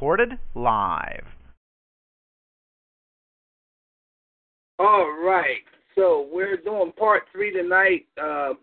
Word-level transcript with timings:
Recorded 0.00 0.38
live. 0.54 1.26
All 4.78 5.14
right. 5.22 5.60
So 5.94 6.26
we're 6.32 6.56
doing 6.56 6.90
part 6.98 7.24
three 7.30 7.52
tonight, 7.52 8.06
uh, 8.16 8.54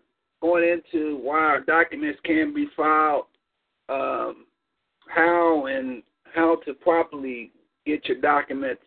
going 0.42 0.68
into 0.68 1.18
why 1.18 1.38
our 1.38 1.60
documents 1.60 2.18
can 2.24 2.52
be 2.52 2.66
filed, 2.76 3.26
um, 3.88 4.46
how 5.06 5.66
and 5.66 6.02
how 6.34 6.56
to 6.66 6.74
properly 6.74 7.52
get 7.86 8.06
your 8.06 8.20
documents 8.20 8.82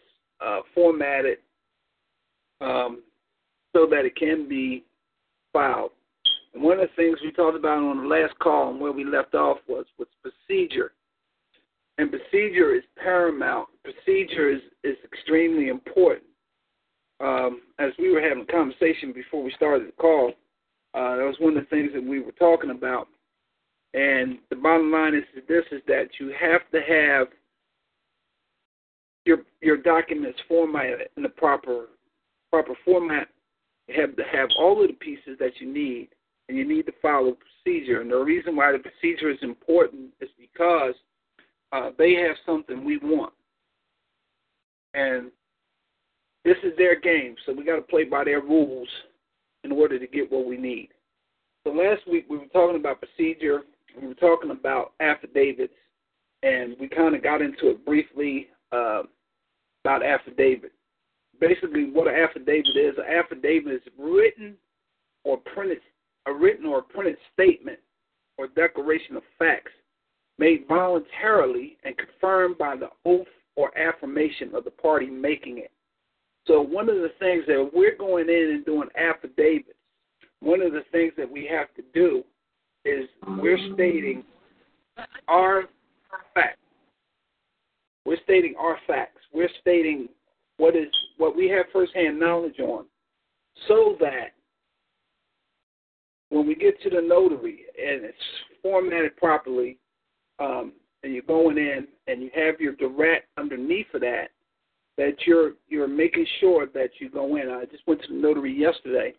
uh, 0.46 0.60
formatted 0.76 1.38
um, 2.60 3.02
so 3.74 3.88
that 3.90 4.04
it 4.04 4.18
can 4.18 4.49
be 4.49 4.84
filed. 5.54 5.91
And 6.54 6.62
one 6.62 6.82
of 6.82 6.90
the 6.90 6.96
things 7.02 7.18
we 7.24 7.32
talked 7.32 7.55
about 7.55 7.77
on 7.77 8.04
the 8.04 8.10
last 8.10 8.38
call 8.40 8.72
and 8.72 8.82
where 8.82 8.91
we 8.91 9.05
left 9.05 9.36
off 9.36 9.60
was 9.70 9.86
was 9.98 10.10
procedure. 10.22 10.91
And 11.98 12.10
procedure 12.10 12.74
is 12.76 12.84
paramount. 12.98 13.68
Procedure 13.84 14.52
is, 14.52 14.62
is 14.84 14.98
extremely 15.04 15.70
important. 15.70 16.26
Um, 17.20 17.62
as 17.78 17.92
we 18.00 18.10
were 18.10 18.22
having 18.22 18.44
a 18.44 18.52
conversation 18.52 19.14
before 19.14 19.44
we 19.44 19.52
started 19.56 19.88
the 19.88 19.92
call, 19.94 20.34
uh, 20.94 21.18
that 21.18 21.24
was 21.24 21.36
one 21.40 21.56
of 21.56 21.64
the 21.64 21.70
things 21.70 21.92
that 21.94 22.04
we 22.04 22.20
were 22.20 22.32
talking 22.34 22.72
about. 22.72 23.08
And 23.94 24.40
the 24.50 24.56
bottom 24.56 24.92
line 24.92 25.16
is 25.16 25.24
this: 25.48 25.66
is 25.72 25.82
that 25.88 26.08
you 26.20 26.34
have 26.40 26.62
to 26.72 26.82
have 26.82 27.28
your 29.26 29.40
your 29.62 29.78
documents 29.78 30.40
formatted 30.48 31.10
in 31.18 31.24
the 31.24 31.30
proper 31.30 31.88
proper 32.52 32.74
format. 32.86 33.28
You 33.88 34.00
have 34.00 34.16
to 34.16 34.24
have 34.24 34.50
all 34.58 34.82
of 34.82 34.88
the 34.88 34.94
pieces 34.94 35.38
that 35.40 35.60
you 35.60 35.72
need, 35.72 36.10
and 36.48 36.58
you 36.58 36.68
need 36.68 36.86
to 36.86 36.94
follow 37.02 37.36
procedure. 37.36 38.02
And 38.02 38.12
the 38.12 38.18
reason 38.18 38.56
why 38.56 38.72
the 38.72 38.80
procedure 38.80 39.30
is 39.30 39.40
important 39.42 40.12
is 40.22 40.30
because 40.40 40.96
uh, 41.72 41.91
they 41.98 42.14
have 42.16 42.36
something 42.46 42.84
we 42.84 42.98
want, 42.98 43.34
and 44.94 45.32
this 46.44 46.58
is 46.63 46.74
their 46.78 47.00
game. 47.00 47.36
So 47.46 47.54
we 47.54 47.63
got 47.63 47.78
to 47.78 47.82
play 47.82 48.04
by 48.04 48.24
their 48.24 48.41
rules 48.41 48.88
in 49.63 49.72
order 49.72 50.00
to 50.00 50.08
get 50.08 50.32
what 50.32 50.46
we 50.46 50.58
need. 50.58 50.90
So 51.63 51.72
last 51.72 52.02
week 52.10 52.26
we 52.30 52.38
were 52.38 52.46
talking 52.48 52.80
about 52.80 53.02
procedure. 53.02 53.62
We 54.00 54.08
were 54.08 54.13
talking 54.16 54.52
about 54.52 54.94
affidavits, 55.00 55.74
and 56.44 56.76
we 56.80 56.88
kind 56.88 57.16
of 57.16 57.24
got 57.24 57.41
into 57.41 57.70
it 57.70 57.85
briefly 57.85 58.48
uh, 58.72 59.04
about 59.84 60.04
affidavit. 60.04 60.72
Basically, 61.40 61.90
what 61.91 62.08
an 62.08 62.16
affidavit 62.16 62.76
is, 62.76 62.96
an 62.98 63.13
affidavit 63.18 63.74
is 63.74 63.82
written 63.98 64.56
or 65.24 65.38
printed, 65.38 65.80
a 66.28 66.34
written 66.34 66.66
or 66.66 66.81
printed 66.81 67.18
statement 67.34 67.80
or 68.38 68.47
declaration 68.47 69.16
of 69.16 69.24
facts 69.38 69.72
made 70.38 70.66
voluntarily 70.68 71.78
and 71.84 71.96
confirmed 71.97 72.57
by 72.57 72.75
the 72.75 72.90
oath 73.06 73.28
or 73.56 73.78
affirmation 73.78 74.56
of 74.56 74.63
the 74.63 74.72
party 74.72 75.07
making 75.07 75.59
it. 75.59 75.72
So 76.47 76.61
one 76.61 76.89
of 76.89 76.95
the 76.95 77.11
things 77.19 77.44
that 77.47 77.69
we're 77.73 77.95
going 77.95 78.28
in 78.29 78.51
and 78.56 78.66
doing 78.66 78.89
affidavits, 78.97 79.78
one 80.39 80.61
of 80.61 80.72
the 80.72 80.83
things 80.91 81.13
that 81.17 81.29
we 81.29 81.47
have 81.51 81.73
to 81.75 81.83
do 81.94 82.23
is 82.83 83.07
we're 83.39 83.59
stating 83.75 84.23
our 85.28 85.66
facts. 86.33 86.57
We're 88.06 88.17
stating 88.23 88.56
our 88.59 88.77
facts. 88.88 89.22
We're 89.31 89.50
stating 89.59 90.09
what 90.57 90.75
is 90.75 90.88
what 91.17 91.35
we 91.35 91.47
have 91.50 91.66
firsthand 91.72 92.19
knowledge 92.19 92.59
on, 92.59 92.85
so 93.67 93.95
that 94.00 94.33
when 96.29 96.47
we 96.47 96.56
get 96.56 96.81
to 96.81 96.89
the 96.89 97.01
notary 97.01 97.66
and 97.77 98.03
it's 98.03 98.17
formatted 98.63 99.16
properly, 99.17 99.77
um, 100.41 100.74
and 101.03 101.13
you're 101.13 101.24
going 101.24 101.57
in 101.57 101.88
and 102.07 102.22
you 102.22 102.29
have 102.35 102.59
your 102.59 102.74
jurat 102.74 103.19
underneath 103.38 103.88
of 103.94 104.02
that, 104.02 104.29
that 104.97 105.13
you're 105.25 105.53
you're 105.68 105.88
making 105.88 106.25
sure 106.40 106.68
that 106.74 106.90
you 107.00 107.09
go 107.09 107.38
in. 107.38 107.50
I 107.50 107.66
just 107.66 107.85
went 107.88 108.02
to 108.02 108.07
the 108.07 108.19
notary 108.19 108.53
yesterday, 108.53 109.13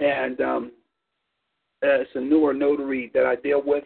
and 0.00 0.40
um, 0.40 0.72
uh, 1.82 2.00
it's 2.00 2.10
a 2.14 2.20
newer 2.20 2.54
notary 2.54 3.10
that 3.14 3.26
I 3.26 3.36
deal 3.36 3.62
with, 3.64 3.84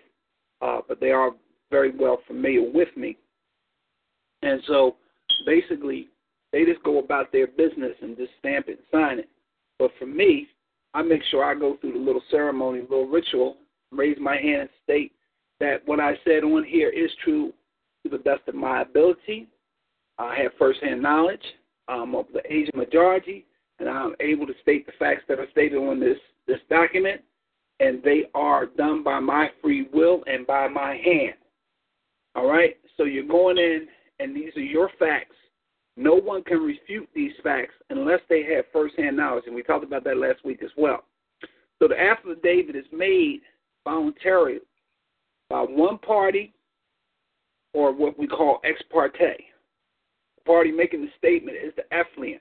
uh, 0.60 0.80
but 0.86 1.00
they 1.00 1.10
are 1.10 1.32
very 1.70 1.90
well 1.96 2.18
familiar 2.26 2.70
with 2.70 2.88
me. 2.96 3.16
And 4.42 4.60
so 4.66 4.96
basically, 5.46 6.08
they 6.52 6.64
just 6.64 6.82
go 6.82 6.98
about 6.98 7.32
their 7.32 7.46
business 7.46 7.92
and 8.00 8.16
just 8.16 8.32
stamp 8.38 8.68
it 8.68 8.78
and 8.78 8.86
sign 8.90 9.18
it. 9.18 9.28
But 9.78 9.90
for 9.98 10.06
me, 10.06 10.48
I 10.94 11.02
make 11.02 11.22
sure 11.30 11.44
I 11.44 11.54
go 11.58 11.76
through 11.80 11.94
the 11.94 11.98
little 11.98 12.22
ceremony, 12.30 12.82
little 12.82 13.08
ritual, 13.08 13.56
raise 13.90 14.18
my 14.20 14.36
hand 14.36 14.62
and 14.62 14.70
state 14.84 15.12
that 15.62 15.86
what 15.86 16.00
I 16.00 16.14
said 16.24 16.42
on 16.42 16.64
here 16.64 16.90
is 16.90 17.08
true 17.22 17.52
to 18.02 18.10
the 18.10 18.18
best 18.18 18.42
of 18.48 18.56
my 18.56 18.82
ability. 18.82 19.46
I 20.18 20.34
have 20.42 20.50
firsthand 20.58 21.00
knowledge 21.00 21.44
um, 21.86 22.16
of 22.16 22.26
the 22.34 22.42
Asian 22.52 22.76
majority, 22.76 23.46
and 23.78 23.88
I'm 23.88 24.16
able 24.18 24.44
to 24.48 24.54
state 24.60 24.86
the 24.86 24.92
facts 24.98 25.22
that 25.28 25.38
are 25.38 25.46
stated 25.52 25.76
on 25.76 26.00
this, 26.00 26.18
this 26.48 26.58
document, 26.68 27.20
and 27.78 28.02
they 28.02 28.24
are 28.34 28.66
done 28.66 29.04
by 29.04 29.20
my 29.20 29.50
free 29.62 29.86
will 29.92 30.24
and 30.26 30.44
by 30.48 30.66
my 30.66 30.96
hand. 30.96 31.36
All 32.34 32.48
right? 32.48 32.76
So 32.96 33.04
you're 33.04 33.24
going 33.24 33.58
in 33.58 33.86
and 34.18 34.34
these 34.34 34.56
are 34.56 34.60
your 34.60 34.90
facts. 34.98 35.36
No 35.96 36.14
one 36.16 36.42
can 36.42 36.58
refute 36.58 37.08
these 37.14 37.32
facts 37.44 37.74
unless 37.88 38.20
they 38.28 38.42
have 38.54 38.64
firsthand 38.72 39.16
knowledge, 39.16 39.44
and 39.46 39.54
we 39.54 39.62
talked 39.62 39.84
about 39.84 40.02
that 40.04 40.16
last 40.16 40.44
week 40.44 40.60
as 40.64 40.70
well. 40.76 41.04
So 41.80 41.86
the 41.86 42.00
affidavit 42.00 42.74
is 42.74 42.86
made 42.92 43.42
voluntarily 43.84 44.58
by 45.52 45.60
one 45.60 45.98
party 45.98 46.54
or 47.74 47.92
what 47.92 48.18
we 48.18 48.26
call 48.26 48.60
ex 48.64 48.80
parte. 48.90 49.18
The 49.18 50.42
party 50.46 50.72
making 50.72 51.02
the 51.02 51.10
statement 51.18 51.58
is 51.62 51.74
the 51.76 51.82
affiant. 51.94 52.40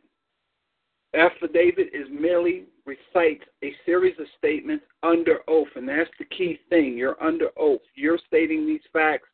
Affidavit 1.14 1.90
is 1.94 2.08
merely 2.10 2.64
recites 2.86 3.44
a 3.66 3.74
series 3.86 4.16
of 4.18 4.28
statements 4.38 4.86
under 5.04 5.40
oath, 5.50 5.68
and 5.76 5.90
that's 5.90 6.10
the 6.20 6.26
key 6.26 6.58
thing. 6.70 6.98
You're 6.98 7.22
under 7.22 7.50
oath. 7.58 7.82
You're 7.96 8.18
stating 8.28 8.66
these 8.66 8.80
facts 8.94 9.28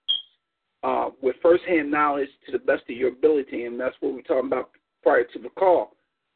uh, 0.82 1.10
with 1.22 1.36
firsthand 1.44 1.92
knowledge 1.92 2.30
to 2.48 2.52
the 2.52 2.58
best 2.58 2.82
of 2.90 2.98
your 2.98 3.10
ability, 3.10 3.66
and 3.66 3.80
that's 3.80 3.96
what 4.00 4.16
we're 4.16 4.22
talking 4.24 4.48
about 4.48 4.72
prior 5.04 5.24
to 5.24 5.40
the 5.40 5.50
call. 5.50 5.92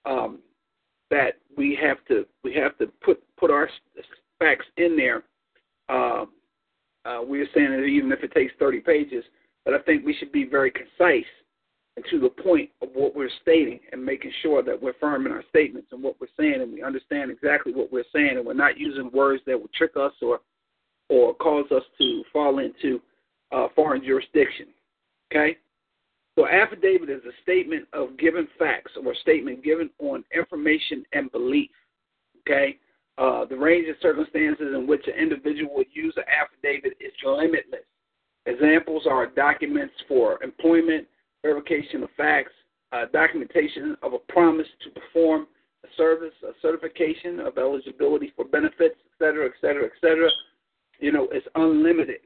Um, 0.06 0.40
that 1.09 1.40
we 1.57 1.78
have 1.81 1.97
to 2.07 2.25
we 2.44 2.53
have 2.53 2.78
to 2.78 2.85
put 3.03 3.19
put 3.35 3.50
our 3.50 3.68
facts 4.38 4.66
in 4.78 4.96
there. 4.96 5.24
Uh, 5.90 6.25
uh, 7.06 7.19
we're 7.23 7.47
saying 7.53 7.72
that 7.72 7.84
even 7.84 8.12
if 8.12 8.23
it 8.23 8.31
takes 8.34 8.53
30 8.59 8.79
pages, 8.81 9.23
but 9.66 9.73
I 9.73 9.79
think 9.79 10.06
we 10.06 10.13
should 10.13 10.31
be 10.31 10.45
very 10.45 10.72
concise 10.72 11.25
and 11.97 12.06
to 12.09 12.19
the 12.19 12.29
point 12.29 12.69
of 12.81 12.89
what 12.94 13.16
we're 13.16 13.29
stating 13.41 13.79
and 13.91 14.03
making 14.03 14.31
sure 14.41 14.63
that 14.63 14.81
we're 14.81 14.94
firm 15.00 15.25
in 15.25 15.31
our 15.31 15.44
statements 15.50 15.89
and 15.91 16.01
what 16.01 16.16
we're 16.22 16.28
saying 16.38 16.62
and 16.62 16.72
we 16.72 16.81
understand 16.81 17.31
exactly 17.31 17.73
what 17.73 17.91
we're 17.91 18.06
saying 18.13 18.38
and 18.38 18.45
we're 18.45 18.53
not 18.53 18.78
using 18.78 19.12
words 19.12 19.44
that 19.45 19.59
will 19.59 19.69
trick 19.75 19.91
us 19.97 20.13
or 20.22 20.39
or 21.09 21.36
cause 21.36 21.65
us 21.71 21.83
to 21.98 22.24
fall 22.31 22.59
into 22.59 23.01
uh, 23.51 23.68
foreign 23.75 24.01
jurisdiction. 24.01 24.68
Okay? 25.30 25.57
So, 26.38 26.48
affidavit 26.48 27.09
is 27.09 27.21
a 27.25 27.36
statement 27.44 27.86
of 27.92 28.18
given 28.18 28.48
facts 28.57 28.94
or 29.03 29.12
a 29.12 29.15
statement 29.18 29.62
given 29.62 29.89
on 30.00 30.24
information 30.33 31.03
and 31.12 31.30
belief. 31.33 31.69
Okay? 32.42 32.77
Uh, 33.18 33.46
the 33.46 33.58
range 33.58 33.88
of 33.90 33.96
circumstances 34.02 34.74
in 34.74 34.88
which 34.88 35.06
an 35.08 35.13
individual 35.13 35.75
would 35.75 35.88
use 35.94 36.13
an 36.18 36.24
affidavit 36.30 36.98
is 37.00 37.12
limitless. 37.25 37.81
Examples 38.46 39.06
are 39.10 39.28
documents 39.28 39.94
for 40.08 40.42
employment, 40.44 41.08
verification 41.44 42.04
of 42.04 42.10
facts, 42.18 42.54
uh, 42.92 43.06
documentation 43.13 43.96
of 44.02 44.13
a 44.13 44.19
promise 44.31 44.68
to 44.84 44.90
perform 45.00 45.48
a 45.84 45.88
service, 45.98 46.34
a 46.44 46.52
certification 46.62 47.40
of 47.40 47.58
eligibility 47.58 48.34
for 48.36 48.46
benefits, 48.46 48.96
et 49.06 49.12
cetera, 49.19 49.46
et 49.46 49.54
cetera, 49.62 49.86
et 49.86 49.92
cetera. 50.00 50.30
You 51.00 51.12
know, 51.12 51.28
it's 51.31 51.48
unlimited. 51.56 52.22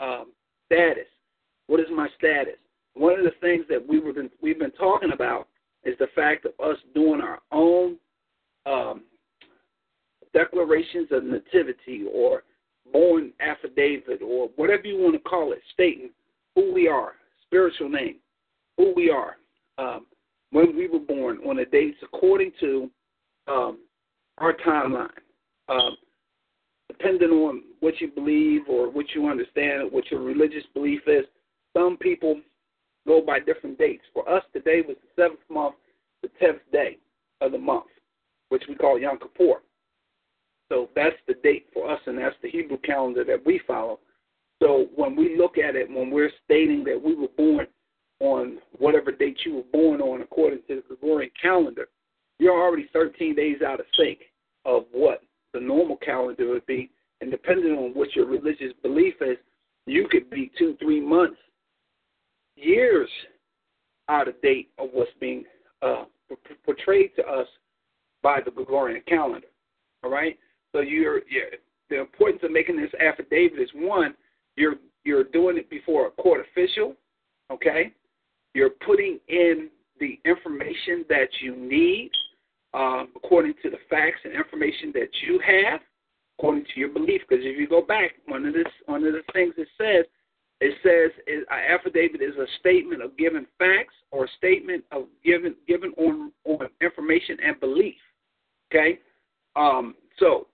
Um, 0.00 0.32
status. 0.66 1.06
What 1.68 1.80
is 1.80 1.86
my 1.94 2.08
status? 2.18 2.56
One 2.94 3.18
of 3.18 3.24
the 3.24 3.32
things 3.40 3.64
that 3.68 3.86
we 3.86 4.00
were 4.00 4.12
been, 4.12 4.30
we've 4.42 4.58
been 4.58 4.70
talking 4.72 5.12
about 5.12 5.48
is 5.84 5.96
the 5.98 6.08
fact 6.14 6.46
of 6.46 6.52
us 6.58 6.76
doing 6.94 7.20
our 7.20 7.40
own 7.52 7.96
um, 8.66 9.02
declarations 10.34 11.08
of 11.10 11.24
nativity 11.24 12.04
or 12.12 12.42
born 12.92 13.32
affidavit 13.40 14.20
or 14.22 14.50
whatever 14.56 14.86
you 14.86 14.98
want 14.98 15.14
to 15.14 15.20
call 15.20 15.52
it, 15.52 15.62
stating 15.72 16.10
who 16.54 16.72
we 16.74 16.86
are, 16.86 17.12
spiritual 17.46 17.88
name, 17.88 18.16
who 18.76 18.92
we 18.94 19.10
are, 19.10 19.36
um, 19.78 20.06
when 20.50 20.76
we 20.76 20.86
were 20.86 20.98
born, 20.98 21.38
on 21.48 21.56
the 21.56 21.64
dates 21.64 21.96
according 22.02 22.52
to 22.60 22.90
um, 23.48 23.78
our 24.38 24.54
timeline. 24.66 25.08
Um, 25.68 25.96
depending 26.88 27.30
on 27.30 27.62
what 27.80 28.00
you 28.00 28.10
believe 28.10 28.62
or 28.68 28.90
what 28.90 29.06
you 29.14 29.28
understand, 29.28 29.90
what 29.90 30.10
your 30.10 30.20
religious 30.20 30.64
belief 30.74 31.00
is, 31.06 31.24
some 31.76 31.96
people 31.96 32.40
go 33.06 33.20
by 33.20 33.40
different 33.40 33.78
dates. 33.78 34.04
For 34.12 34.28
us, 34.28 34.42
today 34.52 34.82
was 34.86 34.96
the 35.02 35.22
seventh 35.22 35.40
month, 35.50 35.74
the 36.22 36.28
tenth 36.40 36.60
day 36.72 36.98
of 37.40 37.52
the 37.52 37.58
month, 37.58 37.86
which 38.50 38.62
we 38.68 38.74
call 38.74 38.98
Yom 38.98 39.18
Kippur. 39.18 39.62
So 40.74 40.90
that's 40.96 41.14
the 41.28 41.34
date 41.34 41.66
for 41.72 41.88
us, 41.88 42.00
and 42.06 42.18
that's 42.18 42.34
the 42.42 42.50
Hebrew 42.50 42.78
calendar 42.78 43.22
that 43.24 43.46
we 43.46 43.60
follow. 43.64 44.00
So 44.60 44.88
when 44.96 45.14
we 45.14 45.38
look 45.38 45.56
at 45.56 45.76
it, 45.76 45.88
when 45.88 46.10
we're 46.10 46.32
stating 46.44 46.82
that 46.84 47.00
we 47.00 47.14
were 47.14 47.28
born 47.36 47.68
on 48.18 48.58
whatever 48.78 49.12
date 49.12 49.38
you 49.46 49.54
were 49.56 49.70
born 49.72 50.00
on 50.00 50.22
according 50.22 50.60
to 50.66 50.76
the 50.76 50.82
Gregorian 50.88 51.30
calendar, 51.40 51.86
you're 52.40 52.60
already 52.60 52.88
13 52.92 53.36
days 53.36 53.58
out 53.64 53.78
of 53.78 53.86
sync 53.96 54.18
of 54.64 54.86
what 54.90 55.22
the 55.52 55.60
normal 55.60 55.96
calendar 55.98 56.48
would 56.48 56.66
be. 56.66 56.90
And 57.20 57.30
depending 57.30 57.72
on 57.74 57.92
what 57.94 58.16
your 58.16 58.26
religious 58.26 58.72
belief 58.82 59.14
is, 59.20 59.36
you 59.86 60.08
could 60.10 60.28
be 60.28 60.50
two, 60.58 60.76
three 60.80 61.00
months, 61.00 61.38
years 62.56 63.08
out 64.08 64.26
of 64.26 64.40
date 64.42 64.70
of 64.78 64.88
what's 64.92 65.10
being 65.20 65.44
uh, 65.82 66.06
portrayed 66.64 67.10
to 67.14 67.22
us 67.26 67.46
by 68.24 68.40
the 68.44 68.50
Gregorian 68.50 69.02
calendar. 69.06 69.46
All 70.02 70.10
right. 70.10 70.36
So 70.74 70.80
you're, 70.80 71.20
you're 71.28 71.50
the 71.88 72.00
importance 72.00 72.42
of 72.42 72.50
making 72.50 72.76
this 72.76 72.90
affidavit 73.00 73.58
is 73.58 73.70
one, 73.74 74.14
you're 74.56 74.74
you're 75.04 75.24
doing 75.24 75.56
it 75.56 75.70
before 75.70 76.06
a 76.06 76.10
court 76.10 76.44
official. 76.50 76.94
Okay. 77.50 77.92
You're 78.54 78.70
putting 78.70 79.18
in 79.28 79.68
the 80.00 80.18
information 80.24 81.04
that 81.08 81.28
you 81.40 81.54
need 81.54 82.10
um, 82.72 83.08
according 83.14 83.54
to 83.62 83.70
the 83.70 83.76
facts 83.88 84.20
and 84.24 84.32
information 84.32 84.90
that 84.94 85.08
you 85.26 85.40
have, 85.46 85.80
according 86.38 86.64
to 86.64 86.80
your 86.80 86.88
belief. 86.88 87.22
Because 87.28 87.44
if 87.44 87.58
you 87.58 87.68
go 87.68 87.82
back, 87.82 88.12
one 88.26 88.44
of 88.46 88.54
this 88.54 88.66
one 88.86 89.04
of 89.04 89.12
the 89.12 89.22
things 89.32 89.54
it 89.56 89.68
says, 89.78 90.06
it 90.60 90.74
says 90.82 91.10
an 91.26 91.44
affidavit 91.50 92.22
is 92.22 92.34
a 92.36 92.46
statement 92.58 93.02
of 93.02 93.16
given 93.16 93.46
facts 93.58 93.94
or 94.10 94.24
a 94.24 94.28
statement 94.38 94.84
of 94.90 95.04
given 95.24 95.54
given 95.68 95.92
on 95.98 96.32
on 96.44 96.68
information 96.80 97.36
and 97.44 97.60
belief. 97.60 97.94
Okay, 98.72 98.98
um, 99.56 99.94
so 100.18 100.46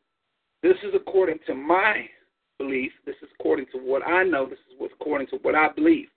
this 0.62 0.76
is 0.82 0.94
according 0.94 1.38
to 1.46 1.54
my 1.54 2.06
belief. 2.58 2.92
This 3.06 3.16
is 3.22 3.28
according 3.38 3.66
to 3.72 3.78
what 3.78 4.06
I 4.06 4.22
know. 4.24 4.46
This 4.46 4.58
is 4.70 4.74
what's 4.78 4.94
according 5.00 5.28
to 5.28 5.36
what 5.42 5.54
I 5.54 5.68
believe. 5.68 6.08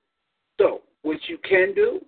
So 0.59 0.81
what 1.03 1.17
you 1.27 1.37
can 1.47 1.73
do 1.73 2.01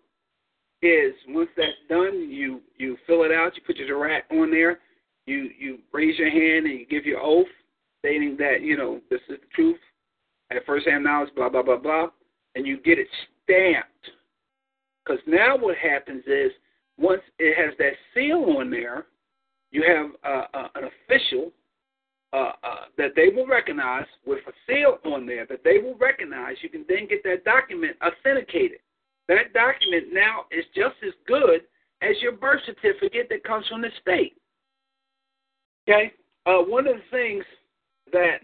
is 0.81 1.13
once 1.29 1.49
that's 1.55 1.71
done, 1.89 2.29
you 2.29 2.61
you 2.77 2.97
fill 3.07 3.23
it 3.23 3.31
out, 3.31 3.55
you 3.55 3.61
put 3.65 3.77
your 3.77 3.87
jurat 3.87 4.21
on 4.31 4.51
there, 4.51 4.79
you 5.25 5.49
you 5.57 5.79
raise 5.93 6.17
your 6.19 6.29
hand 6.29 6.65
and 6.65 6.79
you 6.79 6.85
give 6.85 7.05
your 7.05 7.21
oath, 7.21 7.47
stating 7.99 8.35
that 8.37 8.61
you 8.61 8.77
know 8.77 8.99
this 9.09 9.21
is 9.29 9.37
the 9.39 9.47
truth 9.55 9.79
at 10.51 10.65
first 10.65 10.87
hand 10.87 11.03
knowledge, 11.03 11.33
blah 11.35 11.49
blah 11.49 11.63
blah 11.63 11.77
blah, 11.77 12.07
and 12.55 12.67
you 12.67 12.77
get 12.81 12.99
it 12.99 13.07
stamped. 13.43 13.89
Because 15.03 15.21
now 15.27 15.55
what 15.57 15.77
happens 15.77 16.23
is 16.27 16.51
once 16.97 17.21
it 17.39 17.55
has 17.57 17.75
that 17.77 17.93
seal 18.13 18.57
on 18.57 18.69
there, 18.69 19.05
you 19.71 19.83
have 19.87 20.11
uh, 20.23 20.45
uh, 20.57 20.67
an 20.75 20.83
official 20.85 21.51
uh, 22.35 22.51
uh, 22.63 22.85
that 22.97 23.11
they 23.15 23.29
will 23.33 23.47
recognize 23.47 24.05
with 24.25 24.39
a 24.47 24.51
seal 24.67 24.97
on 25.05 25.25
there 25.25 25.45
that 25.47 25.63
they 25.63 25.77
will 25.79 25.95
recognize. 25.95 26.55
You 26.61 26.69
can 26.69 26.85
then 26.89 27.07
get 27.07 27.23
that 27.23 27.45
document 27.45 27.95
authenticated 28.03 28.79
that 29.27 29.53
document 29.53 30.07
now 30.11 30.45
is 30.51 30.65
just 30.75 30.95
as 31.05 31.13
good 31.27 31.61
as 32.01 32.15
your 32.21 32.33
birth 32.33 32.61
certificate 32.65 33.27
that 33.29 33.43
comes 33.43 33.65
from 33.67 33.81
the 33.81 33.89
state. 34.01 34.33
Okay? 35.87 36.13
Uh, 36.45 36.59
one 36.59 36.87
of 36.87 36.95
the 36.95 37.01
things 37.11 37.43
that 38.11 38.37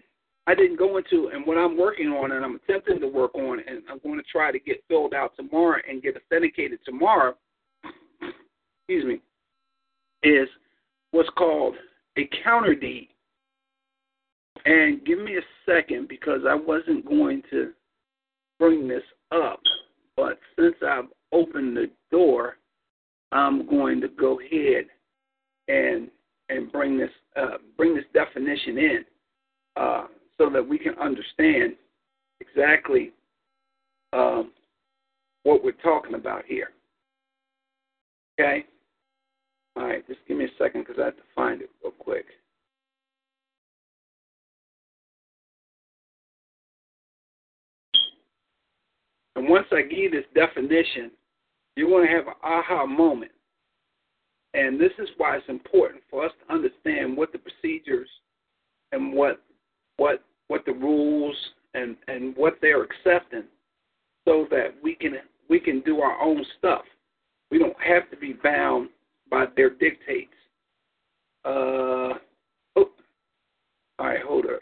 I 0.47 0.55
didn't 0.55 0.79
go 0.79 0.97
into 0.97 1.29
and 1.33 1.45
what 1.45 1.57
I'm 1.57 1.77
working 1.77 2.07
on 2.07 2.31
and 2.31 2.43
I'm 2.43 2.55
attempting 2.55 2.99
to 2.99 3.07
work 3.07 3.35
on 3.35 3.59
and 3.59 3.83
I'm 3.89 3.99
going 3.99 4.17
to 4.17 4.25
try 4.31 4.51
to 4.51 4.59
get 4.59 4.83
filled 4.87 5.13
out 5.13 5.35
tomorrow 5.35 5.79
and 5.87 6.01
get 6.01 6.17
authenticated 6.17 6.79
tomorrow, 6.83 7.35
excuse 8.87 9.05
me, 9.05 9.21
is 10.23 10.49
what's 11.11 11.29
called 11.37 11.75
a 12.17 12.27
counter 12.43 12.73
deed. 12.73 13.09
And 14.65 15.03
give 15.05 15.19
me 15.19 15.37
a 15.37 15.71
second 15.71 16.07
because 16.07 16.41
I 16.47 16.55
wasn't 16.55 17.05
going 17.05 17.41
to 17.49 17.71
bring 18.59 18.87
this 18.87 19.03
up. 19.31 19.59
But 20.15 20.39
since 20.57 20.75
I've 20.87 21.05
opened 21.31 21.75
the 21.75 21.89
door, 22.11 22.57
I'm 23.31 23.67
going 23.67 24.01
to 24.01 24.07
go 24.07 24.39
ahead 24.39 24.85
and 25.67 26.09
and 26.49 26.71
bring 26.71 26.97
this 26.97 27.09
uh, 27.35 27.57
bring 27.77 27.95
this 27.95 28.05
definition 28.13 28.77
in 28.77 29.05
uh, 29.77 30.07
so 30.37 30.49
that 30.49 30.67
we 30.67 30.77
can 30.77 30.93
understand 30.99 31.75
exactly 32.41 33.11
um, 34.13 34.51
what 35.43 35.63
we're 35.63 35.71
talking 35.71 36.15
about 36.15 36.43
here. 36.45 36.71
Okay. 38.39 38.65
All 39.77 39.85
right. 39.85 40.05
Just 40.07 40.19
give 40.27 40.37
me 40.37 40.45
a 40.45 40.63
second 40.63 40.81
because 40.85 40.99
I 41.01 41.05
have 41.05 41.15
to 41.15 41.23
find 41.33 41.61
it 41.61 41.69
real 41.83 41.93
quick. 41.93 42.25
Once 49.51 49.67
I 49.73 49.81
give 49.81 50.13
this 50.13 50.23
definition, 50.33 51.11
you're 51.75 51.89
going 51.89 52.07
to 52.07 52.13
have 52.13 52.27
an 52.27 52.33
aha 52.41 52.85
moment. 52.85 53.31
And 54.53 54.79
this 54.79 54.93
is 54.97 55.09
why 55.17 55.35
it's 55.35 55.49
important 55.49 56.01
for 56.09 56.25
us 56.25 56.31
to 56.39 56.53
understand 56.53 57.17
what 57.17 57.33
the 57.33 57.39
procedures 57.39 58.07
and 58.93 59.13
what 59.13 59.41
what 59.97 60.23
what 60.47 60.65
the 60.65 60.71
rules 60.71 61.35
and, 61.73 61.97
and 62.07 62.35
what 62.37 62.59
they're 62.61 62.83
accepting 62.83 63.43
so 64.25 64.47
that 64.51 64.73
we 64.81 64.95
can 64.95 65.15
we 65.49 65.59
can 65.59 65.81
do 65.81 65.99
our 65.99 66.19
own 66.21 66.45
stuff. 66.57 66.83
We 67.49 67.59
don't 67.59 67.75
have 67.81 68.09
to 68.11 68.17
be 68.17 68.33
bound 68.33 68.89
by 69.29 69.47
their 69.57 69.69
dictates. 69.69 70.31
Uh, 71.43 72.15
oh, 72.75 72.89
all 73.99 74.05
right, 74.05 74.21
hold 74.21 74.45
up. 74.45 74.61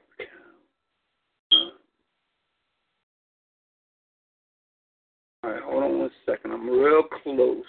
All 5.50 5.56
right, 5.56 5.64
hold 5.64 5.84
on 5.84 6.00
one 6.00 6.12
second. 6.28 6.52
I'm 6.52 6.70
real 6.70 7.02
close. 7.24 7.64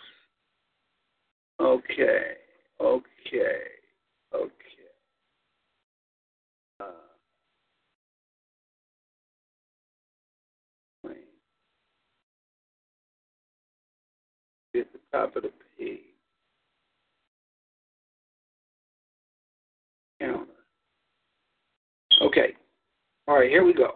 Okay, 1.59 2.35
okay, 2.79 3.63
okay. 4.35 4.51
Uh, 6.79 6.85
at 14.75 14.93
the 14.93 14.99
top 15.11 15.37
of 15.37 15.45
the 15.45 15.51
page. 15.79 16.01
Counter. 20.21 20.45
Okay. 22.21 22.53
All 23.27 23.37
right, 23.37 23.49
here 23.49 23.65
we 23.65 23.73
go. 23.73 23.95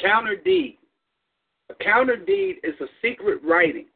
Counter 0.00 0.34
D. 0.34 0.76
Counter 1.80 2.16
deed 2.16 2.56
is 2.62 2.74
a 2.80 2.86
secret 3.02 3.40
writing, 3.42 3.86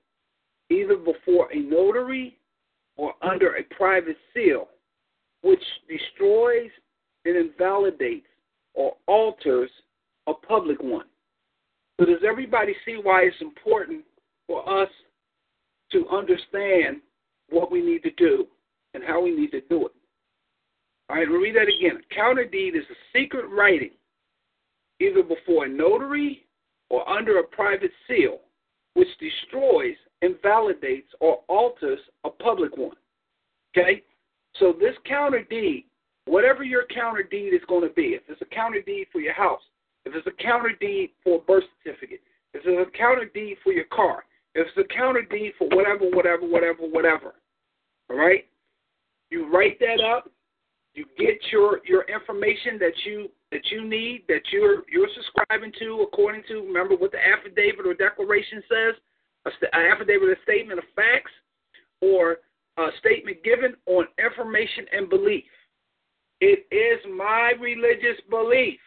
either 0.70 0.96
before 0.96 1.50
a 1.52 1.58
notary 1.58 2.38
or 2.96 3.14
under 3.22 3.56
a 3.56 3.62
private 3.74 4.16
seal, 4.34 4.68
which 5.42 5.62
destroys 5.88 6.70
and 7.24 7.36
invalidates 7.36 8.26
or 8.74 8.94
alters 9.06 9.70
a 10.26 10.34
public 10.34 10.80
one. 10.82 11.06
So, 11.98 12.06
does 12.06 12.22
everybody 12.26 12.74
see 12.84 12.98
why 13.02 13.22
it's 13.22 13.40
important 13.40 14.04
for 14.46 14.82
us 14.82 14.88
to 15.92 16.08
understand 16.08 16.98
what 17.50 17.70
we 17.70 17.82
need 17.82 18.02
to 18.04 18.10
do 18.12 18.46
and 18.94 19.02
how 19.06 19.20
we 19.22 19.34
need 19.34 19.50
to 19.50 19.60
do 19.62 19.86
it? 19.86 19.92
All 21.08 21.16
right, 21.16 21.28
we'll 21.28 21.40
read 21.40 21.56
that 21.56 21.62
again. 21.62 22.00
A 22.00 22.14
counter 22.14 22.44
deed 22.44 22.76
is 22.76 22.84
a 22.90 23.18
secret 23.18 23.46
writing, 23.48 23.90
either 25.00 25.22
before 25.22 25.64
a 25.64 25.68
notary 25.68 26.46
or 26.90 27.08
under 27.08 27.38
a 27.38 27.44
private 27.44 27.92
seal, 28.06 28.40
which 28.94 29.08
destroys, 29.18 29.96
invalidates, 30.22 31.08
or 31.20 31.38
alters 31.48 32.00
a 32.24 32.30
public 32.30 32.76
one. 32.76 32.96
Okay? 33.76 34.02
So 34.58 34.74
this 34.78 34.94
counter 35.06 35.44
deed, 35.48 35.86
whatever 36.26 36.64
your 36.64 36.84
counter 36.92 37.22
deed 37.22 37.54
is 37.54 37.62
going 37.68 37.88
to 37.88 37.94
be, 37.94 38.14
if 38.14 38.22
it's 38.28 38.42
a 38.42 38.54
counter 38.54 38.82
deed 38.82 39.06
for 39.12 39.20
your 39.20 39.34
house, 39.34 39.62
if 40.04 40.14
it's 40.14 40.26
a 40.26 40.42
counter 40.42 40.72
deed 40.80 41.10
for 41.22 41.36
a 41.36 41.40
birth 41.40 41.64
certificate, 41.82 42.20
if 42.52 42.62
it's 42.64 42.88
a 42.94 42.98
counter 42.98 43.30
deed 43.32 43.56
for 43.62 43.72
your 43.72 43.84
car, 43.84 44.24
if 44.54 44.66
it's 44.66 44.90
a 44.90 44.94
counter 44.94 45.22
deed 45.22 45.52
for 45.56 45.68
whatever, 45.68 46.04
whatever, 46.10 46.46
whatever, 46.46 46.82
whatever, 46.82 47.34
all 48.10 48.16
right? 48.16 48.46
You 49.30 49.48
write 49.52 49.78
that 49.78 50.00
up, 50.02 50.28
You 50.94 51.04
get 51.16 51.38
your 51.52 51.80
your 51.86 52.04
information 52.12 52.76
that 52.80 52.92
you 53.04 53.30
that 53.50 53.62
you 53.70 53.86
need 53.86 54.24
that 54.28 54.42
you're 54.52 54.82
you're 54.90 55.08
subscribing 55.14 55.72
to 55.78 56.06
according 56.06 56.42
to 56.48 56.62
remember 56.62 56.94
what 56.96 57.12
the 57.12 57.18
affidavit 57.18 57.86
or 57.86 57.94
declaration 57.94 58.62
says, 58.68 58.94
an 59.46 59.92
affidavit, 59.92 60.28
a 60.28 60.42
statement 60.42 60.78
of 60.78 60.84
facts, 60.94 61.32
or 62.00 62.38
a 62.78 62.88
statement 62.98 63.42
given 63.42 63.74
on 63.86 64.06
information 64.18 64.86
and 64.92 65.08
belief. 65.10 65.44
It 66.40 66.66
is 66.70 67.00
my 67.16 67.52
religious 67.60 68.20
belief 68.30 68.80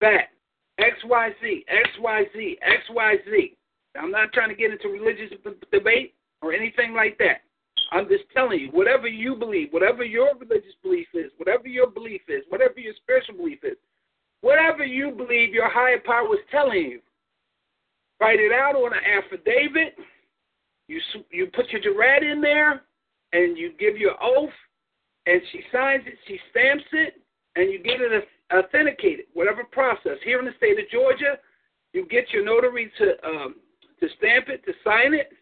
that 0.00 0.34
XYZ, 0.80 1.64
XYZ, 1.70 2.56
XYZ. 2.90 3.56
I'm 3.96 4.10
not 4.10 4.32
trying 4.32 4.48
to 4.48 4.54
get 4.54 4.72
into 4.72 4.88
religious 4.88 5.30
debate 5.72 6.14
or 6.42 6.52
anything 6.52 6.94
like 6.94 7.16
that. 7.18 7.42
I'm 7.92 8.08
just 8.08 8.24
telling 8.32 8.60
you, 8.60 8.68
whatever 8.68 9.08
you 9.08 9.34
believe, 9.34 9.68
whatever 9.70 10.04
your 10.04 10.34
religious 10.38 10.74
belief 10.82 11.08
is, 11.14 11.30
whatever 11.36 11.68
your 11.68 11.88
belief 11.88 12.22
is, 12.28 12.42
whatever 12.48 12.78
your 12.78 12.94
spiritual 13.02 13.36
belief 13.36 13.60
is, 13.62 13.76
whatever 14.40 14.84
you 14.84 15.10
believe 15.10 15.54
your 15.54 15.70
higher 15.70 16.00
power 16.04 16.34
is 16.34 16.40
telling 16.50 16.78
you, 16.78 17.00
write 18.20 18.40
it 18.40 18.52
out 18.52 18.74
on 18.74 18.92
an 18.92 19.00
affidavit. 19.04 19.96
You 20.88 21.00
you 21.30 21.46
put 21.46 21.70
your 21.70 21.80
jurat 21.80 22.22
in 22.22 22.40
there, 22.40 22.82
and 23.32 23.56
you 23.56 23.72
give 23.78 23.96
your 23.96 24.14
oath, 24.22 24.50
and 25.26 25.40
she 25.50 25.60
signs 25.72 26.04
it, 26.06 26.14
she 26.26 26.38
stamps 26.50 26.84
it, 26.92 27.20
and 27.56 27.70
you 27.70 27.82
get 27.82 28.00
it 28.00 28.24
authenticated. 28.52 29.26
Whatever 29.32 29.64
process 29.64 30.18
here 30.24 30.38
in 30.38 30.44
the 30.44 30.52
state 30.56 30.78
of 30.78 30.90
Georgia, 30.90 31.38
you 31.92 32.06
get 32.06 32.30
your 32.32 32.44
notary 32.44 32.92
to 32.98 33.26
um, 33.26 33.54
to 34.00 34.08
stamp 34.18 34.48
it, 34.48 34.64
to 34.66 34.72
sign 34.84 35.14
it, 35.14 35.32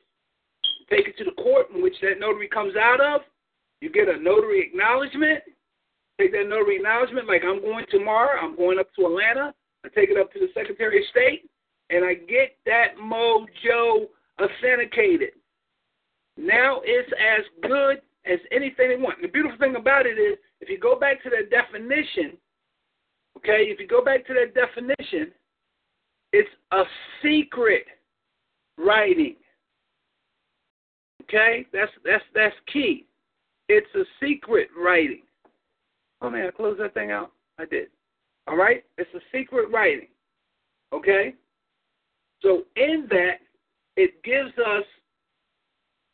take 0.92 1.08
it 1.08 1.16
to 1.18 1.24
the 1.24 1.42
court 1.42 1.68
in 1.74 1.82
which 1.82 1.96
that 2.02 2.20
notary 2.20 2.48
comes 2.48 2.74
out 2.76 3.00
of. 3.00 3.22
You 3.80 3.90
get 3.90 4.08
a 4.08 4.18
notary 4.20 4.60
acknowledgement. 4.60 5.40
Take 6.20 6.32
that 6.32 6.48
notary 6.48 6.76
acknowledgement, 6.76 7.26
like 7.26 7.42
I'm 7.42 7.62
going 7.62 7.86
tomorrow, 7.90 8.38
I'm 8.38 8.54
going 8.54 8.78
up 8.78 8.88
to 8.98 9.06
Atlanta. 9.06 9.54
I 9.84 9.88
take 9.88 10.10
it 10.10 10.18
up 10.18 10.32
to 10.34 10.38
the 10.38 10.48
Secretary 10.54 10.98
of 10.98 11.04
State, 11.10 11.48
and 11.90 12.04
I 12.04 12.14
get 12.14 12.56
that 12.66 12.96
mojo 13.02 14.06
authenticated. 14.40 15.30
Now 16.36 16.80
it's 16.84 17.10
as 17.12 17.44
good 17.68 18.02
as 18.24 18.38
anything 18.52 18.90
they 18.90 18.96
want. 18.96 19.16
And 19.16 19.24
the 19.24 19.32
beautiful 19.32 19.58
thing 19.58 19.76
about 19.76 20.06
it 20.06 20.18
is, 20.18 20.38
if 20.60 20.68
you 20.68 20.78
go 20.78 20.98
back 20.98 21.22
to 21.24 21.30
that 21.30 21.50
definition, 21.50 22.36
okay, 23.38 23.64
if 23.64 23.80
you 23.80 23.88
go 23.88 24.04
back 24.04 24.26
to 24.26 24.34
that 24.34 24.54
definition, 24.54 25.32
it's 26.32 26.48
a 26.70 26.82
secret 27.22 27.86
writing. 28.78 29.36
Okay, 31.22 31.66
that's 31.72 31.90
that's 32.04 32.24
that's 32.34 32.54
key. 32.72 33.06
It's 33.68 33.86
a 33.94 34.04
secret 34.20 34.68
writing. 34.76 35.22
Oh 36.20 36.30
man, 36.30 36.46
I 36.46 36.50
closed 36.50 36.80
that 36.80 36.94
thing 36.94 37.10
out. 37.10 37.32
I 37.58 37.64
did. 37.64 37.88
All 38.46 38.56
right, 38.56 38.84
it's 38.98 39.10
a 39.14 39.20
secret 39.36 39.70
writing. 39.70 40.08
Okay, 40.92 41.34
so 42.42 42.62
in 42.76 43.06
that, 43.10 43.38
it 43.96 44.22
gives 44.24 44.52
us 44.58 44.84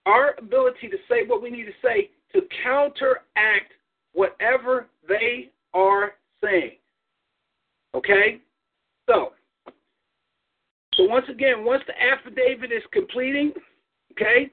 our 0.07 0.35
ability 0.39 0.89
to 0.89 0.97
say 1.09 1.27
what 1.27 1.43
we 1.43 1.51
need 1.51 1.65
to 1.65 1.73
say 1.83 2.11
to 2.33 2.43
counteract 2.63 3.73
whatever 4.13 4.89
they 5.09 5.51
are 5.75 6.13
saying. 6.43 6.73
Okay, 7.95 8.41
so 9.09 9.33
so 10.95 11.05
once 11.05 11.27
again, 11.31 11.65
once 11.65 11.83
the 11.87 11.95
affidavit 12.01 12.73
is 12.73 12.83
completing, 12.93 13.53
okay, 14.13 14.51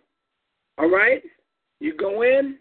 all 0.78 0.90
right, 0.90 1.24
you 1.80 1.96
go 1.96 2.24
in. 2.24 2.58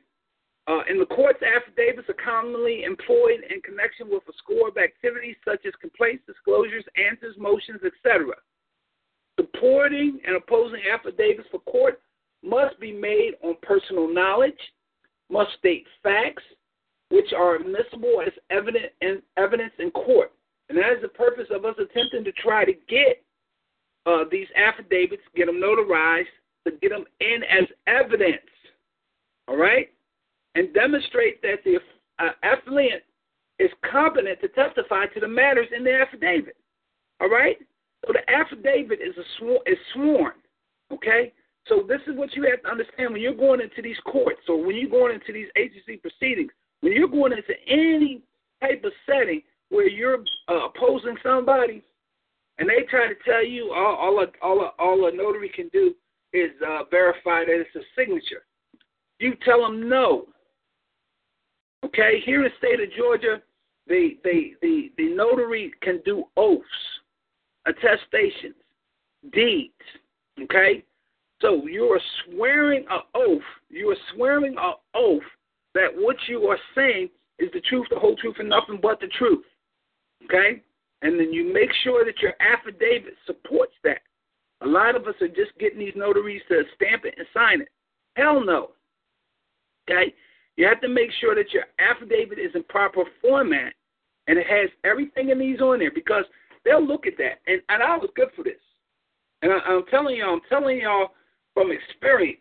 Uh, 0.66 0.80
in 0.88 0.98
the 0.98 1.06
courts, 1.06 1.40
affidavits 1.44 2.08
are 2.08 2.24
commonly 2.24 2.84
employed 2.84 3.40
in 3.50 3.60
connection 3.60 4.08
with 4.08 4.22
a 4.28 4.32
score 4.38 4.68
of 4.68 4.78
activities 4.78 5.36
such 5.44 5.60
as 5.66 5.74
complaints, 5.78 6.24
disclosures, 6.26 6.84
answers, 6.96 7.36
motions, 7.38 7.80
etc. 7.84 8.32
Supporting 9.38 10.20
and 10.26 10.36
opposing 10.36 10.80
affidavits 10.90 11.48
for 11.50 11.60
court 11.60 12.00
must 12.42 12.78
be 12.80 12.92
made 12.92 13.32
on 13.42 13.56
personal 13.62 14.12
knowledge, 14.12 14.58
must 15.30 15.50
state 15.58 15.86
facts 16.02 16.42
which 17.10 17.32
are 17.36 17.56
admissible 17.56 18.22
as 18.26 18.32
evident 18.50 18.86
in, 19.02 19.20
evidence 19.36 19.72
in 19.78 19.90
court. 19.90 20.32
And 20.68 20.78
that 20.78 20.92
is 20.92 21.02
the 21.02 21.08
purpose 21.08 21.46
of 21.50 21.64
us 21.64 21.74
attempting 21.78 22.24
to 22.24 22.32
try 22.32 22.64
to 22.64 22.72
get 22.88 23.22
uh, 24.06 24.24
these 24.30 24.48
affidavits, 24.56 25.22
get 25.36 25.46
them 25.46 25.60
notarized, 25.60 26.32
to 26.66 26.72
get 26.80 26.90
them 26.90 27.04
in 27.20 27.42
as 27.44 27.68
evidence, 27.86 28.40
all 29.48 29.56
right, 29.56 29.88
and 30.54 30.72
demonstrate 30.74 31.42
that 31.42 31.58
the 31.64 31.78
uh, 32.18 32.30
is 33.58 33.70
competent 33.90 34.40
to 34.40 34.48
testify 34.48 35.06
to 35.06 35.20
the 35.20 35.28
matters 35.28 35.68
in 35.76 35.84
the 35.84 35.92
affidavit, 35.92 36.56
all 37.20 37.28
right. 37.28 37.56
So 38.06 38.12
the 38.12 38.30
affidavit 38.30 39.00
is 39.00 39.16
a 39.16 39.24
sworn, 39.38 39.60
is 39.66 39.78
sworn, 39.94 40.32
okay. 40.92 41.32
So 41.66 41.84
this 41.88 42.00
is 42.06 42.16
what 42.16 42.34
you 42.36 42.42
have 42.50 42.62
to 42.62 42.68
understand 42.68 43.12
when 43.12 43.22
you're 43.22 43.34
going 43.34 43.60
into 43.60 43.80
these 43.80 43.96
courts 44.04 44.40
or 44.48 44.62
when 44.62 44.76
you're 44.76 44.90
going 44.90 45.14
into 45.14 45.32
these 45.32 45.48
agency 45.56 45.96
proceedings. 45.96 46.52
When 46.80 46.92
you're 46.92 47.08
going 47.08 47.32
into 47.32 47.54
any 47.66 48.20
type 48.60 48.84
of 48.84 48.92
setting 49.06 49.40
where 49.70 49.88
you're 49.88 50.18
uh, 50.48 50.66
opposing 50.66 51.16
somebody, 51.22 51.82
and 52.58 52.68
they 52.68 52.84
try 52.88 53.08
to 53.08 53.14
tell 53.24 53.44
you 53.44 53.72
all 53.72 53.96
all 53.96 54.22
a, 54.22 54.26
all 54.42 54.60
a, 54.60 54.70
all 54.78 55.08
a 55.08 55.16
notary 55.16 55.48
can 55.48 55.68
do 55.68 55.94
is 56.34 56.50
uh, 56.66 56.80
verify 56.90 57.44
that 57.44 57.60
it's 57.60 57.74
a 57.76 57.86
signature. 57.96 58.44
You 59.20 59.34
tell 59.44 59.62
them 59.62 59.88
no. 59.88 60.26
Okay, 61.84 62.20
here 62.26 62.44
in 62.44 62.50
the 62.50 62.58
state 62.58 62.80
of 62.80 62.92
Georgia, 62.96 63.40
the 63.86 64.18
the 64.24 64.54
the, 64.60 64.92
the 64.98 65.14
notary 65.14 65.72
can 65.80 66.00
do 66.04 66.24
oaths, 66.36 66.64
attestations, 67.66 68.56
deeds. 69.32 69.72
Okay, 70.42 70.84
so 71.40 71.66
you 71.66 71.84
are 71.84 72.00
swearing 72.24 72.84
an 72.90 73.00
oath. 73.14 73.42
You 73.70 73.90
are 73.90 73.96
swearing 74.14 74.56
an 74.58 74.74
oath 74.94 75.22
that 75.74 75.88
what 75.94 76.16
you 76.28 76.46
are 76.48 76.58
saying 76.74 77.08
is 77.38 77.50
the 77.52 77.60
truth, 77.60 77.86
the 77.90 77.98
whole 77.98 78.16
truth, 78.16 78.36
and 78.38 78.48
nothing 78.48 78.78
but 78.82 78.98
the 79.00 79.08
truth. 79.18 79.44
Okay, 80.24 80.62
and 81.02 81.20
then 81.20 81.32
you 81.32 81.52
make 81.52 81.70
sure 81.84 82.04
that 82.04 82.20
your 82.20 82.32
affidavit 82.40 83.14
supports 83.26 83.74
that. 83.84 84.00
A 84.64 84.68
lot 84.68 84.96
of 84.96 85.06
us 85.06 85.14
are 85.20 85.28
just 85.28 85.56
getting 85.60 85.78
these 85.78 85.92
notaries 85.94 86.42
to 86.48 86.62
stamp 86.74 87.04
it 87.04 87.14
and 87.18 87.26
sign 87.34 87.60
it. 87.60 87.68
Hell 88.16 88.44
no. 88.44 88.70
Okay? 89.88 90.14
You 90.56 90.66
have 90.66 90.80
to 90.80 90.88
make 90.88 91.10
sure 91.20 91.34
that 91.34 91.52
your 91.52 91.64
affidavit 91.78 92.38
is 92.38 92.52
in 92.54 92.62
proper 92.64 93.02
format 93.20 93.74
and 94.26 94.38
it 94.38 94.46
has 94.46 94.70
everything 94.84 95.28
in 95.30 95.38
these 95.38 95.60
on 95.60 95.80
there 95.80 95.90
because 95.94 96.24
they'll 96.64 96.84
look 96.84 97.06
at 97.06 97.18
that. 97.18 97.40
And, 97.46 97.60
and 97.68 97.82
I 97.82 97.96
was 97.96 98.10
good 98.16 98.28
for 98.34 98.42
this. 98.42 98.60
And 99.42 99.52
I, 99.52 99.58
I'm 99.58 99.84
telling 99.90 100.16
y'all, 100.16 100.34
I'm 100.34 100.40
telling 100.48 100.80
y'all 100.80 101.08
from 101.52 101.70
experience, 101.70 102.40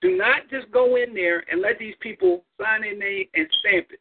do 0.00 0.16
not 0.16 0.48
just 0.50 0.70
go 0.70 0.96
in 0.96 1.14
there 1.14 1.44
and 1.50 1.60
let 1.60 1.78
these 1.78 1.94
people 2.00 2.44
sign 2.60 2.82
their 2.82 2.96
name 2.96 3.26
and 3.34 3.46
stamp 3.58 3.88
it. 3.90 4.00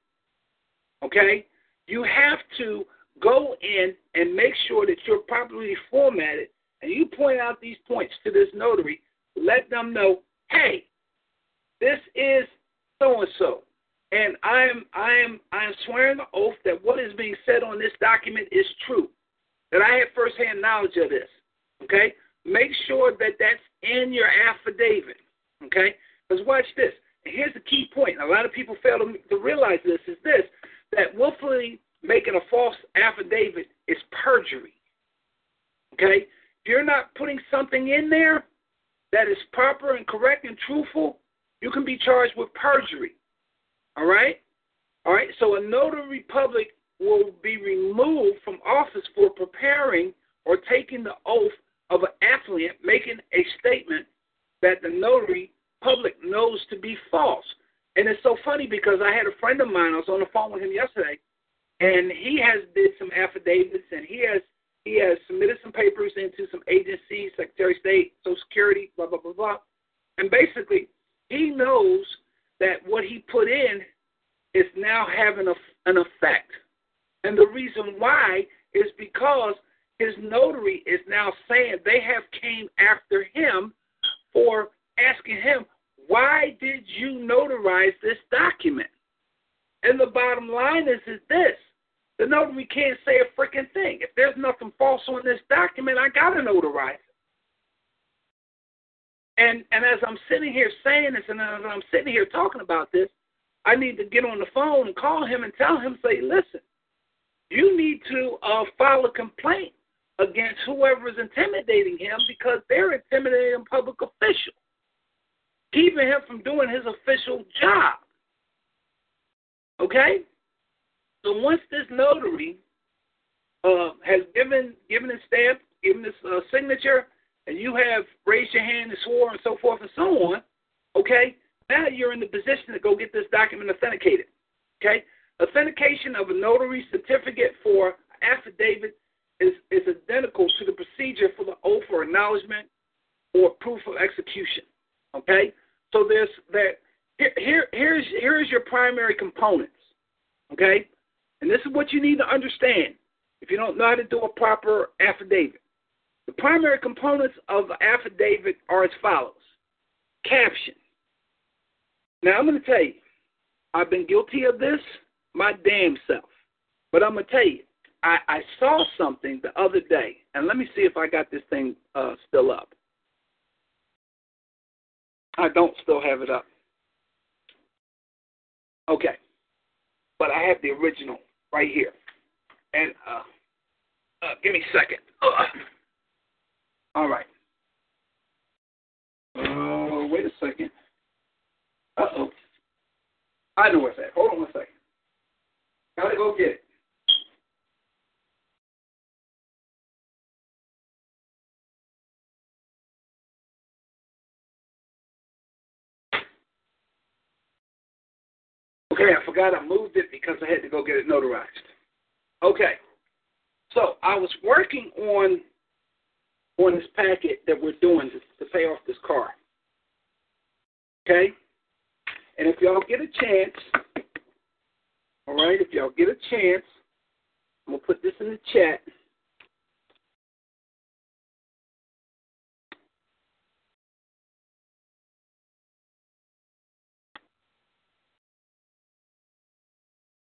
Okay? 1.04 1.48
You 1.88 2.04
have 2.04 2.40
to 2.60 2.86
go 3.22 3.56
in 3.62 3.96
and 4.14 4.36
make 4.36 4.54
sure 4.68 4.86
that 4.86 4.98
you're 5.08 5.20
properly 5.20 5.76
formatted 5.90 6.50
and 6.82 6.92
you 6.92 7.06
point 7.06 7.40
out 7.40 7.60
these 7.62 7.78
points 7.88 8.14
to 8.24 8.32
this 8.32 8.48
notary, 8.54 9.02
let 9.36 9.70
them 9.70 9.94
know, 9.94 10.20
hey, 10.50 10.86
this 11.82 12.00
is 12.16 12.46
so 13.02 13.22
and 13.22 13.30
so. 13.38 13.64
And 14.12 14.36
I'm 14.44 14.86
I'm 14.94 15.40
I'm 15.52 15.72
swearing 15.86 16.20
an 16.20 16.26
oath 16.34 16.56
that 16.66 16.84
what 16.84 17.00
is 17.00 17.14
being 17.14 17.36
said 17.46 17.64
on 17.64 17.78
this 17.78 17.92
document 18.00 18.48
is 18.52 18.66
true. 18.88 19.08
That 19.72 19.82
I 19.82 20.00
have 20.00 20.08
firsthand 20.16 20.62
knowledge 20.62 20.98
of 20.98 21.10
this. 21.10 21.30
Okay? 21.84 22.14
Make 22.44 22.72
sure 22.88 23.12
that 23.20 23.38
that's 23.38 23.62
in 23.84 24.12
your 24.12 24.26
affidavit. 24.28 25.18
Okay? 25.64 25.96
Because 26.28 26.44
watch 26.48 26.66
this. 26.76 26.94
And 27.26 27.36
here's 27.36 27.54
the 27.54 27.60
key 27.60 27.86
point. 27.94 28.20
A 28.20 28.26
lot 28.26 28.46
of 28.46 28.54
people 28.54 28.76
fail 28.82 28.98
to, 28.98 29.14
to 29.30 29.44
realize 29.44 29.78
this 29.86 30.00
is 30.08 30.18
this 30.24 30.42
that 30.94 31.16
willfully 31.16 31.80
making 32.02 32.34
a 32.34 32.50
false 32.50 32.76
affidavit 32.96 33.68
is 33.88 33.98
perjury. 34.24 34.74
Okay? 35.94 36.26
you're 36.70 36.84
not 36.84 37.14
putting 37.16 37.40
something 37.50 37.90
in 37.90 38.10
there 38.10 38.46
that 39.12 39.28
is 39.28 39.38
proper 39.52 39.96
and 39.96 40.06
correct 40.08 40.46
and 40.46 40.58
truthful, 40.70 41.18
you 41.62 41.72
can 41.72 41.84
be 41.84 41.98
charged 41.98 42.34
with 42.38 42.54
perjury. 42.54 43.12
All 43.98 44.06
right? 44.06 44.38
All 45.06 45.14
right, 45.14 45.30
so 45.40 45.56
a 45.56 45.62
notary 45.62 46.26
public 46.30 46.68
will 47.00 47.32
be 47.42 47.58
removed 47.58 48.40
from 48.44 48.60
office 48.66 49.08
for 49.16 49.30
preparing 49.30 50.14
or 50.46 50.58
taking 50.70 51.04
the 51.04 51.16
oath 51.26 51.52
of 51.90 52.02
an 52.04 52.10
affiliate, 52.22 52.78
making 52.84 53.18
a 53.34 53.46
statement 53.60 54.06
that 54.62 54.82
the 54.82 54.90
notary 54.90 55.52
public 55.82 56.16
knows 56.24 56.60
to 56.70 56.78
be 56.78 56.98
false. 57.10 57.46
And 57.96 58.08
it's 58.08 58.22
so 58.24 58.38
funny 58.46 58.68
because 58.68 59.00
I 59.04 59.12
had 59.14 59.26
a 59.26 59.38
friend 59.40 59.62
of 59.62 59.68
mine, 59.68 59.94
I 59.94 59.98
was 59.98 60.10
on 60.10 60.20
the 60.20 60.26
phone 60.34 60.52
with 60.52 60.62
him 60.62 60.72
yesterday, 60.72 60.99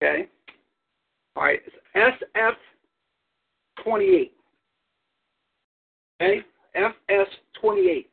Okay? 0.02 0.28
All 1.34 1.44
right, 1.44 1.60
it's 1.66 2.56
SF28. 3.86 4.30
Okay? 6.20 6.44
FS28. 6.76 8.06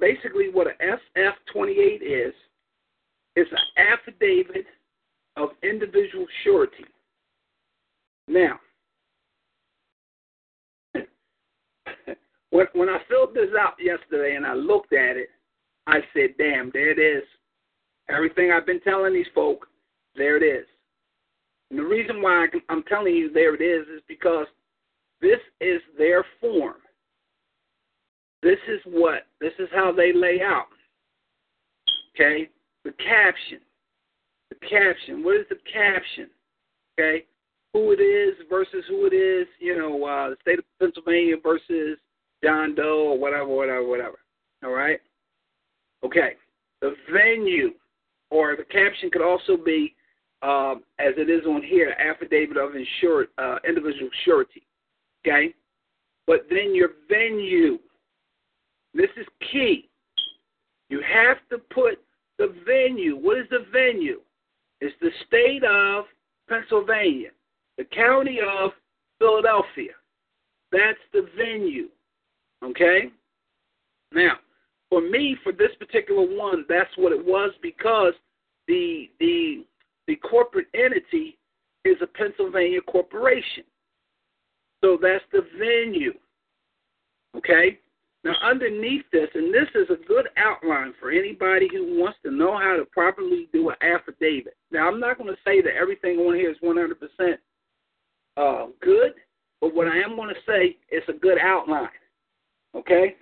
Basically, 0.00 0.48
what 0.52 0.66
a 0.66 0.72
SF28 0.82 2.02
is, 2.02 2.34
is 3.36 3.46
an 3.52 3.84
affidavit 3.92 4.66
of 5.36 5.50
individual 5.62 6.26
surety. 6.42 6.84
Now, 8.26 8.58
when, 12.50 12.66
when 12.74 12.88
I 12.88 12.98
filled 13.08 13.34
this 13.34 13.50
out 13.58 13.74
yesterday 13.80 14.34
and 14.36 14.44
I 14.44 14.54
looked 14.54 14.92
at 14.92 15.16
it, 15.16 15.28
I 15.86 16.00
said, 16.12 16.30
damn, 16.36 16.70
there 16.72 16.90
it 16.90 16.98
is. 16.98 17.22
Everything 18.10 18.50
I've 18.50 18.66
been 18.66 18.80
telling 18.80 19.14
these 19.14 19.26
folk, 19.34 19.67
there 20.18 20.36
it 20.36 20.42
is. 20.42 20.66
And 21.70 21.78
the 21.78 21.84
reason 21.84 22.20
why 22.20 22.46
I'm 22.68 22.82
telling 22.84 23.14
you 23.14 23.32
there 23.32 23.54
it 23.54 23.62
is 23.62 23.86
is 23.88 24.02
because 24.08 24.46
this 25.20 25.38
is 25.60 25.80
their 25.96 26.24
form. 26.40 26.76
This 28.42 28.58
is 28.68 28.80
what, 28.84 29.26
this 29.40 29.52
is 29.58 29.68
how 29.74 29.92
they 29.92 30.12
lay 30.12 30.40
out. 30.42 30.66
Okay? 32.14 32.48
The 32.84 32.92
caption. 32.92 33.60
The 34.50 34.56
caption. 34.66 35.24
What 35.24 35.36
is 35.36 35.46
the 35.50 35.58
caption? 35.70 36.30
Okay? 36.98 37.24
Who 37.74 37.92
it 37.92 38.00
is 38.00 38.34
versus 38.48 38.84
who 38.88 39.06
it 39.06 39.14
is, 39.14 39.46
you 39.58 39.76
know, 39.76 40.04
uh, 40.04 40.30
the 40.30 40.36
state 40.40 40.58
of 40.58 40.64
Pennsylvania 40.80 41.36
versus 41.42 41.98
John 42.42 42.74
Doe 42.74 43.10
or 43.10 43.18
whatever, 43.18 43.48
whatever, 43.48 43.86
whatever. 43.86 44.18
All 44.64 44.70
right? 44.70 45.00
Okay. 46.04 46.34
The 46.80 46.94
venue, 47.12 47.72
or 48.30 48.56
the 48.56 48.64
caption 48.64 49.10
could 49.10 49.22
also 49.22 49.56
be, 49.56 49.94
um, 50.42 50.82
as 50.98 51.14
it 51.16 51.30
is 51.30 51.44
on 51.46 51.62
here, 51.62 51.94
affidavit 51.98 52.56
of 52.56 52.70
insured, 52.74 53.28
uh, 53.38 53.56
individual 53.66 54.10
surety. 54.24 54.62
Okay? 55.26 55.54
But 56.26 56.46
then 56.50 56.74
your 56.74 56.90
venue. 57.08 57.78
This 58.94 59.10
is 59.16 59.26
key. 59.52 59.88
You 60.88 61.00
have 61.02 61.36
to 61.50 61.58
put 61.72 62.00
the 62.38 62.54
venue. 62.66 63.16
What 63.16 63.38
is 63.38 63.46
the 63.50 63.66
venue? 63.72 64.20
It's 64.80 64.94
the 65.00 65.10
state 65.26 65.64
of 65.64 66.04
Pennsylvania, 66.48 67.30
the 67.76 67.84
county 67.84 68.38
of 68.40 68.70
Philadelphia. 69.18 69.92
That's 70.70 70.98
the 71.12 71.28
venue. 71.36 71.88
Okay? 72.64 73.10
Now, 74.12 74.34
for 74.88 75.00
me, 75.00 75.36
for 75.42 75.52
this 75.52 75.70
particular 75.78 76.22
one, 76.22 76.64
that's 76.68 76.90
what 76.96 77.12
it 77.12 77.24
was 77.24 77.52
because 77.62 78.14
the 78.66 79.10
the 79.20 79.64
the 80.08 80.16
corporate 80.16 80.66
entity 80.74 81.38
is 81.84 81.96
a 82.02 82.06
Pennsylvania 82.06 82.80
corporation. 82.80 83.62
So 84.82 84.98
that's 85.00 85.24
the 85.30 85.42
venue. 85.58 86.14
Okay? 87.36 87.78
Now, 88.24 88.34
underneath 88.42 89.04
this, 89.12 89.28
and 89.34 89.54
this 89.54 89.68
is 89.74 89.88
a 89.90 90.08
good 90.08 90.28
outline 90.36 90.92
for 90.98 91.10
anybody 91.10 91.68
who 91.70 92.00
wants 92.00 92.18
to 92.24 92.32
know 92.32 92.58
how 92.58 92.76
to 92.76 92.84
properly 92.86 93.48
do 93.52 93.68
an 93.68 93.76
affidavit. 93.80 94.56
Now, 94.72 94.88
I'm 94.88 94.98
not 94.98 95.18
going 95.18 95.30
to 95.30 95.40
say 95.44 95.60
that 95.62 95.76
everything 95.80 96.18
on 96.18 96.34
here 96.34 96.50
is 96.50 96.56
100% 96.64 97.34
uh, 98.36 98.66
good, 98.80 99.12
but 99.60 99.74
what 99.74 99.86
I 99.88 99.98
am 99.98 100.16
going 100.16 100.34
to 100.34 100.40
say 100.46 100.76
is 100.90 101.02
a 101.08 101.12
good 101.12 101.38
outline. 101.38 101.88
Okay? 102.74 103.14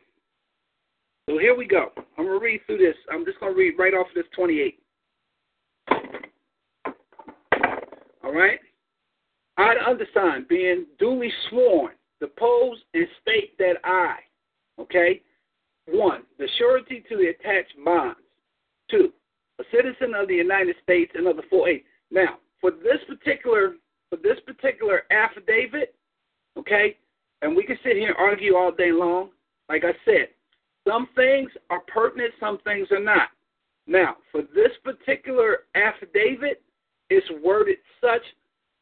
So 1.28 1.38
here 1.38 1.56
we 1.56 1.66
go. 1.66 1.88
I'm 2.16 2.26
going 2.26 2.38
to 2.38 2.44
read 2.44 2.60
through 2.66 2.78
this. 2.78 2.96
I'm 3.12 3.24
just 3.24 3.40
going 3.40 3.52
to 3.52 3.58
read 3.58 3.74
right 3.78 3.92
off 3.92 4.06
of 4.08 4.14
this 4.14 4.24
28. 4.34 4.78
All 8.26 8.34
right? 8.34 8.58
I, 9.56 9.74
undersigned, 9.88 10.48
being 10.48 10.86
duly 10.98 11.32
sworn, 11.48 11.92
depose 12.20 12.78
and 12.92 13.06
state 13.22 13.56
that 13.58 13.74
I, 13.84 14.16
okay, 14.80 15.22
one, 15.86 16.22
the 16.36 16.48
surety 16.58 17.04
to 17.08 17.16
the 17.16 17.28
attached 17.28 17.72
bonds. 17.84 18.18
Two, 18.90 19.12
a 19.60 19.64
citizen 19.70 20.12
of 20.14 20.26
the 20.26 20.34
United 20.34 20.74
States, 20.82 21.12
and 21.14 21.28
of 21.28 21.36
the 21.36 21.44
full 21.48 21.66
eight. 21.66 21.84
Now, 22.10 22.38
for 22.60 22.72
this 22.72 22.98
particular 23.06 23.74
for 24.10 24.16
this 24.16 24.38
particular 24.44 25.02
affidavit, 25.10 25.94
okay, 26.58 26.96
and 27.42 27.56
we 27.56 27.64
can 27.64 27.78
sit 27.82 27.96
here 27.96 28.08
and 28.08 28.16
argue 28.18 28.56
all 28.56 28.72
day 28.72 28.92
long. 28.92 29.30
Like 29.68 29.84
I 29.84 29.92
said, 30.04 30.28
some 30.86 31.08
things 31.16 31.50
are 31.70 31.82
pertinent, 31.92 32.34
some 32.38 32.58
things 32.64 32.88
are 32.90 33.02
not. 33.02 33.28
Now, 33.86 34.16
for 34.30 34.42
this 34.42 34.72
particular 34.84 35.60
affidavit, 35.74 36.62
it's 37.10 37.26
worded 37.42 37.76
such 38.00 38.22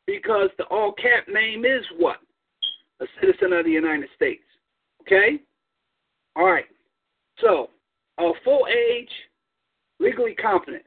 because 0.07 0.51
the 0.59 0.65
all 0.65 0.93
cap 0.93 1.27
name 1.33 1.65
is 1.65 1.85
what? 1.99 2.19
A 3.01 3.07
citizen 3.21 3.53
of 3.53 3.65
the 3.65 3.71
United 3.71 4.09
States. 4.15 4.43
Okay? 5.03 5.41
All 6.37 6.45
right. 6.45 6.67
So, 7.41 7.71
a 8.19 8.31
full 8.45 8.67
age, 8.69 9.11
legally 10.01 10.35
competent. 10.35 10.85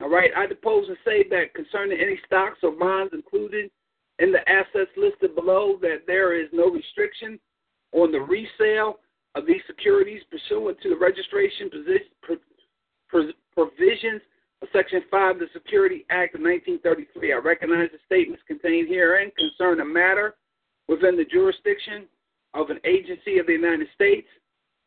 All 0.00 0.10
right. 0.10 0.30
I 0.36 0.46
depose 0.46 0.88
and 0.88 0.96
say 1.04 1.24
that 1.30 1.54
concerning 1.54 1.98
any 2.00 2.18
stocks 2.26 2.58
or 2.62 2.72
bonds 2.72 3.12
included 3.12 3.70
in 4.18 4.32
the 4.32 4.48
assets 4.48 4.90
listed 4.96 5.34
below, 5.34 5.78
that 5.80 6.02
there 6.06 6.40
is 6.40 6.48
no 6.52 6.70
restriction 6.70 7.38
on 7.92 8.12
the 8.12 8.20
resale 8.20 8.98
of 9.34 9.46
these 9.46 9.62
securities 9.66 10.22
pursuant 10.30 10.80
to 10.80 10.90
the 10.90 10.96
registration 10.96 11.70
provisions 13.54 14.22
Section 14.72 15.02
5 15.10 15.36
of 15.36 15.40
the 15.40 15.46
Security 15.52 16.06
Act 16.10 16.34
of 16.34 16.42
1933. 16.42 17.32
I 17.32 17.36
recognize 17.36 17.90
the 17.92 17.98
statements 18.06 18.42
contained 18.46 18.88
herein 18.88 19.30
concern 19.36 19.80
a 19.80 19.84
matter 19.84 20.34
within 20.88 21.16
the 21.16 21.24
jurisdiction 21.24 22.06
of 22.54 22.70
an 22.70 22.78
agency 22.84 23.38
of 23.38 23.46
the 23.46 23.52
United 23.52 23.88
States, 23.94 24.28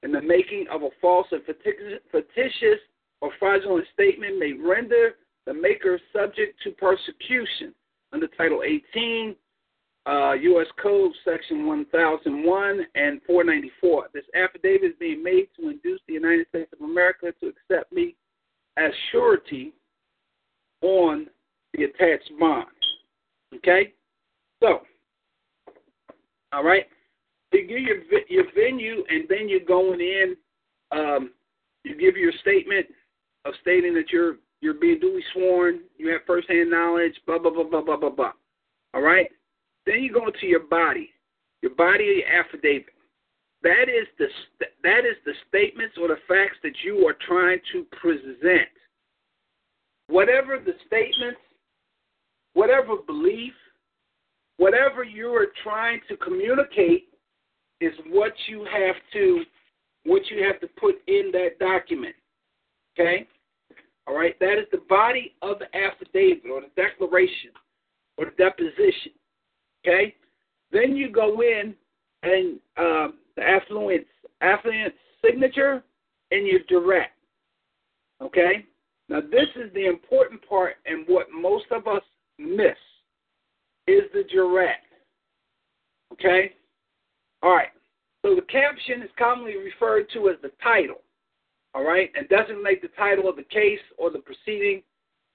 and 0.04 0.14
the 0.14 0.22
making 0.22 0.66
of 0.72 0.84
a 0.84 0.90
false 1.02 1.28
and 1.32 1.42
fictitious 1.44 2.80
or 3.22 3.32
fraudulent 3.40 3.86
statement 3.94 4.38
may 4.38 4.54
render 4.54 5.16
the 5.46 5.54
maker 5.54 6.00
subject 6.14 6.62
to 6.64 6.72
persecution 6.72 7.74
under 8.14 8.28
Title 8.28 8.62
18 8.64 9.36
uh, 10.06 10.34
U.S. 10.34 10.68
Code 10.82 11.12
Section 11.26 11.66
1001 11.66 12.80
and 12.96 13.22
494. 13.26 14.08
This 14.14 14.24
affidavit 14.36 14.92
is 14.92 14.96
being 15.00 15.24
made 15.24 15.48
to 15.60 15.70
induce 15.70 16.00
the 16.08 16.14
United 16.14 16.48
States 16.50 16.72
of 16.74 16.82
America 16.82 17.34
to 17.42 17.48
accept 17.48 17.92
me 17.92 18.16
as 18.88 18.94
surety 19.12 19.74
on 20.82 21.28
the 21.74 21.84
attached 21.84 22.32
bond. 22.40 22.68
Okay? 23.56 23.94
So, 24.62 24.82
all 26.54 26.64
right? 26.64 26.86
You 27.54 27.62
give 27.62 27.80
your, 27.80 28.22
your 28.30 28.46
venue, 28.56 29.04
and 29.10 29.26
then 29.30 29.48
you're 29.50 29.60
going 29.62 30.00
in, 30.00 30.36
um, 30.92 31.32
you 31.84 31.98
give 31.98 32.18
your 32.18 32.32
statement 32.42 32.86
of 33.46 33.54
stating 33.62 33.94
that 33.96 34.12
you're 34.12 34.36
you're 34.60 34.74
being 34.74 35.00
duly 35.00 35.24
sworn, 35.34 35.82
you 35.98 36.10
have 36.10 36.22
firsthand 36.26 36.72
knowledge, 36.72 37.14
blah, 37.28 37.38
blah, 37.38 37.52
blah, 37.52 37.64
blah, 37.64 37.82
blah, 37.82 37.96
blah, 37.96 38.10
blah. 38.10 38.32
All 38.96 39.02
right? 39.02 39.28
Then 39.86 40.02
you 40.02 40.12
go 40.12 40.26
into 40.26 40.48
your 40.48 40.62
body, 40.62 41.12
your 41.62 41.76
body 41.76 42.10
or 42.10 42.14
your 42.14 42.28
affidavit. 42.28 42.88
That 43.64 43.84
is 43.84 44.08
the 44.18 44.28
that 44.84 45.00
is 45.00 45.18
the 45.26 45.34
statements 45.48 45.96
or 46.00 46.08
the 46.08 46.18
facts 46.28 46.58
that 46.64 46.74
you 46.84 47.08
are 47.08 47.16
trying 47.28 47.60
to 47.74 47.86
present. 48.02 48.70
Whatever 50.08 50.58
the 50.60 50.74
statements, 50.86 51.40
whatever 52.54 52.96
belief, 53.06 53.54
whatever 54.58 55.04
you 55.04 55.34
are 55.34 55.48
trying 55.64 56.00
to 56.10 56.18
communicate 56.18 57.10
is 57.82 57.94
what 58.10 58.34
you 58.48 58.66
have 58.72 58.96
to 59.14 59.44
what 60.06 60.22
you 60.30 60.42
have 60.44 60.60
to 60.62 60.68
put 60.80 60.96
in 61.08 61.32
that 61.34 61.60
document. 61.60 62.16
Okay? 62.98 63.28
All 64.08 64.18
right, 64.18 64.40
that 64.40 64.58
is 64.58 64.66
the 64.72 64.82
body 64.88 65.36
of 65.42 65.60
the 65.60 65.66
affidavit 65.78 66.50
or 66.50 66.62
the 66.62 66.82
declaration 66.82 67.52
or 68.18 68.26
the 68.26 68.32
deposition. 68.32 69.12
Okay? 69.86 70.16
Then 70.72 70.96
you 70.96 71.12
go 71.12 71.42
in 71.42 71.76
and 72.24 72.60
uh, 72.78 73.10
the 73.36 73.42
affiant 73.42 74.06
affiant 74.42 74.94
signature 75.24 75.84
and 76.32 76.48
your 76.48 76.62
jurat. 76.72 77.08
Okay? 78.22 78.66
Now 79.10 79.22
this 79.22 79.48
is 79.56 79.74
the 79.74 79.86
important 79.86 80.42
part 80.48 80.76
and 80.86 81.06
what 81.08 81.28
most 81.34 81.66
of 81.72 81.88
us 81.88 82.04
miss 82.38 82.78
is 83.88 84.04
the 84.14 84.24
jurat. 84.34 84.84
Okay? 86.14 86.54
All 87.42 87.54
right. 87.54 87.70
So 88.26 88.36
the 88.36 88.42
caption 88.42 89.02
is 89.02 89.10
commonly 89.18 89.56
referred 89.56 90.08
to 90.14 90.30
as 90.30 90.36
the 90.42 90.52
title. 90.62 91.02
All 91.74 91.84
right? 91.84 92.12
And 92.18 92.28
designate 92.28 92.82
the 92.82 92.90
title 92.98 93.30
of 93.30 93.36
the 93.36 93.44
case 93.44 93.80
or 93.98 94.12
the 94.12 94.20
proceeding 94.20 94.82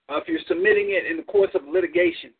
uh, 0.09 0.19
if 0.19 0.29
you're 0.29 0.41
submitting 0.49 0.91
it 0.91 1.11
in 1.11 1.17
the 1.17 1.23
course 1.23 1.51
of 1.55 1.63
litigation. 1.67 2.31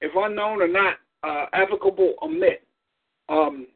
If 0.00 0.12
unknown 0.14 0.60
or 0.60 0.68
not 0.68 0.96
uh, 1.22 1.46
applicable 1.52 2.14
omit. 2.22 2.62
Um, 3.28 3.66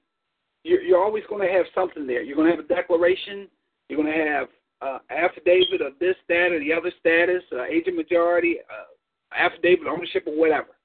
you're, 0.63 0.83
you're 0.83 1.03
always 1.03 1.25
going 1.29 1.47
to 1.47 1.53
have 1.53 1.67
something 1.75 2.07
there. 2.07 2.23
You're 2.23 2.37
going 2.37 2.51
to 2.51 2.57
have 2.57 2.65
a 2.65 2.69
declaration. 2.69 3.49
You're 3.89 4.03
going 4.03 4.13
to 4.13 4.25
have 4.25 4.49
uh, 4.81 4.99
affidavit 5.11 5.81
of 5.81 5.99
this, 5.99 6.17
or 6.31 6.59
the 6.59 6.73
other 6.73 6.93
status, 6.99 7.43
uh, 7.53 7.65
agent 7.65 7.97
majority, 7.97 8.57
uh, 8.71 9.35
affidavit 9.35 9.87
ownership, 9.87 10.25
or 10.27 10.39
whatever. 10.39 10.77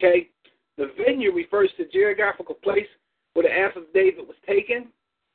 Okay? 0.00 0.28
The 0.76 0.90
venue 1.04 1.32
refers 1.32 1.70
to 1.76 1.86
geographical 1.88 2.54
place 2.56 2.86
where 3.34 3.44
the 3.44 3.52
affidavit 3.52 4.26
was 4.26 4.36
taken, 4.46 4.88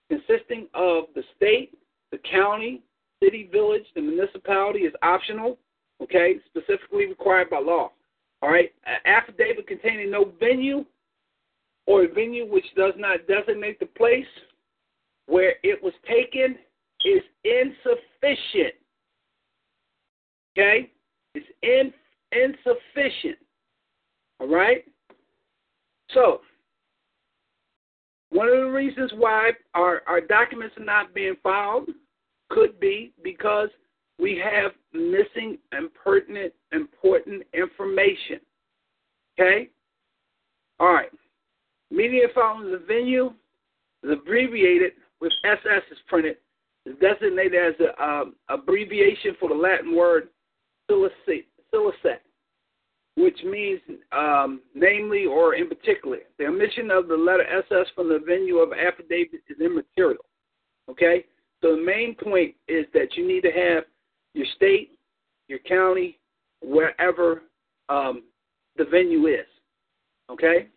consisting 0.10 0.68
of 0.74 1.06
the 1.16 1.24
state, 1.36 1.78
the 2.12 2.20
county, 2.30 2.82
city, 3.22 3.50
village, 3.52 3.86
the 3.96 4.02
municipality 4.02 4.80
is 4.80 4.94
optional, 5.02 5.58
okay, 6.02 6.36
specifically 6.46 7.08
required 7.08 7.50
by 7.50 7.60
law. 7.60 7.92
All 8.42 8.50
right, 8.50 8.72
An 8.86 8.98
affidavit 9.06 9.68
containing 9.68 10.12
no 10.12 10.32
venue 10.40 10.86
or 11.88 12.04
a 12.04 12.14
venue 12.14 12.46
which 12.46 12.66
does 12.76 12.94
not 12.98 13.28
designate 13.28 13.80
the 13.80 13.88
place 13.88 14.26
where 15.26 15.56
it 15.64 15.82
was 15.82 15.94
taken 16.08 16.58
is 17.06 17.22
insufficient. 17.44 18.74
Okay? 20.58 20.92
It's 21.36 21.46
in, 21.62 21.94
insufficient. 22.32 23.38
All 24.40 24.48
right? 24.48 24.84
So, 26.14 26.42
one 28.30 28.48
of 28.48 28.58
the 28.58 28.72
reasons 28.72 29.12
why 29.16 29.52
our, 29.74 30.02
our 30.08 30.22
documents 30.22 30.76
are 30.78 30.86
not 30.86 31.14
being 31.14 31.36
filed 31.44 31.90
could 32.50 32.80
be 32.80 33.14
because 33.24 33.70
we 34.20 34.42
have 34.44 34.72
missing 34.94 35.58
and 35.72 35.90
pertinent, 35.94 36.54
important 36.72 37.44
information. 37.54 38.40
Okay? 39.40 39.70
All 40.80 40.94
right. 40.94 41.10
Media 41.92 42.28
following 42.34 42.72
the 42.72 42.80
venue 42.80 43.32
is 44.04 44.12
abbreviated 44.12 44.94
with 45.22 45.32
SS 45.46 45.84
is 45.92 45.98
printed. 46.08 46.38
Is 46.88 46.96
designated 47.02 47.56
as 47.56 47.74
an 47.80 47.88
um, 48.02 48.36
abbreviation 48.48 49.36
for 49.40 49.50
the 49.50 49.56
Latin 49.56 49.94
word 49.94 50.30
scilicet, 50.90 52.22
which 53.16 53.38
means 53.44 53.82
um, 54.14 54.62
namely 54.74 55.26
or 55.26 55.56
in 55.56 55.68
particular. 55.68 56.20
The 56.40 56.46
omission 56.46 56.90
of 56.90 57.10
the 57.10 57.16
letter 57.16 57.44
SS 57.44 57.88
from 57.94 58.08
the 58.08 58.20
venue 58.26 58.60
of 58.60 58.72
affidavit 58.72 59.42
is 59.50 59.60
immaterial. 59.60 60.24
Okay? 60.90 61.26
So 61.62 61.76
the 61.76 61.82
main 61.82 62.16
point 62.16 62.56
is 62.70 62.86
that 62.94 63.18
you 63.18 63.28
need 63.28 63.42
to 63.42 63.52
have 63.52 63.84
your 64.34 64.46
state, 64.56 64.98
your 65.50 65.60
county, 65.60 66.20
wherever 66.62 67.44
um, 67.90 68.24
the 68.78 68.86
venue 68.86 69.28
is. 69.28 69.48
Okay? 70.30 70.68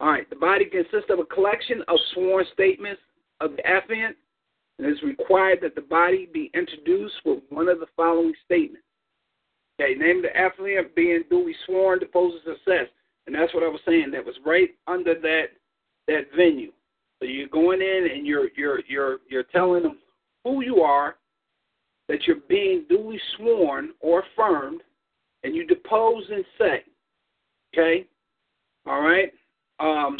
All 0.00 0.08
right. 0.08 0.28
The 0.30 0.36
body 0.36 0.64
consists 0.64 1.10
of 1.10 1.20
a 1.20 1.24
collection 1.24 1.82
of 1.86 1.96
sworn 2.12 2.44
statements 2.52 3.00
of 3.40 3.52
the 3.52 3.62
affiant, 3.62 4.14
and 4.78 4.86
it's 4.86 5.02
required 5.02 5.58
that 5.62 5.74
the 5.74 5.82
body 5.82 6.28
be 6.32 6.50
introduced 6.54 7.14
with 7.24 7.40
one 7.50 7.68
of 7.68 7.80
the 7.80 7.86
following 7.96 8.34
statements. 8.44 8.86
Okay, 9.80 9.94
name 9.94 10.22
the 10.22 10.28
affiant 10.28 10.94
being 10.94 11.22
duly 11.30 11.54
sworn, 11.66 12.00
to 12.00 12.06
deposes 12.06 12.40
assessed. 12.46 12.92
And 13.26 13.34
that's 13.34 13.54
what 13.54 13.62
I 13.62 13.68
was 13.68 13.80
saying. 13.86 14.10
That 14.10 14.24
was 14.24 14.34
right 14.44 14.70
under 14.86 15.14
that 15.14 15.44
that 16.08 16.24
venue. 16.36 16.72
So 17.20 17.26
you're 17.26 17.48
going 17.48 17.80
in 17.80 18.08
and 18.12 18.26
you're 18.26 18.48
you're 18.56 18.80
you're 18.88 19.18
you're 19.28 19.44
telling 19.44 19.82
them 19.84 19.98
who 20.44 20.62
you 20.64 20.80
are, 20.80 21.16
that 22.08 22.26
you're 22.26 22.36
being 22.48 22.84
duly 22.88 23.20
sworn 23.36 23.90
or 24.00 24.24
affirmed, 24.32 24.82
and 25.44 25.54
you 25.54 25.66
depose 25.66 26.24
and 26.30 26.44
say, 26.58 26.84
okay, 27.72 28.06
all 28.86 29.00
right, 29.00 29.32
um, 29.78 30.16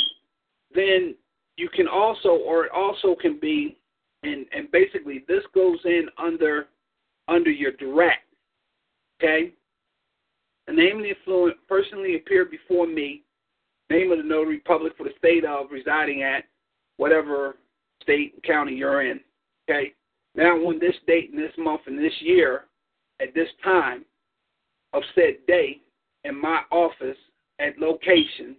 then 0.74 1.14
you 1.56 1.68
can 1.68 1.88
also, 1.88 2.30
or 2.30 2.66
it 2.66 2.72
also 2.72 3.14
can 3.20 3.38
be, 3.40 3.76
and 4.22 4.46
and 4.52 4.70
basically 4.70 5.24
this 5.28 5.42
goes 5.54 5.78
in 5.84 6.08
under 6.18 6.68
under 7.28 7.50
your 7.50 7.72
jurat, 7.72 8.20
okay. 9.20 9.52
The 10.66 10.72
name 10.72 10.98
of 10.98 11.02
the 11.02 11.14
affiant 11.26 11.54
personally 11.68 12.16
appeared 12.16 12.50
before 12.50 12.86
me. 12.86 13.22
Name 13.90 14.12
of 14.12 14.18
the 14.18 14.24
notary 14.24 14.60
public 14.60 14.96
for 14.96 15.04
the 15.04 15.12
state 15.18 15.44
of 15.44 15.66
residing 15.70 16.22
at, 16.22 16.44
whatever 16.96 17.56
state 18.02 18.34
and 18.34 18.42
county 18.44 18.74
you're 18.74 19.02
in. 19.02 19.20
Okay. 19.68 19.92
Now, 20.34 20.56
on 20.56 20.78
this 20.78 20.94
date 21.06 21.30
and 21.30 21.38
this 21.38 21.52
month 21.58 21.82
and 21.86 21.98
this 21.98 22.12
year, 22.20 22.64
at 23.20 23.34
this 23.34 23.48
time 23.62 24.04
of 24.92 25.02
said 25.14 25.34
day 25.46 25.80
in 26.24 26.40
my 26.40 26.60
office 26.70 27.16
at 27.58 27.78
location. 27.78 28.56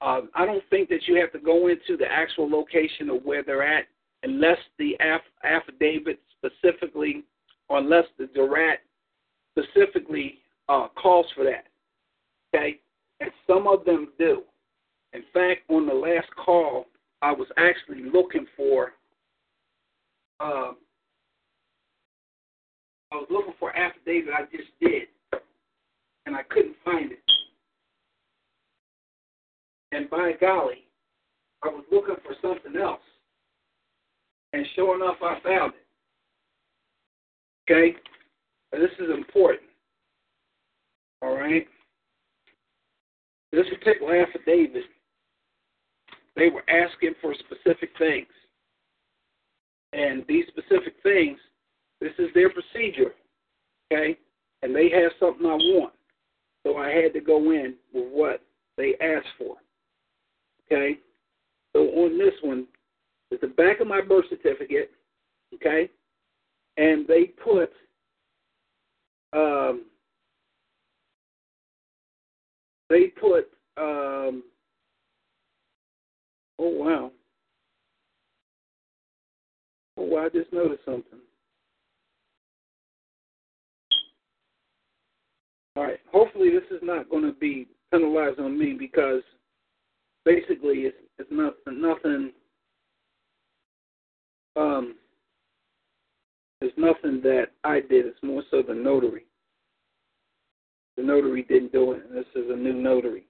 Uh, 0.00 0.22
I 0.34 0.44
don't 0.44 0.64
think 0.70 0.88
that 0.88 1.06
you 1.06 1.16
have 1.20 1.32
to 1.32 1.38
go 1.38 1.68
into 1.68 1.96
the 1.96 2.06
actual 2.10 2.48
location 2.48 3.08
of 3.10 3.24
where 3.24 3.42
they're 3.42 3.62
at 3.62 3.84
unless 4.22 4.58
the 4.78 4.96
aff- 5.00 5.20
affidavit 5.44 6.20
specifically, 6.36 7.24
or 7.68 7.78
unless 7.78 8.04
the 8.18 8.26
jurat 8.36 8.76
specifically 9.56 10.38
uh, 10.68 10.88
calls 11.00 11.26
for 11.34 11.44
that. 11.44 11.66
Okay? 12.54 12.80
And 13.20 13.30
some 13.46 13.66
of 13.66 13.84
them 13.84 14.12
do. 14.18 14.42
In 15.12 15.22
fact, 15.32 15.60
on 15.68 15.86
the 15.86 15.94
last 15.94 16.28
call, 16.36 16.86
I 17.20 17.32
was 17.32 17.48
actually 17.56 18.10
looking 18.10 18.46
for. 18.56 18.92
Uh, 20.40 20.72
I 23.12 23.16
was 23.16 23.28
looking 23.30 23.54
for 23.60 23.76
affidavit 23.76 24.32
I 24.34 24.42
just 24.44 24.70
did, 24.80 25.02
and 26.26 26.34
I 26.34 26.42
couldn't 26.44 26.76
find 26.84 27.12
it. 27.12 27.18
And 29.92 30.08
by 30.08 30.32
golly, 30.40 30.86
I 31.62 31.68
was 31.68 31.84
looking 31.92 32.16
for 32.24 32.34
something 32.40 32.80
else. 32.80 33.00
And 34.52 34.66
sure 34.74 34.96
enough, 34.96 35.16
I 35.22 35.38
found 35.42 35.72
it. 35.74 35.86
Okay? 37.70 37.96
And 38.72 38.82
this 38.82 38.90
is 38.98 39.10
important. 39.14 39.62
All 41.22 41.34
right? 41.34 41.66
This 43.52 43.66
particular 43.68 44.22
affidavit, 44.22 44.84
they 46.36 46.48
were 46.48 46.64
asking 46.68 47.14
for 47.20 47.34
specific 47.34 47.90
things. 47.98 48.26
And 49.92 50.24
these 50.26 50.46
specific 50.48 50.94
things, 51.02 51.38
this 52.00 52.12
is 52.18 52.28
their 52.34 52.50
procedure. 52.50 53.14
Okay? 53.92 54.18
And 54.62 54.74
they 54.74 54.90
have 54.90 55.12
something 55.20 55.46
I 55.46 55.54
want. 55.54 55.92
So 56.64 56.76
I 56.76 56.88
had 56.90 57.12
to 57.14 57.20
go 57.20 57.50
in 57.52 57.74
with 57.92 58.10
what 58.12 58.42
they 58.76 58.94
asked 59.00 59.34
for. 59.38 59.56
Okay? 60.66 60.98
So 61.74 61.80
on 61.80 62.18
this 62.18 62.34
one, 62.42 62.66
it's 63.32 63.40
the 63.40 63.48
back 63.48 63.80
of 63.80 63.86
my 63.86 64.00
birth 64.00 64.26
certificate, 64.28 64.90
okay? 65.54 65.88
And 66.76 67.06
they 67.06 67.24
put 67.24 67.70
um, 69.32 69.86
they 72.90 73.06
put 73.06 73.48
um, 73.78 74.42
oh 76.58 76.68
wow. 76.68 77.10
Oh 79.96 80.04
wow, 80.04 80.26
I 80.26 80.28
just 80.28 80.52
noticed 80.52 80.84
something. 80.84 81.20
All 85.76 85.84
right. 85.84 86.00
Hopefully 86.12 86.50
this 86.50 86.64
is 86.70 86.82
not 86.82 87.08
going 87.08 87.24
to 87.24 87.32
be 87.32 87.66
penalized 87.90 88.38
on 88.38 88.58
me 88.58 88.74
because 88.78 89.22
basically 90.26 90.80
it's 90.80 90.96
it's 91.18 91.30
not 91.30 91.54
nothing 91.66 92.32
um 94.56 94.94
it's 96.62 96.78
nothing 96.78 97.20
that 97.22 97.48
I 97.64 97.80
did, 97.80 98.06
it's 98.06 98.22
more 98.22 98.42
so 98.50 98.62
the 98.62 98.74
notary. 98.74 99.26
The 100.96 101.02
notary 101.02 101.42
didn't 101.42 101.72
do 101.72 101.92
it, 101.92 102.04
and 102.08 102.16
this 102.16 102.26
is 102.36 102.50
a 102.50 102.56
new 102.56 102.74
notary. 102.74 103.24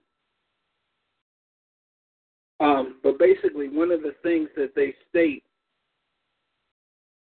Um, 2.60 2.98
but 3.02 3.18
basically, 3.18 3.68
one 3.68 3.90
of 3.90 4.02
the 4.02 4.14
things 4.22 4.48
that 4.56 4.74
they 4.76 4.94
state 5.08 5.42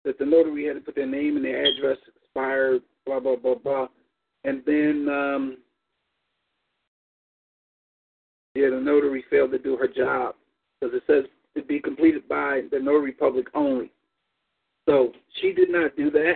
that 0.03 0.19
the 0.19 0.25
notary 0.25 0.67
had 0.67 0.75
to 0.75 0.81
put 0.81 0.95
their 0.95 1.07
name 1.07 1.37
and 1.37 1.45
their 1.45 1.65
address 1.65 1.97
expired, 2.15 2.83
blah 3.05 3.19
blah 3.19 3.35
blah 3.35 3.55
blah, 3.55 3.87
and 4.43 4.61
then 4.65 5.07
um, 5.09 5.57
yeah, 8.53 8.69
the 8.69 8.79
notary 8.79 9.25
failed 9.29 9.51
to 9.51 9.57
do 9.57 9.75
her 9.75 9.87
job 9.87 10.35
because 10.79 10.95
it 10.95 11.03
says 11.07 11.25
to 11.55 11.63
be 11.63 11.79
completed 11.79 12.27
by 12.27 12.61
the 12.71 12.79
notary 12.79 13.11
public 13.11 13.47
only. 13.53 13.91
So 14.87 15.11
she 15.41 15.53
did 15.53 15.69
not 15.69 15.95
do 15.95 16.11
that. 16.11 16.35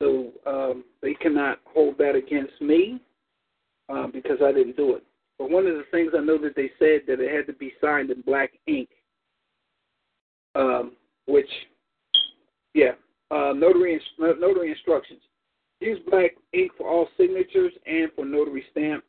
So 0.00 0.32
um, 0.46 0.84
they 1.02 1.14
cannot 1.14 1.60
hold 1.64 1.96
that 1.98 2.14
against 2.14 2.60
me 2.60 3.00
um, 3.88 4.10
because 4.12 4.38
I 4.44 4.52
didn't 4.52 4.76
do 4.76 4.94
it. 4.96 5.04
But 5.38 5.50
one 5.50 5.66
of 5.66 5.74
the 5.74 5.84
things 5.90 6.12
I 6.16 6.20
know 6.20 6.38
that 6.38 6.56
they 6.56 6.70
said 6.78 7.02
that 7.06 7.20
it 7.20 7.34
had 7.34 7.46
to 7.46 7.58
be 7.58 7.72
signed 7.80 8.10
in 8.10 8.20
black 8.22 8.52
ink, 8.66 8.88
um, 10.54 10.92
which, 11.26 11.48
yeah, 12.74 12.92
uh, 13.30 13.52
notary 13.54 14.00
notary 14.18 14.70
instructions. 14.70 15.20
Use 15.80 15.98
black 16.10 16.32
ink 16.54 16.72
for 16.78 16.88
all 16.88 17.08
signatures 17.18 17.72
and 17.86 18.10
for 18.14 18.24
notary 18.24 18.64
stamp. 18.70 19.04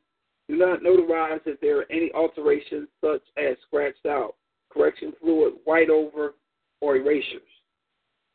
Do 0.50 0.58
not 0.58 0.82
notarize 0.82 1.42
if 1.46 1.60
there 1.62 1.80
are 1.80 1.92
any 1.92 2.12
alterations 2.14 2.88
such 3.02 3.22
as 3.38 3.56
scratched 3.68 4.06
out, 4.06 4.36
correction 4.78 5.14
fluid, 5.20 5.56
white 5.66 5.90
over, 5.90 6.36
or 6.82 6.96
erasures. 6.96 7.42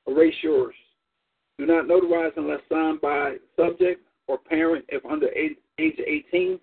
Erasures. 0.07 0.75
Do 1.59 1.67
not 1.67 1.87
notarize 1.87 2.33
unless 2.37 2.61
signed 2.69 3.01
by 3.01 3.37
subject 3.57 4.03
or 4.27 4.39
parent 4.39 4.85
if 4.89 5.05
under 5.07 5.29
age 5.29 5.57
18. 5.79 6.59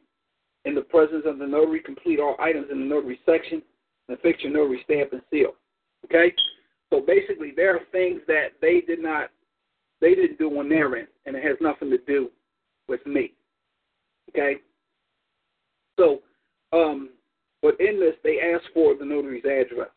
In 0.65 0.75
the 0.75 0.81
presence 0.81 1.23
of 1.25 1.39
the 1.39 1.47
notary, 1.47 1.79
complete 1.79 2.19
all 2.19 2.35
items 2.39 2.67
in 2.69 2.79
the 2.79 2.85
notary 2.85 3.19
section 3.25 3.61
and 4.09 4.19
fix 4.19 4.43
your 4.43 4.51
notary 4.51 4.81
stamp 4.83 5.13
and 5.13 5.21
seal. 5.31 5.53
Okay? 6.05 6.33
So 6.89 7.01
basically, 7.01 7.53
there 7.55 7.75
are 7.75 7.81
things 7.91 8.21
that 8.27 8.53
they 8.61 8.81
did 8.81 9.01
not, 9.01 9.29
they 10.01 10.15
didn't 10.15 10.37
do 10.37 10.59
on 10.59 10.67
their 10.67 10.95
end, 10.97 11.07
and 11.25 11.35
it 11.35 11.43
has 11.43 11.55
nothing 11.61 11.89
to 11.91 11.97
do 11.99 12.29
with 12.87 13.05
me. 13.05 13.33
Okay? 14.29 14.57
So, 15.97 16.19
um, 16.73 17.09
but 17.61 17.79
in 17.79 17.99
this, 17.99 18.15
they 18.23 18.39
ask 18.39 18.63
for 18.73 18.95
the 18.95 19.05
notary's 19.05 19.45
address, 19.45 19.89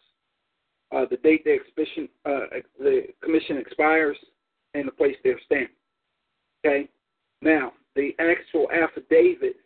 uh, 0.94 1.04
the 1.10 1.16
date 1.18 1.44
the 1.44 1.52
exhibition, 1.52 2.08
uh, 2.26 2.58
the 2.78 3.06
commission 3.22 3.56
expires, 3.56 4.16
and 4.74 4.86
the 4.86 4.92
place 4.92 5.16
they're 5.22 5.40
stamped. 5.46 5.74
Okay. 6.64 6.88
Now, 7.40 7.72
the 7.96 8.14
actual 8.18 8.68
affidavit 8.70 9.56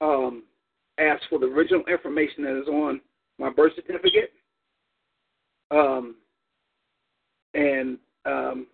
um, 0.00 0.44
asks 0.98 1.26
for 1.28 1.38
the 1.38 1.46
original 1.46 1.84
information 1.86 2.44
that 2.44 2.60
is 2.60 2.68
on 2.68 3.00
my 3.38 3.50
birth 3.50 3.72
certificate, 3.76 4.32
um, 5.70 6.16
and 7.54 7.98
um, 8.24 8.66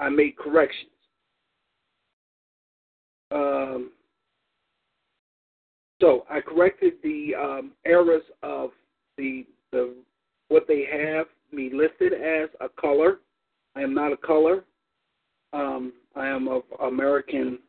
I 0.00 0.08
made 0.08 0.36
corrections. 0.36 0.90
Um, 3.30 3.90
so 6.02 6.26
I 6.28 6.40
corrected 6.40 6.94
the 7.04 7.32
um, 7.40 7.70
errors 7.86 8.24
of 8.42 8.70
the 9.16 9.46
the 9.70 9.94
what 10.48 10.64
they 10.66 10.84
have 10.92 11.26
me 11.52 11.70
listed 11.72 12.12
as 12.12 12.50
a 12.60 12.68
color. 12.68 13.20
I 13.76 13.82
am 13.82 13.94
not 13.94 14.12
a 14.12 14.16
color. 14.16 14.64
Um, 15.52 15.92
I 16.16 16.26
am 16.26 16.48
of 16.48 16.64
American, 16.84 17.60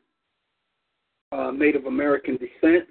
uh, 1.32 1.52
Native 1.52 1.86
American 1.86 2.38
descent. 2.38 2.90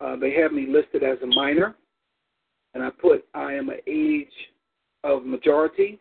Uh, 0.00 0.16
they 0.16 0.32
have 0.34 0.52
me 0.52 0.66
listed 0.68 1.04
as 1.04 1.16
a 1.22 1.26
minor, 1.26 1.76
and 2.74 2.82
I 2.82 2.90
put 2.90 3.24
I 3.34 3.52
am 3.52 3.68
an 3.68 3.78
age 3.86 4.26
of 5.04 5.24
majority, 5.24 6.00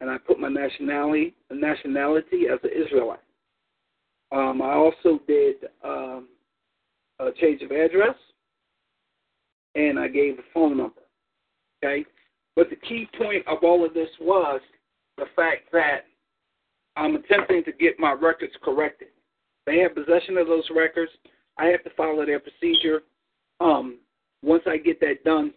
and 0.00 0.10
I 0.10 0.18
put 0.18 0.40
my 0.40 0.48
nationality 0.48 1.36
nationality 1.52 2.48
as 2.52 2.58
an 2.64 2.70
Israelite. 2.74 3.20
Um, 4.32 4.60
I 4.60 4.72
also 4.72 5.20
did 5.28 5.56
um, 5.84 6.26
a 7.20 7.30
change 7.40 7.62
of 7.62 7.70
address, 7.70 8.16
and 9.74 9.98
I 9.98 10.08
gave 10.08 10.38
a 10.38 10.42
phone 10.52 10.76
number. 10.76 11.00
Okay? 11.82 12.04
But 12.56 12.70
the 12.70 12.76
key 12.76 13.08
point 13.18 13.46
of 13.46 13.58
all 13.62 13.84
of 13.84 13.94
this 13.94 14.08
was 14.20 14.60
the 15.16 15.26
fact 15.36 15.70
that 15.72 16.06
I'm 16.96 17.16
attempting 17.16 17.64
to 17.64 17.72
get 17.72 17.98
my 17.98 18.12
records 18.12 18.52
corrected. 18.62 19.08
They 19.66 19.78
have 19.78 19.94
possession 19.94 20.38
of 20.38 20.46
those 20.46 20.68
records. 20.74 21.10
I 21.58 21.66
have 21.66 21.82
to 21.84 21.90
follow 21.96 22.24
their 22.24 22.40
procedure. 22.40 23.02
Um, 23.60 23.98
once 24.42 24.62
I 24.66 24.76
get 24.76 25.00
that 25.00 25.24
done, 25.24 25.52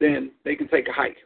then 0.00 0.32
they 0.44 0.54
can 0.54 0.68
take 0.68 0.88
a 0.88 0.92
hike. 0.92 1.16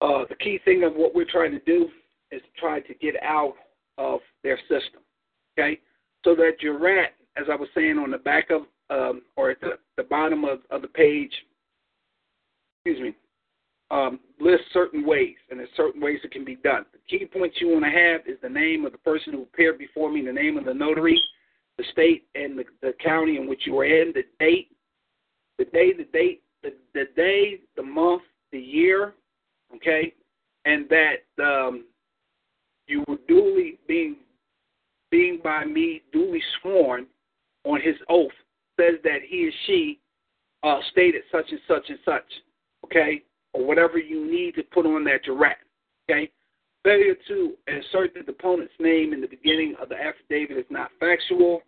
Uh, 0.00 0.24
the 0.28 0.36
key 0.36 0.60
thing 0.64 0.84
of 0.84 0.94
what 0.94 1.14
we're 1.14 1.30
trying 1.30 1.52
to 1.52 1.60
do 1.60 1.88
is 2.30 2.40
try 2.58 2.80
to 2.80 2.94
get 2.94 3.14
out 3.22 3.54
of 3.96 4.20
their 4.44 4.58
system. 4.68 5.00
Okay? 5.58 5.80
So 6.24 6.34
that 6.36 6.52
Jurat 6.62 7.08
as 7.38 7.46
I 7.50 7.54
was 7.54 7.68
saying 7.74 7.98
on 7.98 8.10
the 8.10 8.18
back 8.18 8.50
of 8.50 8.62
um, 8.90 9.22
or 9.36 9.50
at 9.50 9.60
the, 9.60 9.72
the 9.96 10.02
bottom 10.02 10.44
of, 10.44 10.60
of 10.70 10.82
the 10.82 10.88
page, 10.88 11.32
excuse 12.84 13.02
me, 13.02 13.14
um, 13.90 14.20
list 14.40 14.64
certain 14.72 15.06
ways, 15.06 15.36
and 15.50 15.58
there's 15.58 15.68
certain 15.76 16.00
ways 16.00 16.18
it 16.24 16.32
can 16.32 16.44
be 16.44 16.56
done. 16.56 16.84
The 16.92 17.18
key 17.18 17.26
points 17.26 17.56
you 17.60 17.68
want 17.68 17.84
to 17.84 17.90
have 17.90 18.22
is 18.26 18.38
the 18.42 18.48
name 18.48 18.84
of 18.84 18.92
the 18.92 18.98
person 18.98 19.32
who 19.32 19.42
appeared 19.42 19.78
before 19.78 20.10
me, 20.10 20.24
the 20.24 20.32
name 20.32 20.56
of 20.56 20.64
the 20.64 20.74
notary, 20.74 21.20
the 21.76 21.84
state 21.92 22.24
and 22.34 22.58
the, 22.58 22.64
the 22.82 22.92
county 23.02 23.36
in 23.36 23.48
which 23.48 23.62
you 23.66 23.74
were 23.74 23.84
in, 23.84 24.12
the 24.14 24.24
date, 24.40 24.68
the 25.58 25.64
day, 25.66 25.92
the 25.92 26.04
date, 26.12 26.42
the, 26.62 26.74
the 26.94 27.04
day, 27.16 27.60
the 27.76 27.82
month, 27.82 28.22
the 28.52 28.58
year, 28.58 29.14
okay, 29.74 30.12
and 30.64 30.86
that 30.88 31.42
um, 31.42 31.84
you 32.86 33.04
were 33.06 33.18
duly 33.26 33.78
being 33.86 34.16
being 35.10 35.40
by 35.42 35.64
me 35.64 36.02
duly 36.12 36.42
sworn 36.60 37.06
on 37.64 37.80
his 37.80 37.96
oath 38.08 38.32
says 38.78 38.94
that 39.04 39.18
he 39.26 39.48
or 39.48 39.52
she 39.66 40.00
uh, 40.62 40.80
stated 40.90 41.22
such 41.30 41.46
and 41.50 41.60
such 41.68 41.88
and 41.88 41.98
such, 42.04 42.24
okay, 42.84 43.22
or 43.52 43.64
whatever 43.66 43.98
you 43.98 44.30
need 44.30 44.54
to 44.54 44.62
put 44.62 44.86
on 44.86 45.04
that 45.04 45.24
jurat, 45.24 45.56
okay. 46.08 46.30
Failure 46.84 47.16
to 47.26 47.54
insert 47.66 48.14
the 48.14 48.20
deponent's 48.20 48.72
name 48.78 49.12
in 49.12 49.20
the 49.20 49.26
beginning 49.26 49.74
of 49.82 49.88
the 49.88 49.96
affidavit 49.96 50.56
is 50.56 50.64
not 50.70 50.90
factual 51.00 51.60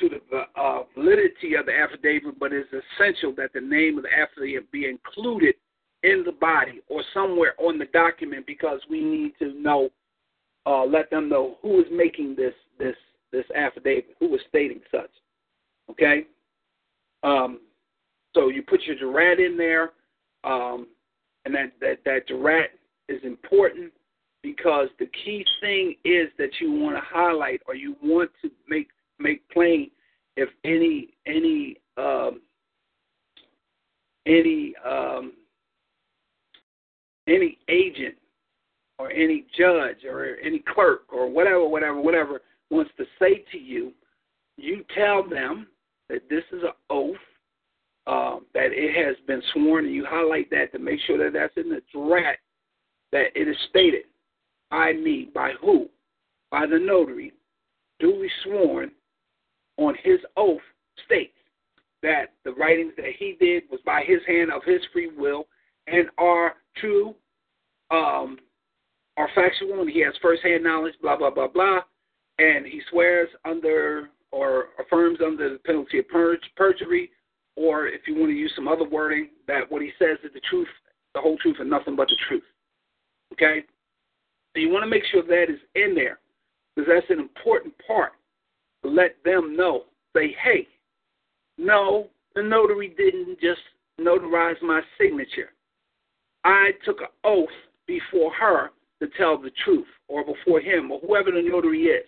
to 0.00 0.08
the 0.08 0.60
uh, 0.60 0.82
validity 0.94 1.54
of 1.54 1.66
the 1.66 1.72
affidavit, 1.72 2.38
but 2.38 2.52
it's 2.52 2.68
essential 2.70 3.34
that 3.36 3.52
the 3.52 3.60
name 3.60 3.98
of 3.98 4.04
the 4.04 4.10
affidavit 4.12 4.70
be 4.70 4.88
included 4.88 5.54
in 6.02 6.22
the 6.24 6.32
body 6.32 6.80
or 6.88 7.02
somewhere 7.12 7.54
on 7.58 7.78
the 7.78 7.86
document 7.86 8.46
because 8.46 8.80
we 8.88 9.00
need 9.00 9.32
to 9.38 9.52
know, 9.60 9.88
uh, 10.64 10.84
let 10.84 11.10
them 11.10 11.28
know 11.28 11.56
who 11.62 11.80
is 11.80 11.86
making 11.90 12.36
this 12.36 12.54
this 12.78 12.96
this 13.32 13.44
affidavit, 13.54 14.16
who 14.18 14.28
was 14.28 14.40
stating 14.48 14.80
such. 14.90 15.10
Okay. 15.90 16.26
Um, 17.22 17.60
so 18.34 18.48
you 18.48 18.62
put 18.62 18.82
your 18.82 18.96
jurat 18.96 19.44
in 19.44 19.56
there, 19.56 19.92
um, 20.44 20.86
and 21.44 21.54
that 21.54 21.72
that 21.80 21.98
that 22.04 22.28
jurat 22.28 22.68
is 23.08 23.22
important 23.24 23.92
because 24.42 24.88
the 24.98 25.06
key 25.24 25.44
thing 25.60 25.94
is 26.04 26.28
that 26.38 26.50
you 26.60 26.72
want 26.72 26.96
to 26.96 27.02
highlight 27.04 27.60
or 27.66 27.74
you 27.74 27.96
want 28.02 28.30
to 28.42 28.50
make 28.68 28.88
make 29.18 29.48
plain 29.50 29.90
if 30.36 30.48
any 30.64 31.08
any 31.26 31.76
um, 31.96 32.40
any 34.26 34.74
um, 34.84 35.32
any 37.26 37.58
agent 37.68 38.14
or 38.98 39.10
any 39.10 39.46
judge 39.56 40.04
or 40.04 40.36
any 40.42 40.62
clerk 40.74 41.02
or 41.12 41.28
whatever, 41.28 41.68
whatever, 41.68 42.00
whatever 42.00 42.40
wants 42.70 42.90
to 42.96 43.04
say 43.18 43.44
to 43.52 43.58
you, 43.58 43.92
you 44.56 44.84
tell 44.96 45.28
them 45.28 45.66
that 46.08 46.28
this 46.28 46.44
is 46.52 46.62
an 46.62 46.72
oath, 46.90 47.16
um, 48.06 48.46
that 48.54 48.68
it 48.72 49.06
has 49.06 49.16
been 49.26 49.42
sworn, 49.52 49.86
and 49.86 49.94
you 49.94 50.06
highlight 50.08 50.50
that 50.50 50.72
to 50.72 50.78
make 50.78 51.00
sure 51.06 51.18
that 51.18 51.32
that's 51.32 51.56
in 51.56 51.68
the 51.68 51.82
draft, 51.92 52.38
that 53.12 53.26
it 53.34 53.48
is 53.48 53.56
stated 53.68 54.04
I 54.70 54.92
me, 54.92 55.30
by 55.34 55.52
who? 55.60 55.88
By 56.50 56.66
the 56.66 56.78
notary, 56.78 57.32
duly 58.00 58.28
sworn 58.42 58.90
on 59.76 59.94
his 60.02 60.18
oath 60.36 60.60
states 61.04 61.32
that 62.02 62.34
the 62.44 62.52
writings 62.52 62.92
that 62.96 63.12
he 63.18 63.36
did 63.40 63.64
was 63.70 63.80
by 63.84 64.02
his 64.06 64.20
hand 64.26 64.50
of 64.52 64.62
his 64.64 64.80
free 64.92 65.10
will 65.16 65.46
and 65.86 66.08
are 66.18 66.54
true, 66.76 67.14
um, 67.90 68.38
are 69.16 69.28
factual, 69.34 69.80
and 69.80 69.90
he 69.90 70.00
has 70.00 70.14
firsthand 70.20 70.64
knowledge, 70.64 70.94
blah, 71.00 71.16
blah, 71.16 71.30
blah, 71.30 71.48
blah. 71.48 71.80
And 72.38 72.66
he 72.66 72.80
swears 72.90 73.28
under 73.44 74.10
or 74.32 74.66
affirms 74.78 75.18
under 75.24 75.52
the 75.52 75.58
penalty 75.60 75.98
of 76.00 76.04
perjury, 76.08 77.10
or 77.56 77.86
if 77.86 78.02
you 78.06 78.14
want 78.16 78.30
to 78.30 78.36
use 78.36 78.52
some 78.54 78.68
other 78.68 78.86
wording, 78.86 79.30
that 79.46 79.70
what 79.70 79.80
he 79.80 79.92
says 79.98 80.18
is 80.22 80.32
the 80.34 80.40
truth, 80.50 80.68
the 81.14 81.20
whole 81.20 81.38
truth, 81.38 81.56
and 81.60 81.70
nothing 81.70 81.96
but 81.96 82.08
the 82.08 82.16
truth. 82.28 82.42
Okay? 83.32 83.64
So 84.54 84.60
you 84.60 84.68
want 84.68 84.82
to 84.82 84.90
make 84.90 85.04
sure 85.10 85.22
that 85.22 85.50
is 85.50 85.60
in 85.74 85.94
there 85.94 86.18
because 86.74 86.90
that's 86.92 87.10
an 87.10 87.18
important 87.18 87.74
part 87.86 88.12
let 88.86 89.16
them 89.24 89.56
know. 89.56 89.84
Say, 90.16 90.34
hey, 90.42 90.66
no, 91.58 92.08
the 92.34 92.42
notary 92.42 92.94
didn't 92.96 93.40
just 93.40 93.60
notarize 94.00 94.60
my 94.62 94.80
signature. 94.98 95.50
I 96.44 96.70
took 96.84 97.00
an 97.00 97.08
oath 97.24 97.48
before 97.86 98.32
her 98.34 98.70
to 99.00 99.08
tell 99.18 99.36
the 99.36 99.50
truth, 99.64 99.86
or 100.08 100.24
before 100.24 100.60
him, 100.60 100.90
or 100.90 101.00
whoever 101.00 101.30
the 101.30 101.42
notary 101.42 101.82
is. 101.84 102.06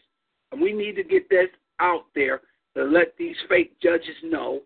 And 0.52 0.60
we 0.60 0.72
need 0.72 0.96
to 0.96 1.04
get 1.04 1.28
this 1.28 1.48
out 1.80 2.04
there 2.14 2.40
to 2.76 2.84
let 2.84 3.14
these 3.18 3.36
fake 3.48 3.78
judges 3.82 4.16
know 4.22 4.60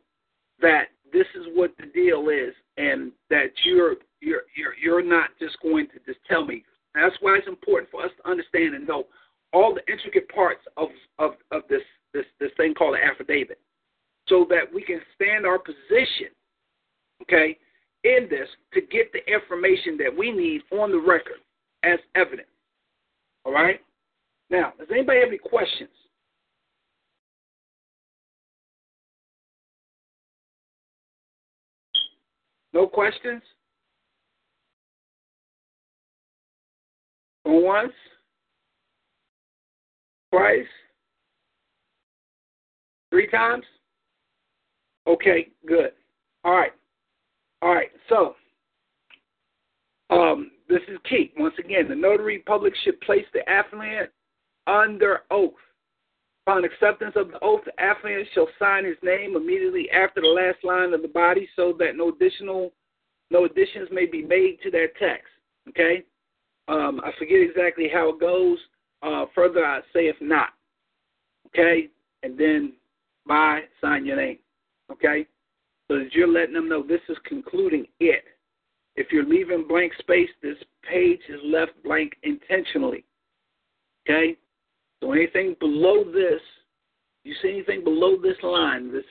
that 0.60 0.88
this 1.12 1.26
is 1.34 1.46
what 1.54 1.72
the 1.78 1.86
deal 1.86 2.28
is, 2.28 2.54
and 2.76 3.12
that 3.30 3.50
you're 3.64 3.96
you're 4.20 4.42
you're 4.56 4.74
you're 4.80 5.04
not 5.04 5.30
just 5.38 5.56
going 5.60 5.86
to 5.88 5.98
just 6.06 6.24
tell 6.28 6.44
me. 6.44 6.64
That's 6.94 7.16
why 7.20 7.36
it's 7.36 7.48
important 7.48 7.90
for 7.90 8.04
us 8.04 8.10
to 8.18 8.30
understand 8.30 8.74
and 8.74 8.86
know 8.86 9.06
all 9.52 9.74
the 9.74 9.92
intricate 9.92 10.28
parts 10.28 10.62
of 10.76 10.88
of 11.18 11.32
of 11.50 11.62
this 11.68 11.82
this 12.14 12.24
this 12.40 12.50
thing 12.56 12.74
called 12.74 12.94
an 12.94 13.00
affidavit, 13.02 13.58
so 14.28 14.46
that 14.48 14.72
we 14.72 14.82
can 14.82 15.00
stand 15.14 15.44
our 15.44 15.58
position, 15.58 16.28
okay, 17.22 17.58
in 18.04 18.26
this 18.30 18.48
to 18.74 18.80
get 18.80 19.12
the 19.12 19.24
information 19.32 19.96
that 19.98 20.16
we 20.16 20.30
need 20.30 20.62
on 20.72 20.90
the 20.90 20.98
record 20.98 21.40
as 21.82 21.98
evidence. 22.14 22.48
All 23.44 23.52
right. 23.52 23.80
Now, 24.52 24.74
does 24.78 24.88
anybody 24.92 25.20
have 25.20 25.28
any 25.30 25.38
questions? 25.38 25.88
No 32.74 32.86
questions? 32.86 33.40
Once? 37.46 37.94
Twice? 40.30 40.66
Three 43.10 43.28
times? 43.28 43.64
Okay, 45.06 45.48
good. 45.66 45.92
All 46.44 46.52
right. 46.52 46.72
All 47.62 47.74
right, 47.74 47.90
so 48.10 48.34
um, 50.10 50.50
this 50.68 50.80
is 50.88 50.98
key. 51.08 51.32
Once 51.38 51.54
again, 51.58 51.88
the 51.88 51.94
notary 51.94 52.40
public 52.40 52.74
should 52.84 53.00
place 53.00 53.24
the 53.32 53.40
affiant 53.48 54.08
under 54.66 55.20
oath. 55.30 55.52
Upon 56.46 56.64
acceptance 56.64 57.12
of 57.14 57.30
the 57.30 57.38
oath, 57.40 57.60
the 57.64 57.72
affiant 57.80 58.24
shall 58.34 58.48
sign 58.58 58.84
his 58.84 58.96
name 59.02 59.36
immediately 59.36 59.88
after 59.90 60.20
the 60.20 60.26
last 60.26 60.64
line 60.64 60.92
of 60.92 61.02
the 61.02 61.08
body 61.08 61.48
so 61.54 61.74
that 61.78 61.96
no 61.96 62.08
additional 62.08 62.72
no 63.30 63.46
additions 63.46 63.88
may 63.90 64.06
be 64.06 64.22
made 64.22 64.58
to 64.62 64.70
that 64.70 64.88
text. 65.00 65.28
Okay? 65.68 66.04
Um, 66.68 67.00
I 67.02 67.12
forget 67.18 67.40
exactly 67.40 67.88
how 67.92 68.10
it 68.10 68.20
goes. 68.20 68.58
Uh, 69.02 69.24
further, 69.34 69.64
I 69.64 69.80
say 69.92 70.06
if 70.08 70.16
not. 70.20 70.50
Okay? 71.46 71.88
And 72.22 72.38
then 72.38 72.74
by 73.26 73.62
sign 73.80 74.04
your 74.04 74.16
name. 74.16 74.38
Okay? 74.90 75.26
So 75.88 75.98
that 75.98 76.12
you're 76.12 76.28
letting 76.28 76.54
them 76.54 76.68
know 76.68 76.82
this 76.82 77.00
is 77.08 77.16
concluding 77.24 77.86
it. 78.00 78.24
If 78.96 79.10
you're 79.10 79.24
leaving 79.24 79.66
blank 79.66 79.92
space, 79.98 80.28
this 80.42 80.58
page 80.88 81.20
is 81.28 81.40
left 81.44 81.72
blank 81.82 82.12
intentionally. 82.22 83.04
Okay? 84.06 84.36
So 85.02 85.10
anything 85.10 85.56
below 85.58 86.04
this, 86.04 86.40
you 87.24 87.34
see 87.42 87.48
anything 87.48 87.82
below 87.82 88.16
this 88.22 88.36
line, 88.44 88.92
this 88.92 89.04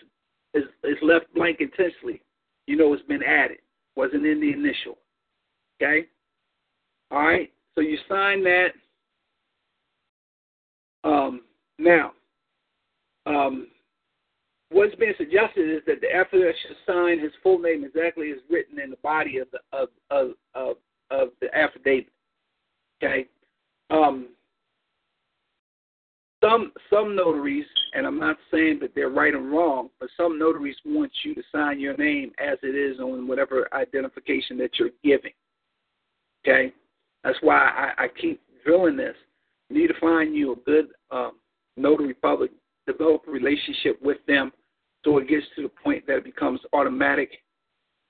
is, 0.54 0.64
is 0.86 0.98
left 1.02 1.26
blank 1.36 1.58
intentionally. 1.60 2.22
You 2.66 2.78
know 2.78 2.94
it's 2.94 3.04
been 3.04 3.24
added. 3.24 3.58
Wasn't 3.98 4.26
in 4.26 4.40
the 4.40 4.54
initial. 4.54 4.98
Okay? 5.82 6.08
All 7.12 7.20
right. 7.20 7.52
So 7.76 7.82
you 7.82 7.98
sign 8.08 8.42
that. 8.46 8.70
Um, 11.04 11.42
now, 11.78 12.14
um, 13.26 13.68
what's 14.70 14.96
being 14.96 15.14
suggested 15.18 15.70
is 15.70 15.82
that 15.88 16.00
the 16.00 16.16
affidavit 16.16 16.56
should 16.66 16.78
sign 16.88 17.20
his 17.20 17.32
full 17.44 17.60
name 17.60 17.84
exactly 17.84 18.32
as 18.32 18.38
written 18.50 18.80
in 18.80 18.92
the 18.92 18.98
body 18.98 19.40
of 19.40 19.48
the 19.52 19.60
of 19.78 19.90
of 20.10 20.32
of, 20.54 20.78
of 21.10 21.30
the 21.42 21.54
affidavit. 21.54 22.08
Okay. 23.04 23.26
Um, 23.90 24.30
some 26.42 26.72
some 26.90 27.16
notaries, 27.16 27.66
and 27.94 28.06
I'm 28.06 28.20
not 28.20 28.38
saying 28.52 28.80
that 28.82 28.94
they're 28.96 29.10
right 29.10 29.34
or 29.34 29.42
wrong, 29.42 29.90
but 30.00 30.10
some 30.18 30.40
notaries 30.40 30.76
want 30.86 31.12
you 31.24 31.36
to 31.36 31.44
sign 31.52 31.80
your 31.80 31.96
name 31.98 32.32
as 32.40 32.58
it 32.64 32.76
is 32.76 33.00
on 33.00 33.28
whatever 33.28 33.68
identification 33.74 34.58
that 34.58 34.72
you're 34.80 34.90
giving. 35.04 35.34
Okay, 36.44 36.74
that's 37.24 37.38
why 37.42 37.58
I, 37.58 38.06
I 38.06 38.08
keep 38.20 38.42
drilling 38.66 38.98
this. 38.98 39.16
You 39.70 39.80
need 39.80 39.88
to 39.88 40.00
find 40.00 40.36
you 40.36 40.54
a 40.54 40.56
good 40.66 40.88
um, 41.12 41.34
notary 41.78 42.16
public, 42.16 42.52
develop 42.88 43.24
a 43.28 43.32
relationship 43.32 44.02
with 44.02 44.18
them 44.28 44.52
so 45.04 45.18
it 45.18 45.28
gets 45.28 45.46
to 45.56 45.64
the 45.64 45.72
point 45.84 46.06
that 46.08 46.18
it 46.18 46.24
becomes 46.24 46.60
automatic. 46.74 47.32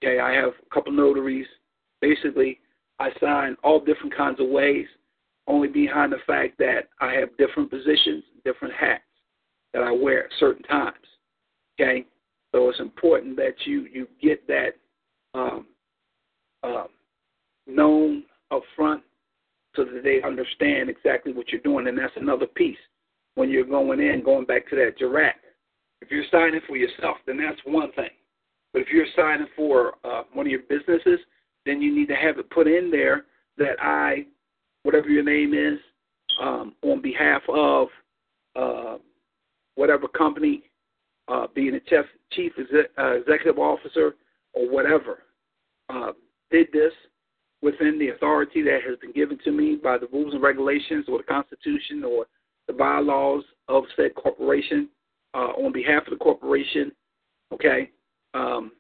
Okay, 0.03 0.19
I 0.19 0.34
have 0.34 0.49
a 0.49 0.73
couple 0.73 0.91
notaries. 0.91 1.45
Basically, 2.01 2.59
I 2.99 3.09
sign 3.19 3.55
all 3.63 3.79
different 3.79 4.15
kinds 4.15 4.39
of 4.39 4.47
ways, 4.49 4.88
only 5.47 5.67
behind 5.67 6.11
the 6.11 6.19
fact 6.27 6.57
that 6.59 6.89
I 6.99 7.13
have 7.13 7.35
different 7.37 7.69
positions, 7.69 8.23
different 8.45 8.73
hats 8.73 9.03
that 9.73 9.83
I 9.83 9.91
wear 9.91 10.25
at 10.25 10.31
certain 10.39 10.63
times. 10.63 10.95
Okay, 11.79 12.05
so 12.51 12.69
it's 12.69 12.79
important 12.79 13.35
that 13.37 13.53
you 13.65 13.87
you 13.91 14.07
get 14.21 14.45
that 14.47 14.71
um, 15.33 15.65
um, 16.63 16.87
known 17.67 18.23
up 18.51 18.63
front 18.75 19.01
so 19.75 19.85
that 19.85 20.03
they 20.03 20.21
understand 20.21 20.89
exactly 20.89 21.33
what 21.33 21.49
you're 21.49 21.61
doing, 21.61 21.87
and 21.87 21.97
that's 21.97 22.13
another 22.17 22.47
piece 22.47 22.77
when 23.35 23.49
you're 23.49 23.63
going 23.65 24.01
in, 24.01 24.21
going 24.23 24.45
back 24.45 24.69
to 24.69 24.75
that 24.75 24.99
jurat 24.99 25.33
if 26.01 26.09
you're 26.09 26.25
signing 26.31 26.61
for 26.67 26.75
yourself, 26.75 27.17
then 27.25 27.37
that's 27.37 27.59
one 27.65 27.91
thing. 27.93 28.09
But 28.73 28.81
if 28.81 28.87
you're 28.91 29.05
signing 29.15 29.47
for 29.55 29.93
uh, 30.03 30.23
one 30.33 30.45
of 30.45 30.51
your 30.51 30.61
businesses, 30.67 31.19
then 31.65 31.81
you 31.81 31.95
need 31.95 32.07
to 32.07 32.15
have 32.15 32.39
it 32.39 32.49
put 32.49 32.67
in 32.67 32.89
there 32.89 33.25
that 33.57 33.79
I, 33.79 34.25
whatever 34.84 35.09
your 35.09 35.23
name 35.23 35.53
is, 35.53 35.79
um, 36.41 36.73
on 36.84 37.01
behalf 37.01 37.41
of 37.49 37.88
uh, 38.55 38.97
whatever 39.75 40.07
company, 40.07 40.63
uh, 41.27 41.47
being 41.53 41.75
a 41.75 41.79
chief, 41.82 42.05
chief 42.32 42.51
uh, 42.97 43.11
executive 43.13 43.57
officer 43.59 44.15
or 44.53 44.69
whatever, 44.69 45.23
uh, 45.89 46.11
did 46.49 46.67
this 46.73 46.91
within 47.61 47.99
the 47.99 48.09
authority 48.09 48.61
that 48.63 48.79
has 48.88 48.97
been 48.99 49.11
given 49.11 49.38
to 49.43 49.51
me 49.51 49.75
by 49.75 49.97
the 49.97 50.07
rules 50.11 50.34
and 50.34 50.41
regulations 50.41 51.05
or 51.07 51.19
the 51.19 51.23
Constitution 51.23 52.03
or 52.03 52.25
the 52.67 52.73
bylaws 52.73 53.43
of 53.67 53.84
said 53.95 54.15
corporation 54.15 54.89
uh, 55.34 55.53
on 55.57 55.71
behalf 55.71 56.03
of 56.07 56.11
the 56.11 56.17
corporation, 56.17 56.91
okay, 57.53 57.91
um, 58.34 58.71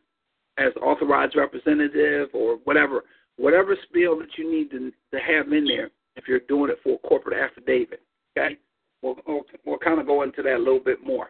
as 0.57 0.73
authorized 0.81 1.35
representative 1.35 2.29
or 2.33 2.57
whatever, 2.65 3.03
whatever 3.37 3.75
spill 3.87 4.19
that 4.19 4.37
you 4.37 4.49
need 4.49 4.71
to, 4.71 4.91
to 5.11 5.19
have 5.19 5.51
in 5.51 5.65
there 5.65 5.89
if 6.15 6.27
you're 6.27 6.39
doing 6.41 6.71
it 6.71 6.79
for 6.83 6.95
a 6.95 7.07
corporate 7.07 7.37
affidavit, 7.37 8.01
okay? 8.37 8.57
We'll, 9.01 9.15
we'll, 9.27 9.41
we'll 9.65 9.77
kind 9.77 9.99
of 9.99 10.05
go 10.05 10.23
into 10.23 10.41
that 10.43 10.55
a 10.55 10.57
little 10.57 10.79
bit 10.79 11.03
more, 11.03 11.29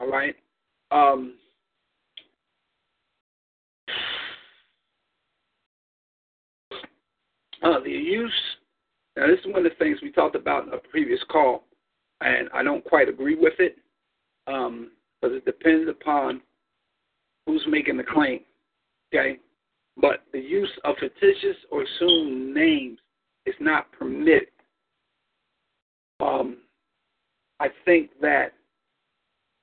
all 0.00 0.10
right? 0.10 0.34
Um, 0.90 1.34
uh, 7.62 7.80
the 7.80 7.90
use, 7.90 8.32
now 9.16 9.26
this 9.26 9.40
is 9.40 9.46
one 9.46 9.64
of 9.64 9.64
the 9.64 9.76
things 9.78 9.98
we 10.02 10.12
talked 10.12 10.36
about 10.36 10.66
in 10.66 10.72
a 10.72 10.78
previous 10.78 11.20
call, 11.30 11.64
and 12.20 12.48
I 12.54 12.62
don't 12.62 12.84
quite 12.84 13.08
agree 13.08 13.36
with 13.36 13.54
it 13.58 13.76
um, 14.46 14.92
because 15.20 15.36
it 15.36 15.44
depends 15.44 15.88
upon 15.88 16.40
who's 17.46 17.64
making 17.68 17.96
the 17.96 18.04
claim. 18.04 18.40
Okay, 19.12 19.38
but 20.00 20.24
the 20.32 20.40
use 20.40 20.70
of 20.84 20.96
fictitious 20.98 21.56
or 21.70 21.82
assumed 21.82 22.54
names 22.54 22.98
is 23.46 23.54
not 23.60 23.90
permitted. 23.92 24.48
Um, 26.20 26.58
I 27.58 27.68
think 27.84 28.10
that 28.20 28.52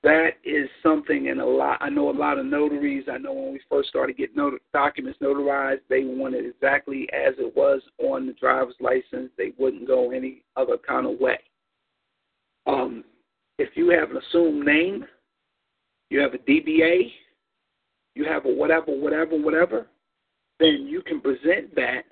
that 0.02 0.30
is 0.44 0.68
something 0.82 1.26
in 1.26 1.40
a 1.40 1.46
lot. 1.46 1.78
I 1.80 1.90
know 1.90 2.10
a 2.10 2.12
lot 2.12 2.38
of 2.38 2.46
notaries. 2.46 3.06
I 3.10 3.18
know 3.18 3.32
when 3.32 3.52
we 3.52 3.60
first 3.68 3.88
started 3.88 4.16
getting 4.16 4.36
not- 4.36 4.60
documents 4.72 5.18
notarized, 5.20 5.80
they 5.88 6.04
wanted 6.04 6.46
exactly 6.46 7.08
as 7.12 7.34
it 7.38 7.54
was 7.56 7.82
on 7.98 8.26
the 8.26 8.32
driver's 8.34 8.76
license. 8.80 9.30
They 9.36 9.52
wouldn't 9.58 9.88
go 9.88 10.12
any 10.12 10.44
other 10.56 10.78
kind 10.78 11.06
of 11.06 11.18
way. 11.18 11.38
Um, 12.66 13.04
if 13.58 13.70
you 13.76 13.90
have 13.90 14.10
an 14.10 14.18
assumed 14.18 14.64
name, 14.64 15.04
you 16.10 16.20
have 16.20 16.34
a 16.34 16.38
DBA, 16.38 17.12
you 18.14 18.24
have 18.24 18.46
a 18.46 18.48
whatever, 18.48 18.92
whatever, 18.92 19.36
whatever, 19.36 19.86
then 20.60 20.86
you 20.88 21.02
can 21.02 21.20
present 21.20 21.74
that, 21.74 22.02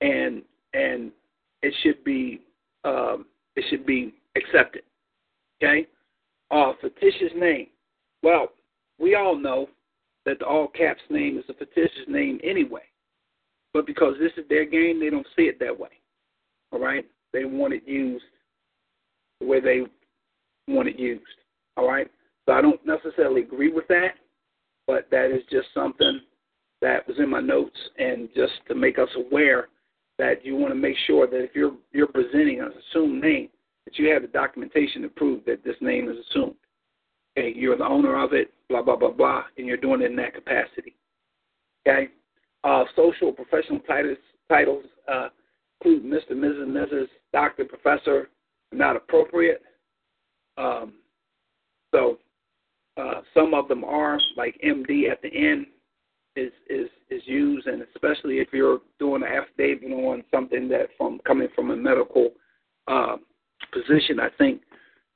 and 0.00 0.42
and 0.74 1.10
it 1.62 1.74
should 1.82 2.02
be 2.04 2.40
um, 2.84 3.26
it 3.56 3.64
should 3.70 3.86
be 3.86 4.14
accepted. 4.36 4.82
Okay, 5.62 5.86
uh, 6.50 6.72
fictitious 6.80 7.32
name. 7.36 7.68
Well, 8.22 8.48
we 8.98 9.14
all 9.14 9.36
know 9.36 9.68
that 10.26 10.38
the 10.38 10.46
all 10.46 10.68
caps 10.68 11.02
name 11.10 11.38
is 11.38 11.44
a 11.48 11.54
fictitious 11.54 12.06
name 12.08 12.40
anyway, 12.44 12.82
but 13.72 13.86
because 13.86 14.14
this 14.20 14.32
is 14.36 14.48
their 14.48 14.64
game, 14.64 15.00
they 15.00 15.10
don't 15.10 15.26
see 15.36 15.42
it 15.42 15.58
that 15.60 15.78
way. 15.78 15.90
All 16.72 16.80
right, 16.80 17.06
they 17.32 17.44
want 17.44 17.72
it 17.72 17.86
used 17.86 18.24
the 19.40 19.46
way 19.46 19.60
they 19.60 19.82
want 20.72 20.88
it 20.88 20.98
used. 20.98 21.24
All 21.76 21.88
right? 21.88 22.10
So 22.46 22.52
I 22.52 22.62
don't 22.62 22.84
necessarily 22.86 23.42
agree 23.42 23.72
with 23.72 23.86
that, 23.88 24.14
but 24.86 25.08
that 25.10 25.30
is 25.34 25.42
just 25.50 25.68
something 25.74 26.20
that 26.80 27.06
was 27.08 27.18
in 27.18 27.28
my 27.28 27.40
notes 27.40 27.76
and 27.98 28.28
just 28.34 28.52
to 28.68 28.74
make 28.74 28.98
us 28.98 29.08
aware 29.16 29.68
that 30.18 30.44
you 30.44 30.56
want 30.56 30.72
to 30.72 30.78
make 30.78 30.96
sure 31.06 31.26
that 31.26 31.42
if 31.42 31.50
you're 31.54 31.74
you're 31.92 32.08
presenting 32.08 32.60
an 32.60 32.72
assumed 32.90 33.22
name, 33.22 33.48
that 33.84 33.98
you 33.98 34.08
have 34.10 34.22
the 34.22 34.28
documentation 34.28 35.02
to 35.02 35.08
prove 35.08 35.44
that 35.46 35.64
this 35.64 35.76
name 35.80 36.08
is 36.08 36.16
assumed. 36.30 36.54
Okay, 37.36 37.52
you're 37.54 37.76
the 37.76 37.86
owner 37.86 38.22
of 38.22 38.32
it, 38.32 38.52
blah 38.68 38.82
blah 38.82 38.96
blah 38.96 39.12
blah, 39.12 39.44
and 39.56 39.66
you're 39.66 39.76
doing 39.76 40.02
it 40.02 40.10
in 40.10 40.16
that 40.16 40.34
capacity. 40.34 40.94
Okay, 41.86 42.08
uh, 42.64 42.84
social 42.96 43.32
professional 43.32 43.80
titles 43.80 44.18
titles 44.48 44.84
uh, 45.12 45.28
include 45.80 46.04
Mr., 46.04 46.32
Mrs., 46.32 46.66
Mrs., 46.66 47.06
Doctor, 47.32 47.64
Professor, 47.64 48.28
not 48.72 48.96
appropriate. 48.96 49.62
Um, 50.56 50.94
so 51.94 52.18
uh, 52.96 53.20
some 53.32 53.54
of 53.54 53.68
them 53.68 53.84
are 53.84 54.18
like 54.36 54.60
MD 54.64 55.10
at 55.10 55.22
the 55.22 55.28
end 55.28 55.66
is 56.38 56.52
is 56.68 56.88
is 57.10 57.22
used, 57.26 57.66
and 57.66 57.82
especially 57.94 58.38
if 58.38 58.48
you're 58.52 58.80
doing 58.98 59.22
an 59.22 59.28
affidavit 59.28 59.90
on 59.90 60.22
something 60.30 60.68
that 60.68 60.88
from 60.96 61.20
coming 61.26 61.48
from 61.54 61.70
a 61.70 61.76
medical 61.76 62.30
uh, 62.86 63.16
position, 63.72 64.20
I 64.20 64.28
think 64.38 64.62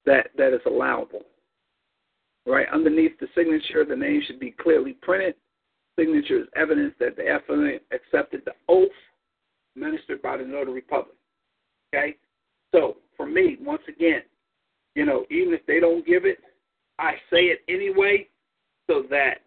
that 0.06 0.30
that 0.36 0.54
is 0.54 0.60
allowable. 0.66 1.22
Right 2.46 2.66
underneath 2.72 3.18
the 3.20 3.28
signature, 3.34 3.84
the 3.84 3.94
name 3.94 4.22
should 4.26 4.40
be 4.40 4.50
clearly 4.50 4.96
printed. 5.00 5.34
Signature 5.98 6.40
is 6.40 6.46
evidence 6.56 6.94
that 6.98 7.16
the 7.16 7.28
affidavit 7.28 7.84
accepted 7.92 8.42
the 8.44 8.52
oath 8.68 8.88
administered 9.76 10.20
by 10.22 10.36
the 10.36 10.44
notary 10.44 10.80
public. 10.80 11.14
Okay, 11.94 12.16
so 12.74 12.96
for 13.16 13.26
me, 13.26 13.58
once 13.60 13.82
again, 13.88 14.22
you 14.94 15.04
know, 15.04 15.24
even 15.30 15.54
if 15.54 15.64
they 15.66 15.80
don't 15.80 16.06
give 16.06 16.24
it, 16.24 16.38
I 16.98 17.12
say 17.30 17.44
it 17.44 17.60
anyway 17.68 18.28
so 18.88 19.04
that, 19.10 19.42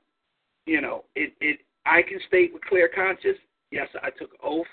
you 0.66 0.82
know, 0.82 1.04
it, 1.16 1.34
it 1.42 1.60
I 1.86 2.02
can 2.02 2.20
state 2.28 2.54
with 2.54 2.64
clear 2.64 2.90
conscience, 2.94 3.38
yes, 3.72 3.88
I 4.02 4.10
took 4.10 4.32
an 4.32 4.40
oath. 4.44 4.66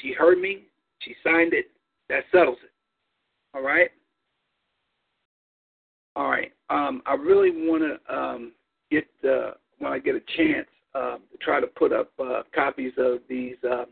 She 0.00 0.12
heard 0.12 0.38
me. 0.38 0.64
She 1.00 1.14
signed 1.22 1.52
it. 1.52 1.70
That 2.08 2.24
settles 2.32 2.58
it. 2.64 2.70
All 3.54 3.62
right? 3.62 3.90
All 6.16 6.28
right. 6.28 6.52
Um, 6.70 7.02
I 7.06 7.14
really 7.14 7.50
want 7.50 7.82
to 7.82 8.14
um, 8.14 8.52
get, 8.90 9.06
uh, 9.24 9.52
when 9.78 9.92
I 9.92 9.98
get 9.98 10.14
a 10.14 10.22
chance, 10.36 10.66
uh, 10.94 11.16
to 11.16 11.38
try 11.40 11.60
to 11.60 11.66
put 11.66 11.92
up 11.92 12.10
uh, 12.18 12.42
copies 12.54 12.92
of 12.98 13.18
these 13.28 13.56
uh, 13.70 13.84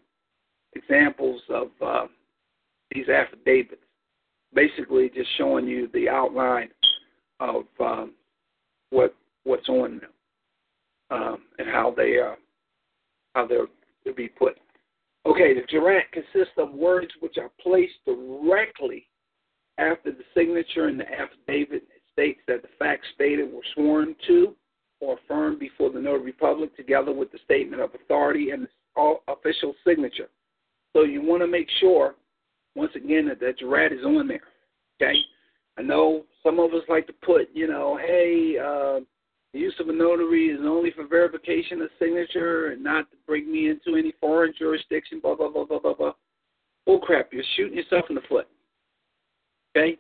examples 0.74 1.40
of 1.49 1.68
uh, 1.84 2.07
these 2.92 3.09
affidavits 3.09 3.82
basically 4.55 5.11
just 5.14 5.28
showing 5.36 5.66
you 5.66 5.88
the 5.92 6.09
outline 6.09 6.70
of 7.40 7.64
um, 7.80 8.12
what 8.90 9.14
what's 9.44 9.68
on 9.68 10.01
them 10.01 10.11
um, 11.11 11.39
and 11.59 11.69
how 11.69 11.93
they 11.97 12.17
are 12.17 12.37
how 13.35 13.47
they're 13.47 13.67
to 14.05 14.13
be 14.13 14.29
put. 14.29 14.59
Okay, 15.27 15.53
the 15.55 15.63
jurat 15.73 16.11
consists 16.13 16.55
of 16.57 16.73
words 16.73 17.11
which 17.21 17.37
are 17.39 17.51
placed 17.61 17.95
directly 18.07 19.07
after 19.77 20.11
the 20.11 20.25
signature 20.35 20.89
in 20.89 20.97
the 20.97 21.05
affidavit. 21.05 21.83
It 21.83 22.03
states 22.13 22.41
that 22.49 22.63
the 22.63 22.69
facts 22.79 23.07
stated 23.15 23.53
were 23.53 23.63
sworn 23.75 24.17
to 24.27 24.55
or 25.01 25.19
affirmed 25.19 25.61
before 25.61 25.91
the 25.91 26.01
notary 26.01 26.33
public, 26.33 26.77
together 26.77 27.13
with 27.13 27.31
the 27.31 27.39
statement 27.45 27.81
of 27.81 27.95
authority 27.95 28.51
and 28.51 28.67
the 28.67 29.15
official 29.29 29.75
signature. 29.87 30.29
So 30.93 31.05
you 31.05 31.23
want 31.23 31.43
to 31.43 31.47
make 31.47 31.69
sure 31.79 32.17
once 32.75 32.93
again 32.97 33.29
that 33.29 33.39
that 33.41 33.61
jurat 33.61 33.93
is 33.93 34.05
on 34.05 34.27
there. 34.27 34.41
Okay, 35.01 35.19
I 35.79 35.83
know 35.83 36.25
some 36.43 36.59
of 36.59 36.73
us 36.73 36.83
like 36.89 37.07
to 37.07 37.13
put, 37.13 37.49
you 37.55 37.69
know, 37.69 37.97
hey, 37.97 38.57
uh, 38.59 39.01
the 39.53 39.59
use 39.59 39.74
of 39.80 39.88
a 39.88 39.92
notary 39.92 40.49
is 40.49 40.61
only 40.62 40.90
for 40.90 41.07
verification 41.07 41.80
of 41.80 41.88
signature 41.99 42.68
and 42.68 42.82
not 42.82 43.11
to 43.11 43.16
bring 43.26 43.51
me 43.51 43.70
into 43.70 43.99
any 43.99 44.12
foreign 44.20 44.53
jurisdiction. 44.59 45.20
Blah 45.20 45.36
blah 45.36 45.51
blah 45.51 45.64
blah 45.64 45.78
blah 45.78 45.94
blah. 45.94 46.12
Oh 46.86 46.99
crap! 46.99 47.32
You're 47.32 47.44
shooting 47.57 47.76
yourself 47.76 48.07
in 48.09 48.14
the 48.14 48.22
foot. 48.28 48.46
Okay. 49.76 49.99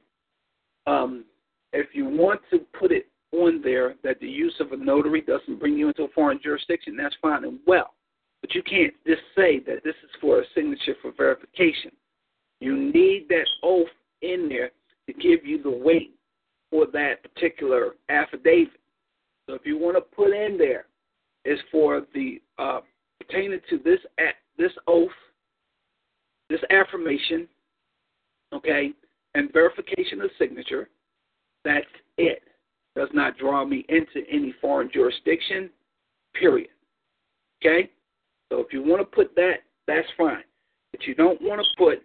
Um, 0.86 1.24
if 1.72 1.88
you 1.92 2.06
want 2.06 2.40
to 2.50 2.60
put 2.78 2.92
it 2.92 3.06
on 3.32 3.60
there 3.62 3.94
that 4.02 4.20
the 4.20 4.28
use 4.28 4.54
of 4.60 4.72
a 4.72 4.76
notary 4.76 5.20
doesn't 5.20 5.60
bring 5.60 5.76
you 5.76 5.88
into 5.88 6.04
a 6.04 6.08
foreign 6.14 6.40
jurisdiction, 6.42 6.96
that's 6.96 7.14
fine 7.20 7.44
and 7.44 7.58
well. 7.66 7.94
But 8.40 8.54
you 8.54 8.62
can't 8.62 8.94
just 9.06 9.22
say 9.36 9.58
that 9.60 9.82
this 9.84 9.94
is 10.02 10.10
for 10.20 10.40
a 10.40 10.44
signature 10.54 10.94
for 11.02 11.12
verification. 11.12 11.90
You 12.60 12.76
need 12.76 13.26
that 13.28 13.46
oath 13.62 13.88
in 14.22 14.48
there 14.48 14.70
to 15.06 15.12
give 15.12 15.44
you 15.44 15.62
the 15.62 15.70
weight 15.70 16.14
for 16.70 16.86
that 16.92 17.22
particular 17.22 17.94
affidavit. 18.08 18.72
So 19.48 19.54
if 19.54 19.62
you 19.64 19.78
want 19.78 19.96
to 19.96 20.02
put 20.02 20.30
in 20.30 20.58
there, 20.58 20.84
is 21.44 21.58
for 21.72 22.02
the 22.14 22.40
uh, 22.58 22.80
pertaining 23.18 23.60
to 23.70 23.78
this 23.78 23.98
this 24.58 24.72
oath, 24.86 25.10
this 26.50 26.60
affirmation, 26.70 27.48
okay, 28.52 28.92
and 29.34 29.50
verification 29.52 30.20
of 30.20 30.30
signature. 30.38 30.90
That's 31.64 31.86
it. 32.18 32.42
Does 32.94 33.08
not 33.14 33.38
draw 33.38 33.64
me 33.64 33.86
into 33.88 34.28
any 34.30 34.54
foreign 34.60 34.90
jurisdiction. 34.92 35.70
Period. 36.34 36.68
Okay. 37.62 37.90
So 38.50 38.60
if 38.60 38.72
you 38.72 38.82
want 38.82 39.00
to 39.00 39.04
put 39.04 39.34
that, 39.36 39.62
that's 39.86 40.06
fine. 40.16 40.44
But 40.92 41.04
you 41.06 41.14
don't 41.14 41.40
want 41.40 41.60
to 41.60 41.66
put 41.76 42.02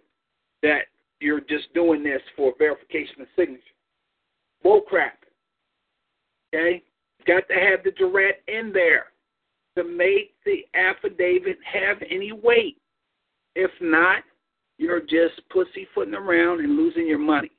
that 0.62 0.82
you're 1.20 1.40
just 1.40 1.72
doing 1.74 2.02
this 2.02 2.20
for 2.36 2.52
verification 2.58 3.20
of 3.22 3.26
signature. 3.36 3.62
Bull 4.62 4.82
crap. 4.82 5.18
Okay? 6.54 6.82
Got 7.26 7.48
to 7.48 7.54
have 7.54 7.82
the 7.84 7.90
jurat 7.90 8.34
in 8.48 8.72
there 8.72 9.06
to 9.76 9.84
make 9.84 10.34
the 10.44 10.64
affidavit 10.78 11.58
have 11.64 11.98
any 12.08 12.32
weight. 12.32 12.76
If 13.54 13.70
not, 13.80 14.22
you're 14.78 15.00
just 15.00 15.40
pussyfooting 15.50 16.14
around 16.14 16.60
and 16.60 16.76
losing 16.76 17.06
your 17.06 17.18
money. 17.18 17.50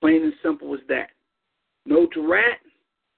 Plain 0.00 0.22
and 0.22 0.32
simple 0.42 0.74
as 0.74 0.80
that. 0.88 1.08
No 1.84 2.06
jurat. 2.06 2.56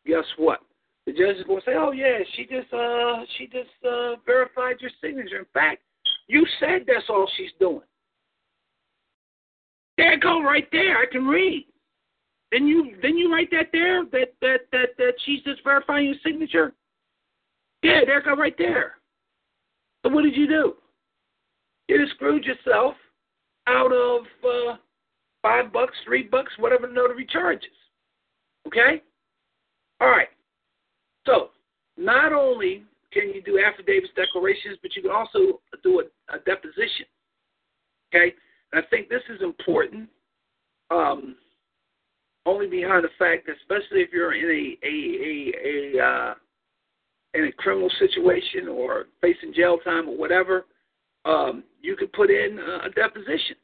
Guess 0.07 0.24
what? 0.36 0.61
The 1.07 1.12
judge 1.12 1.36
is 1.36 1.45
going 1.45 1.61
to 1.61 1.64
say, 1.64 1.74
"Oh 1.74 1.93
yeah, 1.93 2.18
she 2.34 2.45
just 2.45 2.72
uh 2.72 3.24
she 3.36 3.47
just 3.47 3.70
uh 3.82 4.16
verified 4.26 4.76
your 4.80 4.91
signature. 5.01 5.39
In 5.39 5.47
fact, 5.55 5.82
you 6.26 6.47
said 6.61 6.84
that's 6.86 7.09
all 7.09 7.28
she's 7.36 7.51
doing. 7.59 7.80
There 9.97 10.18
go, 10.18 10.43
right 10.43 10.68
there. 10.70 10.99
I 10.99 11.07
can 11.11 11.26
read. 11.26 11.66
Then 12.51 12.66
you 12.66 12.96
then 13.03 13.16
you 13.16 13.32
write 13.32 13.51
that 13.51 13.68
there 13.72 14.05
that 14.05 14.34
that 14.40 14.61
that 14.72 14.88
that 14.96 15.12
she's 15.24 15.42
just 15.42 15.62
verifying 15.64 16.07
your 16.07 16.14
signature. 16.24 16.72
Yeah, 17.82 18.01
there 18.07 18.22
go, 18.22 18.34
right 18.34 18.57
there. 18.57 18.94
So 20.05 20.12
what 20.12 20.22
did 20.22 20.36
you 20.36 20.46
do? 20.49 20.74
You 21.88 21.99
just 21.99 22.12
screwed 22.16 22.44
yourself 22.44 22.94
out 23.66 23.92
of 23.92 24.22
uh, 24.44 24.76
five 25.42 25.72
bucks, 25.72 25.94
three 26.05 26.22
bucks, 26.22 26.53
whatever 26.59 26.86
the 26.86 26.92
notary 26.92 27.26
charges. 27.26 27.70
Okay? 28.66 29.03
All 30.01 30.09
right. 30.09 30.28
So, 31.26 31.51
not 31.96 32.32
only 32.32 32.84
can 33.12 33.30
you 33.34 33.42
do 33.42 33.61
affidavits, 33.64 34.12
declarations, 34.14 34.78
but 34.82 34.94
you 34.94 35.03
can 35.03 35.11
also 35.11 35.61
do 35.82 36.01
a, 36.01 36.34
a 36.34 36.38
deposition. 36.40 37.07
Okay? 38.14 38.34
And 38.72 38.84
I 38.84 38.88
think 38.88 39.09
this 39.09 39.22
is 39.34 39.42
important, 39.42 40.09
um, 40.90 41.36
only 42.49 42.66
behind 42.66 43.05
the 43.05 43.11
fact 43.18 43.46
that, 43.46 43.57
especially 43.61 44.01
if 44.01 44.11
you're 44.12 44.34
in 44.34 44.49
a 44.49 44.86
a 44.86 44.96
a, 45.28 46.01
a 46.01 46.05
uh, 46.05 46.34
in 47.34 47.44
a 47.44 47.53
criminal 47.53 47.90
situation 47.99 48.68
or 48.68 49.07
facing 49.20 49.53
jail 49.55 49.78
time 49.84 50.09
or 50.09 50.16
whatever, 50.16 50.64
um, 51.24 51.62
you 51.82 51.94
could 51.96 52.12
put 52.12 52.30
in 52.30 52.59
a 52.84 52.90
deposition. 52.90 53.57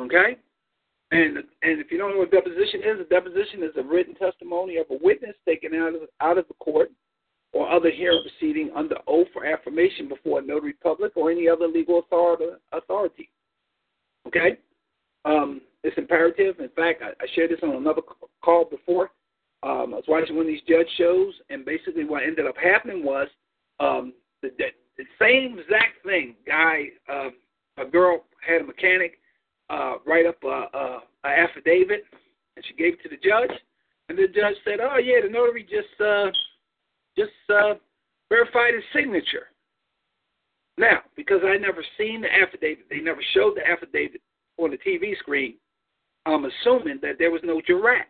Okay? 0.00 0.36
And 1.10 1.38
and 1.38 1.80
if 1.80 1.90
you 1.90 1.98
don't 1.98 2.12
know 2.12 2.18
what 2.18 2.28
a 2.28 2.36
deposition 2.36 2.80
is, 2.80 3.00
a 3.00 3.08
deposition 3.08 3.62
is 3.62 3.70
a 3.76 3.82
written 3.82 4.14
testimony 4.14 4.76
of 4.76 4.86
a 4.90 4.98
witness 5.02 5.34
taken 5.46 5.74
out 5.74 5.94
of 5.94 6.02
out 6.20 6.38
of 6.38 6.48
the 6.48 6.54
court 6.54 6.90
or 7.52 7.70
other 7.70 7.90
hearing 7.90 8.22
proceeding 8.22 8.70
under 8.76 8.96
oath 9.06 9.28
or 9.34 9.46
affirmation 9.46 10.08
before 10.08 10.40
a 10.40 10.42
notary 10.42 10.74
public 10.74 11.16
or 11.16 11.30
any 11.30 11.48
other 11.48 11.66
legal 11.66 12.00
authority. 12.00 12.44
authority. 12.72 13.30
Okay? 14.26 14.58
Um, 15.24 15.62
it's 15.84 15.96
imperative. 15.98 16.56
In 16.60 16.70
fact, 16.70 17.02
I, 17.02 17.10
I 17.22 17.26
shared 17.34 17.50
this 17.50 17.60
on 17.62 17.76
another 17.76 18.02
call 18.42 18.64
before. 18.64 19.10
Um, 19.62 19.92
I 19.92 19.96
was 19.96 20.04
watching 20.06 20.36
one 20.36 20.46
of 20.46 20.52
these 20.52 20.62
judge 20.68 20.86
shows, 20.96 21.34
and 21.50 21.64
basically 21.64 22.04
what 22.04 22.22
ended 22.22 22.46
up 22.46 22.56
happening 22.56 23.04
was 23.04 23.28
um, 23.80 24.12
the, 24.42 24.50
the, 24.58 24.66
the 24.96 25.04
same 25.20 25.58
exact 25.58 26.04
thing. 26.04 26.36
Guy, 26.46 26.86
uh, 27.12 27.30
a 27.76 27.84
girl 27.84 28.24
had 28.46 28.62
a 28.62 28.64
mechanic 28.64 29.18
uh, 29.70 29.94
write 30.06 30.26
up 30.26 30.36
a, 30.44 30.46
a, 30.46 31.00
a 31.24 31.28
affidavit, 31.28 32.04
and 32.56 32.64
she 32.66 32.74
gave 32.74 32.94
it 32.94 33.02
to 33.02 33.08
the 33.08 33.16
judge, 33.16 33.56
and 34.08 34.16
the 34.18 34.26
judge 34.28 34.54
said, 34.64 34.78
"Oh 34.80 34.98
yeah, 34.98 35.20
the 35.22 35.28
notary 35.28 35.62
just 35.62 36.00
uh, 36.00 36.30
just 37.16 37.30
uh, 37.50 37.74
verified 38.28 38.74
his 38.74 38.84
signature." 38.94 39.48
Now, 40.78 41.00
because 41.16 41.40
I 41.44 41.58
never 41.58 41.84
seen 41.98 42.20
the 42.20 42.32
affidavit, 42.32 42.86
they 42.88 43.00
never 43.00 43.20
showed 43.34 43.56
the 43.56 43.68
affidavit 43.68 44.20
on 44.58 44.70
the 44.70 44.78
TV 44.78 45.18
screen. 45.18 45.54
I'm 46.34 46.44
assuming 46.44 46.98
that 47.02 47.16
there 47.18 47.30
was 47.30 47.40
no 47.44 47.60
jurat 47.68 48.06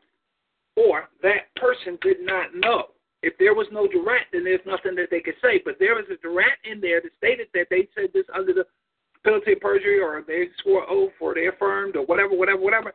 or 0.76 1.08
that 1.22 1.54
person 1.56 1.98
did 2.02 2.18
not 2.20 2.54
know. 2.54 2.86
If 3.22 3.34
there 3.38 3.54
was 3.54 3.66
no 3.72 3.88
jurat, 3.88 4.30
then 4.32 4.44
there's 4.44 4.64
nothing 4.64 4.94
that 4.94 5.08
they 5.10 5.20
could 5.20 5.34
say. 5.42 5.60
But 5.64 5.76
there 5.80 5.94
was 5.94 6.04
a 6.10 6.24
jurat 6.24 6.58
in 6.64 6.80
there 6.80 7.00
that 7.00 7.10
stated 7.18 7.48
that 7.54 7.66
they 7.68 7.88
said 7.94 8.10
this 8.14 8.26
under 8.34 8.52
the 8.52 8.64
penalty 9.24 9.54
of 9.54 9.60
perjury, 9.60 10.00
or 10.00 10.22
they 10.26 10.46
swore 10.62 10.88
oath, 10.88 11.12
or 11.20 11.34
they 11.34 11.46
affirmed, 11.46 11.96
or 11.96 12.06
whatever, 12.06 12.36
whatever, 12.36 12.60
whatever. 12.60 12.92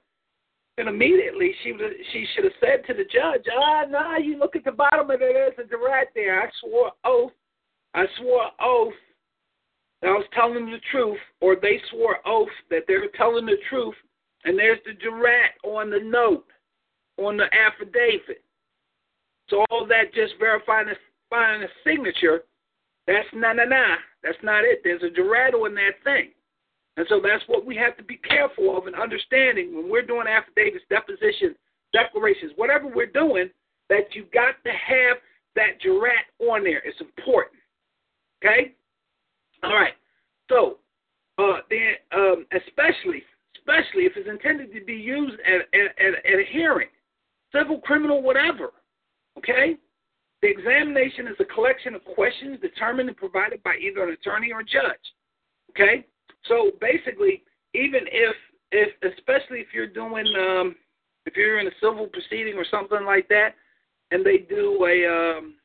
And 0.77 0.87
immediately 0.87 1.51
she 1.61 1.73
was, 1.73 1.91
she 2.13 2.25
should 2.33 2.45
have 2.45 2.53
said 2.59 2.85
to 2.87 2.93
the 2.93 3.03
judge, 3.03 3.45
"Ah, 3.53 3.83
no, 3.89 3.99
nah, 3.99 4.17
you 4.17 4.37
look 4.37 4.55
at 4.55 4.63
the 4.63 4.71
bottom 4.71 5.09
of 5.11 5.21
it. 5.21 5.33
There's 5.33 5.59
a 5.59 5.69
jurat 5.69 6.07
there. 6.15 6.41
I 6.41 6.49
swore 6.61 6.91
oath. 7.03 7.31
I 7.93 8.05
swore 8.17 8.49
oath. 8.61 8.93
That 10.01 10.09
I 10.09 10.13
was 10.13 10.25
telling 10.33 10.65
the 10.65 10.79
truth, 10.89 11.19
or 11.41 11.55
they 11.55 11.79
swore 11.91 12.17
oath 12.25 12.49
that 12.69 12.83
they 12.87 12.95
were 12.95 13.11
telling 13.15 13.45
the 13.45 13.57
truth, 13.69 13.95
and 14.45 14.57
there's 14.57 14.79
the 14.85 14.93
jurat 14.93 15.49
on 15.63 15.89
the 15.89 15.99
note." 15.99 16.45
on 17.17 17.37
the 17.37 17.45
affidavit. 17.53 18.43
So 19.49 19.65
all 19.69 19.85
that 19.87 20.13
just 20.13 20.33
verifying 20.39 20.87
the, 20.87 20.95
the 21.29 21.67
signature, 21.83 22.43
that's 23.07 23.27
nah, 23.33 23.53
nah, 23.53 23.65
nah. 23.65 23.95
That's 24.23 24.37
not 24.41 24.63
it. 24.63 24.79
There's 24.83 25.03
a 25.03 25.09
jurat 25.09 25.53
in 25.67 25.75
that 25.75 25.99
thing. 26.03 26.31
And 26.95 27.05
so 27.09 27.19
that's 27.21 27.43
what 27.47 27.65
we 27.65 27.75
have 27.75 27.97
to 27.97 28.03
be 28.03 28.17
careful 28.17 28.77
of 28.77 28.87
and 28.87 28.95
understanding 28.95 29.75
when 29.75 29.89
we're 29.89 30.05
doing 30.05 30.27
affidavits, 30.27 30.85
depositions, 30.89 31.57
declarations, 31.91 32.53
whatever 32.55 32.87
we're 32.87 33.07
doing, 33.07 33.49
that 33.89 34.13
you've 34.13 34.31
got 34.31 34.55
to 34.63 34.69
have 34.69 35.17
that 35.55 35.81
jurat 35.83 36.29
on 36.39 36.63
there. 36.63 36.81
It's 36.85 37.01
important. 37.01 37.57
Okay? 38.43 38.73
All 39.63 39.73
right. 39.73 39.93
So, 40.49 40.77
uh, 41.37 41.61
then, 41.69 41.95
um, 42.15 42.45
especially, 42.53 43.23
especially 43.63 44.03
if 44.03 44.13
it's 44.15 44.29
intended 44.29 44.73
to 44.73 44.83
be 44.83 44.93
used 44.93 45.35
at, 45.45 45.61
at, 45.79 46.15
at, 46.25 46.39
a 46.39 46.45
hearing, 46.51 46.89
civil, 47.55 47.79
criminal, 47.79 48.21
whatever. 48.21 48.71
Okay? 49.37 49.77
The 50.41 50.49
examination 50.49 51.27
is 51.27 51.35
a 51.39 51.45
collection 51.45 51.95
of 51.95 52.03
questions 52.03 52.59
determined 52.61 53.09
and 53.09 53.17
provided 53.17 53.63
by 53.63 53.75
either 53.75 54.03
an 54.03 54.13
attorney 54.13 54.51
or 54.51 54.63
judge. 54.63 54.99
Okay? 55.69 56.05
So 56.47 56.71
basically, 56.81 57.43
even 57.73 58.01
if, 58.11 58.35
if 58.71 59.13
especially 59.17 59.59
if 59.59 59.67
you're 59.73 59.87
doing, 59.87 60.25
um, 60.37 60.75
if 61.25 61.37
you're 61.37 61.59
in 61.59 61.67
a 61.67 61.71
civil 61.81 62.07
proceeding 62.07 62.55
or 62.55 62.65
something 62.69 63.05
like 63.05 63.27
that, 63.29 63.55
and 64.11 64.25
they 64.25 64.39
do 64.39 64.85
a, 64.85 65.37
um, 65.37 65.55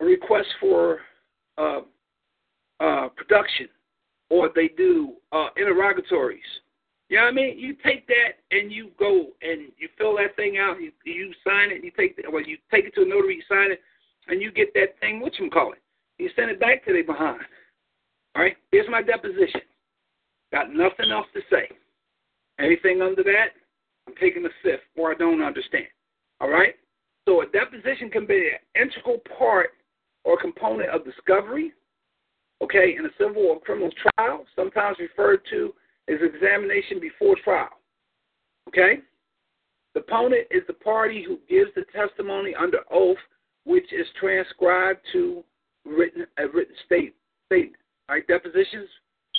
a 0.00 0.04
request 0.04 0.48
for 0.60 1.00
uh, 1.58 1.80
uh, 2.80 3.08
production, 3.08 3.68
or 4.32 4.48
they 4.54 4.68
do 4.68 5.12
uh, 5.32 5.48
interrogatories, 5.58 6.40
you 7.10 7.18
know 7.18 7.24
what 7.24 7.32
I 7.32 7.34
mean? 7.34 7.58
You 7.58 7.76
take 7.84 8.06
that 8.06 8.40
and 8.50 8.72
you 8.72 8.90
go 8.98 9.26
and 9.42 9.70
you 9.76 9.90
fill 9.98 10.16
that 10.16 10.34
thing 10.36 10.56
out. 10.56 10.80
You 10.80 10.90
you 11.04 11.34
sign 11.44 11.70
it. 11.70 11.84
You 11.84 11.90
take 11.90 12.16
the, 12.16 12.22
well, 12.32 12.42
you 12.42 12.56
take 12.72 12.86
it 12.86 12.94
to 12.94 13.02
a 13.02 13.04
notary. 13.04 13.36
You 13.36 13.42
sign 13.46 13.70
it, 13.70 13.80
and 14.28 14.40
you 14.40 14.50
get 14.50 14.72
that 14.72 14.98
thing. 15.00 15.20
What 15.20 15.38
you 15.38 15.50
call 15.50 15.72
it? 15.72 15.82
You 16.16 16.30
send 16.34 16.50
it 16.50 16.58
back 16.58 16.82
to 16.86 16.92
their 16.94 17.04
behind. 17.04 17.42
All 18.34 18.42
right. 18.42 18.56
Here's 18.70 18.88
my 18.88 19.02
deposition. 19.02 19.60
Got 20.50 20.72
nothing 20.72 21.10
else 21.12 21.26
to 21.34 21.40
say. 21.50 21.68
Anything 22.58 23.02
under 23.02 23.22
that, 23.24 23.48
I'm 24.08 24.14
taking 24.18 24.46
a 24.46 24.50
fifth, 24.62 24.80
or 24.96 25.12
I 25.12 25.14
don't 25.14 25.42
understand. 25.42 25.88
All 26.40 26.48
right. 26.48 26.76
So 27.28 27.42
a 27.42 27.46
deposition 27.46 28.08
can 28.08 28.26
be 28.26 28.52
an 28.54 28.82
integral 28.82 29.20
part 29.38 29.72
or 30.24 30.40
component 30.40 30.88
of 30.88 31.04
discovery. 31.04 31.72
Okay, 32.62 32.94
in 32.96 33.04
a 33.06 33.10
civil 33.18 33.42
or 33.42 33.60
criminal 33.60 33.90
trial, 34.16 34.44
sometimes 34.54 34.96
referred 35.00 35.40
to 35.50 35.74
as 36.08 36.18
examination 36.22 37.00
before 37.00 37.36
trial. 37.42 37.70
Okay? 38.68 39.00
The 39.94 40.00
deponent 40.00 40.46
is 40.50 40.62
the 40.66 40.74
party 40.74 41.24
who 41.26 41.38
gives 41.48 41.70
the 41.74 41.84
testimony 41.92 42.54
under 42.54 42.78
oath, 42.90 43.18
which 43.64 43.92
is 43.92 44.06
transcribed 44.18 45.00
to 45.12 45.44
written 45.84 46.26
a 46.38 46.46
written 46.48 46.74
state 46.86 47.14
statement. 47.46 47.76
Right? 48.08 48.26
Depositions 48.26 48.88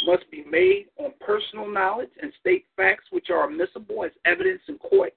must 0.06 0.30
be 0.30 0.44
made 0.50 0.88
on 0.98 1.14
personal 1.26 1.68
knowledge 1.68 2.10
and 2.22 2.32
state 2.40 2.66
facts 2.76 3.06
which 3.12 3.30
are 3.30 3.50
admissible 3.50 4.04
as 4.04 4.12
evidence 4.26 4.62
in 4.68 4.78
court. 4.78 5.14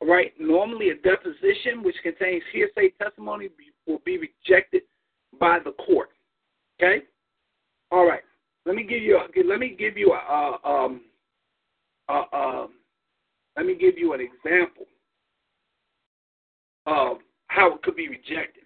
All 0.00 0.08
right. 0.08 0.32
Normally, 0.38 0.90
a 0.90 0.94
deposition 0.96 1.82
which 1.82 1.96
contains 2.02 2.42
hearsay 2.52 2.90
testimony 3.00 3.48
will 3.86 4.00
be 4.04 4.18
rejected 4.18 4.82
by 5.38 5.58
the 5.64 5.72
court. 5.72 6.10
Okay. 6.80 7.04
All 7.90 8.06
right. 8.06 8.22
Let 8.66 8.74
me 8.76 8.82
give 8.82 9.02
you. 9.02 9.18
A, 9.18 9.26
let 9.46 9.58
me 9.58 9.76
give 9.78 9.96
you 9.96 10.12
a. 10.12 10.16
a 10.16 10.68
um, 10.68 11.02
a, 12.08 12.12
a, 12.12 12.68
let 13.56 13.66
me 13.66 13.74
give 13.74 13.96
you 13.96 14.12
an 14.14 14.20
example 14.20 14.86
of 16.86 17.18
how 17.48 17.74
it 17.74 17.82
could 17.82 17.96
be 17.96 18.08
rejected. 18.08 18.64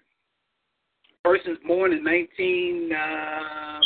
Person's 1.25 1.59
born 1.67 1.93
in 1.93 2.03
19, 2.03 2.91
uh, 2.93 3.81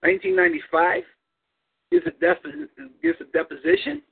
1995 0.00 1.02
gives 1.90 2.06
a, 2.06 2.10
gives 3.02 3.18
a 3.20 3.24
deposition, 3.32 4.02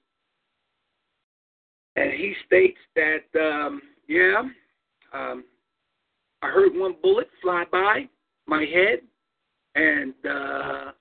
and 1.97 2.12
he 2.12 2.35
states 2.47 2.79
that, 2.95 3.39
um, 3.39 3.83
yeah, 4.09 4.43
um, 5.12 5.45
I 6.43 6.49
heard 6.49 6.72
one 6.74 6.97
bullet 7.03 7.29
fly 7.43 7.64
by 7.70 8.09
my 8.47 8.64
head 8.64 9.01
and 9.77 10.14
uh, 10.24 10.93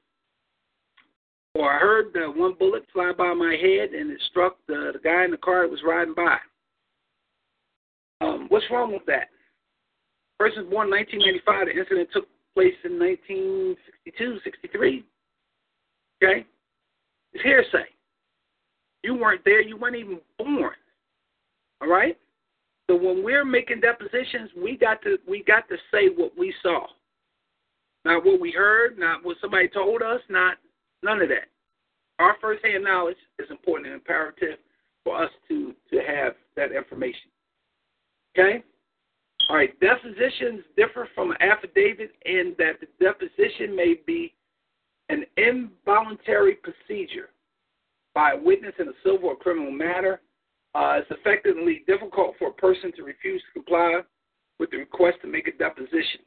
or 1.56 1.72
I 1.72 1.80
heard 1.80 2.08
the 2.14 2.28
one 2.36 2.54
bullet 2.60 2.84
fly 2.92 3.14
by 3.18 3.34
my 3.34 3.56
head 3.56 3.94
and 3.94 4.12
it 4.12 4.20
struck 4.30 4.58
the, 4.68 4.92
the 4.94 5.00
guy 5.00 5.24
in 5.24 5.32
the 5.32 5.38
car 5.38 5.62
that 5.62 5.72
was 5.72 5.80
riding 5.86 6.14
by. 6.14 6.38
Um, 8.22 8.48
what's 8.50 8.66
wrong 8.70 8.92
with 8.92 9.06
that? 9.08 9.30
Person 10.38 10.70
born 10.70 10.88
in 10.88 10.92
1995. 10.92 11.68
The 11.68 11.80
incident 11.80 12.10
took 12.12 12.28
place 12.54 12.76
in 12.84 13.00
1962, 13.00 14.40
63. 14.44 15.06
Okay? 16.22 16.46
It's 17.34 17.44
hearsay. 17.44 17.88
You 19.04 19.16
weren't 19.16 19.46
there, 19.46 19.62
you 19.62 19.78
weren't 19.78 19.96
even 19.96 20.20
born. 20.38 20.74
All 21.82 21.88
right? 21.88 22.18
So 22.90 22.96
when 22.96 23.24
we're 23.24 23.46
making 23.46 23.80
depositions, 23.80 24.50
we 24.62 24.78
got 24.78 25.02
to 25.04 25.18
we 25.28 25.44
got 25.44 25.68
to 25.70 25.76
say 25.92 26.10
what 26.16 26.38
we 26.38 26.54
saw. 26.62 26.86
Not 28.06 28.24
what 28.24 28.40
we 28.40 28.52
heard, 28.52 29.00
not 29.00 29.26
what 29.26 29.38
somebody 29.42 29.68
told 29.68 30.04
us, 30.04 30.22
not 30.30 30.58
none 31.04 31.22
of 31.22 31.30
that. 31.30 31.50
Our 32.20 32.38
first 32.40 32.64
hand 32.64 32.84
knowledge 32.84 33.18
is 33.40 33.50
important 33.50 33.88
and 33.88 33.96
imperative 33.96 34.60
for 35.04 35.22
us 35.22 35.32
to, 35.50 35.74
to 35.92 35.98
have 36.08 36.34
that 36.56 36.72
information. 36.72 37.30
Okay? 38.38 38.64
All 39.50 39.58
right, 39.58 39.78
depositions 39.80 40.64
differ 40.78 41.10
from 41.14 41.32
an 41.32 41.38
affidavit 41.42 42.12
in 42.26 42.56
that 42.58 42.80
the 42.80 42.88
deposition 43.04 43.76
may 43.76 43.96
be 44.06 44.34
an 45.10 45.26
involuntary 45.38 46.56
procedure 46.56 47.30
by 48.14 48.32
a 48.32 48.38
witness 48.42 48.74
in 48.80 48.88
a 48.88 48.94
civil 49.04 49.30
or 49.30 49.36
criminal 49.36 49.72
matter. 49.72 50.22
Uh, 50.74 51.00
it's 51.00 51.12
effectively 51.12 51.84
difficult 51.88 52.36
for 52.38 52.50
a 52.50 52.54
person 52.54 52.92
to 52.96 53.04
refuse 53.04 53.42
to 53.42 53.60
comply 53.60 54.02
with 54.60 54.72
the 54.72 54.78
request 54.78 55.18
to 55.22 55.28
make 55.28 55.48
a 55.48 55.58
deposition. 55.58 56.22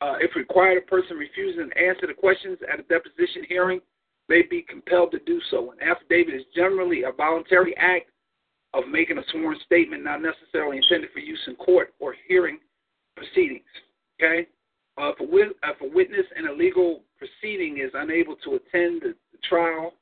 Uh, 0.00 0.14
if 0.20 0.34
required, 0.34 0.78
a 0.78 0.86
person 0.86 1.16
refusing 1.16 1.68
to 1.68 1.78
answer 1.78 2.06
the 2.06 2.14
questions 2.14 2.58
at 2.72 2.80
a 2.80 2.82
deposition 2.84 3.44
hearing 3.48 3.80
may 4.28 4.42
be 4.42 4.62
compelled 4.62 5.10
to 5.10 5.18
do 5.26 5.40
so. 5.50 5.72
An 5.72 5.78
affidavit 5.82 6.34
is 6.34 6.46
generally 6.54 7.02
a 7.02 7.12
voluntary 7.12 7.76
act 7.76 8.10
of 8.72 8.84
making 8.88 9.18
a 9.18 9.22
sworn 9.32 9.56
statement 9.66 10.04
not 10.04 10.22
necessarily 10.22 10.78
intended 10.78 11.10
for 11.12 11.18
use 11.18 11.40
in 11.48 11.56
court 11.56 11.92
or 11.98 12.14
hearing 12.28 12.58
proceedings. 13.16 13.66
Okay? 14.20 14.46
Uh, 14.96 15.10
if, 15.10 15.20
a 15.20 15.24
wit- 15.24 15.56
if, 15.62 15.80
a 15.80 15.94
witness 15.94 16.26
in 16.36 16.46
a 16.46 16.52
legal 16.52 17.02
proceeding 17.18 17.78
is 17.78 17.90
unable 17.94 18.36
to 18.36 18.54
attend 18.54 19.02
the, 19.02 19.14
the 19.32 19.38
trial 19.48 19.94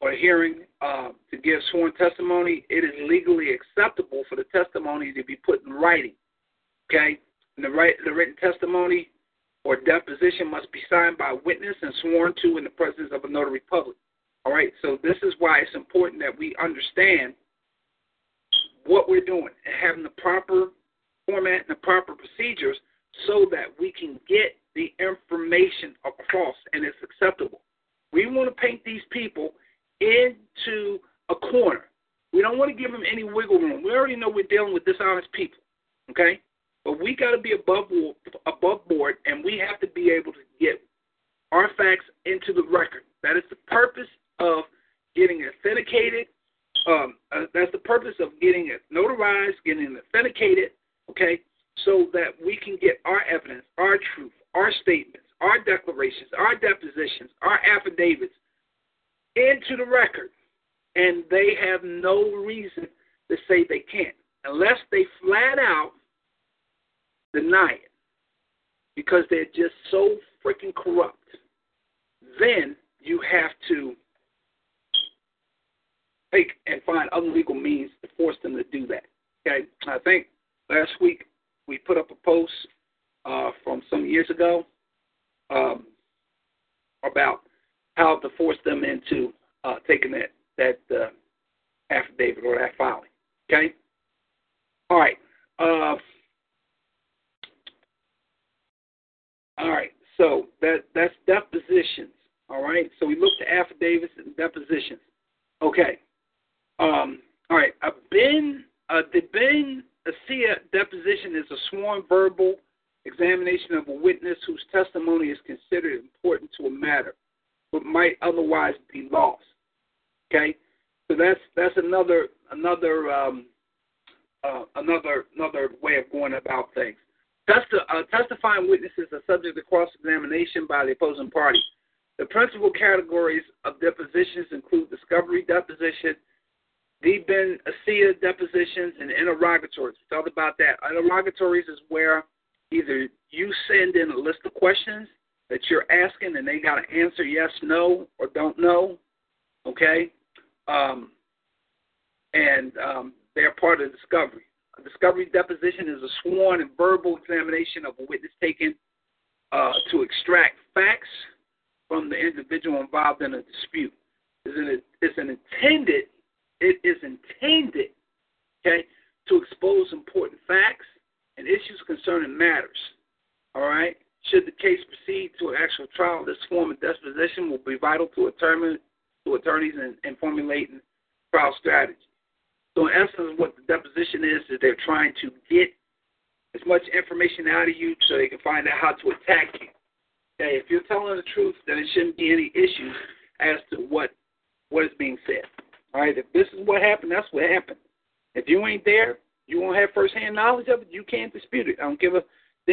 or 0.00 0.12
hearing 0.12 0.60
uh, 0.80 1.08
to 1.30 1.36
give 1.36 1.60
sworn 1.70 1.92
testimony, 1.94 2.64
it 2.70 2.84
is 2.84 3.08
legally 3.08 3.50
acceptable 3.52 4.22
for 4.28 4.36
the 4.36 4.44
testimony 4.44 5.12
to 5.12 5.22
be 5.24 5.36
put 5.36 5.64
in 5.64 5.72
writing. 5.72 6.14
Okay? 6.90 7.18
And 7.56 7.64
the, 7.64 7.90
the 8.04 8.12
written 8.12 8.36
testimony 8.36 9.07
deposition 10.18 10.50
must 10.50 10.70
be 10.72 10.80
signed 10.90 11.18
by 11.18 11.30
a 11.30 11.36
witness 11.44 11.76
and 11.82 11.92
sworn 12.02 12.34
to 12.42 12.58
in 12.58 12.64
the 12.64 12.70
presence 12.70 13.10
of 13.12 13.24
a 13.24 13.28
notary 13.28 13.60
public. 13.60 13.96
All 14.44 14.52
right, 14.52 14.72
so 14.82 14.98
this 15.02 15.16
is 15.22 15.34
why 15.38 15.58
it's 15.58 15.74
important 15.74 16.20
that 16.22 16.36
we 16.36 16.54
understand 16.62 17.34
what 18.86 19.08
we're 19.08 19.24
doing 19.24 19.48
and 19.66 19.74
having 19.80 20.02
the 20.02 20.20
proper 20.20 20.68
format 21.26 21.60
and 21.60 21.68
the 21.68 21.74
proper 21.74 22.14
procedures 22.14 22.78
so 23.26 23.46
that 23.50 23.66
we 23.78 23.92
can 23.92 24.18
get 24.28 24.56
the 24.74 24.94
information 24.98 25.94
across 26.06 26.54
and 26.72 26.84
it's 26.84 26.96
acceptable. 27.02 27.60
We 28.12 28.26
want 28.26 28.48
to 28.48 28.62
paint 28.62 28.82
these 28.84 29.02
people 29.10 29.50
into 30.00 30.98
a 31.28 31.34
corner. 31.34 31.86
We 32.32 32.40
don't 32.40 32.58
want 32.58 32.74
to 32.74 32.80
give 32.80 32.92
them 32.92 33.02
any 33.10 33.24
wiggle 33.24 33.58
room. 33.58 33.82
We 33.82 33.90
already 33.90 34.16
know 34.16 34.30
we're 34.30 34.46
dealing 34.48 34.72
with 34.72 34.84
dishonest 34.84 35.30
people. 35.32 35.57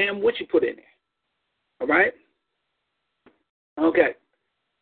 Damn 0.05 0.21
what 0.21 0.39
you 0.39 0.47
put 0.47 0.63
in 0.63 0.75
there. 0.75 0.85
All 1.81 1.87
right. 1.87 2.13
Okay. 3.79 4.15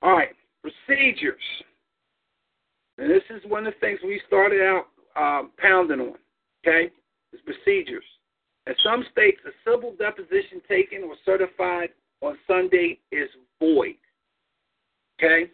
All 0.01 0.13
right. 0.13 0.29
Procedures. 0.61 1.41
And 2.97 3.09
this 3.09 3.23
is 3.29 3.41
one 3.47 3.65
of 3.65 3.73
the 3.73 3.79
things 3.79 3.99
we 4.03 4.21
started 4.27 4.61
out 4.61 4.85
um, 5.15 5.51
pounding 5.57 5.99
on. 5.99 6.15
Okay, 6.65 6.91
it's 7.31 7.43
procedures. 7.43 8.03
In 8.67 8.73
some 8.83 9.03
states, 9.11 9.39
a 9.45 9.69
civil 9.69 9.93
deposition 9.97 10.61
taken 10.69 11.03
or 11.03 11.15
certified 11.25 11.89
on 12.21 12.37
Sunday 12.47 12.99
is 13.11 13.29
void. 13.59 13.95
Okay, 15.19 15.51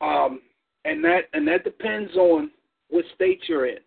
um, 0.00 0.40
and 0.84 1.04
that 1.04 1.22
and 1.32 1.46
that 1.48 1.64
depends 1.64 2.14
on 2.16 2.50
what 2.88 3.04
state 3.14 3.40
you're 3.48 3.66
in. 3.66 3.78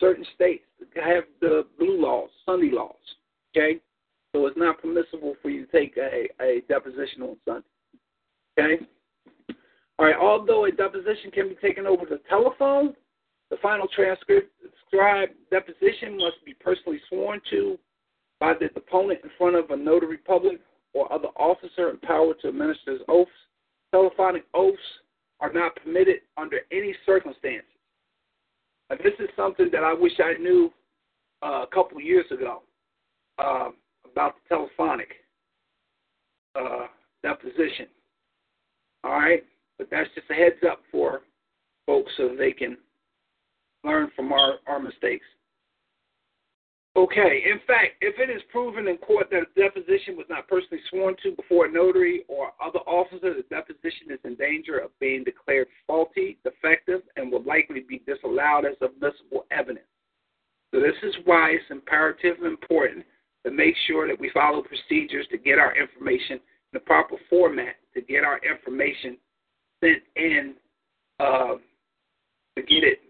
Certain 0.00 0.24
states 0.34 0.64
have 0.96 1.24
the 1.40 1.66
blue 1.78 2.00
laws, 2.00 2.30
Sunday 2.44 2.70
laws. 2.72 2.96
Okay, 3.56 3.80
so 4.32 4.46
it's 4.46 4.56
not 4.56 4.80
permissible 4.80 5.34
for 5.42 5.50
you 5.50 5.66
to 5.66 5.72
take 5.72 5.96
a, 5.96 6.28
a 6.40 6.62
deposition 6.68 7.22
on 7.22 7.36
Sunday. 7.44 7.66
Okay. 8.58 8.86
All 9.98 10.06
right, 10.06 10.16
all 10.16 10.44
deposition 10.44 11.30
can 11.30 11.48
be 11.48 11.54
taken 11.56 11.86
over 11.86 12.04
the 12.06 12.20
telephone. 12.28 12.94
The 13.50 13.56
final 13.58 13.86
transcribed 13.94 15.34
deposition 15.50 16.16
must 16.16 16.44
be 16.44 16.54
personally 16.54 17.00
sworn 17.08 17.40
to 17.50 17.78
by 18.40 18.54
the 18.54 18.68
deponent 18.68 19.20
in 19.22 19.30
front 19.36 19.56
of 19.56 19.70
a 19.70 19.76
notary 19.76 20.16
public 20.16 20.58
or 20.94 21.12
other 21.12 21.28
officer 21.36 21.90
empowered 21.90 22.40
to 22.40 22.48
administer 22.48 22.92
his 22.92 23.02
oaths. 23.08 23.30
Telephonic 23.92 24.44
oaths 24.54 24.78
are 25.40 25.52
not 25.52 25.76
permitted 25.76 26.20
under 26.36 26.60
any 26.72 26.94
circumstances. 27.04 27.68
And 28.90 28.98
this 29.00 29.14
is 29.20 29.28
something 29.36 29.68
that 29.72 29.84
I 29.84 29.92
wish 29.92 30.12
I 30.18 30.34
knew 30.40 30.72
uh, 31.42 31.62
a 31.62 31.66
couple 31.72 32.00
years 32.00 32.26
ago 32.30 32.62
uh, 33.38 33.70
about 34.12 34.34
the 34.36 34.54
telephonic 34.54 35.08
uh, 36.54 36.86
deposition. 37.22 37.86
All 39.04 39.12
right, 39.12 39.44
but 39.78 39.88
that's 39.90 40.08
just 40.14 40.30
a 40.30 40.34
heads 40.34 40.62
up 40.70 40.80
for 40.90 41.22
folks 41.86 42.12
so 42.16 42.34
they 42.36 42.52
can 42.52 42.76
learn 43.84 44.10
from 44.14 44.32
our, 44.32 44.54
our 44.66 44.78
mistakes. 44.78 45.24
Okay, 46.94 47.42
in 47.50 47.58
fact, 47.66 47.96
if 48.02 48.18
it 48.18 48.30
is 48.30 48.42
proven 48.50 48.86
in 48.86 48.98
court 48.98 49.28
that 49.30 49.42
a 49.42 49.60
deposition 49.60 50.14
was 50.14 50.26
not 50.28 50.46
personally 50.46 50.82
sworn 50.90 51.16
to 51.22 51.34
before 51.34 51.64
a 51.64 51.72
notary 51.72 52.22
or 52.28 52.52
other 52.62 52.80
officer, 52.80 53.32
the 53.32 53.46
deposition 53.48 54.10
is 54.10 54.18
in 54.24 54.34
danger 54.34 54.78
of 54.78 54.90
being 55.00 55.24
declared 55.24 55.68
faulty, 55.86 56.36
defective, 56.44 57.00
and 57.16 57.32
will 57.32 57.42
likely 57.44 57.80
be 57.80 58.02
disallowed 58.06 58.66
as 58.66 58.76
admissible 58.82 59.46
evidence. 59.50 59.86
So, 60.74 60.80
this 60.80 60.96
is 61.02 61.14
why 61.24 61.52
it's 61.52 61.64
imperative 61.70 62.36
and 62.38 62.46
important 62.46 63.06
to 63.44 63.52
make 63.52 63.74
sure 63.86 64.06
that 64.06 64.18
we 64.18 64.30
follow 64.30 64.62
procedures 64.62 65.26
to 65.30 65.38
get 65.38 65.58
our 65.58 65.74
information 65.76 66.34
in 66.34 66.74
the 66.74 66.80
proper 66.80 67.16
format, 67.28 67.76
to 67.94 68.00
get 68.00 68.24
our 68.24 68.38
information 68.38 69.16
sent 69.82 70.02
in, 70.16 70.54
uh, 71.20 71.54
to 72.56 72.62
get 72.62 72.84
it 72.84 73.00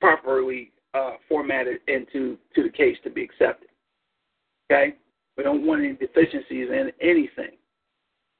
properly 0.00 0.72
uh, 0.94 1.12
formatted 1.28 1.78
into 1.88 2.36
to 2.54 2.62
the 2.62 2.68
case 2.68 2.96
to 3.04 3.10
be 3.10 3.22
accepted. 3.22 3.68
Okay, 4.70 4.94
we 5.36 5.44
don't 5.44 5.66
want 5.66 5.82
any 5.82 5.94
deficiencies 5.94 6.68
in 6.68 6.92
anything 7.00 7.56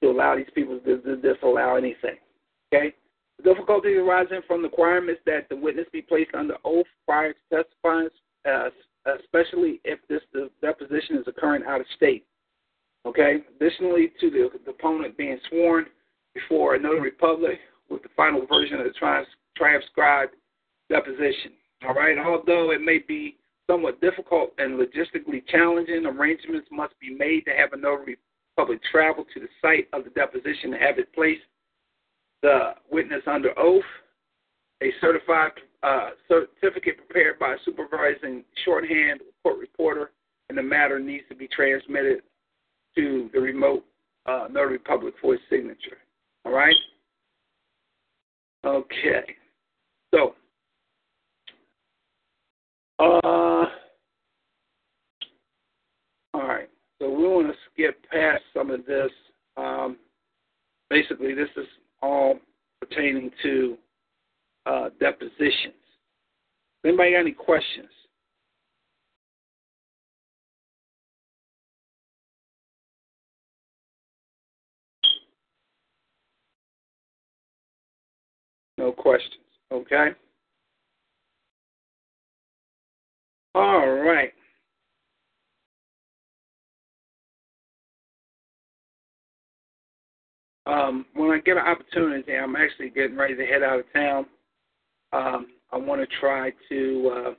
to 0.03 0.11
allow 0.11 0.36
these 0.36 0.51
people 0.55 0.78
to, 0.80 0.99
to 0.99 1.16
disallow 1.16 1.76
anything. 1.76 2.16
Okay, 2.72 2.95
the 3.38 3.45
difficulties 3.45 3.97
arising 3.97 4.40
from 4.47 4.62
the 4.62 4.68
requirements 4.68 5.20
that 5.26 5.49
the 5.49 5.57
witness 5.57 5.86
be 5.93 6.03
placed 6.03 6.34
under 6.34 6.57
oath 6.64 6.86
prior 7.07 7.32
to 7.32 7.38
testifying, 7.51 8.09
uh, 8.49 8.68
especially 9.07 9.80
if 9.84 9.98
this 10.09 10.22
deposition 10.61 11.16
is 11.16 11.26
occurring 11.26 11.62
out 11.66 11.80
of 11.80 11.86
state. 11.96 12.24
Okay. 13.07 13.42
Additionally, 13.57 14.12
to 14.20 14.30
the, 14.30 14.50
the 14.53 14.72
deponent 14.72 15.16
being 15.16 15.38
sworn 15.48 15.86
before 16.34 16.74
a 16.74 16.78
notary 16.78 17.11
public 17.12 17.59
with 17.90 18.03
the 18.03 18.09
final 18.16 18.46
version 18.46 18.78
of 18.78 18.84
the 18.84 18.92
trans, 18.92 19.26
transcribed 19.57 20.34
deposition. 20.88 21.53
All 21.86 21.94
right, 21.94 22.16
although 22.18 22.70
it 22.70 22.80
may 22.80 22.98
be 22.98 23.36
somewhat 23.68 24.00
difficult 24.00 24.53
and 24.59 24.78
logistically 24.78 25.46
challenging, 25.48 26.07
arrangements 26.07 26.68
must 26.70 26.98
be 27.00 27.11
made 27.14 27.44
to 27.46 27.50
have 27.50 27.72
a 27.72 27.76
notary 27.76 28.16
public 28.57 28.80
travel 28.90 29.24
to 29.34 29.40
the 29.40 29.48
site 29.61 29.88
of 29.92 30.05
the 30.05 30.11
deposition 30.11 30.70
to 30.70 30.78
have 30.78 30.98
it 30.98 31.12
placed 31.14 31.42
the 32.42 32.72
witness 32.90 33.22
under 33.26 33.57
oath, 33.59 33.82
a 34.82 34.90
certified 35.00 35.53
uh, 35.83 36.11
certificate 36.28 36.97
prepared 36.97 37.39
by 37.39 37.55
a 37.55 37.57
supervising 37.64 38.45
shorthand 38.64 39.20
court 39.43 39.59
reporter, 39.59 40.12
and 40.49 40.57
the 40.57 40.62
matter 40.62 40.99
needs 40.99 41.24
to 41.28 41.35
be 41.35 41.49
transmitted 41.49 42.22
to 42.95 43.30
the 43.33 43.41
remote 43.41 43.85
uh, 44.26 44.47
notary 44.51 44.78
public 44.78 45.14
for 45.20 45.33
his 45.33 45.41
signature. 45.51 45.99
All 46.45 46.53
right? 46.53 46.76
Okay. 48.64 49.24
So, 50.14 50.35
uh, 52.99 53.66
all 56.35 56.47
right. 56.47 56.68
So 57.01 57.11
we 57.11 57.26
want 57.26 57.49
to 57.49 57.55
skip 57.72 57.99
past 58.11 58.43
some 58.55 58.70
of 58.70 58.87
this. 58.87 59.11
Um, 59.57 59.97
basically, 60.91 61.35
this 61.35 61.49
is 61.57 61.66
all 62.03 62.39
pertaining 62.80 63.30
to 63.43 63.76
uh, 64.66 64.90
depositions. 65.00 65.74
Anybody 66.84 67.12
got 67.12 67.20
any 67.20 67.32
questions? 67.32 67.88
No 78.78 78.90
questions. 78.90 79.34
Okay. 79.70 80.08
All 83.54 83.86
right. 83.86 84.32
Um, 90.66 91.06
when 91.14 91.30
I 91.30 91.38
get 91.38 91.56
an 91.56 91.64
opportunity, 91.64 92.34
I'm 92.34 92.56
actually 92.56 92.90
getting 92.90 93.16
ready 93.16 93.36
to 93.36 93.44
head 93.44 93.62
out 93.62 93.80
of 93.80 93.84
town. 93.92 94.26
Um, 95.12 95.46
I 95.72 95.76
want 95.78 96.00
to 96.00 96.16
try 96.20 96.52
to 96.68 97.12
uh, 97.14 97.34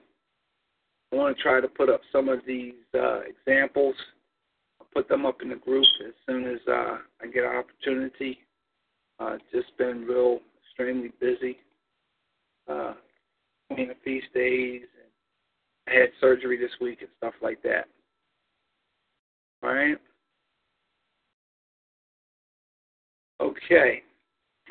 I 1.11 1.15
want 1.15 1.35
to 1.35 1.43
try 1.43 1.61
to 1.61 1.67
put 1.67 1.89
up 1.89 2.01
some 2.11 2.29
of 2.29 2.39
these 2.47 2.73
uh, 2.95 3.21
examples. 3.21 3.95
I'll 4.79 4.87
put 4.93 5.07
them 5.07 5.25
up 5.25 5.41
in 5.41 5.49
the 5.49 5.55
group 5.55 5.85
as 6.05 6.13
soon 6.27 6.47
as 6.47 6.59
uh, 6.67 6.97
I 7.21 7.27
get 7.31 7.43
an 7.43 7.55
opportunity. 7.55 8.39
Uh, 9.19 9.37
just 9.51 9.77
been 9.77 10.05
real 10.05 10.39
extremely 10.65 11.11
busy 11.19 11.57
uh, 12.67 12.93
between 13.69 13.89
the 13.89 13.95
feast 14.03 14.27
days 14.33 14.81
And 15.87 15.95
I 15.95 15.99
had 15.99 16.09
surgery 16.19 16.57
this 16.57 16.71
week 16.81 16.99
and 17.01 17.09
stuff 17.17 17.33
like 17.41 17.61
that. 17.63 17.87
All 19.61 19.73
right. 19.73 19.97
Okay. 23.39 24.01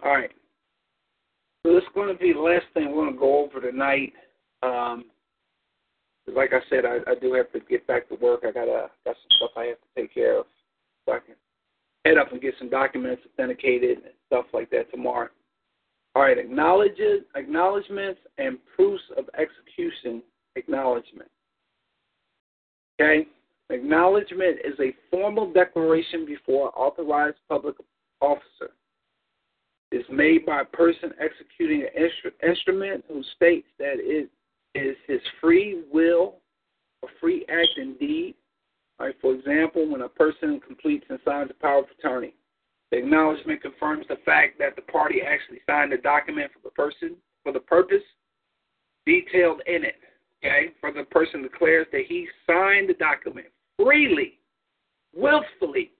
All 0.04 0.12
right. 0.12 0.32
So 1.64 1.74
this 1.74 1.82
is 1.82 1.88
going 1.94 2.08
to 2.08 2.20
be 2.20 2.32
the 2.32 2.40
last 2.40 2.66
thing 2.74 2.88
we're 2.88 3.04
going 3.04 3.12
to 3.12 3.18
go 3.18 3.44
over 3.44 3.60
tonight. 3.60 4.12
Um, 4.62 5.04
like 6.32 6.52
I 6.52 6.60
said, 6.70 6.84
I, 6.84 6.98
I 7.10 7.14
do 7.20 7.32
have 7.34 7.52
to 7.52 7.60
get 7.60 7.86
back 7.86 8.08
to 8.08 8.14
work. 8.16 8.40
I 8.44 8.52
got 8.52 8.66
got 8.66 8.90
some 9.04 9.36
stuff 9.36 9.50
I 9.56 9.64
have 9.64 9.76
to 9.78 10.00
take 10.00 10.14
care 10.14 10.38
of, 10.38 10.46
so 11.04 11.14
I 11.14 11.18
can 11.18 11.34
head 12.04 12.18
up 12.18 12.32
and 12.32 12.40
get 12.40 12.54
some 12.58 12.70
documents 12.70 13.22
authenticated 13.32 13.98
and 13.98 14.14
stuff 14.26 14.46
like 14.52 14.70
that 14.70 14.90
tomorrow. 14.90 15.28
All 16.14 16.22
right, 16.22 16.38
acknowledges, 16.38 17.22
acknowledgments 17.34 18.20
and 18.38 18.58
proofs 18.76 19.02
of 19.16 19.24
execution 19.38 20.22
acknowledgement. 20.56 21.30
Okay? 23.00 23.26
Acknowledgement 23.70 24.58
is 24.64 24.78
a 24.80 24.94
formal 25.10 25.50
declaration 25.52 26.26
before 26.26 26.66
an 26.66 26.72
authorized 26.76 27.38
public 27.48 27.76
officer. 28.20 28.70
It's 29.92 30.08
made 30.10 30.46
by 30.46 30.62
a 30.62 30.64
person 30.64 31.12
executing 31.20 31.82
an 31.82 31.88
instru- 31.96 32.48
instrument 32.48 33.04
who 33.08 33.22
states 33.36 33.68
that 33.78 33.94
it 33.98 34.30
is 34.74 34.96
his 35.06 35.20
free 35.40 35.82
will, 35.92 36.36
a 37.04 37.08
free 37.20 37.44
act 37.48 37.76
indeed. 37.76 38.34
Right, 38.98 39.14
for 39.20 39.34
example, 39.34 39.90
when 39.90 40.02
a 40.02 40.08
person 40.08 40.60
completes 40.64 41.04
and 41.08 41.18
signs 41.24 41.50
a 41.50 41.62
power 41.62 41.80
of 41.80 41.86
attorney, 41.98 42.34
the 42.90 42.98
acknowledgement 42.98 43.60
confirms 43.60 44.06
the 44.08 44.18
fact 44.24 44.58
that 44.58 44.76
the 44.76 44.82
party 44.82 45.22
actually 45.22 45.60
signed 45.66 45.92
the 45.92 45.96
document 45.96 46.50
for 46.52 46.60
the 46.62 46.72
person 46.72 47.16
for 47.42 47.52
the 47.52 47.60
purpose 47.60 48.02
detailed 49.04 49.60
in 49.66 49.84
it 49.84 49.96
okay, 50.44 50.70
for 50.80 50.92
the 50.92 51.04
person 51.04 51.42
declares 51.42 51.86
that 51.92 52.02
he 52.08 52.28
signed 52.46 52.88
the 52.88 52.94
document 52.94 53.46
freely, 53.76 54.38
willfully, 55.14 55.90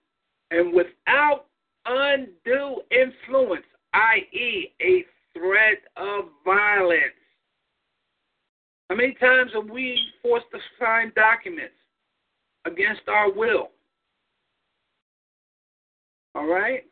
and 0.51 0.73
without 0.73 1.45
undue 1.85 2.81
influence, 2.91 3.65
i.e., 3.93 4.73
a 4.81 5.05
threat 5.37 5.79
of 5.97 6.25
violence. 6.45 7.13
How 8.89 8.95
many 8.95 9.13
times 9.15 9.51
are 9.55 9.61
we 9.61 9.99
forced 10.21 10.45
to 10.51 10.59
sign 10.79 11.11
documents 11.15 11.73
against 12.65 13.01
our 13.07 13.31
will? 13.31 13.69
All 16.35 16.47
right? 16.47 16.83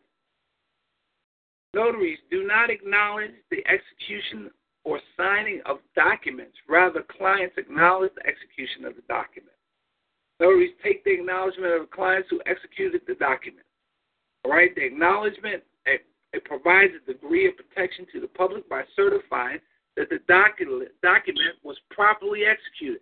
Notaries 1.74 2.20
do 2.30 2.46
not 2.46 2.70
acknowledge 2.70 3.32
the 3.50 3.64
execution 3.68 4.52
or 4.84 5.00
signing 5.16 5.62
of 5.66 5.78
documents. 5.96 6.58
Rather, 6.68 7.04
clients 7.18 7.56
acknowledge 7.58 8.12
the 8.16 8.28
execution 8.28 8.86
of 8.86 8.96
the 8.96 9.04
document. 9.08 9.56
Notaries 10.40 10.74
take 10.84 11.04
the 11.04 11.14
acknowledgement 11.14 11.74
of 11.74 11.82
the 11.82 11.96
clients 11.96 12.28
who 12.30 12.42
executed 12.46 13.02
the 13.08 13.16
document. 13.16 13.66
All 14.44 14.52
right, 14.52 14.74
the 14.76 14.84
acknowledgement 14.84 15.64
it, 16.34 16.44
provides 16.46 16.94
a 16.96 17.12
degree 17.12 17.48
of 17.48 17.54
protection 17.58 18.06
to 18.14 18.20
the 18.20 18.28
public 18.28 18.68
by 18.70 18.84
certifying 18.96 19.60
that 19.98 20.10
the 20.10 20.20
document 20.28 20.90
document 21.04 21.56
was 21.64 21.78
properly 21.90 22.42
executed. 22.46 23.02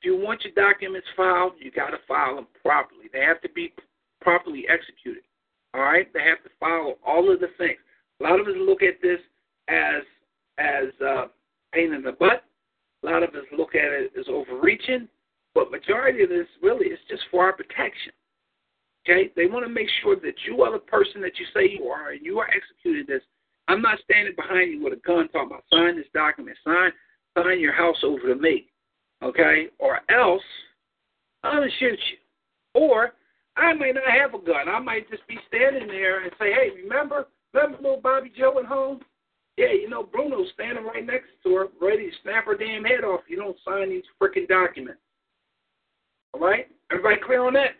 If 0.00 0.04
you 0.04 0.16
want 0.16 0.44
your 0.44 0.54
documents 0.54 1.08
filed, 1.16 1.54
you 1.58 1.70
got 1.70 1.90
to 1.90 1.98
file 2.06 2.36
them 2.36 2.46
properly. 2.64 3.06
They 3.12 3.20
have 3.20 3.40
to 3.42 3.48
be 3.50 3.72
properly 4.20 4.64
executed. 4.68 5.24
All 5.74 5.82
right, 5.82 6.06
they 6.14 6.22
have 6.22 6.42
to 6.44 6.50
follow 6.60 6.98
all 7.04 7.32
of 7.32 7.40
the 7.40 7.48
things. 7.58 7.78
A 8.20 8.24
lot 8.24 8.40
of 8.40 8.46
us 8.46 8.54
look 8.56 8.82
at 8.82 9.02
this 9.02 9.20
as 9.68 10.02
as 10.58 10.88
uh, 11.04 11.26
pain 11.72 11.92
in 11.92 12.02
the 12.02 12.12
butt. 12.12 12.44
A 13.02 13.06
lot 13.06 13.22
of 13.22 13.30
us 13.30 13.44
look 13.56 13.74
at 13.74 13.92
it 13.92 14.12
as 14.18 14.26
overreaching, 14.28 15.08
but 15.54 15.70
majority 15.70 16.24
of 16.24 16.30
this 16.30 16.46
really 16.62 16.86
is 16.86 16.98
just 17.08 17.22
for 17.30 17.44
our 17.44 17.52
protection. 17.52 18.12
Okay, 19.08 19.30
they 19.36 19.46
want 19.46 19.64
to 19.64 19.72
make 19.72 19.88
sure 20.02 20.16
that 20.16 20.34
you 20.46 20.62
are 20.62 20.72
the 20.72 20.78
person 20.78 21.22
that 21.22 21.38
you 21.38 21.46
say 21.54 21.70
you 21.70 21.86
are, 21.86 22.10
and 22.10 22.24
you 22.24 22.38
are 22.40 22.48
executing 22.50 23.06
this. 23.08 23.22
I'm 23.66 23.80
not 23.80 23.98
standing 24.04 24.34
behind 24.36 24.70
you 24.70 24.84
with 24.84 24.92
a 24.92 24.96
gun 24.96 25.28
talking 25.28 25.48
about 25.48 25.64
sign 25.72 25.96
this 25.96 26.06
document, 26.12 26.58
sign 26.62 26.90
sign 27.36 27.60
your 27.60 27.72
house 27.72 27.96
over 28.04 28.28
to 28.28 28.34
me, 28.34 28.66
okay? 29.22 29.68
Or 29.78 30.00
else 30.10 30.42
I'm 31.42 31.56
gonna 31.56 31.70
shoot 31.78 31.98
you. 32.10 32.18
Or 32.74 33.12
I 33.56 33.72
may 33.72 33.92
not 33.92 34.10
have 34.10 34.34
a 34.34 34.44
gun. 34.44 34.68
I 34.68 34.78
might 34.78 35.08
just 35.10 35.26
be 35.26 35.38
standing 35.48 35.88
there 35.88 36.24
and 36.24 36.32
say, 36.38 36.52
Hey, 36.52 36.70
remember 36.82 37.28
remember 37.54 37.78
little 37.78 38.00
Bobby 38.02 38.30
Joe 38.36 38.58
at 38.58 38.66
home? 38.66 39.00
Yeah, 39.56 39.72
you 39.72 39.88
know, 39.88 40.02
Bruno's 40.02 40.50
standing 40.54 40.84
right 40.84 41.04
next 41.04 41.28
to 41.44 41.54
her, 41.54 41.66
ready 41.80 42.10
to 42.10 42.16
snap 42.22 42.44
her 42.44 42.56
damn 42.56 42.84
head 42.84 43.04
off 43.04 43.22
you 43.26 43.36
don't 43.36 43.56
sign 43.64 43.90
these 43.90 44.04
freaking 44.20 44.46
documents. 44.48 45.00
All 46.32 46.40
right? 46.40 46.68
Everybody 46.92 47.16
clear 47.24 47.44
on 47.44 47.54
that? 47.54 47.70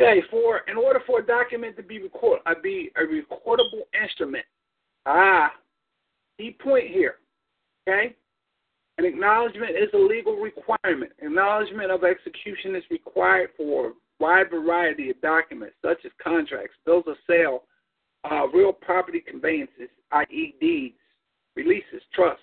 Okay, 0.00 0.20
for 0.30 0.60
in 0.68 0.76
order 0.76 1.00
for 1.06 1.20
a 1.20 1.26
document 1.26 1.76
to 1.76 1.82
be 1.82 2.02
record, 2.02 2.40
uh, 2.44 2.54
be 2.62 2.90
a 2.96 3.00
recordable 3.00 3.84
instrument. 4.00 4.44
Ah, 5.06 5.52
key 6.38 6.54
point 6.62 6.88
here. 6.88 7.16
Okay, 7.88 8.14
an 8.98 9.04
acknowledgement 9.04 9.70
is 9.70 9.88
a 9.94 9.98
legal 9.98 10.36
requirement. 10.36 11.12
Acknowledgement 11.20 11.90
of 11.90 12.04
execution 12.04 12.74
is 12.74 12.82
required 12.90 13.50
for 13.56 13.88
a 13.88 13.92
wide 14.20 14.50
variety 14.50 15.10
of 15.10 15.20
documents, 15.22 15.76
such 15.82 15.98
as 16.04 16.12
contracts, 16.22 16.76
bills 16.84 17.04
of 17.06 17.16
sale, 17.26 17.62
uh, 18.30 18.46
real 18.48 18.72
property 18.72 19.20
conveyances, 19.20 19.88
i.e., 20.12 20.54
deeds, 20.60 20.96
releases, 21.54 22.02
trusts, 22.14 22.42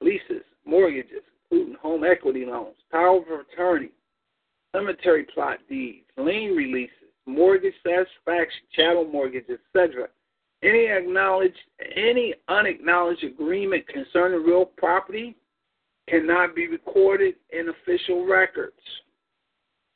leases, 0.00 0.42
mortgages, 0.66 1.22
including 1.50 1.76
home 1.80 2.04
equity 2.04 2.44
loans, 2.44 2.76
power 2.90 3.18
of 3.18 3.46
attorney, 3.52 3.90
cemetery 4.74 5.26
plot 5.32 5.58
deeds, 5.68 6.06
lien 6.16 6.54
releases, 6.54 6.90
mortgage 7.26 7.74
satisfaction, 7.82 8.62
chattel 8.74 9.06
mortgage, 9.06 9.44
etc. 9.48 10.08
Any 10.62 10.86
acknowledged, 10.86 11.56
any 11.96 12.34
unacknowledged 12.48 13.24
agreement 13.24 13.86
concerning 13.88 14.42
real 14.42 14.66
property 14.66 15.36
cannot 16.08 16.54
be 16.54 16.68
recorded 16.68 17.34
in 17.50 17.68
official 17.68 18.26
records. 18.26 18.72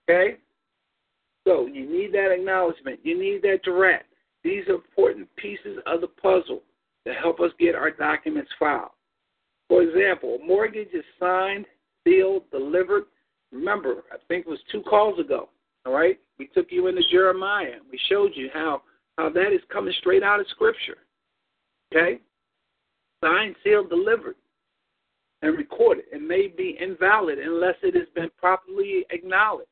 Okay? 0.08 0.36
So 1.46 1.66
you 1.66 1.90
need 1.90 2.12
that 2.12 2.32
acknowledgement. 2.32 3.00
You 3.02 3.18
need 3.18 3.42
that 3.42 3.62
direct. 3.64 4.06
These 4.44 4.68
are 4.68 4.74
important 4.74 5.28
pieces 5.36 5.78
of 5.86 6.00
the 6.00 6.06
puzzle 6.06 6.62
to 7.06 7.12
help 7.12 7.40
us 7.40 7.50
get 7.58 7.74
our 7.74 7.90
documents 7.90 8.50
filed. 8.58 8.90
For 9.68 9.82
example, 9.82 10.38
a 10.42 10.46
mortgage 10.46 10.88
is 10.92 11.04
signed, 11.18 11.66
sealed, 12.04 12.50
delivered. 12.50 13.04
Remember, 13.52 14.04
I 14.12 14.16
think 14.28 14.46
it 14.46 14.50
was 14.50 14.58
two 14.70 14.82
calls 14.82 15.18
ago. 15.18 15.48
All 15.86 15.92
right? 15.92 16.18
We 16.38 16.48
took 16.48 16.66
you 16.70 16.86
into 16.86 17.02
Jeremiah. 17.10 17.76
We 17.90 17.98
showed 18.08 18.32
you 18.34 18.50
how, 18.52 18.82
how 19.16 19.30
that 19.30 19.52
is 19.52 19.60
coming 19.72 19.94
straight 20.00 20.22
out 20.22 20.40
of 20.40 20.46
Scripture. 20.50 20.98
Okay? 21.92 22.20
Signed, 23.22 23.56
sealed, 23.64 23.90
delivered 23.90 24.36
and 25.42 25.56
recorded. 25.56 26.04
It 26.12 26.22
may 26.22 26.48
be 26.48 26.76
invalid 26.80 27.38
unless 27.38 27.76
it 27.82 27.94
has 27.94 28.08
been 28.14 28.30
properly 28.38 29.06
acknowledged. 29.10 29.68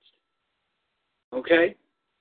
Okay? 1.32 1.74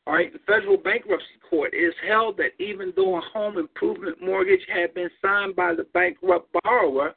All 0.08 0.14
right, 0.14 0.32
the 0.32 0.40
federal 0.46 0.78
bankruptcy 0.78 1.26
court 1.50 1.74
is 1.74 1.94
held 2.08 2.38
that 2.38 2.52
even 2.60 2.94
though 2.96 3.18
a 3.18 3.22
home 3.34 3.58
improvement 3.58 4.22
mortgage 4.22 4.62
had 4.72 4.94
been 4.94 5.10
signed 5.20 5.56
by 5.56 5.74
the 5.74 5.86
bankrupt 5.94 6.50
borrower 6.64 7.16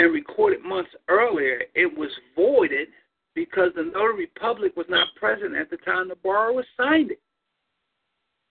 and 0.00 0.14
recorded 0.14 0.64
months 0.64 0.90
earlier, 1.08 1.62
it 1.74 1.98
was 1.98 2.08
voided 2.34 2.88
because 3.34 3.70
the 3.76 3.82
notary 3.82 4.28
public 4.40 4.74
was 4.74 4.86
not 4.88 5.08
present 5.14 5.54
at 5.54 5.68
the 5.68 5.76
time 5.78 6.08
the 6.08 6.16
borrower 6.16 6.64
signed 6.74 7.10
it. 7.10 7.20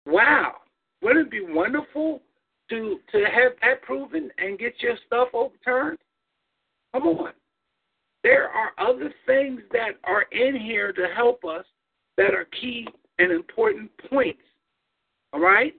Wow. 0.07 0.57
Wouldn't 1.03 1.27
it 1.27 1.31
be 1.31 1.41
wonderful 1.41 2.21
to 2.71 2.99
to 3.13 3.19
have 3.19 3.53
that 3.63 3.83
proven 3.83 4.29
and 4.39 4.59
get 4.59 4.75
your 4.81 4.97
stuff 5.07 5.29
overturned? 5.35 5.99
Come 6.93 7.05
on. 7.05 7.33
There 8.25 8.49
are 8.49 8.73
other 8.77 9.15
things 9.25 9.61
that 9.71 9.93
are 10.03 10.23
in 10.33 10.61
here 10.61 10.93
to 10.93 11.07
help 11.15 11.45
us 11.45 11.65
that 12.17 12.35
are 12.35 12.49
key 12.61 12.89
and 13.21 13.31
important 13.31 13.89
points. 14.11 14.43
All 15.33 15.41
right? 15.41 15.75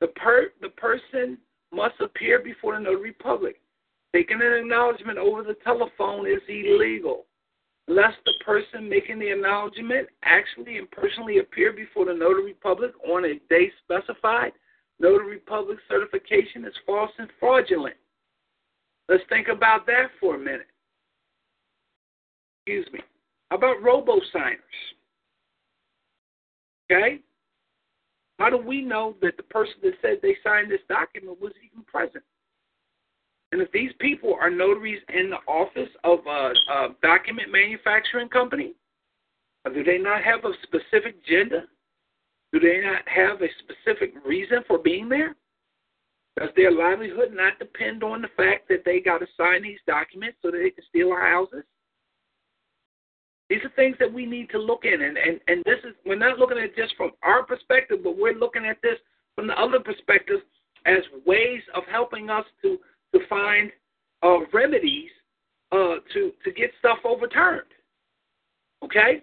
The 0.00 0.08
per 0.08 0.48
the 0.60 0.70
person 0.70 1.38
must 1.72 2.00
appear 2.00 2.40
before 2.40 2.74
the 2.74 2.80
notary 2.80 3.12
public. 3.12 3.60
Taking 4.14 4.40
an 4.40 4.52
acknowledgement 4.52 5.18
over 5.18 5.42
the 5.42 5.56
telephone 5.64 6.26
is 6.26 6.40
illegal. 6.48 7.26
Unless 7.88 8.14
the 8.24 8.32
person 8.44 8.88
making 8.88 9.18
the 9.18 9.32
acknowledgement 9.32 10.08
actually 10.22 10.78
and 10.78 10.90
personally 10.90 11.38
appear 11.38 11.72
before 11.72 12.04
the 12.04 12.14
notary 12.14 12.54
public 12.54 12.92
on 13.08 13.24
a 13.24 13.40
day 13.48 13.70
specified, 13.84 14.52
notary 14.98 15.38
public 15.38 15.78
certification 15.88 16.64
is 16.64 16.74
false 16.84 17.10
and 17.18 17.28
fraudulent. 17.40 17.96
Let's 19.08 19.22
think 19.30 19.48
about 19.48 19.86
that 19.86 20.10
for 20.20 20.34
a 20.34 20.38
minute. 20.38 20.66
Excuse 22.66 22.86
me. 22.92 23.00
How 23.50 23.56
about 23.56 23.82
robo 23.82 24.20
signers? 24.32 24.60
Okay? 26.90 27.20
How 28.38 28.50
do 28.50 28.58
we 28.58 28.82
know 28.82 29.16
that 29.22 29.36
the 29.36 29.42
person 29.44 29.74
that 29.82 29.94
said 30.02 30.18
they 30.22 30.36
signed 30.44 30.70
this 30.70 30.80
document 30.88 31.40
was 31.40 31.52
even 31.64 31.84
present? 31.84 32.24
And 33.50 33.62
if 33.62 33.72
these 33.72 33.92
people 33.98 34.36
are 34.40 34.50
notaries 34.50 35.00
in 35.08 35.30
the 35.30 35.50
office 35.50 35.88
of 36.04 36.18
a, 36.26 36.52
a 36.72 36.88
document 37.02 37.50
manufacturing 37.50 38.28
company, 38.28 38.74
uh, 39.64 39.70
do 39.70 39.82
they 39.82 39.98
not 39.98 40.22
have 40.22 40.44
a 40.44 40.52
specific 40.62 41.16
agenda? 41.24 41.64
Do 42.52 42.60
they 42.60 42.80
not 42.80 43.02
have 43.06 43.40
a 43.42 43.48
specific 43.62 44.14
reason 44.24 44.58
for 44.66 44.78
being 44.78 45.08
there? 45.08 45.34
Does 46.38 46.50
their 46.56 46.70
livelihood 46.70 47.32
not 47.32 47.58
depend 47.58 48.04
on 48.04 48.22
the 48.22 48.28
fact 48.36 48.68
that 48.68 48.84
they 48.84 49.00
got 49.00 49.18
to 49.18 49.26
sign 49.36 49.62
these 49.62 49.80
documents 49.86 50.38
so 50.40 50.50
that 50.50 50.58
they 50.58 50.70
can 50.70 50.84
steal 50.88 51.10
our 51.10 51.28
houses? 51.28 51.64
These 53.50 53.64
are 53.64 53.70
things 53.70 53.96
that 53.98 54.12
we 54.12 54.26
need 54.26 54.50
to 54.50 54.58
look 54.58 54.84
in, 54.84 55.02
and, 55.02 55.16
and, 55.16 55.40
and 55.48 55.64
this 55.64 55.78
is 55.82 55.94
we're 56.04 56.16
not 56.16 56.38
looking 56.38 56.58
at 56.58 56.76
just 56.76 56.94
from 56.96 57.12
our 57.22 57.42
perspective, 57.42 58.00
but 58.04 58.18
we're 58.18 58.38
looking 58.38 58.66
at 58.66 58.76
this 58.82 58.98
from 59.34 59.46
the 59.46 59.58
other 59.58 59.80
perspective 59.80 60.40
as 60.84 60.98
ways 61.26 61.62
of 61.74 61.82
helping 61.90 62.28
us 62.28 62.44
to 62.62 62.78
to 63.14 63.20
find 63.28 63.70
uh, 64.22 64.38
remedies 64.52 65.10
uh, 65.72 65.96
to 66.12 66.32
to 66.44 66.52
get 66.54 66.70
stuff 66.78 66.98
overturned. 67.04 67.62
Okay, 68.84 69.22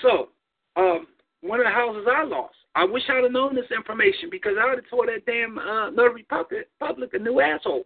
so 0.00 0.28
um, 0.76 1.06
one 1.40 1.60
of 1.60 1.66
the 1.66 1.70
houses 1.70 2.06
I 2.10 2.24
lost, 2.24 2.54
I 2.74 2.84
wish 2.84 3.02
I'd 3.08 3.22
have 3.22 3.32
known 3.32 3.54
this 3.54 3.70
information 3.74 4.28
because 4.30 4.52
I 4.60 4.66
would 4.66 4.78
have 4.78 4.90
tore 4.90 5.06
that 5.06 5.24
damn 5.26 5.58
uh, 5.58 5.90
notary 5.90 6.24
public, 6.28 6.68
public 6.78 7.14
a 7.14 7.18
new 7.18 7.40
asshole. 7.40 7.84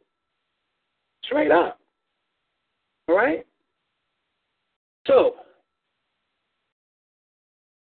Straight 1.24 1.51
up. 1.51 1.78
All 3.09 3.16
right? 3.16 3.47
So, 5.07 5.35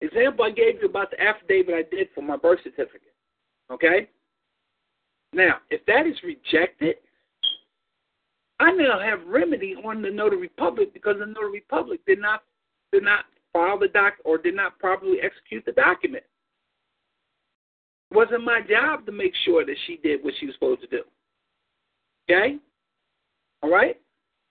example 0.01 0.45
I 0.45 0.51
gave 0.51 0.81
you 0.81 0.87
about 0.87 1.11
the 1.11 1.21
affidavit 1.21 1.73
I 1.75 1.95
did 1.95 2.07
for 2.15 2.21
my 2.21 2.37
birth 2.37 2.59
certificate. 2.63 3.13
Okay? 3.71 4.09
Now, 5.33 5.57
if 5.69 5.85
that 5.85 6.07
is 6.07 6.15
rejected, 6.23 6.95
I 8.59 8.71
now 8.71 8.99
have 8.99 9.25
remedy 9.27 9.75
on 9.83 10.01
the 10.01 10.09
notary 10.09 10.49
public 10.49 10.93
because 10.93 11.17
the 11.19 11.25
notary 11.25 11.63
public 11.69 12.05
did 12.05 12.19
not 12.19 12.43
did 12.91 13.03
not 13.03 13.25
file 13.51 13.77
the 13.77 13.87
doc 13.89 14.13
or 14.23 14.37
did 14.37 14.55
not 14.55 14.79
properly 14.79 15.17
execute 15.21 15.65
the 15.65 15.71
document 15.73 16.23
It 18.11 18.15
wasn't 18.15 18.43
my 18.43 18.61
job 18.61 19.05
to 19.05 19.11
make 19.11 19.33
sure 19.43 19.65
that 19.65 19.75
she 19.85 19.97
did 19.97 20.23
what 20.23 20.33
she 20.39 20.45
was 20.45 20.55
supposed 20.55 20.81
to 20.81 20.87
do. 20.87 21.03
Okay? 22.29 22.57
All 23.61 23.69
right? 23.69 23.99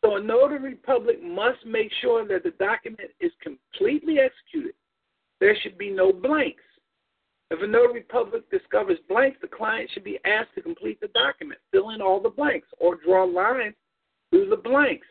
So 0.04 0.16
a 0.16 0.20
notary 0.20 0.74
public 0.74 1.22
must 1.22 1.64
make 1.64 1.90
sure 2.02 2.26
that 2.28 2.42
the 2.42 2.50
document 2.50 3.10
is 3.20 3.32
completely 3.42 4.18
executed. 4.18 4.74
There 5.40 5.56
should 5.62 5.78
be 5.78 5.90
no 5.90 6.12
blanks. 6.12 6.62
If 7.50 7.62
a 7.62 7.66
notary 7.66 8.02
public 8.02 8.50
discovers 8.50 8.98
blanks, 9.08 9.38
the 9.40 9.48
client 9.48 9.90
should 9.92 10.04
be 10.04 10.18
asked 10.26 10.54
to 10.56 10.62
complete 10.62 11.00
the 11.00 11.08
document, 11.08 11.60
fill 11.72 11.90
in 11.90 12.02
all 12.02 12.20
the 12.20 12.28
blanks, 12.28 12.68
or 12.78 12.96
draw 12.96 13.24
lines 13.24 13.74
through 14.34 14.50
the 14.50 14.56
blanks. 14.56 15.06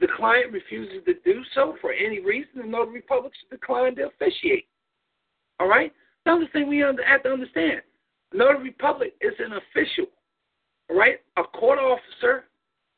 The 0.00 0.08
client 0.16 0.52
refuses 0.52 1.04
to 1.06 1.14
do 1.24 1.40
so 1.54 1.76
for 1.80 1.92
any 1.92 2.20
reason, 2.20 2.50
the 2.56 2.64
notary 2.64 3.00
public 3.02 3.32
should 3.38 3.58
decline 3.60 3.94
to 3.96 4.08
officiate. 4.08 4.66
All 5.60 5.68
right? 5.68 5.92
Another 6.26 6.48
thing 6.52 6.68
we 6.68 6.78
have 6.78 6.96
to 7.22 7.28
understand 7.30 7.82
notary 8.34 8.72
public 8.72 9.14
is 9.20 9.34
an 9.38 9.52
official, 9.52 10.06
right? 10.90 11.20
A 11.36 11.44
court 11.44 11.78
officer, 11.78 12.44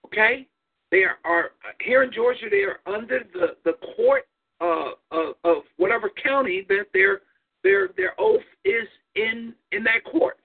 okay? 0.06 0.48
They 0.90 1.04
are, 1.04 1.18
are 1.24 1.50
here 1.82 2.02
in 2.02 2.10
Georgia. 2.10 2.46
They 2.50 2.64
are 2.64 2.80
under 2.86 3.20
the 3.34 3.48
the 3.64 3.74
court 3.94 4.26
uh, 4.62 4.92
of, 5.10 5.34
of 5.44 5.56
whatever 5.76 6.10
county 6.22 6.64
that 6.70 6.86
their 6.94 7.20
their 7.62 7.90
their 7.96 8.18
oath 8.18 8.40
is 8.64 8.88
in 9.14 9.54
in 9.72 9.84
that 9.84 10.02
court. 10.10 10.38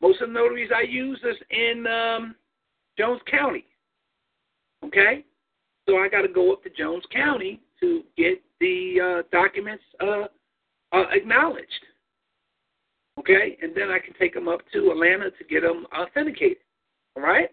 Most 0.00 0.22
of 0.22 0.28
the 0.28 0.34
notaries 0.34 0.70
I 0.74 0.82
use 0.82 1.20
is 1.24 1.36
in 1.50 1.86
um, 1.88 2.36
Jones 2.96 3.20
County. 3.28 3.66
Okay? 4.94 5.24
So 5.88 5.98
I 5.98 6.08
got 6.08 6.22
to 6.22 6.28
go 6.28 6.52
up 6.52 6.62
to 6.62 6.70
Jones 6.70 7.04
County 7.12 7.60
to 7.80 8.02
get 8.16 8.42
the 8.60 9.00
uh, 9.00 9.22
documents 9.32 9.82
uh, 10.00 10.26
uh, 10.92 11.04
acknowledged. 11.12 11.68
Okay? 13.18 13.58
And 13.60 13.74
then 13.74 13.90
I 13.90 13.98
can 13.98 14.14
take 14.18 14.34
them 14.34 14.48
up 14.48 14.60
to 14.72 14.90
Atlanta 14.90 15.30
to 15.30 15.44
get 15.48 15.62
them 15.62 15.86
authenticated. 15.96 16.58
All 17.16 17.22
right? 17.22 17.48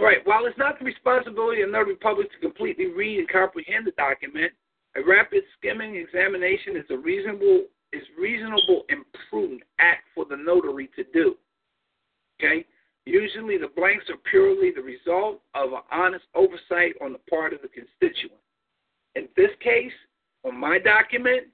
All 0.00 0.06
right. 0.06 0.18
While 0.24 0.46
it's 0.46 0.58
not 0.58 0.78
the 0.78 0.84
responsibility 0.84 1.62
of 1.62 1.68
the 1.68 1.72
notary 1.72 1.96
public 1.96 2.32
to 2.32 2.38
completely 2.38 2.86
read 2.86 3.18
and 3.18 3.28
comprehend 3.28 3.86
the 3.86 3.92
document, 3.92 4.52
a 4.96 5.00
rapid 5.08 5.42
skimming 5.56 5.96
examination 5.96 6.76
is 6.76 6.84
a 6.90 6.96
reasonable 6.96 7.64
is 7.92 8.02
reasonable 8.18 8.84
and 8.88 9.04
prudent 9.28 9.62
act 9.78 10.04
for 10.14 10.24
the 10.24 10.36
notary 10.36 10.88
to 10.96 11.04
do. 11.12 11.34
Okay? 12.40 12.64
Usually 13.04 13.58
the 13.58 13.70
blanks 13.74 14.04
are 14.10 14.16
purely 14.30 14.70
the 14.70 14.82
result 14.82 15.40
of 15.54 15.72
an 15.72 15.80
honest 15.90 16.24
oversight 16.34 16.94
on 17.02 17.12
the 17.12 17.18
part 17.28 17.52
of 17.52 17.60
the 17.62 17.68
constituent. 17.68 18.38
In 19.16 19.28
this 19.36 19.50
case, 19.60 19.92
on 20.44 20.58
my 20.58 20.78
document, 20.78 21.48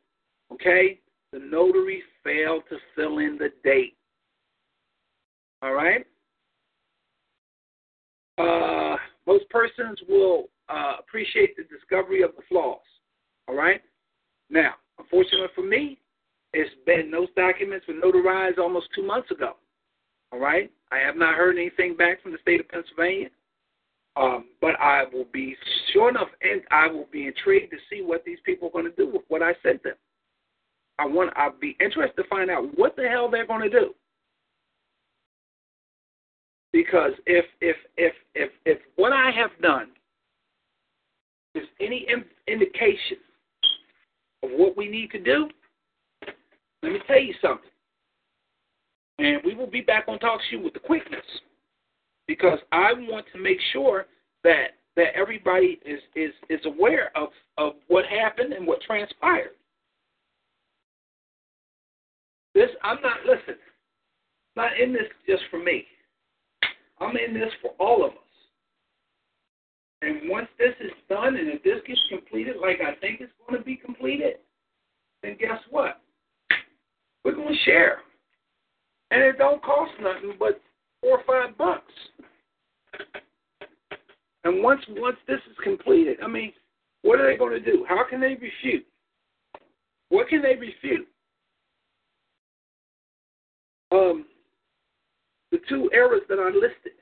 okay, 0.53 1.01
the 1.33 1.39
notary 1.39 2.03
failed 2.23 2.65
to 2.69 2.77
fill 2.95 3.19
in 3.19 3.39
the 3.39 3.51
date. 3.65 3.97
All 5.63 5.73
right? 5.73 6.07
Uh, 8.37 8.97
most 9.27 9.49
persons 9.51 9.99
will 10.09 10.45
uh, 10.69 10.95
appreciate 10.99 11.57
the 11.57 11.65
discovery 11.65 12.23
of 12.23 12.31
the 12.37 12.43
flaws. 12.49 12.79
All 13.49 13.57
right? 13.57 13.81
Now, 14.51 14.75
unfortunately 14.99 15.49
for 15.55 15.65
me, 15.65 15.99
it's 16.53 16.71
been 16.87 17.11
those 17.11 17.29
documents 17.37 17.87
were 17.89 17.95
notarized 17.95 18.59
almost 18.59 18.89
two 18.95 19.03
months 19.03 19.31
ago. 19.31 19.57
All 20.33 20.39
right? 20.39 20.71
I 20.91 20.99
have 20.99 21.17
not 21.17 21.35
heard 21.35 21.57
anything 21.57 21.97
back 21.97 22.23
from 22.23 22.33
the 22.33 22.39
state 22.43 22.61
of 22.61 22.69
Pennsylvania. 22.69 23.29
Um, 24.17 24.47
but 24.61 24.75
I 24.81 25.05
will 25.13 25.27
be 25.33 25.55
sure 25.93 26.09
enough, 26.09 26.29
and 26.43 26.63
I 26.73 26.89
will 26.89 27.07
be 27.13 27.29
intrigued 27.29 27.71
to 27.71 27.77
see 27.89 28.03
what 28.03 28.25
these 28.25 28.39
people 28.45 28.69
are 28.69 28.73
going 28.73 28.85
to 28.85 28.97
do 28.97 29.09
with 29.09 29.23
what 29.29 29.43
I 29.43 29.53
sent 29.63 29.83
them. 29.85 29.95
I 30.99 31.07
want. 31.07 31.33
I'll 31.37 31.53
be 31.53 31.77
interested 31.81 32.21
to 32.21 32.29
find 32.29 32.51
out 32.51 32.77
what 32.77 32.97
the 32.97 33.07
hell 33.09 33.31
they're 33.31 33.47
going 33.47 33.63
to 33.63 33.71
do. 33.71 33.95
Because 36.73 37.13
if 37.27 37.45
if 37.61 37.77
if 37.97 38.13
if 38.35 38.51
if 38.65 38.79
what 38.97 39.13
I 39.13 39.31
have 39.31 39.51
done 39.63 39.91
is 41.55 41.65
any 41.81 42.07
indication 42.49 43.19
of 44.43 44.51
what 44.51 44.77
we 44.77 44.89
need 44.89 45.13
to 45.13 45.21
do, 45.21 45.49
let 46.83 46.93
me 46.93 46.99
tell 47.07 47.21
you 47.21 47.35
something. 47.41 47.71
And 49.19 49.41
we 49.45 49.55
will 49.55 49.67
be 49.67 49.81
back 49.81 50.05
on 50.07 50.19
Talk 50.19 50.41
Shoe 50.51 50.63
with 50.63 50.75
the 50.75 50.81
quickness 50.81 51.25
because 52.27 52.59
I 52.71 52.93
want 52.93 53.27
to 53.33 53.41
make 53.41 53.59
sure 53.73 54.07
that 54.45 54.77
that 54.97 55.15
everybody 55.15 55.81
is 55.85 56.01
is 56.15 56.33
is 56.49 56.61
aware 56.65 57.11
of 57.17 57.29
of 57.57 57.75
what 57.89 58.05
happened 58.07 58.53
and 58.53 58.67
what 58.67 58.81
transpired. 58.83 59.51
This 62.55 62.71
I'm 62.83 63.01
not 63.03 63.19
listen. 63.27 63.55
Not 64.57 64.79
in 64.81 64.93
this 64.93 65.03
just 65.27 65.43
for 65.51 65.63
me. 65.63 65.85
I'm 67.01 67.17
in 67.17 67.33
this 67.35 67.53
for 67.63 67.71
all 67.79 68.05
of 68.05 68.13
us. 68.13 68.19
And 70.03 70.29
once 70.29 70.49
this 70.59 70.75
is 70.81 70.93
done 71.09 71.37
and 71.37 71.49
if 71.49 71.63
this 71.63 71.81
gets 71.87 72.01
completed 72.09 72.57
like 72.61 72.81
I 72.81 72.95
think 73.01 73.21
it's 73.21 73.33
going 73.47 73.59
to 73.59 73.65
be 73.65 73.77
completed, 73.77 74.37
then 75.23 75.37
guess 75.39 75.59
what? 75.71 76.01
We're 77.25 77.35
going 77.35 77.49
to 77.49 77.65
share. 77.65 77.99
And 79.11 79.23
it 79.23 79.39
don't 79.39 79.63
cost 79.63 79.93
nothing 80.01 80.35
but 80.39 80.61
four 81.01 81.21
or 81.21 81.25
five 81.27 81.57
bucks. 81.57 81.93
And 84.45 84.63
once 84.63 84.83
once 84.91 85.17
this 85.27 85.41
is 85.51 85.57
completed, 85.63 86.19
I 86.23 86.29
mean, 86.29 86.53
what 87.03 87.21
are 87.21 87.31
they 87.31 87.39
going 87.39 87.53
to 87.53 87.61
do? 87.61 87.85
How 87.89 88.05
can 88.09 88.21
they 88.21 88.35
refute? 88.35 88.87
What 90.11 90.29
can 90.29 90.43
they 90.43 90.57
refute? 90.57 91.07
Um, 93.91 94.27
the 95.51 95.59
two 95.69 95.91
errors 95.93 96.23
that 96.29 96.39
I 96.39 96.51
listed, 96.51 96.93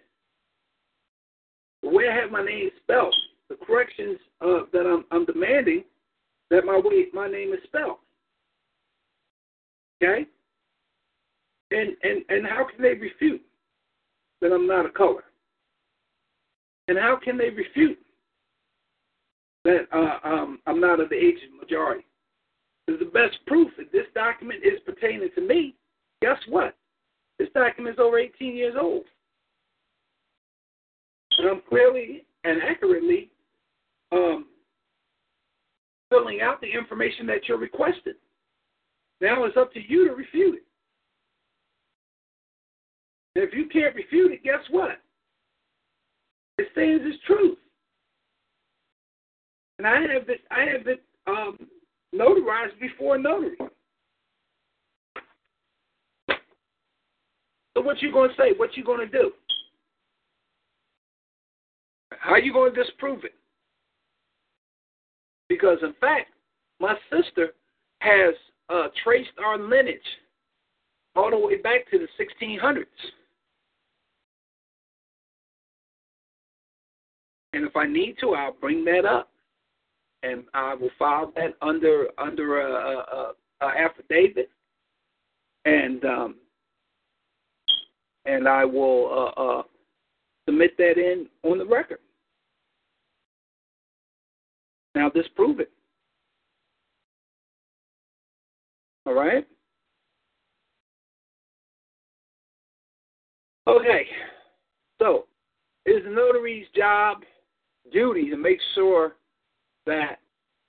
the 1.83 1.89
way 1.89 2.09
I 2.09 2.15
have 2.15 2.31
my 2.31 2.45
name 2.45 2.71
spelled, 2.83 3.15
the 3.49 3.57
corrections 3.57 4.19
uh, 4.41 4.61
that 4.73 4.87
I'm, 4.87 5.05
I'm 5.11 5.25
demanding 5.25 5.85
that 6.51 6.65
my 6.65 6.79
way 6.79 7.07
my 7.13 7.29
name 7.29 7.53
is 7.53 7.61
spelled. 7.65 7.99
Okay? 10.03 10.27
And 11.71 11.97
and 12.03 12.23
and 12.29 12.47
how 12.47 12.67
can 12.67 12.83
they 12.83 12.95
refute 12.95 13.43
that 14.41 14.53
I'm 14.53 14.67
not 14.67 14.87
a 14.87 14.91
color? 14.91 15.25
And 16.89 16.99
how 16.99 17.19
can 17.23 17.37
they 17.37 17.51
refute 17.51 17.99
that 19.65 19.89
uh, 19.93 20.19
um, 20.27 20.61
I'm 20.67 20.81
not 20.81 21.01
of 21.01 21.09
the 21.09 21.17
Asian 21.17 21.59
majority? 21.61 22.05
Because 22.87 23.01
the 23.01 23.07
best 23.07 23.39
proof 23.47 23.71
that 23.79 23.91
this 23.91 24.07
document 24.15 24.61
is 24.65 24.79
pertaining 24.87 25.31
to 25.35 25.41
me, 25.41 25.75
guess 26.23 26.39
what? 26.49 26.77
This 27.39 27.49
document 27.55 27.95
is 27.95 28.01
over 28.01 28.19
18 28.19 28.55
years 28.55 28.77
old. 28.81 29.05
And 31.39 31.49
I'm 31.51 31.63
clearly 31.69 32.25
and 32.45 32.63
accurately 32.63 33.31
um, 34.13 34.47
filling 36.11 36.41
out 36.41 36.61
the 36.61 36.73
information 36.73 37.27
that 37.27 37.49
you're 37.49 37.59
requesting. 37.59 38.15
Now 39.21 39.45
it's 39.45 39.57
up 39.57 39.73
to 39.73 39.81
you 39.81 40.09
to 40.09 40.15
refute 40.15 40.57
it. 40.57 40.66
And 43.37 43.45
if 43.45 43.53
you 43.53 43.67
can't 43.67 43.95
refute 43.95 44.33
it, 44.33 44.43
guess 44.43 44.61
what? 44.71 44.93
It 46.57 46.69
stands 46.73 47.05
as 47.07 47.21
truth. 47.27 47.59
And 49.77 49.87
I 49.87 50.01
have 50.01 50.31
it 50.31 50.41
I 50.51 50.61
have 50.63 50.87
it 50.87 51.03
um, 51.27 51.59
notarized 52.15 52.81
before 52.81 53.19
notary. 53.19 53.59
So 57.75 57.83
what 57.83 58.01
you 58.01 58.11
gonna 58.11 58.33
say? 58.39 58.55
What 58.57 58.75
you 58.75 58.83
gonna 58.83 59.07
do? 59.07 59.33
How 62.19 62.37
you 62.37 62.55
gonna 62.55 62.73
disprove 62.73 63.25
it? 63.25 63.35
Because 65.51 65.77
in 65.83 65.93
fact, 66.01 66.31
my 66.81 66.95
sister 67.13 67.53
has 67.99 68.35
uh, 68.71 68.89
traced 69.05 69.29
our 69.45 69.59
lineage 69.59 70.01
all 71.15 71.31
the 71.31 71.39
way 71.39 71.59
back 71.59 71.91
to 71.91 71.99
the 71.99 72.09
1600s. 72.19 72.87
And 77.57 77.65
if 77.65 77.75
I 77.75 77.87
need 77.87 78.17
to, 78.21 78.35
I'll 78.35 78.53
bring 78.53 78.85
that 78.85 79.07
up, 79.07 79.31
and 80.23 80.45
I 80.53 80.75
will 80.75 80.91
file 80.99 81.33
that 81.37 81.55
under 81.63 82.09
under 82.19 82.61
a, 82.61 82.97
a, 82.99 83.33
a 83.63 83.67
affidavit, 83.67 84.51
and 85.65 86.05
um, 86.05 86.35
and 88.27 88.47
I 88.47 88.67
will 88.67 89.33
uh, 89.39 89.41
uh, 89.41 89.63
submit 90.45 90.77
that 90.77 90.99
in 90.99 91.29
on 91.45 91.57
the 91.57 91.65
record. 91.65 92.01
Now 94.95 95.09
disprove 95.09 95.59
it. 95.59 95.71
All 99.07 99.15
right. 99.15 99.47
Okay. 103.67 104.07
So, 105.01 105.25
is 105.87 106.05
the 106.05 106.11
notary's 106.11 106.67
job, 106.77 107.23
duty 107.93 108.31
to 108.31 108.37
make 108.37 108.59
sure 108.75 109.17
that 109.87 110.19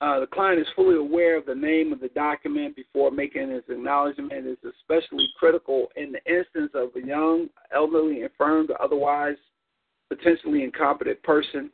uh, 0.00 0.20
the 0.20 0.26
client 0.26 0.60
is 0.60 0.66
fully 0.76 0.96
aware 0.96 1.36
of 1.36 1.46
the 1.46 1.54
name 1.54 1.92
of 1.92 2.00
the 2.00 2.08
document 2.10 2.76
before 2.76 3.10
making 3.10 3.50
his 3.50 3.64
acknowledgement. 3.68 4.46
is 4.46 4.58
especially 4.64 5.28
critical 5.38 5.88
in 5.96 6.12
the 6.12 6.24
instance 6.32 6.70
of 6.74 6.90
a 6.94 7.04
young, 7.04 7.48
elderly, 7.74 8.22
infirmed, 8.22 8.70
or 8.70 8.80
otherwise 8.80 9.36
potentially 10.08 10.62
incompetent 10.62 11.20
person. 11.22 11.70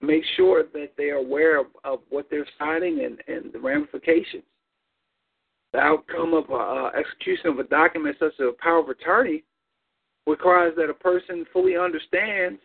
Make 0.00 0.22
sure 0.36 0.62
that 0.72 0.92
they 0.96 1.10
are 1.10 1.16
aware 1.16 1.58
of, 1.60 1.66
of 1.82 2.00
what 2.10 2.28
they're 2.30 2.46
signing 2.58 3.04
and, 3.04 3.18
and 3.26 3.52
the 3.52 3.58
ramifications. 3.58 4.44
The 5.72 5.80
outcome 5.80 6.34
of 6.34 6.44
uh, 6.50 6.90
execution 6.96 7.50
of 7.50 7.58
a 7.58 7.64
document 7.64 8.16
such 8.20 8.34
as 8.38 8.46
a 8.46 8.62
power 8.62 8.78
of 8.78 8.88
attorney 8.88 9.42
requires 10.26 10.74
that 10.76 10.90
a 10.90 10.94
person 10.94 11.44
fully 11.52 11.76
understands 11.76 12.60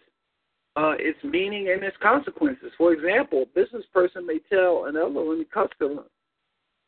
uh, 0.80 0.94
its 0.98 1.20
meaning 1.26 1.72
and 1.72 1.84
its 1.84 1.98
consequences. 2.02 2.72
For 2.78 2.94
example, 2.94 3.44
a 3.44 3.60
business 3.60 3.84
person 3.94 4.26
may 4.26 4.40
tell 4.50 4.86
an 4.86 4.96
elderly 4.96 5.46
customer 5.54 6.04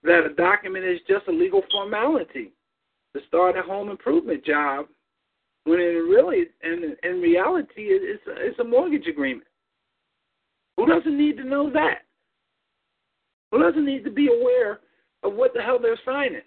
that 0.03 0.25
a 0.25 0.33
document 0.33 0.85
is 0.85 0.99
just 1.09 1.27
a 1.27 1.31
legal 1.31 1.61
formality 1.69 2.53
to 3.13 3.21
start 3.27 3.57
a 3.57 3.61
home 3.61 3.89
improvement 3.89 4.45
job, 4.45 4.85
when 5.65 5.79
in 5.81 6.07
really, 6.09 6.45
in, 6.63 6.95
in 7.03 7.19
reality, 7.19 7.89
it's 7.89 8.25
a, 8.27 8.31
it's 8.37 8.59
a 8.59 8.63
mortgage 8.63 9.07
agreement. 9.07 9.47
Who 10.77 10.85
doesn't 10.85 11.17
need 11.17 11.35
to 11.37 11.43
know 11.43 11.69
that? 11.73 12.03
Who 13.51 13.59
doesn't 13.59 13.85
need 13.85 14.05
to 14.05 14.11
be 14.11 14.27
aware 14.27 14.79
of 15.23 15.33
what 15.33 15.53
the 15.53 15.61
hell 15.61 15.79
they're 15.81 15.99
signing. 16.05 16.41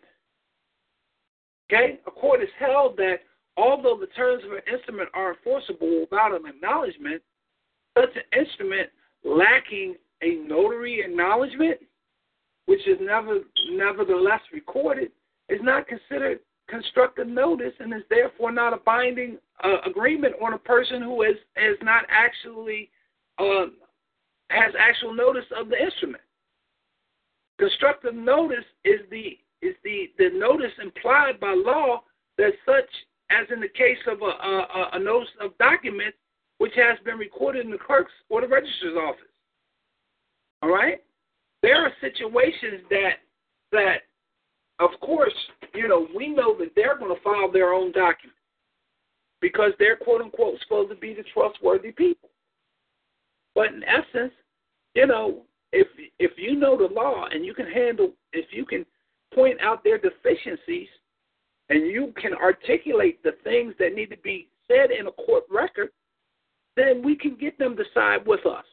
Okay? 1.71 2.01
A 2.07 2.11
court 2.11 2.41
has 2.41 2.49
held 2.59 2.97
that 2.97 3.19
although 3.59 3.99
the 4.01 4.07
terms 4.07 4.43
of 4.45 4.53
an 4.53 4.63
instrument 4.73 5.11
are 5.13 5.35
enforceable 5.35 6.01
without 6.01 6.35
an 6.35 6.47
acknowledgement, 6.47 7.23
such 7.97 8.11
an 8.17 8.39
instrument 8.39 8.91
lacking 9.25 9.97
a 10.23 10.37
notary 10.47 11.01
acknowledgement, 11.01 11.79
which 12.67 12.87
is 12.87 12.99
never, 13.01 13.41
nevertheless 13.71 14.41
recorded, 14.53 15.11
is 15.49 15.61
not 15.63 15.87
considered 15.87 16.41
constructive 16.69 17.27
notice 17.27 17.73
and 17.81 17.93
is 17.93 18.03
therefore 18.09 18.51
not 18.51 18.73
a 18.73 18.79
binding 18.79 19.39
uh, 19.63 19.77
agreement 19.87 20.35
on 20.43 20.55
a 20.55 20.59
person 20.59 21.03
who 21.03 21.23
has, 21.23 21.37
has 21.57 21.77
not 21.83 22.05
actually 22.09 22.91
uh, 23.39 23.67
has 24.51 24.73
actual 24.79 25.15
notice 25.15 25.45
of 25.59 25.69
the 25.69 25.81
instrument. 25.81 26.23
Constructive 27.59 28.15
notice 28.15 28.65
is 28.85 29.01
the 29.11 29.39
is 29.63 29.75
the, 29.83 30.11
the 30.19 30.29
notice 30.35 30.73
implied 30.83 31.41
by 31.41 31.55
law 31.55 32.03
that 32.37 32.53
such 32.67 32.91
as 33.31 33.47
in 33.51 33.61
the 33.61 33.69
case 33.69 33.99
of 34.07 34.21
a, 34.21 34.25
a, 34.25 34.91
a 34.93 34.99
notice 34.99 35.31
of 35.41 35.57
document 35.57 36.15
which 36.59 36.73
has 36.77 36.99
been 37.05 37.19
recorded 37.19 37.65
in 37.65 37.71
the 37.71 37.79
clerk's 37.79 38.13
or 38.29 38.41
the 38.41 38.49
registrar's 38.49 38.97
office. 38.97 39.23
All 40.63 40.71
right? 40.71 41.03
There 41.63 41.85
are 41.85 41.93
situations 42.01 42.83
that 42.91 43.15
that 43.73 44.03
of 44.81 44.91
course, 45.01 45.35
you 45.75 45.89
know, 45.89 46.09
we 46.17 46.29
know 46.29 46.57
that 46.59 46.73
they're 46.75 46.99
going 46.99 47.15
to 47.15 47.23
file 47.23 47.51
their 47.51 47.73
own 47.73 47.93
document 47.93 48.37
because 49.41 49.73
they're 49.79 49.97
quote 49.97 50.21
unquote 50.21 50.59
supposed 50.63 50.91
to 50.91 50.97
be 50.97 51.15
the 51.15 51.25
trustworthy 51.33 51.93
people. 51.93 52.31
But 53.55 53.69
in 53.69 53.85
essence, 53.85 54.33
you 54.95 55.07
know, 55.07 55.43
if 55.73 55.87
if 56.19 56.33
you 56.37 56.57
know 56.57 56.77
the 56.77 56.93
law 56.93 57.27
and 57.31 57.45
you 57.45 57.55
can 57.55 57.67
handle 57.67 58.13
if 58.33 58.47
you 58.53 58.65
can 58.65 58.85
point 59.35 59.61
out 59.61 59.85
their 59.85 59.99
deficiencies 59.99 60.89
and 61.69 61.87
you 61.87 62.13
can 62.21 62.35
articulate 62.35 63.23
the 63.23 63.33
things 63.43 63.75
that 63.79 63.95
need 63.95 64.11
to 64.11 64.17
be 64.19 64.49
said 64.69 64.91
in 64.91 65.07
a 65.07 65.13
court 65.13 65.45
record, 65.51 65.91
then 66.77 67.03
we 67.03 67.17
can 67.17 67.37
get 67.37 67.59
them 67.59 67.77
to 67.77 67.85
side 67.93 68.27
with 68.27 68.45
us. 68.47 68.65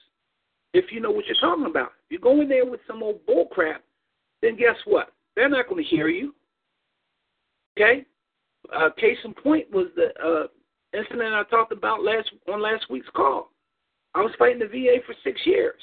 If 0.74 0.92
you 0.92 1.02
know 1.02 1.12
what 1.12 1.26
you're 1.26 1.36
talking 1.36 1.66
about. 1.66 1.92
If 2.06 2.12
you 2.12 2.20
go 2.20 2.42
in 2.42 2.50
there 2.50 2.66
with 2.66 2.80
some 2.88 3.04
old 3.04 3.26
bull 3.26 3.48
crap, 3.52 3.84
then 4.42 4.56
guess 4.56 4.76
what? 4.86 5.14
They're 5.36 5.50
not 5.50 5.68
going 5.68 5.84
to 5.84 5.90
hear 5.90 6.08
you. 6.08 6.34
Okay? 7.78 8.06
Uh, 8.74 8.90
case 8.98 9.18
in 9.24 9.34
point 9.34 9.70
was 9.72 9.88
the 9.96 10.10
uh, 10.24 10.48
incident 10.98 11.34
I 11.34 11.44
talked 11.50 11.72
about 11.72 12.04
last 12.04 12.30
on 12.52 12.62
last 12.62 12.90
week's 12.90 13.10
call. 13.16 13.52
I 14.14 14.20
was 14.20 14.32
fighting 14.38 14.60
the 14.60 14.68
VA 14.68 14.98
for 15.06 15.16
six 15.24 15.40
years. 15.46 15.80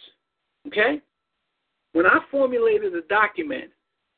Okay? 0.66 1.00
When 1.92 2.06
I 2.06 2.18
formulated 2.30 2.94
a 2.94 3.02
document, 3.02 3.70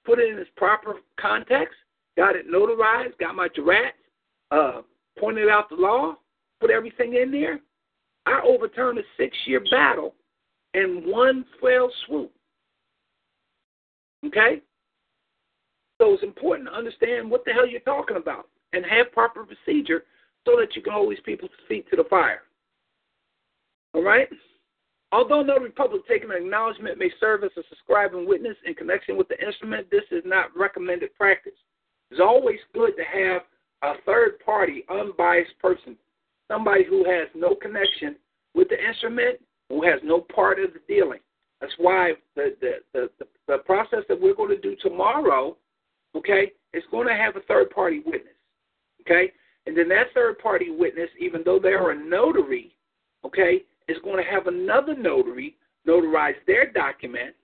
put 0.05 0.19
it 0.19 0.33
in 0.33 0.39
its 0.39 0.51
proper 0.57 0.97
context, 1.19 1.75
got 2.17 2.37
it 2.37 2.51
notarized, 2.51 3.19
got 3.19 3.35
my 3.35 3.49
jurat, 3.49 3.91
uh, 4.51 4.83
pointed 5.19 5.49
out 5.49 5.69
the 5.69 5.77
law, 5.77 6.17
put 6.61 6.71
everything 6.71 7.15
in 7.15 7.31
there, 7.31 7.61
I 8.31 8.41
overturned 8.47 8.99
a 8.99 9.03
six 9.16 9.37
year 9.47 9.62
battle 9.70 10.14
in 10.74 11.03
one 11.07 11.45
fell 11.61 11.91
swoop. 12.07 12.33
Okay? 14.26 14.62
So 16.01 16.14
it's 16.14 16.22
important 16.22 16.68
to 16.68 16.74
understand 16.74 17.31
what 17.31 17.45
the 17.45 17.53
hell 17.53 17.66
you're 17.66 17.81
talking 17.81 18.16
about 18.16 18.49
and 18.72 18.85
have 18.87 19.12
proper 19.12 19.45
procedure 19.45 20.05
so 20.47 20.57
that 20.59 20.74
you 20.74 20.83
can 20.83 20.93
hold 20.93 21.11
these 21.11 21.18
people's 21.24 21.51
feet 21.68 21.89
to 21.91 21.97
the 21.97 22.05
fire. 22.09 22.43
All 23.95 24.03
right? 24.03 24.28
Although 25.12 25.43
notary 25.43 25.70
public 25.70 26.07
taking 26.07 26.31
an 26.31 26.37
acknowledgement 26.37 26.99
may 26.99 27.11
serve 27.18 27.43
as 27.43 27.51
a 27.57 27.62
subscribing 27.68 28.28
witness 28.28 28.57
in 28.64 28.74
connection 28.74 29.16
with 29.16 29.28
the 29.28 29.45
instrument, 29.45 29.91
this 29.91 30.05
is 30.12 30.22
not 30.24 30.57
recommended 30.57 31.14
practice. 31.16 31.53
It's 32.11 32.20
always 32.20 32.59
good 32.72 32.93
to 32.97 33.03
have 33.03 33.43
a 33.83 34.01
third 34.07 34.39
party, 34.45 34.85
unbiased 34.89 35.59
person, 35.61 35.97
somebody 36.51 36.85
who 36.85 37.05
has 37.05 37.29
no 37.35 37.55
connection 37.55 38.17
with 38.55 38.69
the 38.69 38.77
instrument, 38.83 39.39
who 39.69 39.83
has 39.85 40.01
no 40.03 40.21
part 40.21 40.59
of 40.59 40.73
the 40.73 40.81
dealing. 40.89 41.21
That's 41.61 41.73
why 41.79 42.13
the, 42.35 42.57
the, 42.61 42.73
the, 42.93 43.11
the, 43.19 43.27
the 43.47 43.59
process 43.59 44.01
that 44.09 44.21
we're 44.21 44.35
going 44.35 44.51
to 44.51 44.61
do 44.61 44.75
tomorrow 44.83 45.57
okay, 46.17 46.53
is 46.73 46.83
going 46.91 47.07
to 47.07 47.15
have 47.15 47.37
a 47.37 47.41
third 47.41 47.71
party 47.71 48.03
witness, 48.05 48.35
okay? 49.03 49.33
And 49.67 49.77
then 49.77 49.89
that 49.89 50.09
third 50.15 50.39
party 50.39 50.71
witness, 50.71 51.09
even 51.19 51.43
though 51.45 51.59
they're 51.59 51.91
a 51.91 52.05
notary, 52.05 52.75
okay, 53.25 53.63
is 53.89 53.99
going 54.03 54.23
to 54.23 54.31
have 54.31 54.47
another 54.47 54.97
notary 54.97 55.57
notarize 55.87 56.35
their 56.47 56.71
document, 56.71 57.35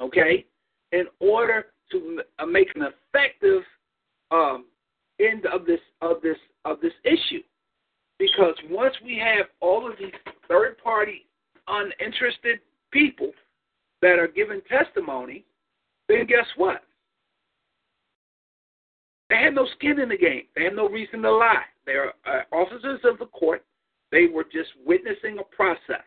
okay, 0.00 0.44
in 0.92 1.06
order 1.20 1.66
to 1.92 2.22
uh, 2.38 2.46
make 2.46 2.68
an 2.74 2.82
effective 2.82 3.62
um, 4.30 4.66
end 5.18 5.44
of 5.46 5.66
this 5.66 5.80
of 6.02 6.22
this 6.22 6.36
of 6.64 6.80
this 6.80 6.92
issue. 7.04 7.42
Because 8.20 8.54
once 8.68 8.94
we 9.02 9.18
have 9.18 9.46
all 9.60 9.90
of 9.90 9.96
these 9.98 10.12
third 10.46 10.76
party 10.84 11.26
uninterested 11.66 12.60
people 12.92 13.32
that 14.02 14.18
are 14.18 14.28
giving 14.28 14.60
testimony, 14.68 15.46
then 16.06 16.26
guess 16.26 16.44
what? 16.56 16.82
They 19.30 19.36
had 19.36 19.54
no 19.54 19.66
skin 19.76 19.98
in 19.98 20.10
the 20.10 20.18
game. 20.18 20.42
They 20.54 20.64
had 20.64 20.76
no 20.76 20.86
reason 20.86 21.22
to 21.22 21.32
lie. 21.32 21.64
They're 21.86 22.12
uh, 22.26 22.42
officers 22.52 23.00
of 23.04 23.18
the 23.18 23.26
court. 23.26 23.64
They 24.12 24.26
were 24.26 24.44
just 24.44 24.68
witnessing 24.84 25.38
a 25.38 25.56
process. 25.56 26.04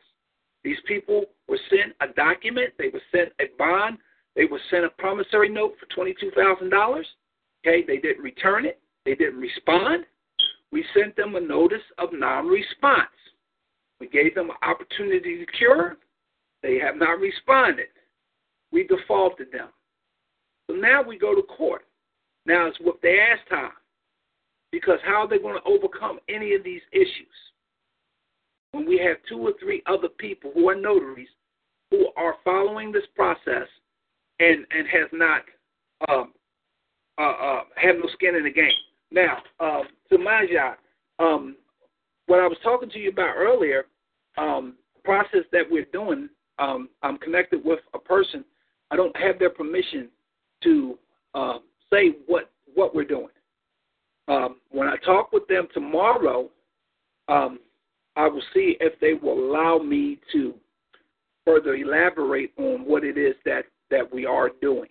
These 0.63 0.77
people 0.87 1.25
were 1.47 1.59
sent 1.71 1.93
a 2.01 2.13
document. 2.13 2.73
They 2.77 2.89
were 2.89 3.01
sent 3.11 3.29
a 3.39 3.45
bond. 3.57 3.97
They 4.35 4.45
were 4.45 4.61
sent 4.69 4.85
a 4.85 4.89
promissory 4.89 5.49
note 5.49 5.73
for 5.79 5.87
twenty-two 5.95 6.31
thousand 6.35 6.69
dollars. 6.69 7.07
Okay, 7.65 7.83
they 7.87 7.97
didn't 7.97 8.21
return 8.21 8.65
it. 8.65 8.79
They 9.03 9.15
didn't 9.15 9.39
respond. 9.39 10.05
We 10.73 10.83
sent 10.95 11.15
them 11.15 11.35
a 11.35 11.39
notice 11.39 11.83
of 11.99 12.09
non-response. 12.13 13.11
We 13.99 14.07
gave 14.07 14.33
them 14.33 14.49
an 14.49 14.55
opportunity 14.67 15.37
to 15.37 15.51
cure. 15.55 15.97
They 16.63 16.79
have 16.79 16.97
not 16.97 17.19
responded. 17.19 17.89
We 18.71 18.87
defaulted 18.87 19.51
them. 19.51 19.67
So 20.67 20.75
now 20.75 21.03
we 21.03 21.19
go 21.19 21.35
to 21.35 21.43
court. 21.43 21.83
Now 22.47 22.65
it's 22.65 22.79
what 22.81 22.95
they 23.03 23.19
ask 23.19 23.47
time. 23.49 23.73
Because 24.71 24.97
how 25.05 25.21
are 25.21 25.27
they 25.27 25.37
going 25.37 25.59
to 25.61 25.69
overcome 25.69 26.17
any 26.27 26.55
of 26.55 26.63
these 26.63 26.81
issues? 26.91 27.37
When 28.71 28.87
we 28.87 28.97
have 28.97 29.17
two 29.29 29.37
or 29.37 29.51
three 29.59 29.83
other 29.85 30.09
people 30.09 30.49
who 30.55 30.69
are 30.69 30.75
notaries 30.75 31.29
who 31.91 32.07
are 32.17 32.37
following 32.43 32.91
this 32.91 33.03
process 33.15 33.67
and 34.39 34.65
and 34.71 34.87
has 34.87 35.09
not 35.11 35.41
um, 36.09 36.33
uh, 37.19 37.21
uh, 37.21 37.61
have 37.75 37.97
no 37.97 38.09
skin 38.15 38.33
in 38.33 38.43
the 38.45 38.51
game. 38.51 38.71
Now, 39.13 39.37
uh, 39.59 39.81
to 40.09 40.17
Maja, 40.17 40.73
um, 41.19 41.55
what 42.25 42.39
I 42.39 42.47
was 42.47 42.57
talking 42.63 42.89
to 42.89 42.99
you 42.99 43.09
about 43.11 43.35
earlier, 43.37 43.85
um, 44.37 44.75
process 45.05 45.43
that 45.51 45.63
we're 45.69 45.85
doing, 45.93 46.29
um, 46.57 46.89
I'm 47.03 47.17
connected 47.19 47.63
with 47.63 47.79
a 47.93 47.99
person. 47.99 48.43
I 48.89 48.95
don't 48.95 49.15
have 49.15 49.37
their 49.37 49.51
permission 49.51 50.09
to 50.63 50.97
uh, 51.35 51.59
say 51.91 52.15
what 52.25 52.49
what 52.73 52.95
we're 52.95 53.05
doing. 53.05 53.27
Um, 54.27 54.57
when 54.71 54.87
I 54.87 54.95
talk 55.05 55.31
with 55.31 55.47
them 55.47 55.67
tomorrow, 55.73 56.49
um, 57.27 57.59
I 58.15 58.27
will 58.27 58.41
see 58.53 58.77
if 58.79 58.99
they 58.99 59.13
will 59.13 59.37
allow 59.51 59.77
me 59.77 60.19
to 60.31 60.55
further 61.45 61.75
elaborate 61.75 62.51
on 62.57 62.85
what 62.85 63.03
it 63.03 63.17
is 63.17 63.35
that 63.45 63.65
that 63.91 64.11
we 64.11 64.25
are 64.25 64.49
doing. 64.61 64.89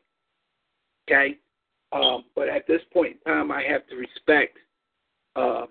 Okay, 1.08 1.38
um, 1.92 2.24
but 2.34 2.48
at 2.48 2.66
this 2.66 2.80
point 2.92 3.16
in 3.26 3.32
time, 3.32 3.50
I 3.50 3.62
have 3.62 3.86
to 3.88 3.96
respect 3.96 4.58
uh, 5.36 5.66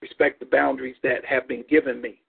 respect 0.00 0.40
the 0.40 0.46
boundaries 0.46 0.96
that 1.02 1.24
have 1.24 1.48
been 1.48 1.64
given 1.68 2.00
me, 2.00 2.20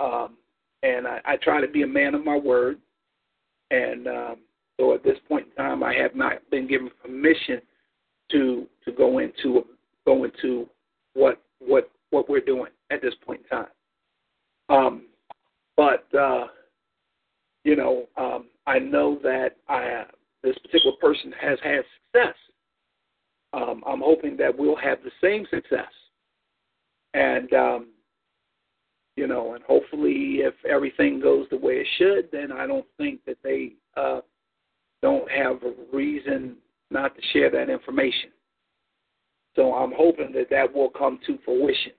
um, 0.00 0.36
and 0.82 1.06
I, 1.06 1.20
I, 1.24 1.36
try 1.36 1.60
to 1.60 1.68
be 1.68 1.82
a 1.82 1.86
man 1.86 2.14
of 2.14 2.24
my 2.24 2.36
word. 2.36 2.78
And 3.70 4.06
um, 4.06 4.36
so 4.78 4.94
at 4.94 5.02
this 5.02 5.18
point 5.28 5.46
in 5.46 5.64
time, 5.64 5.82
I 5.82 5.94
have 5.94 6.14
not 6.14 6.48
been 6.50 6.68
given 6.68 6.90
permission 7.02 7.60
to 8.30 8.66
to 8.84 8.92
go 8.92 9.18
into 9.18 9.64
go 10.04 10.24
into 10.24 10.68
what 11.14 11.40
what 11.58 11.90
what 12.10 12.28
we're 12.28 12.40
doing 12.40 12.70
at 12.90 13.02
this 13.02 13.14
point 13.24 13.40
in 13.42 13.58
time. 13.58 13.68
Um, 14.68 15.02
but 15.76 16.06
uh, 16.14 16.46
you 17.64 17.76
know, 17.76 18.06
um, 18.16 18.46
I 18.66 18.78
know 18.78 19.18
that 19.22 19.56
I 19.68 20.04
this 20.44 20.56
particular 20.58 20.94
person 21.00 21.32
has 21.40 21.58
had 21.64 21.80
success. 22.12 22.36
Um, 23.52 23.82
I'm 23.86 24.00
hoping 24.00 24.36
that 24.36 24.56
we'll 24.56 24.76
have 24.76 24.98
the 25.02 25.10
same 25.20 25.46
success, 25.50 25.90
and 27.14 27.52
um, 27.52 27.88
you 29.16 29.26
know, 29.26 29.54
and 29.54 29.64
hopefully, 29.64 30.40
if 30.40 30.54
everything 30.68 31.20
goes 31.20 31.46
the 31.50 31.56
way 31.56 31.74
it 31.74 31.86
should, 31.98 32.28
then 32.32 32.52
I 32.52 32.66
don't 32.66 32.86
think 32.98 33.24
that 33.26 33.38
they 33.42 33.72
uh, 33.96 34.20
don't 35.02 35.30
have 35.30 35.62
a 35.62 35.72
reason 35.96 36.56
not 36.90 37.14
to 37.14 37.22
share 37.32 37.50
that 37.50 37.70
information. 37.70 38.30
So 39.56 39.72
I'm 39.72 39.92
hoping 39.96 40.32
that 40.32 40.50
that 40.50 40.72
will 40.72 40.90
come 40.90 41.20
to 41.26 41.38
fruition. 41.44 41.92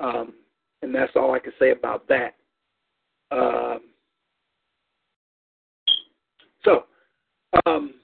Um, 0.00 0.32
and 0.80 0.94
that's 0.94 1.12
all 1.14 1.34
I 1.34 1.38
can 1.38 1.52
say 1.58 1.70
about 1.70 2.08
that. 2.08 2.34
Um, 3.30 3.80
so, 6.64 6.84
um, 7.66 7.94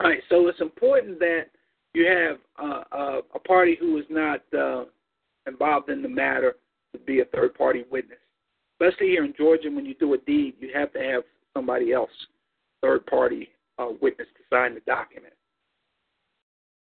all 0.00 0.10
right, 0.10 0.20
so 0.28 0.46
it's 0.48 0.60
important 0.60 1.18
that 1.18 1.46
you 1.94 2.06
have 2.06 2.38
uh, 2.62 3.20
a 3.34 3.38
party 3.38 3.76
who 3.78 3.98
is 3.98 4.04
not 4.08 4.40
uh, 4.56 4.84
involved 5.46 5.88
in 5.88 6.02
the 6.02 6.08
matter 6.08 6.56
to 6.92 6.98
be 7.00 7.20
a 7.20 7.24
third 7.26 7.54
party 7.54 7.84
witness. 7.90 8.18
Especially 8.80 9.08
here 9.08 9.24
in 9.24 9.34
Georgia, 9.36 9.70
when 9.70 9.84
you 9.84 9.94
do 9.94 10.14
a 10.14 10.18
deed, 10.18 10.54
you 10.60 10.70
have 10.74 10.92
to 10.92 11.00
have 11.00 11.22
somebody 11.54 11.92
else, 11.92 12.10
third 12.80 13.04
party 13.06 13.48
uh, 13.78 13.88
witness, 14.00 14.28
to 14.36 14.54
sign 14.54 14.74
the 14.74 14.80
document. 14.80 15.32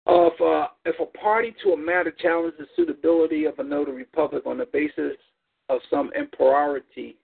If, 0.08 0.42
uh, 0.42 0.68
if 0.86 1.00
a 1.00 1.18
party 1.18 1.56
to 1.64 1.72
a 1.72 1.78
matter 1.78 2.12
challenges 2.12 2.60
the 2.60 2.66
suitability 2.76 3.46
of 3.46 3.58
a 3.60 3.64
notary 3.64 4.06
public 4.06 4.46
on 4.46 4.58
the 4.58 4.66
basis 4.66 5.16
of 5.70 5.80
some 5.90 6.12
impropriety, 6.18 7.18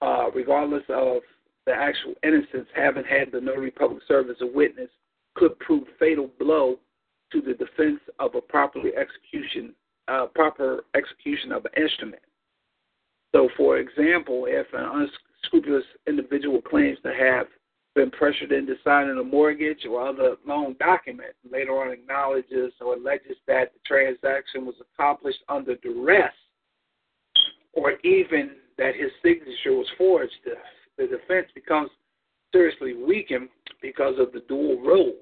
uh, 0.00 0.30
regardless 0.34 0.84
of 0.88 1.22
the 1.66 1.72
actual 1.72 2.14
innocence, 2.24 2.68
having 2.74 3.04
had 3.04 3.30
the 3.32 3.40
notary 3.40 3.70
public 3.70 4.02
serve 4.08 4.30
as 4.30 4.36
a 4.40 4.46
witness 4.46 4.90
could 5.34 5.58
prove 5.60 5.84
fatal 5.98 6.30
blow 6.38 6.76
to 7.32 7.40
the 7.40 7.54
defense 7.54 8.00
of 8.18 8.34
a 8.34 8.40
properly 8.40 8.90
execution, 8.96 9.74
uh, 10.08 10.26
proper 10.34 10.84
execution 10.94 11.52
of 11.52 11.64
an 11.64 11.82
instrument. 11.82 12.22
So, 13.34 13.48
for 13.56 13.78
example, 13.78 14.44
if 14.46 14.66
an 14.74 15.08
unscrupulous 15.44 15.84
individual 16.06 16.60
claims 16.60 16.98
to 17.02 17.14
have 17.14 17.46
been 17.94 18.10
pressured 18.10 18.52
into 18.52 18.74
signing 18.84 19.18
a 19.18 19.24
mortgage 19.24 19.84
or 19.88 20.06
other 20.06 20.36
loan 20.46 20.76
document, 20.78 21.34
later 21.50 21.72
on 21.72 21.92
acknowledges 21.92 22.72
or 22.80 22.94
alleges 22.94 23.36
that 23.46 23.72
the 23.72 23.80
transaction 23.86 24.66
was 24.66 24.74
accomplished 24.80 25.40
under 25.48 25.76
duress, 25.76 26.32
or 27.72 27.92
even 28.04 28.52
that 28.78 28.94
his 28.94 29.10
signature 29.22 29.74
was 29.76 29.86
forged, 29.96 30.32
the, 30.98 31.06
defense 31.06 31.46
becomes 31.54 31.90
seriously 32.52 32.94
weakened 32.94 33.48
because 33.80 34.14
of 34.18 34.32
the 34.32 34.40
dual 34.48 34.80
role. 34.82 35.14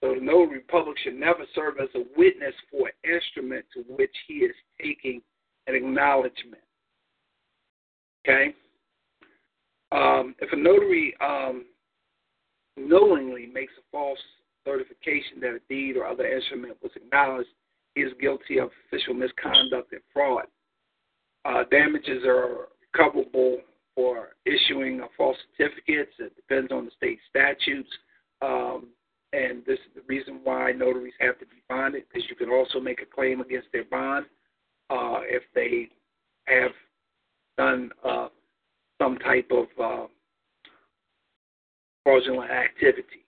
So 0.00 0.14
the 0.14 0.20
notary 0.20 0.60
public 0.60 0.96
should 1.02 1.18
never 1.18 1.44
serve 1.54 1.74
as 1.82 1.88
a 1.94 2.04
witness 2.16 2.54
for 2.70 2.88
an 2.88 3.12
instrument 3.12 3.64
to 3.74 3.82
which 3.92 4.14
he 4.28 4.34
is 4.34 4.54
taking 4.80 5.20
an 5.66 5.74
acknowledgement. 5.74 6.62
Okay? 8.24 8.54
Um, 9.90 10.34
if 10.40 10.52
a 10.52 10.56
notary 10.56 11.14
um, 11.20 11.64
knowingly 12.76 13.46
makes 13.46 13.72
a 13.78 13.82
false 13.90 14.18
certification 14.64 15.40
that 15.40 15.56
a 15.56 15.60
deed 15.68 15.96
or 15.96 16.06
other 16.06 16.26
instrument 16.26 16.76
was 16.82 16.92
acknowledged, 16.94 17.48
he 17.94 18.02
is 18.02 18.12
guilty 18.20 18.58
of 18.58 18.70
official 18.86 19.14
misconduct 19.14 19.92
and 19.92 20.02
fraud. 20.12 20.44
Uh, 21.44 21.64
damages 21.70 22.22
are 22.24 22.68
recoverable 22.92 23.58
for 23.98 24.28
issuing 24.46 25.00
false 25.16 25.36
certificates. 25.56 26.12
It 26.20 26.36
depends 26.36 26.70
on 26.70 26.84
the 26.84 26.92
state 26.96 27.18
statutes. 27.28 27.90
Um, 28.40 28.90
and 29.32 29.66
this 29.66 29.80
is 29.80 29.92
the 29.96 30.02
reason 30.06 30.38
why 30.44 30.70
notaries 30.70 31.14
have 31.18 31.36
to 31.40 31.46
be 31.46 31.56
bonded, 31.68 32.04
because 32.06 32.30
you 32.30 32.36
can 32.36 32.48
also 32.48 32.78
make 32.78 33.02
a 33.02 33.06
claim 33.12 33.40
against 33.40 33.66
their 33.72 33.82
bond 33.82 34.26
uh, 34.88 35.22
if 35.24 35.42
they 35.52 35.88
have 36.46 36.70
done 37.56 37.90
uh, 38.08 38.28
some 39.02 39.18
type 39.18 39.50
of 39.50 39.66
uh, 39.82 40.06
fraudulent 42.04 42.52
activity. 42.52 43.26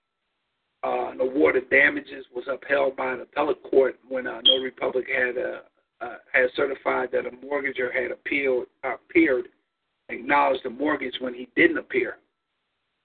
Uh, 0.85 1.11
an 1.11 1.21
award 1.21 1.57
of 1.57 1.69
damages 1.69 2.25
was 2.33 2.45
upheld 2.47 2.97
by 2.97 3.13
an 3.13 3.23
appellate 3.23 3.63
court 3.69 3.97
when 4.09 4.29
uh, 4.29 4.41
Notary 4.45 4.71
Public 4.71 5.07
had 5.09 5.37
uh, 5.37 5.59
uh, 6.01 6.17
had 6.33 6.47
certified 6.55 7.09
that 7.13 7.27
a 7.27 7.31
mortgager 7.45 7.93
had 7.93 8.13
appealed, 8.13 8.67
appeared, 8.85 9.49
acknowledged 10.13 10.65
the 10.65 10.71
mortgage 10.71 11.15
when 11.21 11.35
he 11.35 11.49
didn't 11.57 11.79
appear. 11.79 12.17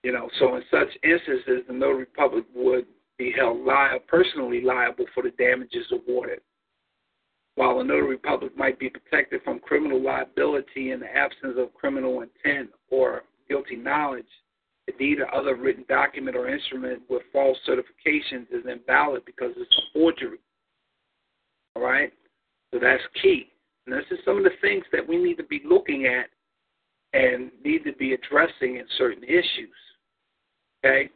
You 0.04 0.12
know, 0.12 0.30
so 0.40 0.56
in 0.56 0.64
such 0.70 0.90
instances, 1.04 1.64
the 1.68 1.74
notary 1.74 2.06
public 2.06 2.46
would 2.54 2.86
be 3.18 3.34
held 3.36 3.66
liable, 3.66 4.06
personally 4.08 4.62
liable 4.62 5.06
for 5.14 5.24
the 5.24 5.32
damages 5.32 5.86
awarded. 5.92 6.42
While 7.56 7.80
a 7.80 7.84
notary 7.84 8.18
public 8.18 8.56
might 8.58 8.78
be 8.78 8.90
protected 8.90 9.42
from 9.44 9.60
criminal 9.60 10.02
liability 10.02 10.92
in 10.92 11.00
the 11.00 11.16
absence 11.16 11.56
of 11.58 11.74
criminal 11.74 12.22
intent 12.22 12.70
or 12.90 13.24
guilty 13.48 13.78
knowledge, 13.78 14.28
a 14.88 14.92
deed 14.92 15.20
or 15.20 15.34
other 15.34 15.56
written 15.56 15.86
document 15.88 16.36
or 16.36 16.50
instrument 16.50 17.02
with 17.10 17.24
false 17.32 17.58
certifications 17.68 18.48
is 18.52 18.66
invalid 18.70 19.24
because 19.26 19.54
it's 19.58 19.78
a 19.78 19.94
forgery. 19.94 20.40
All 21.76 21.82
right? 21.82 22.14
So 22.74 22.80
that's 22.80 23.02
key. 23.22 23.48
And 23.88 23.96
this 23.96 24.06
is 24.12 24.20
some 24.26 24.38
of 24.38 24.44
the 24.44 24.52
things 24.62 24.84
that 24.92 25.08
we 25.08 25.18
need 25.18 25.38
to 25.38 25.44
be 25.44 25.62
looking 25.66 26.06
at 26.06 26.30
and 27.16 27.50
need 27.64 27.84
to 27.86 27.94
be 27.94 28.14
addressing 28.14 28.76
in 28.76 28.86
certain 28.98 29.24
issues. 29.24 29.76
Okay? 30.86 31.10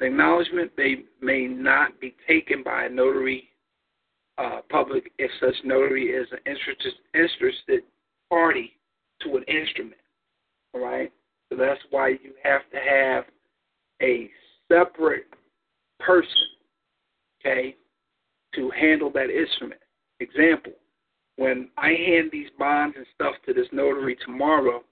The 0.00 0.06
acknowledgement 0.06 0.72
may, 0.76 1.04
may 1.22 1.46
not 1.46 1.98
be 2.00 2.14
taken 2.28 2.62
by 2.62 2.84
a 2.84 2.88
notary 2.88 3.48
uh, 4.38 4.60
public 4.68 5.10
if 5.18 5.30
such 5.40 5.54
notary 5.64 6.06
is 6.08 6.26
an 6.32 6.38
interested, 6.46 6.92
interested 7.14 7.82
party 8.28 8.72
to 9.22 9.36
an 9.36 9.44
instrument. 9.44 10.00
All 10.74 10.80
right? 10.80 11.12
So 11.48 11.56
that's 11.56 11.80
why 11.90 12.08
you 12.08 12.34
have 12.42 12.62
to 12.72 12.78
have 12.78 13.24
a 14.02 14.28
separate 14.68 15.26
person, 16.00 16.28
okay, 17.40 17.76
to 18.54 18.70
handle 18.70 19.10
that 19.12 19.30
instrument. 19.30 19.80
Example, 20.18 20.72
when 21.36 21.68
I 21.78 21.90
hand 21.90 22.30
these 22.32 22.48
bonds 22.58 22.96
and 22.96 23.06
stuff 23.14 23.34
to 23.46 23.54
this 23.54 23.68
notary 23.72 24.16
tomorrow, 24.24 24.82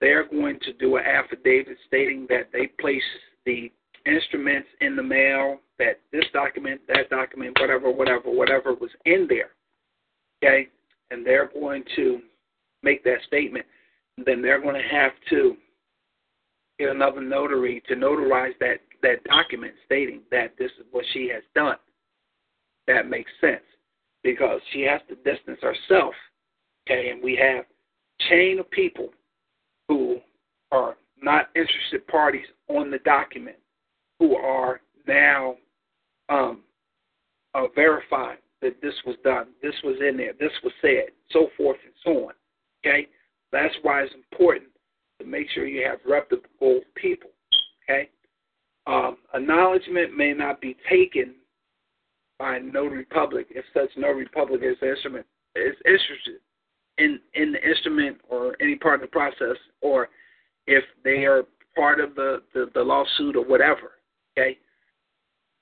they're 0.00 0.28
going 0.28 0.58
to 0.60 0.72
do 0.74 0.96
an 0.96 1.04
affidavit 1.04 1.76
stating 1.86 2.26
that 2.28 2.48
they 2.52 2.68
place 2.80 3.02
the 3.46 3.70
instruments 4.06 4.68
in 4.80 4.96
the 4.96 5.02
mail, 5.02 5.58
that 5.78 6.00
this 6.12 6.24
document, 6.32 6.80
that 6.88 7.10
document, 7.10 7.56
whatever, 7.60 7.90
whatever, 7.90 8.30
whatever 8.30 8.74
was 8.74 8.90
in 9.04 9.26
there. 9.28 9.50
Okay? 10.42 10.68
And 11.10 11.26
they're 11.26 11.50
going 11.52 11.84
to 11.96 12.20
make 12.82 13.04
that 13.04 13.18
statement. 13.26 13.66
Then 14.24 14.42
they're 14.42 14.60
going 14.60 14.80
to 14.80 14.88
have 14.88 15.12
to 15.30 15.56
get 16.78 16.90
another 16.90 17.20
notary 17.20 17.82
to 17.88 17.94
notarize 17.94 18.52
that, 18.60 18.80
that 19.02 19.22
document 19.24 19.74
stating 19.84 20.20
that 20.30 20.54
this 20.58 20.70
is 20.78 20.86
what 20.92 21.04
she 21.12 21.30
has 21.32 21.42
done. 21.54 21.76
That 22.86 23.08
makes 23.08 23.30
sense 23.40 23.62
because 24.22 24.60
she 24.72 24.82
has 24.82 25.00
to 25.08 25.14
distance 25.16 25.58
herself. 25.60 26.14
Okay, 26.88 27.10
and 27.10 27.22
we 27.22 27.36
have 27.36 27.64
chain 28.28 28.58
of 28.58 28.70
people 28.70 29.10
are 30.70 30.96
not 31.22 31.48
interested 31.54 32.06
parties 32.06 32.46
on 32.68 32.90
the 32.90 32.98
document 32.98 33.56
who 34.18 34.36
are 34.36 34.80
now 35.06 35.56
um, 36.28 36.60
uh, 37.54 37.66
verifying 37.74 38.38
that 38.62 38.80
this 38.82 38.94
was 39.06 39.16
done, 39.24 39.48
this 39.62 39.74
was 39.82 39.96
in 40.06 40.16
there, 40.16 40.32
this 40.38 40.52
was 40.62 40.72
said, 40.80 41.06
so 41.30 41.48
forth 41.56 41.78
and 41.84 41.94
so 42.04 42.28
on. 42.28 42.34
Okay, 42.84 43.08
that's 43.52 43.74
why 43.82 44.02
it's 44.02 44.14
important 44.14 44.70
to 45.18 45.26
make 45.26 45.48
sure 45.50 45.66
you 45.66 45.86
have 45.86 45.98
reputable 46.06 46.80
people. 46.94 47.30
Okay, 47.84 48.10
um, 48.86 49.16
acknowledgement 49.34 50.16
may 50.16 50.32
not 50.32 50.60
be 50.60 50.76
taken 50.88 51.34
by 52.38 52.58
notary 52.58 53.04
public 53.04 53.46
if 53.50 53.64
such 53.74 53.90
notary 53.96 54.26
public 54.26 54.62
is 54.62 54.76
instrument 54.82 55.26
is 55.56 55.76
interested 55.84 56.40
in 56.98 57.18
in 57.34 57.52
the 57.52 57.68
instrument 57.68 58.18
or 58.28 58.56
any 58.60 58.76
part 58.76 58.96
of 58.96 59.00
the 59.00 59.06
process, 59.06 59.56
or 59.80 60.08
if 60.66 60.84
they 61.04 61.24
are 61.24 61.44
part 61.76 62.00
of 62.00 62.14
the 62.14 62.42
the, 62.54 62.70
the 62.74 62.82
lawsuit 62.82 63.36
or 63.36 63.44
whatever. 63.44 63.92
Okay, 64.38 64.58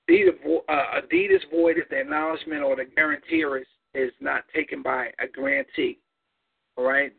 deed 0.07 0.27
of, 0.27 0.35
uh, 0.67 0.97
a 0.97 1.07
deed 1.09 1.31
is 1.31 1.41
void 1.51 1.77
if 1.77 1.89
the 1.89 1.99
acknowledgement 1.99 2.63
or 2.63 2.75
the 2.75 2.85
grantor 2.95 3.57
is 3.57 3.67
is 3.93 4.11
not 4.19 4.43
taken 4.53 4.81
by 4.81 5.07
a 5.19 5.27
grantee. 5.27 5.99
All 6.77 6.85
right. 6.85 7.13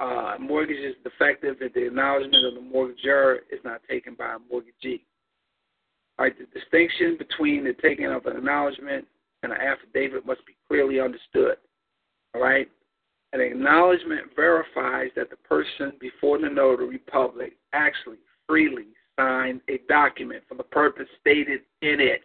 Uh, 0.00 0.36
mortgage 0.38 0.78
is 0.78 0.94
defective 1.02 1.56
if 1.60 1.74
the 1.74 1.86
acknowledgement 1.86 2.44
of 2.46 2.54
the 2.54 2.60
mortgagor 2.60 3.38
is 3.50 3.58
not 3.64 3.80
taken 3.90 4.14
by 4.14 4.34
a 4.34 4.38
mortgagee. 4.50 5.04
All 6.18 6.24
right, 6.24 6.34
the 6.38 6.46
distinction 6.58 7.16
between 7.18 7.64
the 7.64 7.74
taking 7.82 8.06
of 8.06 8.26
an 8.26 8.36
acknowledgement 8.36 9.06
and 9.42 9.52
an 9.52 9.58
affidavit 9.58 10.24
must 10.24 10.44
be 10.46 10.56
clearly 10.68 11.00
understood. 11.00 11.56
All 12.34 12.40
right? 12.40 12.68
An 13.32 13.40
acknowledgement 13.40 14.34
verifies 14.34 15.10
that 15.16 15.28
the 15.30 15.36
person 15.36 15.92
before 16.00 16.38
the 16.38 16.48
notary 16.48 16.98
public 16.98 17.54
actually 17.72 18.16
freely 18.46 18.86
signed 19.18 19.60
a 19.68 19.80
document 19.88 20.42
for 20.48 20.54
the 20.54 20.62
purpose 20.62 21.08
stated 21.20 21.60
in 21.82 22.00
it. 22.00 22.22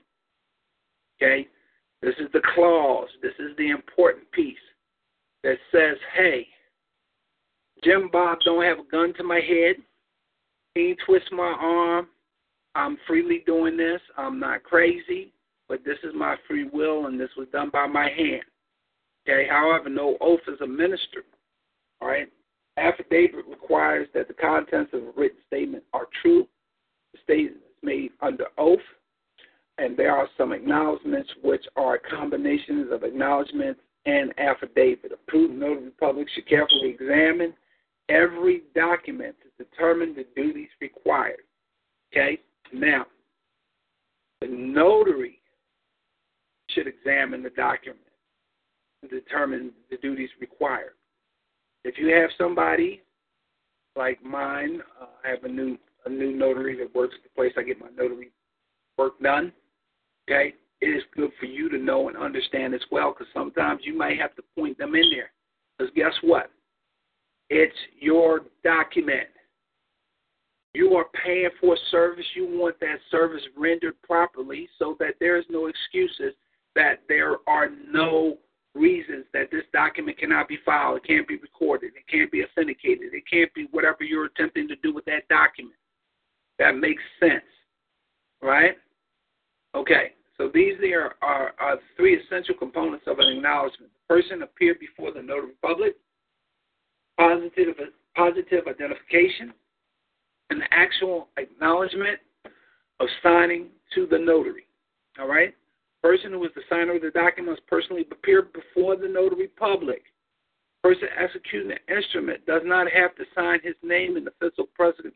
Okay? 1.21 1.47
This 2.01 2.15
is 2.19 2.27
the 2.33 2.41
clause, 2.53 3.09
this 3.21 3.33
is 3.39 3.55
the 3.57 3.69
important 3.69 4.29
piece 4.31 4.57
that 5.43 5.57
says, 5.71 5.97
hey, 6.15 6.47
Jim 7.83 8.09
Bob 8.11 8.39
don't 8.45 8.63
have 8.63 8.79
a 8.79 8.89
gun 8.89 9.13
to 9.15 9.23
my 9.23 9.39
head. 9.39 9.75
He 10.75 10.81
ain't 10.89 10.99
twist 11.05 11.25
my 11.31 11.55
arm. 11.59 12.07
I'm 12.75 12.97
freely 13.07 13.43
doing 13.45 13.77
this. 13.77 14.01
I'm 14.17 14.39
not 14.39 14.63
crazy, 14.63 15.33
but 15.67 15.83
this 15.85 15.97
is 16.03 16.13
my 16.15 16.35
free 16.47 16.67
will, 16.71 17.07
and 17.07 17.19
this 17.19 17.29
was 17.37 17.47
done 17.51 17.69
by 17.71 17.87
my 17.87 18.09
hand. 18.09 18.43
Okay. 19.27 19.47
However, 19.49 19.89
no 19.89 20.17
oath 20.21 20.41
is 20.47 20.59
administered. 20.61 21.25
All 22.01 22.07
right. 22.07 22.29
Affidavit 22.77 23.45
requires 23.47 24.07
that 24.13 24.27
the 24.27 24.33
contents 24.33 24.91
of 24.93 25.03
a 25.03 25.11
written 25.15 25.37
statement 25.47 25.83
are 25.93 26.07
true. 26.21 26.47
The 27.13 27.19
statement 27.23 27.57
is 27.57 27.83
made 27.83 28.11
under 28.21 28.45
oath, 28.57 28.79
and 29.77 29.95
there 29.95 30.15
are 30.15 30.27
some 30.37 30.51
acknowledgments 30.51 31.29
which 31.43 31.65
are 31.75 31.99
combinations 31.99 32.91
of 32.91 33.03
acknowledgments 33.03 33.79
and 34.05 34.33
affidavit. 34.39 35.11
A 35.11 35.17
prudent 35.27 35.59
notary 35.59 35.91
public 35.99 36.27
should 36.33 36.47
carefully 36.47 36.89
examine 36.89 37.53
every 38.09 38.63
document 38.75 39.35
to 39.43 39.63
determine 39.63 40.15
the 40.15 40.25
duties 40.35 40.69
required. 40.81 41.43
Okay? 42.11 42.39
Now, 42.73 43.05
the 44.41 44.47
notary 44.47 45.39
should 46.69 46.87
examine 46.87 47.43
the 47.43 47.51
document 47.51 48.02
determine 49.07 49.71
the 49.89 49.97
duties 49.97 50.29
required. 50.39 50.93
If 51.83 51.97
you 51.97 52.07
have 52.15 52.29
somebody 52.37 53.01
like 53.95 54.23
mine, 54.23 54.81
uh, 55.01 55.07
I 55.23 55.29
have 55.29 55.43
a 55.43 55.49
new 55.49 55.77
a 56.05 56.09
new 56.09 56.35
notary 56.35 56.77
that 56.77 56.93
works 56.93 57.15
at 57.17 57.23
the 57.23 57.29
place 57.29 57.53
I 57.57 57.63
get 57.63 57.79
my 57.79 57.87
notary 57.95 58.31
work 58.97 59.19
done. 59.21 59.53
Okay, 60.29 60.53
it 60.81 60.87
is 60.87 61.03
good 61.15 61.31
for 61.39 61.45
you 61.45 61.69
to 61.69 61.77
know 61.77 62.09
and 62.09 62.17
understand 62.17 62.73
as 62.73 62.81
well, 62.91 63.13
because 63.13 63.31
sometimes 63.33 63.81
you 63.83 63.97
might 63.97 64.19
have 64.19 64.35
to 64.35 64.43
point 64.57 64.77
them 64.77 64.95
in 64.95 65.09
there. 65.09 65.31
Because 65.77 65.93
guess 65.95 66.13
what? 66.21 66.51
It's 67.49 67.75
your 67.99 68.41
document. 68.63 69.27
You 70.73 70.95
are 70.95 71.05
paying 71.23 71.49
for 71.61 71.75
a 71.75 71.77
service. 71.91 72.25
You 72.35 72.47
want 72.59 72.79
that 72.79 72.97
service 73.11 73.43
rendered 73.55 74.01
properly 74.01 74.67
so 74.79 74.97
that 74.99 75.15
there 75.19 75.37
is 75.37 75.45
no 75.49 75.67
excuses 75.67 76.33
that 76.75 77.01
there 77.07 77.37
are 77.47 77.69
no 77.91 78.37
reasons 78.75 79.25
that 79.33 79.51
this 79.51 79.63
document 79.71 80.17
cannot 80.17 80.47
be 80.47 80.57
filed, 80.65 80.97
it 80.97 81.07
can't 81.07 81.27
be 81.27 81.37
recorded, 81.37 81.91
it 81.95 82.07
can't 82.09 82.31
be 82.31 82.43
authenticated, 82.43 83.13
it 83.13 83.23
can't 83.31 83.53
be 83.53 83.67
whatever 83.71 84.03
you're 84.03 84.25
attempting 84.25 84.67
to 84.67 84.75
do 84.77 84.93
with 84.93 85.05
that 85.05 85.27
document. 85.29 85.75
That 86.59 86.77
makes 86.77 87.01
sense, 87.19 87.43
right? 88.41 88.75
Okay, 89.75 90.13
so 90.37 90.49
these 90.53 90.73
are, 90.93 91.15
are, 91.21 91.53
are 91.59 91.77
three 91.97 92.19
essential 92.19 92.55
components 92.55 93.05
of 93.07 93.19
an 93.19 93.37
acknowledgement. 93.37 93.91
The 93.93 94.15
person 94.15 94.41
appeared 94.41 94.79
before 94.79 95.11
the 95.11 95.21
notary 95.21 95.53
public, 95.61 95.95
positive, 97.17 97.75
positive 98.15 98.67
identification, 98.67 99.53
an 100.49 100.61
actual 100.71 101.29
acknowledgement 101.37 102.19
of 102.99 103.07
signing 103.21 103.67
to 103.95 104.07
the 104.07 104.17
notary. 104.17 104.65
All 105.19 105.27
right? 105.27 105.53
Person 106.03 106.33
who 106.33 106.43
is 106.43 106.51
the 106.53 106.61
signer 106.69 106.95
of 106.95 107.01
the 107.01 107.11
document 107.11 107.57
must 107.57 107.67
personally 107.67 108.05
appear 108.11 108.41
before 108.41 108.97
the 108.97 109.07
notary 109.07 109.47
public. 109.47 110.03
Person 110.83 111.07
executing 111.17 111.69
the 111.69 111.95
instrument 111.95 112.45
does 112.45 112.61
not 112.65 112.91
have 112.91 113.15
to 113.15 113.23
sign 113.33 113.59
his 113.63 113.75
name 113.81 114.17
in 114.17 114.25
the 114.25 114.31
official 114.31 114.67
presence 114.75 115.15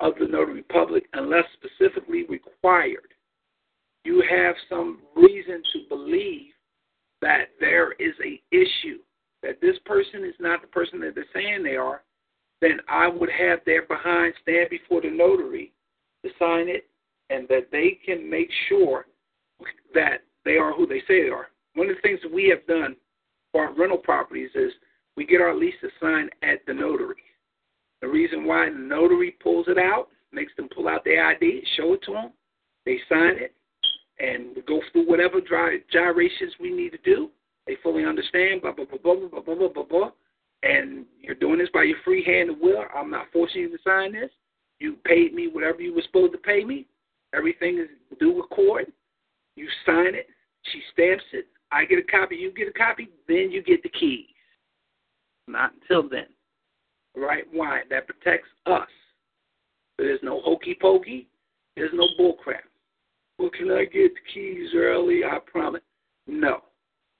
of 0.00 0.12
the 0.20 0.26
notary 0.26 0.62
public 0.64 1.06
unless 1.14 1.44
specifically 1.54 2.26
required. 2.28 3.14
You 4.04 4.22
have 4.30 4.54
some 4.68 5.00
reason 5.16 5.62
to 5.72 5.88
believe 5.88 6.52
that 7.22 7.46
there 7.58 7.92
is 7.92 8.14
a 8.22 8.40
issue, 8.54 8.98
that 9.42 9.62
this 9.62 9.78
person 9.86 10.24
is 10.24 10.34
not 10.38 10.60
the 10.60 10.68
person 10.68 11.00
that 11.00 11.14
they're 11.14 11.24
saying 11.34 11.62
they 11.62 11.76
are, 11.76 12.02
then 12.60 12.80
I 12.86 13.08
would 13.08 13.30
have 13.30 13.60
their 13.64 13.86
behind 13.86 14.34
stand 14.42 14.68
before 14.68 15.00
the 15.00 15.10
notary 15.10 15.72
to 16.22 16.30
sign 16.38 16.68
it 16.68 16.86
and 17.30 17.48
that 17.48 17.68
they 17.72 17.98
can 18.04 18.28
make 18.28 18.50
sure 18.68 19.06
that 19.94 20.22
they 20.44 20.56
are 20.56 20.72
who 20.72 20.86
they 20.86 21.00
say 21.08 21.22
they 21.22 21.30
are. 21.30 21.48
One 21.74 21.88
of 21.88 21.96
the 21.96 22.02
things 22.02 22.20
that 22.22 22.32
we 22.32 22.48
have 22.48 22.66
done 22.66 22.96
for 23.52 23.66
our 23.66 23.74
rental 23.74 23.98
properties 23.98 24.50
is 24.54 24.72
we 25.16 25.26
get 25.26 25.40
our 25.40 25.54
leases 25.54 25.90
signed 26.00 26.30
at 26.42 26.64
the 26.66 26.74
notary. 26.74 27.16
The 28.00 28.08
reason 28.08 28.46
why 28.46 28.70
the 28.70 28.76
notary 28.76 29.32
pulls 29.42 29.66
it 29.68 29.78
out, 29.78 30.08
makes 30.32 30.52
them 30.56 30.68
pull 30.74 30.88
out 30.88 31.04
their 31.04 31.26
ID, 31.26 31.62
show 31.76 31.94
it 31.94 32.02
to 32.02 32.12
them, 32.12 32.32
they 32.84 32.98
sign 33.08 33.36
it, 33.36 33.54
and 34.18 34.54
we 34.54 34.62
go 34.62 34.80
through 34.92 35.08
whatever 35.08 35.40
gyrations 35.40 36.52
we 36.60 36.70
need 36.70 36.90
to 36.90 36.98
do. 36.98 37.30
They 37.66 37.76
fully 37.82 38.04
understand, 38.04 38.62
blah, 38.62 38.72
blah, 38.72 38.86
blah, 38.86 38.98
blah, 38.98 39.28
blah, 39.28 39.40
blah, 39.40 39.54
blah, 39.54 39.68
blah, 39.68 39.82
blah. 39.84 40.10
And 40.62 41.04
you're 41.20 41.34
doing 41.34 41.58
this 41.58 41.68
by 41.72 41.84
your 41.84 41.98
free 42.04 42.24
hand 42.24 42.50
and 42.50 42.60
will. 42.60 42.84
I'm 42.94 43.10
not 43.10 43.26
forcing 43.32 43.62
you 43.62 43.70
to 43.70 43.78
sign 43.84 44.12
this. 44.12 44.30
You 44.80 44.96
paid 45.04 45.34
me 45.34 45.48
whatever 45.48 45.82
you 45.82 45.94
were 45.94 46.02
supposed 46.02 46.32
to 46.32 46.38
pay 46.38 46.64
me. 46.64 46.86
Everything 47.34 47.78
is 47.78 47.88
due 48.18 48.40
record. 48.40 48.86
You 49.58 49.66
sign 49.84 50.14
it. 50.14 50.28
She 50.70 50.80
stamps 50.92 51.24
it. 51.32 51.46
I 51.72 51.84
get 51.84 51.98
a 51.98 52.02
copy. 52.02 52.36
You 52.36 52.52
get 52.52 52.68
a 52.68 52.72
copy. 52.72 53.08
Then 53.26 53.50
you 53.50 53.60
get 53.60 53.82
the 53.82 53.88
keys. 53.88 54.26
Not 55.48 55.72
until 55.80 56.08
then. 56.08 56.26
Right? 57.16 57.42
Why? 57.52 57.80
That 57.90 58.06
protects 58.06 58.48
us. 58.66 58.88
There's 59.98 60.20
no 60.22 60.40
hokey 60.42 60.76
pokey. 60.80 61.26
There's 61.74 61.90
no 61.92 62.06
bullcrap. 62.20 62.68
Well, 63.38 63.50
can 63.50 63.70
I 63.72 63.84
get 63.84 64.12
the 64.14 64.32
keys 64.32 64.70
early? 64.76 65.22
I 65.24 65.38
promise. 65.50 65.82
No. 66.28 66.60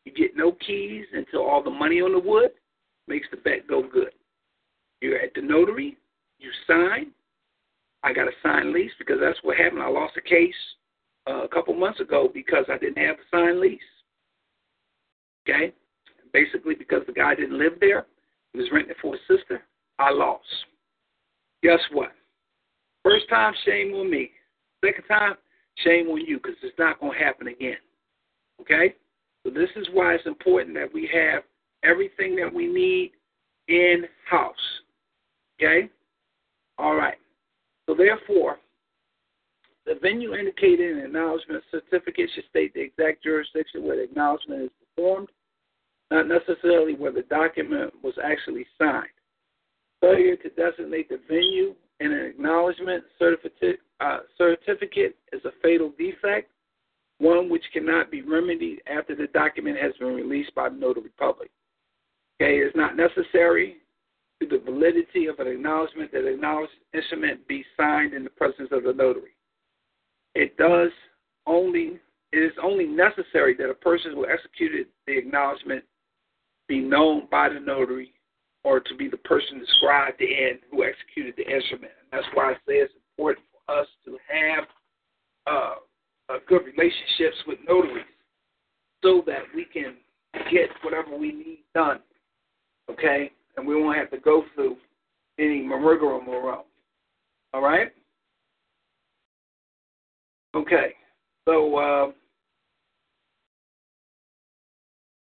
You 0.04 0.12
get 0.12 0.36
no 0.36 0.52
keys 0.64 1.06
until 1.12 1.42
all 1.42 1.62
the 1.62 1.70
money 1.70 2.00
on 2.00 2.12
the 2.12 2.20
wood 2.20 2.50
makes 3.08 3.26
the 3.32 3.38
bet 3.38 3.66
go 3.66 3.82
good. 3.82 4.12
You're 5.00 5.18
at 5.18 5.34
the 5.34 5.42
notary. 5.42 5.96
You 6.38 6.50
sign. 6.68 7.10
I 8.04 8.12
got 8.12 8.28
a 8.28 8.32
signed 8.44 8.72
lease 8.72 8.92
because 8.96 9.18
that's 9.20 9.38
what 9.42 9.56
happened. 9.56 9.82
I 9.82 9.88
lost 9.88 10.16
a 10.16 10.20
case 10.20 10.54
uh, 11.28 11.44
a 11.44 11.48
couple 11.48 11.74
months 11.74 12.00
ago 12.00 12.30
because 12.32 12.64
I 12.68 12.78
didn't 12.78 12.98
have 12.98 13.16
a 13.16 13.36
signed 13.36 13.60
lease. 13.60 13.80
Okay? 15.48 15.72
Basically, 16.32 16.74
because 16.74 17.02
the 17.06 17.12
guy 17.12 17.34
didn't 17.34 17.58
live 17.58 17.74
there, 17.80 18.06
he 18.52 18.60
was 18.60 18.68
renting 18.72 18.92
it 18.92 18.96
for 19.00 19.12
his 19.14 19.38
sister, 19.38 19.62
I 19.98 20.10
lost. 20.10 20.44
Guess 21.62 21.80
what? 21.92 22.12
First 23.02 23.28
time, 23.28 23.52
shame 23.64 23.94
on 23.94 24.10
me. 24.10 24.30
Second 24.84 25.04
time, 25.04 25.34
shame 25.76 26.08
on 26.08 26.20
you 26.20 26.38
because 26.38 26.56
it's 26.62 26.78
not 26.78 27.00
going 27.00 27.18
to 27.18 27.24
happen 27.24 27.48
again. 27.48 27.78
Okay? 28.60 28.94
So, 29.44 29.50
this 29.50 29.70
is 29.76 29.88
why 29.92 30.14
it's 30.14 30.26
important 30.26 30.74
that 30.74 30.92
we 30.92 31.08
have 31.12 31.42
everything 31.84 32.36
that 32.36 32.52
we 32.52 32.66
need 32.66 33.12
in 33.68 34.04
house. 34.28 34.54
Okay? 35.60 35.88
All 36.76 36.94
right. 36.94 37.16
So, 37.88 37.94
therefore, 37.94 38.58
the 39.88 39.98
venue 40.00 40.34
indicated 40.34 40.98
in 40.98 41.04
acknowledgement 41.04 41.64
certificate 41.70 42.28
should 42.34 42.44
state 42.50 42.74
the 42.74 42.80
exact 42.80 43.22
jurisdiction 43.22 43.84
where 43.84 43.96
the 43.96 44.02
acknowledgement 44.02 44.64
is 44.64 44.70
performed, 44.94 45.28
not 46.10 46.28
necessarily 46.28 46.94
where 46.94 47.12
the 47.12 47.22
document 47.22 47.92
was 48.02 48.14
actually 48.22 48.66
signed. 48.78 49.06
Failure 50.02 50.36
to 50.36 50.50
designate 50.50 51.08
the 51.08 51.18
venue 51.26 51.74
in 52.00 52.12
an 52.12 52.26
acknowledgement 52.26 53.02
certificate, 53.18 53.80
uh, 54.00 54.18
certificate 54.36 55.16
is 55.32 55.42
a 55.46 55.50
fatal 55.62 55.92
defect, 55.98 56.50
one 57.18 57.48
which 57.48 57.64
cannot 57.72 58.10
be 58.10 58.20
remedied 58.20 58.80
after 58.86 59.16
the 59.16 59.26
document 59.28 59.78
has 59.78 59.92
been 59.98 60.14
released 60.14 60.54
by 60.54 60.68
the 60.68 60.76
notary 60.76 61.10
public. 61.18 61.50
Okay, 62.40 62.58
it's 62.58 62.76
not 62.76 62.94
necessary 62.94 63.78
to 64.40 64.46
the 64.46 64.58
validity 64.58 65.26
of 65.26 65.40
an 65.40 65.48
acknowledgement 65.48 66.12
that 66.12 66.28
acknowledged 66.28 66.72
instrument 66.94 67.48
be 67.48 67.64
signed 67.76 68.12
in 68.12 68.22
the 68.22 68.30
presence 68.30 68.68
of 68.70 68.84
the 68.84 68.92
notary 68.92 69.32
it 70.38 70.56
does 70.56 70.90
only 71.46 71.98
it 72.32 72.38
is 72.38 72.52
only 72.62 72.84
necessary 72.84 73.56
that 73.56 73.70
a 73.70 73.74
person 73.74 74.12
who 74.12 74.26
executed 74.26 74.86
the 75.06 75.16
acknowledgement 75.16 75.82
be 76.68 76.78
known 76.78 77.26
by 77.30 77.48
the 77.48 77.58
notary 77.58 78.12
or 78.62 78.78
to 78.78 78.94
be 78.94 79.08
the 79.08 79.16
person 79.16 79.58
described 79.58 80.20
in 80.20 80.58
who 80.70 80.84
executed 80.84 81.34
the 81.36 81.50
instrument. 81.50 81.90
And 82.00 82.08
that's 82.12 82.26
why 82.34 82.50
I 82.50 82.54
say 82.66 82.74
it's 82.74 82.92
important 83.16 83.46
for 83.50 83.80
us 83.80 83.86
to 84.04 84.18
have 84.28 84.64
uh, 85.46 85.74
good 86.46 86.62
relationships 86.66 87.36
with 87.46 87.58
notaries 87.66 88.04
so 89.02 89.22
that 89.26 89.42
we 89.54 89.64
can 89.64 89.94
get 90.52 90.68
whatever 90.82 91.16
we 91.16 91.32
need 91.32 91.60
done. 91.74 92.00
Okay? 92.90 93.32
And 93.56 93.66
we 93.66 93.74
won't 93.74 93.96
have 93.96 94.10
to 94.10 94.18
go 94.18 94.44
through 94.54 94.76
any 95.38 95.66
rigmarole. 95.66 96.66
All 97.54 97.62
right? 97.62 97.90
Okay, 100.54 100.94
so 101.46 101.76
uh, 101.76 102.10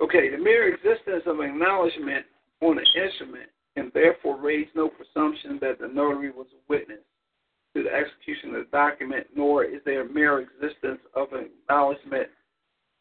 okay, 0.02 0.30
the 0.30 0.38
mere 0.38 0.72
existence 0.74 1.22
of 1.26 1.40
acknowledgement 1.40 2.24
on 2.60 2.78
an 2.78 2.84
instrument 3.02 3.50
can 3.76 3.90
therefore 3.94 4.40
raise 4.40 4.68
no 4.74 4.88
presumption 4.88 5.58
that 5.60 5.78
the 5.78 5.88
notary 5.88 6.30
was 6.30 6.46
a 6.52 6.60
witness 6.68 7.00
to 7.76 7.82
the 7.82 7.90
execution 7.90 8.54
of 8.54 8.64
the 8.64 8.70
document, 8.72 9.26
nor 9.36 9.64
is 9.64 9.80
there 9.84 10.02
a 10.02 10.12
mere 10.12 10.40
existence 10.40 11.00
of 11.14 11.32
an 11.32 11.50
acknowledgement 11.62 12.28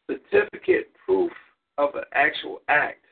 certificate 0.08 0.90
proof 1.04 1.32
of 1.78 1.94
an 1.94 2.04
actual 2.12 2.60
act. 2.68 3.04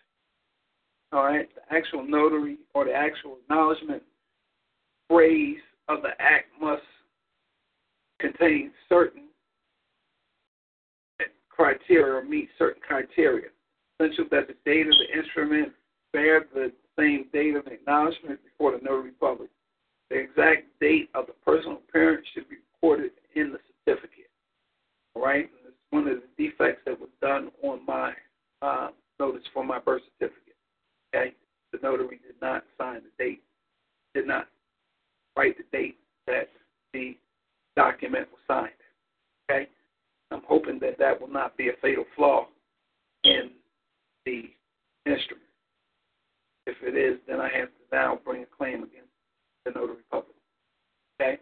All 1.13 1.25
right, 1.25 1.49
the 1.55 1.75
actual 1.75 2.07
notary 2.07 2.59
or 2.75 2.85
the 2.85 2.93
actual 2.93 3.39
acknowledgement 3.43 4.03
phrase 5.09 5.59
of 5.89 6.03
the 6.03 6.11
act 6.19 6.47
must 6.61 6.83
contain 8.19 8.73
certain 8.89 9.23
criteria 11.57 12.15
or 12.15 12.25
meet 12.25 12.49
certain 12.59 12.83
criteria. 12.87 13.49
Essential 13.99 14.27
that 14.31 14.47
the 14.47 14.55
date 14.65 14.87
of 14.87 14.93
the 14.93 15.19
instrument 15.19 15.73
bear 16.13 16.47
the 16.55 16.73
same 16.99 17.27
date 17.33 17.57
of 17.57 17.67
acknowledgement 17.67 18.39
before 18.45 18.73
the 18.73 18.85
notary 18.85 19.13
public. 19.13 19.51
The 20.11 20.17
exact 20.17 20.67
date 20.81 21.11
of 21.15 21.27
the 21.27 21.33
personal 21.45 21.79
appearance 21.89 22.27
should 22.35 22.49
be 22.49 22.57
recorded 22.75 23.13
in 23.35 23.53
the 23.53 23.59
certificate. 23.85 24.31
All 25.15 25.23
right? 25.23 25.51
It's 25.67 25.77
one 25.91 26.07
of 26.07 26.19
the 26.19 26.43
defects 26.43 26.83
that 26.87 27.01
was 27.01 27.11
done 27.21 27.51
on 27.63 27.85
my 27.87 28.13
uh, 28.63 28.89
notice 29.19 29.43
for 29.53 29.65
my 29.65 29.79
birth 29.79 30.03
certificate. 30.19 30.55
Okay, 31.15 31.35
the 31.73 31.79
notary 31.83 32.21
did 32.27 32.37
not 32.43 32.65
sign 32.79 33.01
the 33.03 33.25
date, 33.25 33.43
did 34.15 34.27
not 34.27 34.49
write 35.37 35.57
the 35.57 35.65
date 35.77 35.97
that 36.27 36.49
the 36.93 37.17
document 37.77 38.29
was 38.33 38.41
signed. 38.49 38.73
Okay, 39.51 39.69
I'm 40.33 40.43
hoping 40.47 40.79
that 40.81 40.99
that 40.99 41.21
will 41.21 41.29
not 41.29 41.57
be 41.57 41.69
a 41.69 41.73
fatal 41.81 42.05
flaw 42.17 42.49
in 43.23 43.51
the 44.25 44.51
instrument. 45.07 45.43
If 46.67 46.77
it 46.83 46.97
is, 46.97 47.21
then 47.29 47.41
I 47.41 47.49
have 47.57 47.69
to 47.69 47.85
now 47.93 48.19
bring 48.25 48.43
a 48.43 48.47
claim 48.47 48.83
against 48.83 49.11
the 49.65 49.71
notary 49.73 50.03
public. 50.11 50.35
Okay. 51.21 51.39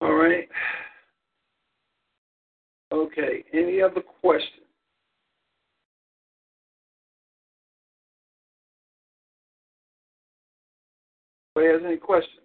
All 0.00 0.14
right. 0.14 0.48
Okay. 2.92 3.44
Any 3.52 3.80
other 3.80 4.00
questions? 4.00 4.66
Anybody 11.56 11.72
has 11.72 11.86
any 11.86 11.96
questions? 11.96 12.43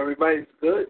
Everybody's 0.00 0.46
good? 0.62 0.86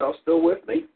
Y'all 0.00 0.16
still 0.22 0.42
with 0.42 0.66
me? 0.66 0.86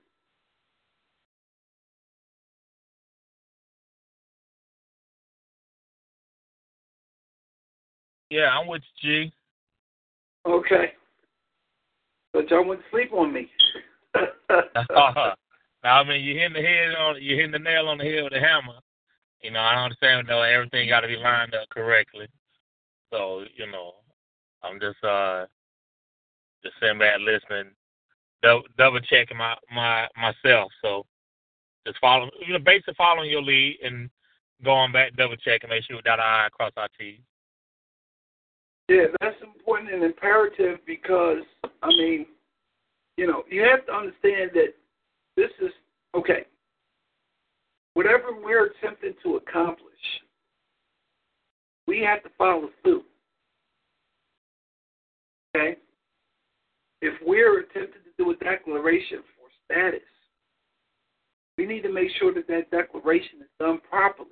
Yeah, 8.30 8.48
I'm 8.48 8.66
with 8.66 8.82
G. 9.00 9.32
Okay. 10.44 10.92
But 12.32 12.50
y'all 12.50 12.66
went 12.66 12.80
to 12.80 12.86
sleep 12.90 13.12
on 13.12 13.32
me. 13.32 13.48
I 15.84 16.02
mean, 16.02 16.24
you're 16.24 16.36
hitting 16.36 16.60
the 16.60 16.68
head 16.68 16.96
on, 16.98 17.22
you're 17.22 17.36
hitting 17.36 17.52
the 17.52 17.60
nail 17.60 17.86
on 17.86 17.98
the 17.98 18.04
head 18.04 18.24
with 18.24 18.32
a 18.32 18.40
hammer. 18.40 18.80
You 19.42 19.50
know, 19.50 19.60
I 19.60 19.82
understand 19.82 20.26
though 20.28 20.42
everything 20.42 20.88
got 20.88 21.00
to 21.00 21.08
be 21.08 21.16
lined 21.16 21.54
up 21.54 21.68
correctly. 21.68 22.26
So, 23.12 23.44
you 23.56 23.70
know, 23.70 23.94
I'm 24.62 24.80
just 24.80 25.02
uh 25.04 25.46
just 26.64 26.74
sitting 26.80 26.98
back 26.98 27.18
listening, 27.20 27.72
double, 28.42 28.64
double 28.76 29.00
checking 29.00 29.36
my 29.36 29.54
my 29.72 30.08
myself. 30.16 30.72
So, 30.82 31.06
just 31.86 31.98
follow, 32.00 32.30
you 32.44 32.52
know, 32.52 32.58
basically 32.58 32.94
following 32.96 33.30
your 33.30 33.42
lead 33.42 33.78
and 33.82 34.10
going 34.64 34.92
back, 34.92 35.14
double 35.16 35.36
checking, 35.36 35.70
make 35.70 35.84
sure 35.84 35.96
we 35.96 36.02
dot 36.02 36.18
our 36.18 36.46
I, 36.46 36.48
cross 36.48 36.72
our 36.76 36.88
T. 36.98 37.20
Yeah, 38.88 39.06
that's 39.20 39.36
important 39.42 39.92
and 39.92 40.02
imperative 40.02 40.78
because 40.86 41.42
I 41.82 41.88
mean, 41.88 42.26
you 43.16 43.26
know, 43.26 43.44
you 43.50 43.62
have 43.62 43.84
to 43.86 43.92
understand 43.92 44.50
that 44.54 44.74
this 45.36 45.50
is 45.60 45.72
okay. 46.14 46.46
Whatever 47.97 48.27
we're 48.44 48.66
attempting 48.66 49.14
to 49.23 49.36
accomplish, 49.36 49.89
we 51.86 52.01
have 52.01 52.23
to 52.24 52.28
follow 52.36 52.68
suit. 52.85 53.06
Okay? 55.56 55.78
If 57.01 57.14
we're 57.27 57.60
attempting 57.60 58.02
to 58.02 58.23
do 58.23 58.31
a 58.32 58.36
declaration 58.36 59.20
for 59.20 59.48
status, 59.64 60.06
we 61.56 61.64
need 61.64 61.85
to 61.85 61.90
make 61.90 62.10
sure 62.18 62.35
that 62.35 62.47
that 62.48 62.70
declaration 62.70 63.40
is 63.40 63.48
done 63.59 63.81
properly. 63.89 64.28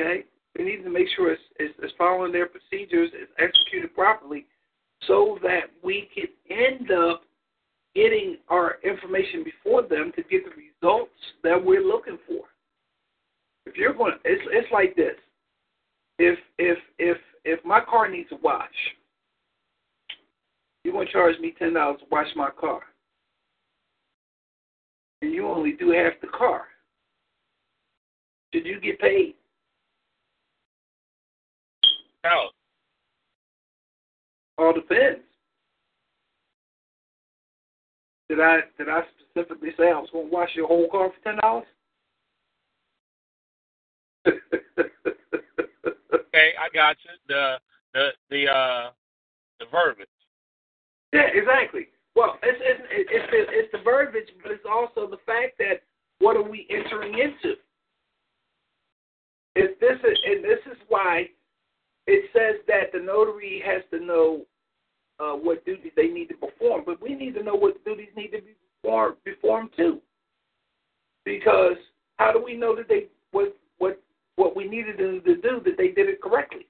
Okay? 0.00 0.22
We 0.56 0.64
need 0.64 0.84
to 0.84 0.90
make 0.90 1.08
sure 1.16 1.32
it's, 1.32 1.42
it's, 1.58 1.74
it's 1.82 1.92
following 1.98 2.30
their 2.30 2.46
procedures, 2.46 3.10
it's 3.14 3.32
executed 3.40 3.92
properly, 3.96 4.46
so 5.08 5.40
that 5.42 5.62
we 5.82 6.08
can 6.14 6.28
end 6.56 6.92
up 6.92 7.22
getting 7.96 8.36
our 8.48 8.76
information 8.84 9.42
before 9.42 9.82
them 9.82 10.12
to 10.14 10.22
get 10.22 10.44
the 10.44 10.50
results 10.50 10.71
that 10.82 11.64
we're 11.64 11.84
looking 11.84 12.18
for. 12.26 12.44
If 13.66 13.76
you're 13.76 13.94
going, 13.94 14.14
it's 14.24 14.42
it's 14.50 14.72
like 14.72 14.96
this. 14.96 15.14
If 16.18 16.38
if 16.58 16.78
if 16.98 17.16
if 17.44 17.64
my 17.64 17.80
car 17.80 18.08
needs 18.08 18.30
a 18.32 18.36
wash, 18.36 18.68
you're 20.84 20.92
going 20.92 21.06
to 21.06 21.12
charge 21.12 21.38
me 21.40 21.54
ten 21.58 21.74
dollars 21.74 22.00
to 22.00 22.06
wash 22.10 22.26
my 22.34 22.50
car, 22.50 22.80
and 25.22 25.32
you 25.32 25.46
only 25.46 25.72
do 25.72 25.90
half 25.92 26.14
the 26.20 26.28
car. 26.28 26.64
Should 28.52 28.66
you 28.66 28.80
get 28.80 28.98
paid? 28.98 29.34
No. 32.24 32.50
All 34.58 34.72
depends. 34.72 35.20
Did 38.32 38.40
I 38.40 38.60
did 38.78 38.88
I 38.88 39.02
specifically 39.28 39.72
say 39.76 39.90
I 39.90 40.00
was 40.00 40.08
going 40.10 40.30
to 40.30 40.32
wash 40.32 40.48
your 40.54 40.66
whole 40.66 40.88
car 40.88 41.10
for 41.10 41.22
ten 41.22 41.38
dollars? 41.42 41.66
okay, 44.26 44.38
I 46.56 46.72
got 46.72 46.96
you. 47.04 47.10
The 47.28 47.56
the 47.92 48.08
the 48.30 48.50
uh 48.50 48.90
the 49.60 49.66
verbiage. 49.70 50.08
Yeah, 51.12 51.28
exactly. 51.34 51.88
Well, 52.16 52.38
it's 52.42 52.58
it's 52.64 52.80
it's 52.90 53.10
it's, 53.12 53.50
it's 53.52 53.72
the 53.72 53.82
verbiage, 53.84 54.30
but 54.42 54.50
it's 54.50 54.64
also 54.64 55.06
the 55.06 55.20
fact 55.26 55.58
that 55.58 55.82
what 56.20 56.34
are 56.34 56.42
we 56.42 56.66
entering 56.70 57.18
into? 57.18 57.56
If 59.56 59.78
this 59.78 59.98
is, 60.10 60.18
and 60.24 60.42
this 60.42 60.60
is 60.70 60.78
why 60.88 61.28
it 62.06 62.30
says 62.32 62.64
that 62.66 62.92
the 62.94 63.04
notary 63.04 63.62
has 63.66 63.82
to 63.90 64.02
know 64.02 64.46
uh, 65.22 65.34
what 65.34 65.64
duties 65.64 65.92
they 65.96 66.08
need 66.08 66.28
to 66.28 66.34
perform, 66.34 66.82
but 66.84 67.00
we 67.00 67.14
need 67.14 67.34
to 67.34 67.42
know 67.42 67.54
what 67.54 67.84
duties 67.84 68.08
need 68.16 68.28
to 68.28 68.42
be 68.42 68.54
performed, 68.82 69.16
performed 69.24 69.70
too. 69.76 70.00
Because 71.24 71.76
how 72.18 72.32
do 72.32 72.42
we 72.42 72.56
know 72.56 72.74
that 72.74 72.88
they 72.88 73.06
what 73.30 73.56
what 73.78 74.02
what 74.36 74.56
we 74.56 74.66
needed 74.68 74.98
them 74.98 75.22
to 75.24 75.36
do 75.36 75.60
that 75.64 75.76
they 75.78 75.88
did 75.88 76.08
it 76.08 76.20
correctly? 76.20 76.66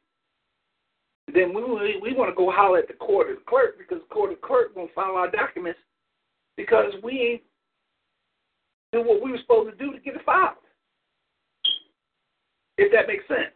Then 1.33 1.55
we 1.55 1.63
we 2.03 2.15
want 2.15 2.31
to 2.31 2.37
go 2.37 2.51
holler 2.51 2.79
at 2.79 2.89
the 2.89 2.95
court 2.95 3.31
or 3.31 3.35
the 3.37 3.41
clerk 3.49 3.79
because 3.79 4.03
the 4.07 4.15
court 4.15 4.33
or 4.33 4.37
clerk 4.37 4.77
won't 4.77 4.93
file 4.93 5.17
our 5.17 5.31
documents 5.31 5.81
because 6.57 6.93
we 7.03 7.13
ain't 7.13 7.43
do 8.93 9.01
what 9.01 9.23
we 9.23 9.33
were 9.33 9.39
supposed 9.39 9.71
to 9.71 9.85
do 9.85 9.93
to 9.93 10.01
get 10.01 10.17
it 10.17 10.25
filed. 10.27 10.57
If 12.77 12.93
that 12.93 13.07
makes 13.07 13.27
sense. 13.29 13.55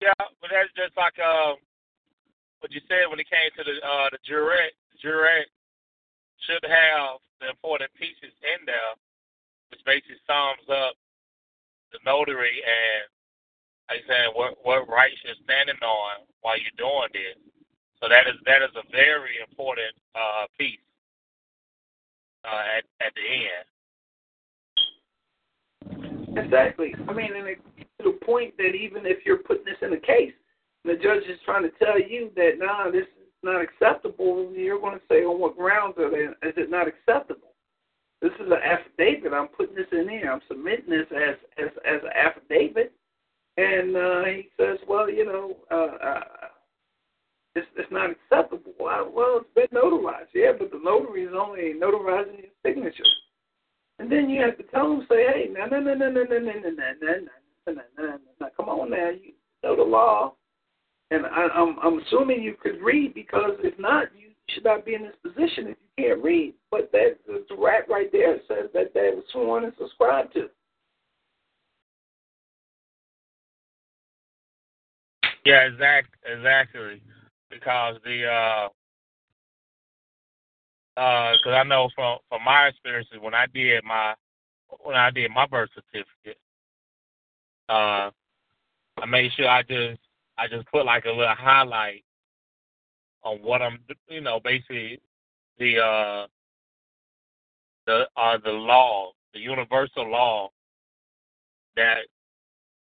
Yeah, 0.00 0.12
but 0.40 0.50
that's 0.50 0.70
just 0.74 0.96
like 0.96 1.14
uh, 1.18 1.54
what 2.60 2.72
you 2.72 2.80
said 2.88 3.06
when 3.10 3.20
it 3.20 3.30
came 3.30 3.50
to 3.56 3.64
the 3.64 3.76
uh, 3.82 4.08
the 4.10 4.18
jurat. 4.26 4.74
Jurat 4.98 5.46
should 6.42 6.64
have 6.66 7.22
the 7.40 7.48
important 7.50 7.90
pieces 7.94 8.34
in 8.42 8.66
there, 8.66 8.94
which 9.70 9.80
basically 9.86 10.18
sums 10.26 10.66
up 10.66 10.94
the 11.92 11.98
notary 12.04 12.62
and 12.62 13.06
like 13.88 14.02
saying 14.08 14.32
what 14.34 14.58
what 14.62 14.88
rights 14.88 15.16
you're 15.24 15.38
standing 15.44 15.78
on 15.82 16.26
while 16.42 16.58
you're 16.58 16.74
doing 16.76 17.10
this. 17.14 17.38
So 18.02 18.08
that 18.08 18.26
is 18.26 18.36
that 18.46 18.62
is 18.62 18.74
a 18.76 18.86
very 18.90 19.38
important 19.42 19.94
uh, 20.14 20.46
piece 20.58 20.82
uh, 22.44 22.78
at 22.78 22.84
at 23.00 23.12
the 23.14 23.26
end. 23.46 23.66
Exactly. 26.38 26.94
I 27.08 27.12
mean, 27.12 27.34
and 27.34 27.48
it, 27.48 27.58
to 27.98 28.12
the 28.12 28.18
point 28.24 28.56
that 28.58 28.74
even 28.74 29.06
if 29.06 29.26
you're 29.26 29.38
putting 29.38 29.64
this 29.64 29.78
in 29.82 29.92
a 29.92 29.98
case, 29.98 30.32
the 30.88 30.94
judge 30.94 31.22
is 31.28 31.38
trying 31.44 31.62
to 31.62 31.70
tell 31.84 32.00
you 32.00 32.30
that 32.36 32.52
nah, 32.58 32.90
this 32.90 33.02
is 33.02 33.32
not 33.42 33.60
acceptable, 33.60 34.50
you're 34.54 34.80
going 34.80 34.98
to 34.98 35.04
say 35.08 35.24
on 35.24 35.40
what 35.40 35.56
grounds 35.56 35.94
are 35.98 36.10
they, 36.10 36.24
is 36.46 36.54
it 36.56 36.70
not 36.70 36.88
acceptable? 36.88 37.52
This 38.20 38.32
is 38.40 38.46
an 38.46 38.58
affidavit. 38.64 39.32
I'm 39.32 39.48
putting 39.48 39.76
this 39.76 39.86
in 39.92 40.08
here. 40.08 40.32
I'm 40.32 40.40
submitting 40.48 40.90
this 40.90 41.06
as 41.14 41.36
as 41.56 41.70
as 41.86 42.00
an 42.02 42.10
affidavit, 42.14 42.92
and 43.56 43.96
uh, 43.96 44.24
he 44.24 44.48
says, 44.58 44.78
well, 44.88 45.08
you 45.08 45.24
know, 45.24 45.56
uh, 45.70 46.04
uh, 46.04 46.20
it's 47.54 47.66
it's 47.76 47.92
not 47.92 48.10
acceptable. 48.10 48.72
Well, 48.80 49.12
well, 49.14 49.40
it's 49.40 49.54
been 49.54 49.78
notarized, 49.78 50.34
yeah, 50.34 50.50
but 50.58 50.72
the 50.72 50.80
notary 50.82 51.24
is 51.24 51.32
only 51.32 51.74
notarizing 51.74 52.40
your 52.40 52.50
signature. 52.66 53.04
And 54.00 54.10
then 54.10 54.28
you 54.28 54.42
have 54.42 54.56
to 54.58 54.64
tell 54.64 54.88
them, 54.88 55.06
say, 55.08 55.26
hey, 55.26 55.48
no, 55.52 55.66
no, 55.66 55.80
no, 55.80 55.94
no, 55.94 56.10
no, 56.10 56.24
no, 56.24 56.38
no, 56.38 56.38
no, 56.38 56.60
no, 56.60 56.92
no, 57.00 57.18
no, 57.66 57.72
no, 57.72 57.82
no, 57.98 58.18
no, 58.40 58.48
come 58.56 58.68
on 58.68 58.90
now, 58.90 59.10
you 59.10 59.32
know 59.62 59.76
the 59.76 59.82
law. 59.82 60.34
And 61.10 61.24
I, 61.26 61.48
I'm 61.54 61.76
I'm 61.82 62.00
assuming 62.00 62.42
you 62.42 62.54
could 62.60 62.80
read 62.82 63.14
because 63.14 63.52
if 63.60 63.78
not, 63.78 64.08
you 64.16 64.28
should 64.50 64.64
not 64.64 64.84
be 64.84 64.94
in 64.94 65.02
this 65.02 65.16
position 65.22 65.68
if 65.68 65.76
you 65.96 66.04
can't 66.04 66.22
read. 66.22 66.54
But 66.70 66.92
that 66.92 67.16
jurat 67.50 67.88
right 67.88 68.10
there 68.12 68.38
says 68.46 68.68
that 68.74 68.92
they 68.92 69.10
was 69.14 69.24
sworn 69.32 69.64
and 69.64 69.72
subscribed 69.78 70.34
to. 70.34 70.48
Yeah, 75.44 75.66
exact 75.66 76.08
exactly. 76.26 77.00
Because 77.50 77.96
the 78.04 78.26
uh 78.26 78.68
because 80.94 81.54
uh, 81.54 81.60
I 81.60 81.62
know 81.62 81.88
from 81.94 82.18
from 82.28 82.44
my 82.44 82.66
experiences 82.66 83.18
when 83.20 83.34
I 83.34 83.46
did 83.54 83.82
my 83.84 84.14
when 84.80 84.96
I 84.96 85.10
did 85.10 85.30
my 85.30 85.46
birth 85.46 85.70
certificate, 85.74 86.38
uh, 87.68 88.10
I 89.00 89.06
made 89.06 89.30
sure 89.36 89.48
I 89.48 89.62
just 89.62 90.00
I 90.38 90.46
just 90.48 90.66
put 90.68 90.86
like 90.86 91.04
a 91.04 91.10
little 91.10 91.34
highlight 91.34 92.04
on 93.24 93.38
what 93.38 93.60
I'm, 93.60 93.78
you 94.08 94.20
know, 94.20 94.40
basically 94.42 95.00
the 95.58 95.78
uh 95.78 96.26
the 97.86 98.06
uh 98.16 98.38
the 98.44 98.52
law, 98.52 99.12
the 99.34 99.40
universal 99.40 100.08
law 100.10 100.50
that 101.76 101.98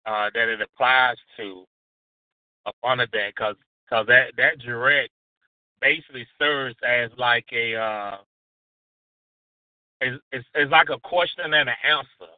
uh 0.06 0.30
that 0.34 0.48
it 0.48 0.60
applies 0.60 1.16
to 1.36 1.64
up 2.66 2.76
under 2.82 3.06
that, 3.12 3.32
because 3.34 3.56
cause 3.88 4.06
that 4.08 4.32
that 4.36 4.58
jurat 4.60 5.08
basically 5.80 6.26
serves 6.38 6.74
as 6.86 7.10
like 7.16 7.46
a 7.52 7.76
uh 7.76 8.16
it's, 10.00 10.22
it's 10.32 10.46
it's 10.54 10.70
like 10.72 10.88
a 10.90 10.98
question 11.00 11.44
and 11.44 11.54
an 11.54 11.76
answer 11.88 12.32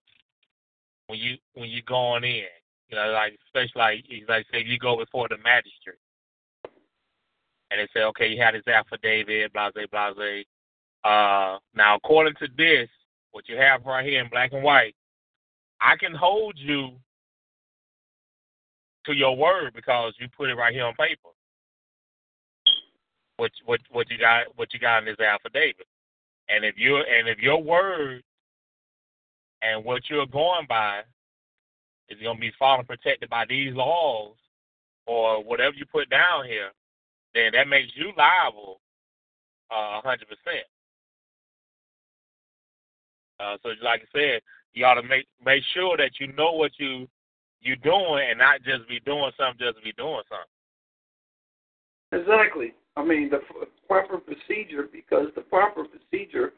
when 1.07 1.19
you 1.19 1.37
when 1.55 1.71
you're 1.71 1.83
going 1.87 2.25
in. 2.25 2.45
You 2.89 2.97
know, 2.97 3.11
like 3.11 3.39
especially 3.47 3.81
like 3.81 4.05
like 4.29 4.47
say 4.51 4.65
you 4.65 4.79
go 4.79 4.97
before 4.97 5.29
the 5.29 5.37
magistrate 5.39 5.99
and 7.71 7.81
they 7.81 7.89
say, 7.93 8.05
okay, 8.05 8.29
you 8.29 8.43
had 8.43 8.55
his 8.55 8.67
affidavit, 8.67 9.53
blase, 9.53 9.87
blase. 9.91 10.47
Uh, 11.05 11.59
now, 11.75 11.97
according 11.97 12.35
to 12.37 12.49
this, 12.57 12.89
what 13.33 13.49
you 13.49 13.57
have 13.57 13.85
right 13.85 14.05
here 14.05 14.23
in 14.23 14.31
black 14.31 14.53
and 14.53 14.63
white, 14.63 14.95
I 15.81 15.97
can 15.97 16.15
hold 16.15 16.55
you 16.57 16.93
to 19.07 19.13
your 19.13 19.37
word 19.37 19.73
because 19.75 20.15
you 20.19 20.29
put 20.37 20.51
it 20.51 20.55
right 20.55 20.75
here 20.75 20.85
on 20.85 20.95
paper. 20.95 21.29
What 23.37 23.53
what 23.67 23.81
what 23.91 24.11
you 24.11 24.19
got 24.19 24.47
what 24.57 24.75
you 24.75 24.81
got 24.81 24.99
in 24.99 25.05
this 25.05 25.21
affidavit, 25.21 25.87
and 26.49 26.65
if 26.65 26.75
you 26.77 26.97
and 26.97 27.29
if 27.29 27.39
your 27.39 27.63
word 27.63 28.23
and 29.63 29.85
what 29.85 30.03
you're 30.11 30.27
going 30.27 30.67
by 30.69 31.03
is 32.09 32.19
going 32.23 32.37
to 32.37 32.41
be 32.41 32.53
followed 32.59 32.87
protected 32.87 33.29
by 33.29 33.45
these 33.49 33.75
laws 33.75 34.35
or 35.07 35.43
whatever 35.43 35.75
you 35.75 35.85
put 35.87 36.09
down 36.11 36.45
here, 36.47 36.71
then 37.35 37.53
that 37.53 37.69
makes 37.69 37.93
you 37.95 38.13
liable 38.17 38.81
uh, 39.71 40.01
hundred 40.01 40.29
percent. 40.29 40.65
Uh, 43.41 43.57
so, 43.63 43.71
like 43.83 44.01
I 44.01 44.19
said, 44.19 44.41
you 44.75 44.85
ought 44.85 44.95
to 44.95 45.03
make 45.03 45.27
make 45.45 45.63
sure 45.75 45.97
that 45.97 46.13
you 46.21 46.33
know 46.33 46.53
what 46.53 46.73
you 46.79 47.09
you 47.61 47.77
doing 47.77 48.27
and 48.31 48.39
not 48.39 48.63
just 48.63 48.89
be 48.89 49.01
doing 49.01 49.31
something 49.39 49.59
just 49.59 49.83
be 49.85 49.93
doing 49.93 50.23
something. 50.29 50.47
Exactly. 52.21 52.73
I 52.97 53.05
mean 53.05 53.31
the 53.31 53.41
proper 53.87 54.19
procedure 54.19 54.89
because 54.91 55.27
the 55.35 55.43
proper 55.43 55.85
procedure 55.85 56.53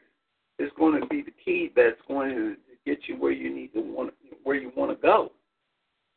is 0.59 0.69
going 0.77 0.99
to 0.99 1.07
be 1.07 1.21
the 1.21 1.33
key 1.43 1.71
that's 1.75 1.99
going 2.07 2.29
to 2.29 2.55
get 2.85 2.99
you 3.07 3.15
where 3.15 3.31
you 3.31 3.53
need 3.53 3.73
to 3.73 3.81
want 3.81 4.13
where 4.43 4.55
you 4.55 4.71
want 4.75 4.91
to 4.91 5.01
go. 5.01 5.31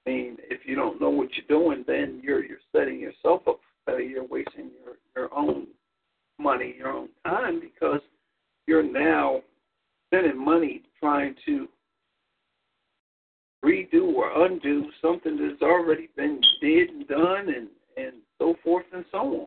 I 0.06 0.10
mean, 0.10 0.36
if 0.50 0.60
you 0.66 0.74
don't 0.74 1.00
know 1.00 1.10
what 1.10 1.28
you're 1.34 1.58
doing, 1.58 1.84
then 1.86 2.20
you're 2.22 2.44
you're 2.44 2.58
setting 2.74 3.00
yourself 3.00 3.42
up 3.48 3.60
for 3.84 4.00
You're 4.00 4.24
wasting 4.24 4.70
your 4.84 4.96
your 5.16 5.34
own 5.34 5.66
money, 6.38 6.74
your 6.76 6.88
own 6.88 7.08
time 7.24 7.60
because 7.60 8.00
you're 8.66 8.82
now 8.82 9.40
spending 10.08 10.42
money 10.42 10.82
trying 11.00 11.34
to 11.46 11.68
redo 13.64 14.12
or 14.14 14.46
undo 14.46 14.86
something 15.00 15.38
that's 15.38 15.62
already 15.62 16.10
been 16.16 16.40
did 16.60 16.90
and 16.90 17.08
done 17.08 17.48
and 17.48 17.68
and 17.96 18.14
so 18.38 18.56
forth 18.62 18.84
and 18.92 19.04
so 19.10 19.18
on. 19.18 19.46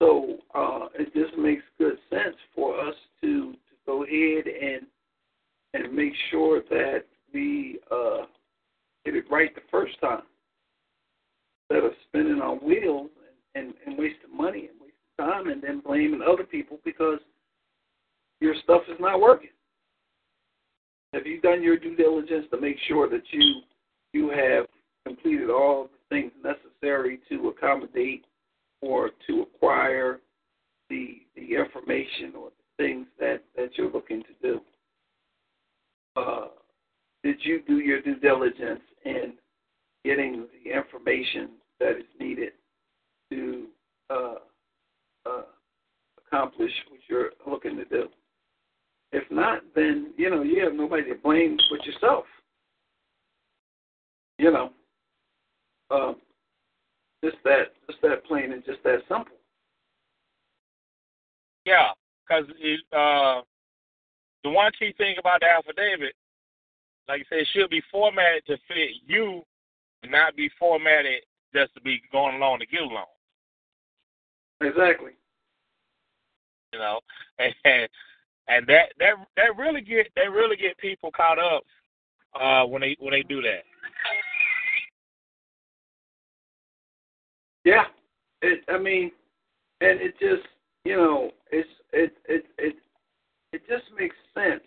So 0.00 0.38
uh, 0.54 0.86
it 0.98 1.12
just 1.12 1.36
makes 1.36 1.62
good 1.78 1.98
sense 2.08 2.36
for 2.54 2.78
us 2.80 2.94
to, 3.20 3.52
to 3.52 3.56
go 3.86 4.04
ahead 4.04 4.44
and 4.46 4.86
and 5.72 5.94
make 5.94 6.12
sure 6.30 6.62
that 6.70 7.04
we 7.32 7.78
uh, 7.90 8.24
get 9.04 9.16
it 9.16 9.24
right 9.30 9.54
the 9.54 9.60
first 9.70 10.00
time 10.00 10.22
instead 11.70 11.84
of 11.84 11.92
spinning 12.08 12.40
on 12.40 12.58
wheels 12.58 13.10
and, 13.54 13.66
and, 13.66 13.74
and 13.86 13.98
wasting 13.98 14.36
money 14.36 14.68
and 14.68 14.80
wasting 14.80 14.90
time 15.18 15.48
and 15.48 15.62
then 15.62 15.80
blaming 15.80 16.20
other 16.22 16.44
people 16.44 16.78
because 16.84 17.18
your 18.40 18.54
stuff 18.64 18.82
is 18.88 18.96
not 19.00 19.20
working. 19.20 19.50
Have 21.12 21.26
you 21.26 21.40
done 21.40 21.62
your 21.62 21.76
due 21.76 21.96
diligence 21.96 22.46
to 22.50 22.60
make 22.60 22.76
sure 22.88 23.08
that 23.08 23.22
you 23.30 23.62
you 24.12 24.30
have 24.30 24.66
completed 25.06 25.50
all 25.50 25.84
the 25.84 26.14
things 26.14 26.32
necessary 26.42 27.20
to 27.28 27.48
accommodate 27.48 28.24
or 28.80 29.10
to 29.26 29.42
acquire 29.42 30.20
the 30.88 31.22
the 31.36 31.54
information 31.54 32.34
or 32.38 32.50
the 32.50 32.84
things 32.84 33.06
that 33.18 33.42
that 33.56 33.70
you're 33.76 33.90
looking 33.90 34.22
to 34.22 34.28
do? 34.42 34.60
Uh, 36.16 36.48
did 37.22 37.36
you 37.42 37.62
do 37.66 37.78
your 37.78 38.00
due 38.00 38.18
diligence 38.18 38.80
in 39.04 39.34
getting 40.04 40.46
the 40.64 40.70
information 40.70 41.50
that 41.78 41.96
is 41.96 42.04
needed 42.18 42.52
to 43.30 43.66
uh, 44.10 44.34
uh, 45.26 45.42
accomplish 46.26 46.72
what 46.90 47.00
you're 47.08 47.30
looking 47.46 47.76
to 47.76 47.84
do? 47.84 48.08
If 49.12 49.24
not, 49.30 49.62
then 49.74 50.12
you 50.16 50.30
know 50.30 50.42
you 50.42 50.62
have 50.64 50.74
nobody 50.74 51.04
to 51.08 51.16
blame 51.16 51.56
but 51.70 51.84
yourself. 51.84 52.24
You 54.38 54.52
know, 54.52 54.70
uh, 55.90 56.12
just 57.22 57.36
that, 57.44 57.74
just 57.86 58.00
that 58.02 58.24
plain 58.24 58.52
and 58.52 58.64
just 58.64 58.82
that 58.84 59.00
simple. 59.08 59.36
Yeah, 61.66 61.90
because 62.26 62.48
uh, 62.92 63.42
the 64.44 64.50
one 64.50 64.72
key 64.78 64.94
thing 64.96 65.16
about 65.18 65.40
the 65.40 65.46
affidavit, 65.46 66.14
like 67.08 67.22
I 67.22 67.24
said, 67.28 67.38
it 67.40 67.48
should 67.52 67.70
be 67.70 67.82
formatted 67.90 68.46
to 68.46 68.56
fit 68.68 68.90
you, 69.06 69.42
and 70.02 70.12
not 70.12 70.36
be 70.36 70.50
formatted 70.58 71.22
just 71.54 71.74
to 71.74 71.80
be 71.80 72.00
going 72.12 72.36
along 72.36 72.60
to 72.60 72.66
get 72.66 72.82
along. 72.82 73.06
Exactly. 74.60 75.12
You 76.72 76.78
know, 76.78 77.00
and 77.38 77.88
and 78.48 78.66
that 78.66 78.92
that 78.98 79.14
that 79.36 79.56
really 79.56 79.80
get 79.80 80.08
that 80.16 80.30
really 80.30 80.56
get 80.56 80.78
people 80.78 81.10
caught 81.10 81.38
up 81.38 81.62
uh, 82.40 82.66
when 82.66 82.82
they 82.82 82.96
when 83.00 83.12
they 83.12 83.22
do 83.22 83.42
that. 83.42 83.64
Yeah, 87.64 87.84
it. 88.42 88.64
I 88.68 88.78
mean, 88.78 89.10
and 89.80 90.00
it 90.00 90.18
just 90.18 90.46
you 90.84 90.96
know 90.96 91.30
it's 91.50 91.68
it 91.92 92.12
it 92.26 92.46
it 92.58 92.76
it 93.52 93.62
just 93.68 93.84
makes 93.98 94.16
sense 94.34 94.62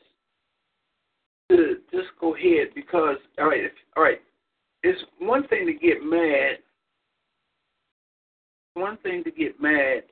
to 1.57 1.75
just 1.91 2.09
go 2.19 2.35
ahead 2.35 2.67
because 2.75 3.17
all 3.39 3.47
right 3.47 3.71
all 3.95 4.03
right 4.03 4.21
it's 4.83 5.01
one 5.19 5.47
thing 5.47 5.65
to 5.65 5.73
get 5.73 6.03
mad 6.03 6.57
one 8.73 8.97
thing 8.97 9.23
to 9.23 9.31
get 9.31 9.61
mad 9.61 10.03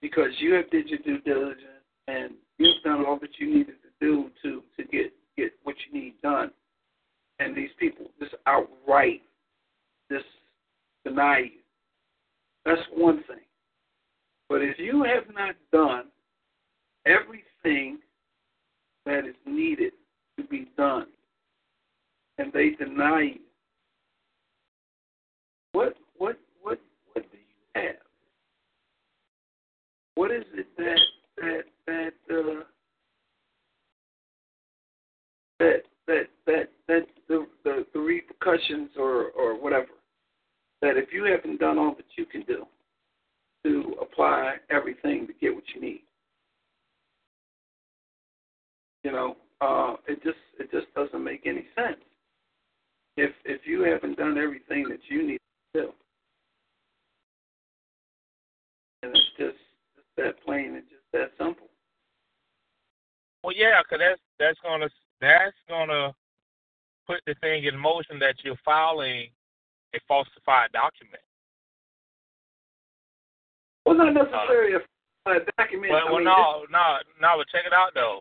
because 0.00 0.30
you 0.38 0.52
have 0.54 0.70
did 0.70 0.88
your 0.88 0.98
due 1.00 1.20
diligence 1.20 1.64
and 2.08 2.34
you've 2.58 2.82
done 2.82 3.04
all 3.06 3.18
that 3.18 3.30
you 3.38 3.48
needed 3.48 3.76
to 3.82 3.90
do 4.00 4.30
to 4.42 4.62
to 4.76 4.84
get 4.88 5.12
get 5.36 5.52
what 5.62 5.76
you 5.86 6.00
need 6.00 6.14
done, 6.22 6.50
and 7.38 7.56
these 7.56 7.70
people 7.78 8.06
just 8.18 8.34
outright 8.46 9.22
just 10.10 10.24
deny 11.04 11.38
you. 11.38 11.60
That's 12.64 12.80
one 12.94 13.22
thing. 13.26 13.44
But 14.48 14.62
if 14.62 14.78
you 14.78 15.04
have 15.04 15.32
not 15.34 15.54
done 15.72 16.06
everything 17.06 17.98
that 19.06 19.26
is 19.26 19.36
needed 19.46 19.92
to 20.42 20.48
be 20.48 20.68
done, 20.76 21.06
and 22.38 22.52
they 22.52 22.70
deny 22.70 23.32
you, 23.34 23.40
what 25.72 25.94
what 26.18 26.38
what 26.62 26.80
what 27.12 27.24
do 27.30 27.38
you 27.38 27.82
have? 27.82 27.96
What 30.14 30.30
is 30.30 30.44
it 30.54 30.66
that 30.76 31.00
that 31.36 31.62
that 31.86 32.12
uh, 32.30 32.62
that 35.58 35.82
that 36.06 36.26
that 36.46 36.68
that 36.88 37.06
the, 37.28 37.46
the 37.64 37.86
the 37.92 38.00
repercussions 38.00 38.90
or 38.96 39.30
or 39.30 39.60
whatever? 39.60 39.88
That 40.82 40.96
if 40.96 41.12
you 41.12 41.24
haven't 41.24 41.60
done 41.60 41.78
all 41.78 41.94
that 41.96 42.06
you 42.16 42.24
can 42.24 42.42
do 42.42 42.66
to 43.64 43.94
apply 44.00 44.56
everything 44.70 45.26
to 45.26 45.32
get 45.34 45.54
what 45.54 45.64
you 45.74 45.80
need, 45.80 46.02
you 49.04 49.12
know, 49.12 49.36
uh, 49.60 49.96
it 50.06 50.22
just 50.22 50.38
it 50.58 50.70
just 50.70 50.92
doesn't 50.94 51.22
make 51.22 51.46
any 51.46 51.66
sense. 51.74 52.00
If 53.16 53.32
if 53.44 53.62
you 53.66 53.82
haven't 53.82 54.16
done 54.16 54.38
everything 54.38 54.88
that 54.88 55.00
you 55.08 55.26
need 55.26 55.40
to 55.74 55.82
do, 55.82 55.88
and 59.02 59.12
it's 59.14 59.30
just, 59.38 59.58
just 59.94 60.06
that 60.16 60.42
plain 60.44 60.74
and 60.76 60.84
just 60.88 61.04
that 61.12 61.30
simple. 61.38 61.66
Well, 63.42 63.54
yeah, 63.56 63.80
because 63.82 64.00
that's 64.00 64.20
that's 64.38 64.58
gonna 64.62 64.88
that's 65.20 65.56
gonna 65.68 66.14
put 67.06 67.20
the 67.26 67.34
thing 67.40 67.64
in 67.64 67.76
motion 67.76 68.18
that 68.20 68.36
you're 68.44 68.60
filing 68.64 69.28
a 69.94 69.98
falsified 70.06 70.70
document. 70.72 71.22
Well, 73.84 73.96
not 73.96 74.14
necessarily. 74.14 74.74
a 74.74 75.30
uh, 75.30 75.38
document. 75.58 75.92
Well, 75.92 76.02
I 76.06 76.10
well 76.10 76.18
mean, 76.18 76.24
no, 76.24 76.64
no, 76.70 76.98
no. 77.20 77.28
But 77.38 77.48
check 77.48 77.66
it 77.66 77.72
out 77.72 77.90
though, 77.94 78.20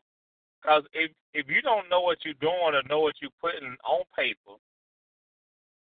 because 0.62 0.84
if 0.94 1.12
if 1.34 1.48
you 1.48 1.62
don't 1.62 1.90
know 1.90 2.02
what 2.02 2.20
you're 2.24 2.34
doing 2.42 2.74
or 2.74 2.82
know 2.90 3.00
what 3.00 3.16
you're 3.22 3.32
putting 3.42 3.76
on 3.86 4.04
paper, 4.16 4.58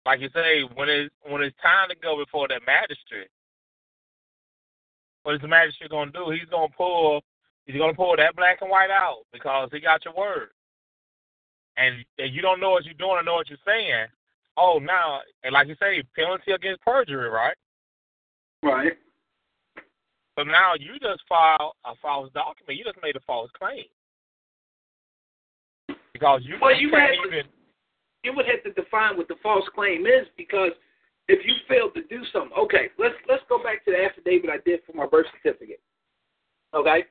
like 0.05 0.21
you 0.21 0.29
say, 0.35 0.63
when 0.75 0.89
it's 0.89 1.15
when 1.23 1.43
it's 1.43 1.57
time 1.63 1.89
to 1.89 1.97
go 1.97 2.17
before 2.17 2.49
that 2.49 2.67
magistrate, 2.67 3.29
what 5.23 5.35
is 5.35 5.41
the 5.41 5.49
magistrate 5.49 5.91
going 5.91 6.13
to 6.13 6.19
do? 6.19 6.31
He's 6.31 6.49
going 6.51 6.69
to 6.69 6.77
pull. 6.77 7.23
He's 7.67 7.77
going 7.77 7.91
to 7.93 7.97
pull 7.97 8.15
that 8.17 8.37
black 8.37 8.59
and 8.61 8.71
white 8.71 8.91
out 8.91 9.25
because 9.33 9.69
he 9.73 9.81
got 9.81 10.05
your 10.05 10.15
word, 10.15 10.51
and, 11.77 11.97
and 12.19 12.33
you 12.33 12.41
don't 12.41 12.61
know 12.61 12.71
what 12.71 12.85
you're 12.85 12.95
doing 12.95 13.19
or 13.19 13.23
know 13.25 13.35
what 13.35 13.49
you're 13.49 13.59
saying. 13.67 14.07
Oh, 14.57 14.79
now, 14.81 15.21
and 15.43 15.53
like 15.53 15.67
you 15.67 15.75
say, 15.81 16.03
penalty 16.15 16.53
against 16.53 16.81
perjury, 16.83 17.29
right? 17.29 17.57
Right. 18.63 18.93
So 20.39 20.45
now 20.45 20.75
you 20.79 20.93
just 21.01 21.23
filed 21.29 21.73
a 21.85 21.95
false 22.01 22.31
document. 22.33 22.79
You 22.79 22.85
just 22.85 23.03
made 23.03 23.17
a 23.17 23.21
false 23.27 23.51
claim 23.59 23.85
because 26.19 26.41
you, 26.45 26.57
Well, 26.61 26.75
you 26.75 26.91
can't 26.91 27.15
had- 27.15 27.27
even. 27.27 27.47
you 28.25 28.33
would 28.35 28.47
have 28.47 28.63
to 28.65 28.73
define 28.73 29.17
what 29.17 29.29
the 29.29 29.37
false 29.43 29.69
claim 29.75 30.07
is 30.07 30.27
because 30.37 30.73
if 31.29 31.45
you 31.47 31.55
failed 31.69 31.95
to 31.95 32.03
do 32.05 32.25
something, 32.33 32.57
okay, 32.57 32.91
let's 32.99 33.15
let's 33.29 33.43
go 33.49 33.63
back 33.63 33.85
to 33.85 33.91
the 33.93 34.05
affidavit 34.05 34.51
I 34.51 34.59
did 34.65 34.81
for 34.85 34.93
my 34.93 35.07
birth 35.07 35.27
certificate. 35.43 35.81
Okay, 36.75 37.05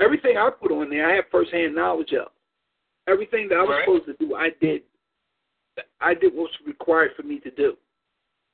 everything 0.00 0.36
I 0.36 0.50
put 0.50 0.70
on 0.72 0.90
there, 0.90 1.08
I 1.10 1.14
have 1.16 1.24
firsthand 1.30 1.74
knowledge 1.74 2.12
of. 2.12 2.28
Everything 3.08 3.48
that 3.48 3.56
I 3.58 3.62
was 3.62 3.70
Right. 3.70 3.84
supposed 3.84 4.06
to 4.06 4.14
do, 4.24 4.34
I 4.34 4.50
did. 4.60 4.82
I 6.00 6.14
did 6.14 6.34
what 6.34 6.50
was 6.50 6.60
required 6.66 7.14
for 7.16 7.22
me 7.22 7.38
to 7.40 7.50
do. 7.50 7.76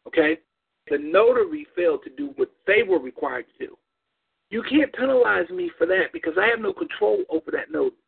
Okay, 0.07 0.39
the 0.89 0.99
notary 0.99 1.65
failed 1.75 2.05
to 2.05 2.11
do 2.11 2.29
what 2.37 2.51
they 2.67 2.83
were 2.83 2.99
required 3.01 3.47
to 3.59 3.67
do. 3.67 3.79
You 4.51 4.63
can't 4.63 4.93
penalize 4.93 5.49
me 5.51 5.69
for 5.71 5.87
that 5.87 6.13
because 6.13 6.39
I 6.39 6.47
have 6.47 6.61
no 6.61 6.73
control 6.73 7.25
over 7.29 7.51
that 7.51 7.71
notary. 7.71 7.99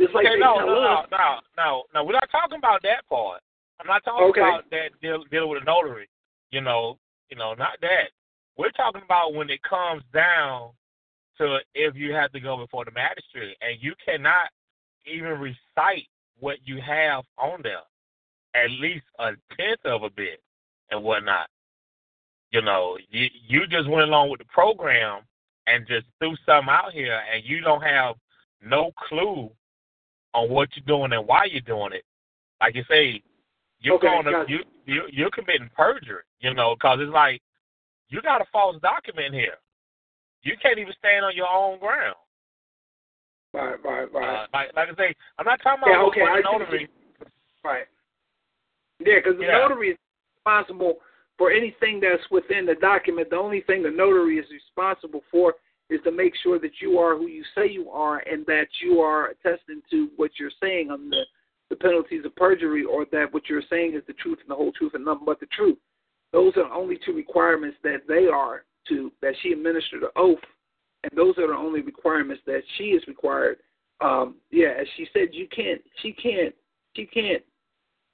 Just 0.00 0.14
like 0.14 0.26
okay, 0.26 0.38
no, 0.38 0.58
no, 0.58 0.66
no, 0.66 1.04
no, 1.10 1.38
no, 1.56 1.82
no. 1.94 2.04
We're 2.04 2.12
not 2.12 2.30
talking 2.30 2.58
about 2.58 2.82
that 2.82 3.06
part. 3.08 3.40
I'm 3.80 3.86
not 3.86 4.04
talking 4.04 4.28
Okay. 4.28 4.40
about 4.40 4.68
that 4.70 4.90
deal, 5.00 5.24
dealing 5.30 5.50
with 5.50 5.62
a 5.62 5.64
notary. 5.64 6.08
You 6.50 6.60
know, 6.60 6.98
you 7.30 7.36
know, 7.36 7.54
not 7.54 7.80
that. 7.80 8.10
We're 8.56 8.70
talking 8.70 9.02
about 9.04 9.34
when 9.34 9.50
it 9.50 9.62
comes 9.62 10.02
down 10.12 10.70
to 11.38 11.58
if 11.74 11.94
you 11.94 12.12
have 12.12 12.32
to 12.32 12.40
go 12.40 12.56
before 12.56 12.84
the 12.84 12.90
magistrate 12.90 13.56
and 13.60 13.76
you 13.80 13.94
cannot 14.04 14.48
even 15.06 15.38
recite 15.38 16.06
what 16.38 16.58
you 16.64 16.80
have 16.80 17.24
on 17.38 17.60
there, 17.62 17.84
at 18.54 18.70
least 18.70 19.04
a 19.18 19.32
tenth 19.56 19.84
of 19.84 20.02
a 20.02 20.10
bit 20.10 20.40
and 20.90 21.02
whatnot. 21.02 21.48
You 22.50 22.62
know, 22.62 22.96
you 23.10 23.28
you 23.46 23.66
just 23.66 23.88
went 23.88 24.08
along 24.08 24.30
with 24.30 24.38
the 24.40 24.46
program 24.46 25.22
and 25.66 25.86
just 25.86 26.06
threw 26.18 26.34
something 26.46 26.70
out 26.70 26.92
here, 26.92 27.20
and 27.32 27.44
you 27.44 27.60
don't 27.60 27.82
have 27.82 28.14
no 28.62 28.92
clue 29.08 29.50
on 30.36 30.50
what 30.50 30.68
you're 30.76 30.84
doing 30.86 31.12
and 31.16 31.26
why 31.26 31.46
you're 31.50 31.62
doing 31.62 31.92
it. 31.94 32.04
Like 32.60 32.74
you 32.74 32.84
say, 32.88 33.22
you're 33.80 33.96
Okay, 33.96 34.06
going 34.06 34.24
to 34.26 34.30
gotcha. 34.32 34.50
you, 34.52 34.58
you 34.84 35.02
you're 35.10 35.30
committing 35.30 35.70
perjury. 35.76 36.22
You 36.40 36.52
know, 36.54 36.76
because 36.76 36.98
it's 37.00 37.12
like 37.12 37.40
you 38.08 38.20
got 38.22 38.42
a 38.42 38.44
false 38.52 38.76
document 38.82 39.34
here. 39.34 39.56
You 40.42 40.54
can't 40.62 40.78
even 40.78 40.92
stand 40.98 41.24
on 41.24 41.34
your 41.34 41.48
own 41.48 41.78
ground. 41.80 42.14
right, 43.52 43.82
right, 43.82 44.12
right. 44.12 44.44
Uh, 44.44 44.46
like 44.52 44.76
like 44.76 44.88
I 44.92 44.94
say, 44.96 45.14
I'm 45.38 45.46
not 45.46 45.60
talking 45.62 45.82
about 45.82 45.90
Yeah, 45.90 46.06
okay, 46.08 46.22
I 46.22 46.36
the 46.36 46.42
see 46.42 46.58
notary. 46.58 46.88
Right. 47.64 47.86
Yeah, 49.00 49.16
because 49.16 49.38
the 49.38 49.44
Yeah. 49.44 49.58
notary 49.58 49.90
is 49.90 49.98
responsible 50.36 50.98
for 51.36 51.50
anything 51.50 52.00
that's 52.00 52.22
within 52.30 52.64
the 52.66 52.76
document. 52.76 53.30
The 53.30 53.36
only 53.36 53.62
thing 53.62 53.82
the 53.82 53.90
notary 53.90 54.38
is 54.38 54.46
responsible 54.50 55.22
for 55.30 55.54
is 55.90 56.00
to 56.04 56.10
make 56.10 56.32
sure 56.42 56.58
that 56.58 56.80
you 56.80 56.98
are 56.98 57.16
who 57.16 57.26
you 57.26 57.44
say 57.54 57.68
you 57.70 57.90
are 57.90 58.18
and 58.18 58.44
that 58.46 58.66
you 58.82 59.00
are 59.00 59.28
attesting 59.28 59.80
to 59.90 60.08
what 60.16 60.32
you're 60.38 60.50
saying 60.60 60.90
on 60.90 61.08
the, 61.10 61.22
the 61.70 61.76
penalties 61.76 62.24
of 62.24 62.34
perjury 62.36 62.84
or 62.84 63.06
that 63.12 63.32
what 63.32 63.48
you're 63.48 63.62
saying 63.70 63.94
is 63.94 64.02
the 64.06 64.12
truth 64.14 64.38
and 64.40 64.50
the 64.50 64.54
whole 64.54 64.72
truth 64.72 64.92
and 64.94 65.04
nothing 65.04 65.24
but 65.24 65.40
the 65.40 65.46
truth. 65.46 65.78
Those 66.32 66.56
are 66.56 66.68
the 66.68 66.74
only 66.74 66.98
two 67.04 67.12
requirements 67.12 67.76
that 67.82 68.00
they 68.08 68.26
are 68.26 68.64
to, 68.88 69.12
that 69.22 69.34
she 69.42 69.52
administered 69.52 70.02
the 70.02 70.10
oath, 70.16 70.38
and 71.02 71.12
those 71.16 71.38
are 71.38 71.46
the 71.46 71.54
only 71.54 71.80
requirements 71.80 72.42
that 72.46 72.62
she 72.76 72.84
is 72.84 73.02
required. 73.06 73.58
Um, 74.00 74.36
yeah, 74.50 74.74
as 74.78 74.86
she 74.96 75.06
said, 75.12 75.28
you 75.32 75.48
can't, 75.54 75.80
she 76.02 76.12
can't, 76.12 76.54
she 76.94 77.06
can't 77.06 77.42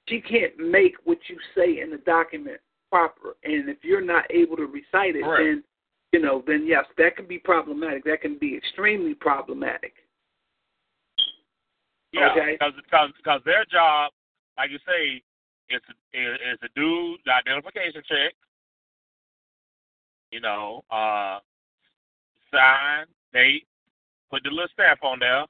she 0.09 0.21
can't 0.21 0.57
make 0.57 0.95
what 1.05 1.17
you 1.29 1.37
say 1.55 1.81
in 1.81 1.91
the 1.91 1.97
document 1.97 2.59
proper. 2.91 3.35
And 3.43 3.69
if 3.69 3.77
you're 3.83 4.03
not 4.03 4.25
able 4.29 4.57
to 4.57 4.65
recite 4.65 5.15
it, 5.15 5.23
Correct. 5.23 5.43
then 5.43 5.63
you 6.13 6.21
know, 6.21 6.43
then 6.45 6.65
yes, 6.65 6.85
that 6.97 7.17
can 7.17 7.25
be 7.25 7.39
problematic. 7.39 8.05
That 8.05 8.21
can 8.21 8.37
be 8.37 8.55
extremely 8.55 9.15
problematic. 9.15 9.93
Yeah, 12.13 12.29
Okay. 12.31 12.51
because 12.53 12.73
because 12.75 13.09
because 13.17 13.41
their 13.43 13.65
job, 13.65 14.11
like 14.55 14.69
you 14.69 14.77
say, 14.85 15.23
is 15.73 15.81
to, 15.89 15.93
is, 16.17 16.59
to 16.61 16.69
do 16.75 17.17
the 17.25 17.33
identification 17.33 18.03
check. 18.07 18.33
You 20.31 20.39
know, 20.39 20.83
uh, 20.91 21.39
sign, 22.51 23.05
date, 23.33 23.65
put 24.29 24.43
the 24.43 24.49
little 24.51 24.67
stamp 24.73 25.03
on 25.03 25.19
there. 25.19 25.45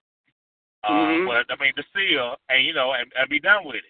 Uh, 0.86 0.92
Mhm. 0.92 1.28
but 1.28 1.46
I 1.52 1.62
mean 1.62 1.74
the 1.76 1.84
seal, 1.94 2.36
and 2.50 2.66
you 2.66 2.74
know, 2.74 2.94
and, 2.94 3.12
and 3.18 3.30
be 3.30 3.40
done 3.40 3.66
with 3.66 3.76
it. 3.76 3.84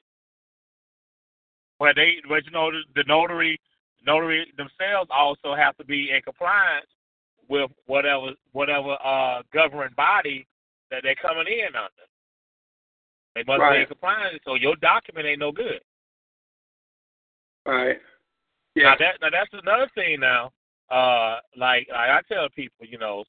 But 1.78 1.96
they, 1.96 2.18
but 2.28 2.46
you 2.46 2.52
know, 2.52 2.72
the, 2.72 2.82
the 2.96 3.04
notary, 3.08 3.60
notary 4.06 4.52
themselves 4.58 5.10
also 5.12 5.56
have 5.56 5.76
to 5.78 5.86
be 5.86 6.12
in 6.12 6.22
compliance 6.22 6.88
with 7.50 7.70
whatever 7.86 8.32
whatever 8.52 8.98
uh 9.04 9.42
governing 9.54 9.94
body 9.96 10.48
that 10.92 11.02
they're 11.04 11.16
coming 11.16 11.48
in 11.48 11.76
under. 11.76 12.06
They 13.36 13.44
must 13.48 13.62
be 13.72 13.82
in 13.82 13.88
compliance, 13.88 14.40
so 14.46 14.56
your 14.56 14.76
document 14.78 15.26
ain't 15.26 15.40
no 15.40 15.52
good. 15.52 15.82
Right. 17.66 17.98
Yeah. 18.76 18.84
Now 18.92 18.96
that 19.00 19.14
now 19.22 19.30
that's 19.32 19.54
another 19.54 19.90
thing 19.96 20.20
now. 20.20 20.52
Uh 20.90 21.40
like, 21.58 21.88
like 21.92 22.10
I 22.10 22.22
tell 22.28 22.48
people, 22.56 22.86
you 22.86 22.98
know, 22.98 23.24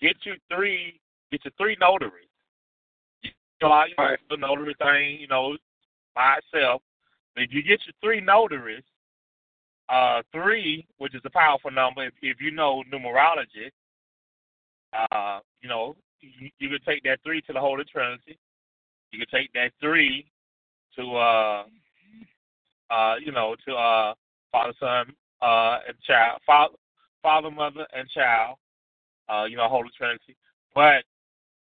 get 0.00 0.16
you 0.24 0.34
three 0.54 1.00
get 1.32 1.44
your 1.44 1.52
three 1.58 1.76
notaries. 1.80 2.28
You 3.22 3.30
know, 3.62 3.72
I 3.72 3.86
use 3.86 3.94
Right. 3.98 4.18
the 4.30 4.36
notary 4.36 4.74
thing, 4.74 5.20
you 5.20 5.26
know, 5.26 5.56
by 6.14 6.38
itself. 6.38 6.82
But 7.34 7.44
if 7.44 7.52
you 7.52 7.62
get 7.62 7.80
your 7.86 7.94
three 8.02 8.20
notaries, 8.20 8.84
uh 9.88 10.22
three, 10.32 10.86
which 10.98 11.14
is 11.14 11.22
a 11.24 11.30
powerful 11.30 11.70
number 11.70 12.04
if 12.04 12.14
if 12.22 12.40
you 12.40 12.50
know 12.50 12.82
numerology, 12.92 13.70
uh, 14.92 15.40
you 15.60 15.68
know, 15.68 15.96
you, 16.20 16.50
you 16.58 16.68
could 16.68 16.84
take 16.84 17.02
that 17.04 17.18
three 17.24 17.40
to 17.42 17.52
the 17.52 17.60
Holy 17.60 17.84
Trinity. 17.84 18.38
You 19.12 19.20
could 19.20 19.30
take 19.30 19.52
that 19.52 19.70
three 19.80 20.26
to 20.96 21.16
uh 21.16 21.64
uh, 22.88 23.14
you 23.24 23.32
know, 23.32 23.56
to 23.66 23.74
uh 23.74 24.14
father, 24.52 24.72
son, 24.80 25.12
uh 25.42 25.78
and 25.86 25.96
child 26.06 26.40
father 26.46 26.76
father, 27.26 27.50
mother 27.50 27.84
and 27.92 28.08
child, 28.08 28.56
uh, 29.28 29.46
you 29.50 29.56
know, 29.56 29.68
Holy 29.68 29.88
Trinity. 29.98 30.36
But 30.76 31.02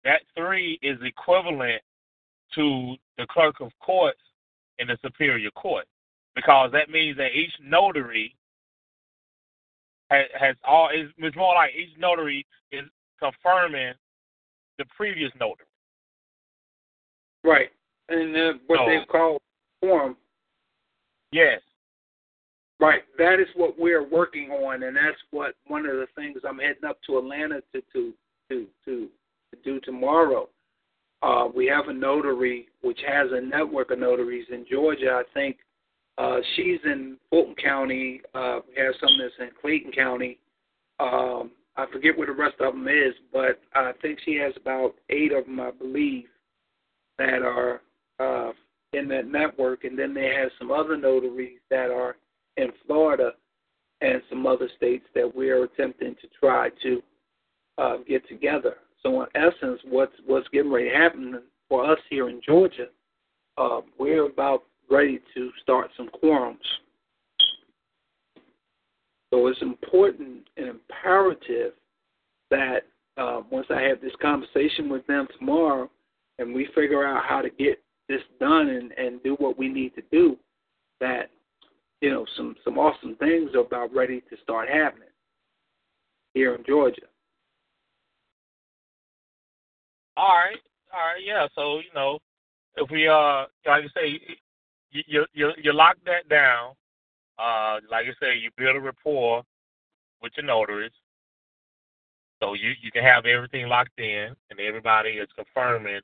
that 0.03 0.23
three 0.36 0.81
is 0.82 0.99
equivalent 1.03 1.81
to 2.57 2.97
the 3.19 3.27
clerk 3.31 3.61
of 3.61 3.70
courts 3.81 4.19
in 4.81 4.89
the 4.89 4.99
superior 5.01 5.53
court. 5.53 5.86
Because 6.35 6.70
that 6.73 6.90
means 6.90 7.16
that 7.16 7.32
each 7.35 7.52
notary 7.62 8.35
has, 10.11 10.27
has 10.39 10.56
all 10.66 10.90
is 10.90 11.09
it's 11.19 11.36
more 11.36 11.55
like 11.55 11.70
each 11.77 11.97
notary 11.98 12.47
is 12.73 12.85
confirming 13.20 13.94
the 14.78 14.85
previous 14.97 15.31
notary. 15.39 15.66
Right. 17.44 17.70
And 18.09 18.36
uh, 18.36 18.52
what 18.66 18.78
So- 18.78 18.86
they 18.86 19.05
call 19.11 19.40
form. 19.81 20.16
Yes. 21.31 21.61
Right. 22.81 23.02
That 23.19 23.40
is 23.40 23.47
what 23.55 23.78
we're 23.78 24.06
working 24.06 24.51
on, 24.51 24.82
and 24.82 24.97
that's 24.97 25.16
what 25.31 25.55
one 25.69 25.86
of 25.86 25.97
the 25.97 26.06
things 26.16 26.39
I'm 26.47 26.59
heading 26.59 26.85
up 26.86 26.98
to 27.06 27.19
Atlanta 27.19 27.61
to 27.73 27.81
to 27.93 28.12
to 28.51 28.66
to, 28.85 29.09
to 29.52 29.62
do 29.65 29.81
tomorrow. 29.81 30.48
Uh, 31.23 31.47
we 31.55 31.66
have 31.66 31.89
a 31.89 31.93
notary 31.93 32.69
which 32.82 33.01
has 33.06 33.28
a 33.32 33.40
network 33.40 33.90
of 33.90 34.01
notaries 34.01 34.47
in 34.52 34.66
Georgia. 34.70 35.12
I 35.12 35.23
think 35.32 35.56
uh, 36.19 36.36
she's 36.55 36.78
in 36.85 37.16
Fulton 37.31 37.55
County. 37.62 38.20
Uh, 38.35 38.61
we 38.69 38.81
have 38.82 38.95
some 39.01 39.19
that's 39.19 39.35
in 39.41 39.51
Clayton 39.61 39.93
County. 39.93 40.39
Um, 41.01 41.51
I 41.77 41.86
forget 41.93 42.16
where 42.16 42.28
the 42.28 42.32
rest 42.32 42.57
of 42.61 42.73
them 42.73 42.86
is, 42.86 43.15
but 43.32 43.61
I 43.74 43.93
think 44.01 44.20
she 44.24 44.36
has 44.36 44.53
about 44.57 44.95
eight 45.11 45.32
of 45.32 45.47
them, 45.47 45.59
I 45.59 45.73
believe, 45.73 46.27
that 47.19 47.43
are 47.43 47.81
uh, 48.20 48.53
in 48.93 49.09
that 49.09 49.27
network. 49.27 49.85
And 49.85 49.99
then 49.99 50.15
they 50.15 50.32
have 50.41 50.51
some 50.59 50.70
other 50.70 50.97
notaries 50.97 51.59
that 51.70 51.91
are 51.91 52.16
in 52.57 52.69
Florida 52.86 53.32
and 54.01 54.23
some 54.28 54.47
other 54.47 54.69
states 54.77 55.05
that 55.15 55.35
we're 55.35 55.65
attempting 55.65 56.15
to 56.20 56.28
try 56.39 56.70
to 56.82 57.03
uh, 57.78 57.97
get 58.07 58.27
together. 58.28 58.77
So 59.03 59.23
in 59.23 59.28
essence, 59.35 59.81
what's 59.89 60.15
what's 60.27 60.49
getting 60.49 60.73
ready 60.73 60.91
to 60.91 60.97
happen 60.97 61.43
for 61.69 61.91
us 61.91 61.99
here 62.09 62.28
in 62.28 62.41
Georgia, 62.45 62.86
uh, 63.59 63.81
we're 63.99 64.27
about 64.27 64.65
ready 64.90 65.20
to 65.35 65.51
start 65.62 65.90
some 65.97 66.09
quorums. 66.23 66.56
So 69.32 69.48
it's 69.48 69.62
important 69.62 70.47
and 70.56 70.69
imperative 70.69 71.73
that 72.51 72.82
uh, 73.16 73.43
once 73.51 73.66
I 73.70 73.82
have 73.82 74.01
this 74.01 74.12
conversation 74.20 74.89
with 74.89 75.06
them 75.06 75.27
tomorrow, 75.39 75.90
and 76.39 76.55
we 76.55 76.69
figure 76.74 77.05
out 77.05 77.24
how 77.24 77.43
to 77.43 77.51
get 77.51 77.82
this 78.09 78.20
done 78.40 78.69
and, 78.69 78.93
and 78.93 79.23
do 79.23 79.35
what 79.39 79.59
we 79.59 79.69
need 79.69 79.94
to 79.94 80.02
do, 80.12 80.36
that 81.01 81.31
you 82.01 82.11
know 82.11 82.27
some 82.36 82.55
some 82.65 82.78
awesome 82.78 83.16
things 83.16 83.51
are 83.55 83.61
about 83.61 83.94
ready 83.94 84.20
to 84.31 84.36
start 84.43 84.69
happening 84.69 85.09
here 86.35 86.55
in 86.55 86.65
Georgia. 86.65 87.02
All 90.16 90.28
right, 90.28 90.59
all 90.93 91.01
right, 91.01 91.23
yeah. 91.24 91.47
So 91.55 91.78
you 91.78 91.93
know, 91.94 92.19
if 92.77 92.90
we 92.90 93.09
uh, 93.09 93.47
like 93.66 93.85
I 93.85 93.86
say, 93.94 94.20
you 94.94 95.02
you 95.06 95.26
you, 95.34 95.50
you 95.62 95.72
lock 95.72 95.96
that 96.06 96.28
down. 96.30 96.72
Uh, 97.38 97.80
like 97.90 98.06
I 98.06 98.14
say, 98.20 98.38
you 98.38 98.50
build 98.56 98.76
a 98.76 98.80
rapport 98.80 99.42
with 100.22 100.32
your 100.36 100.46
notaries. 100.46 100.92
So 102.40 102.54
you 102.54 102.72
you 102.80 102.90
can 102.90 103.02
have 103.02 103.26
everything 103.26 103.68
locked 103.68 103.98
in, 103.98 104.34
and 104.50 104.60
everybody 104.60 105.10
is 105.10 105.28
confirming 105.36 106.00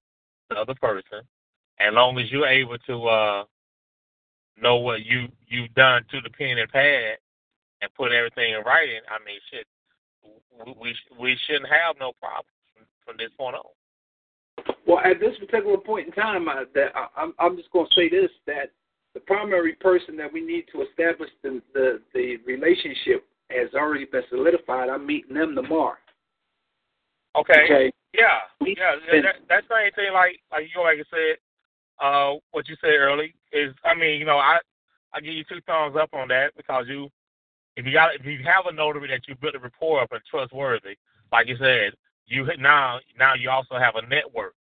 the 0.51 0.57
other 0.57 0.75
person. 0.75 1.23
As 1.79 1.93
long 1.93 2.19
as 2.19 2.31
you're 2.31 2.47
able 2.47 2.79
to 2.87 3.07
uh, 3.07 3.45
know 4.61 4.77
what 4.77 5.05
you 5.05 5.29
you've 5.47 5.73
done 5.75 6.03
to 6.11 6.21
the 6.21 6.31
pen 6.31 6.59
and 6.59 6.71
pad 6.71 7.17
and 7.81 7.95
put 7.95 8.13
everything 8.13 8.53
in 8.53 8.65
writing, 8.65 9.01
I 9.09 9.23
mean, 9.25 9.39
shit, 9.51 9.67
we 10.81 10.95
we 11.19 11.37
shouldn't 11.47 11.71
have 11.71 11.97
no 11.99 12.13
problems 12.21 12.47
from, 13.05 13.17
this 13.19 13.31
point 13.37 13.57
on. 13.57 14.75
Well, 14.87 15.01
at 15.01 15.19
this 15.19 15.37
particular 15.39 15.79
point 15.79 16.09
in 16.09 16.13
time, 16.13 16.49
I, 16.49 16.65
that 16.75 16.93
I, 16.95 17.07
I'm 17.17 17.33
I'm 17.39 17.57
just 17.57 17.71
going 17.71 17.87
to 17.87 17.95
say 17.95 18.09
this 18.09 18.31
that 18.47 18.71
the 19.15 19.21
primary 19.21 19.75
person 19.75 20.17
that 20.17 20.33
we 20.33 20.41
need 20.41 20.65
to 20.73 20.83
establish 20.83 21.31
the, 21.43 21.61
the 21.75 22.01
the 22.15 22.37
relationship 22.47 23.27
has 23.51 23.69
already 23.75 24.05
been 24.05 24.23
solidified. 24.31 24.89
I'm 24.89 25.07
meeting 25.07 25.35
them 25.35 25.55
tomorrow. 25.55 25.97
Okay. 27.37 27.65
Okay. 27.65 27.93
Yeah. 28.15 28.39
Yeah. 28.61 28.97
That, 29.23 29.37
that 29.49 29.65
same 29.71 29.93
thing, 29.95 30.13
like 30.13 30.41
like 30.51 30.67
you 30.75 30.83
like 30.83 30.99
I 30.99 31.05
said, 31.11 31.37
uh, 32.01 32.35
what 32.53 32.69
you 32.69 32.77
said 32.81 32.95
early 32.99 33.35
is, 33.53 33.75
I 33.85 33.95
mean, 33.95 34.19
you 34.19 34.25
know, 34.27 34.39
I 34.39 34.59
I 35.13 35.21
give 35.21 35.35
you 35.35 35.45
two 35.45 35.61
thumbs 35.67 35.97
up 36.01 36.11
on 36.13 36.29
that 36.29 36.53
because 36.57 36.87
you, 36.89 37.09
if 37.77 37.87
you 37.87 37.93
got 37.93 38.15
if 38.15 38.25
you 38.25 38.39
have 38.45 38.67
a 38.67 38.73
notary 38.73 39.09
that 39.09 39.27
you 39.29 39.35
built 39.37 39.55
a 39.55 39.59
rapport 39.59 40.03
up 40.03 40.13
and 40.13 40.21
trustworthy, 40.31 40.97
like 41.33 41.49
you 41.49 41.57
said, 41.59 41.93
you 42.27 42.47
now 42.59 42.99
now 43.19 43.35
you 43.35 43.51
also 43.51 43.77
have 43.77 43.97
a 43.97 44.07
network. 44.07 44.55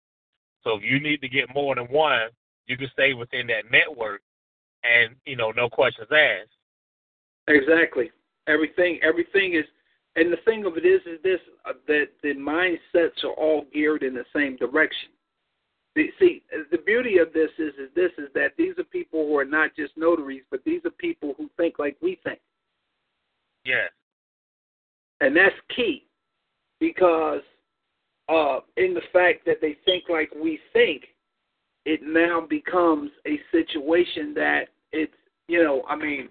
So 0.64 0.78
if 0.78 0.84
you 0.84 1.00
need 1.00 1.22
to 1.22 1.30
get 1.30 1.54
more 1.54 1.76
than 1.76 1.86
one, 1.86 2.30
you 2.66 2.78
can 2.78 2.90
stay 2.92 3.14
within 3.14 3.48
that 3.48 3.72
network, 3.72 4.22
and 4.88 5.16
you 5.26 5.36
know, 5.36 5.52
no 5.52 5.70
questions 5.70 6.08
asked. 6.12 6.50
Exactly. 7.48 8.12
Everything 8.48 9.00
everything 9.04 9.56
is 9.56 9.66
and 10.18 10.34
the 10.34 10.38
thing 10.46 10.66
of 10.66 10.78
it 10.78 10.86
is, 10.86 11.02
is 11.06 11.22
this 11.24 11.40
uh, 11.66 11.74
that 11.88 12.08
the 12.24 12.34
mindsets 12.34 13.24
are 13.24 13.34
all 13.38 13.66
geared 13.72 14.02
in 14.02 14.16
the 14.16 14.26
same 14.36 14.56
direction. 14.58 15.10
The, 15.96 16.08
see, 16.20 16.44
the 16.72 16.80
beauty 16.80 17.20
of 17.20 17.34
this 17.34 17.52
is, 17.60 17.74
is 17.76 17.90
this 17.96 18.12
is 18.18 18.30
that 18.34 18.54
these 18.58 18.74
are 18.80 18.84
people 18.84 19.28
who 19.28 19.38
are 19.38 19.46
not 19.46 19.76
just 19.76 19.94
notaries, 19.96 20.44
but 20.50 20.64
these 20.66 20.82
are 20.86 20.92
people 20.92 21.36
who 21.38 21.50
think 21.56 21.80
like 21.80 21.98
we 22.02 22.20
think. 22.24 22.40
Yeah. 23.64 23.88
And 25.22 25.36
that's 25.36 25.56
key, 25.76 26.06
because 26.80 27.42
uh, 28.30 28.60
in 28.76 28.94
the 28.94 29.02
fact 29.14 29.46
that 29.46 29.58
they 29.62 29.78
think 29.86 30.06
like 30.10 30.32
we 30.36 30.60
think, 30.74 31.04
it 31.86 32.02
now 32.04 32.46
becomes 32.48 33.12
a 33.26 33.40
situation 33.52 34.34
that 34.34 34.70
it's 34.92 35.14
you 35.48 35.64
know, 35.64 35.84
I 35.88 35.96
mean, 35.96 36.30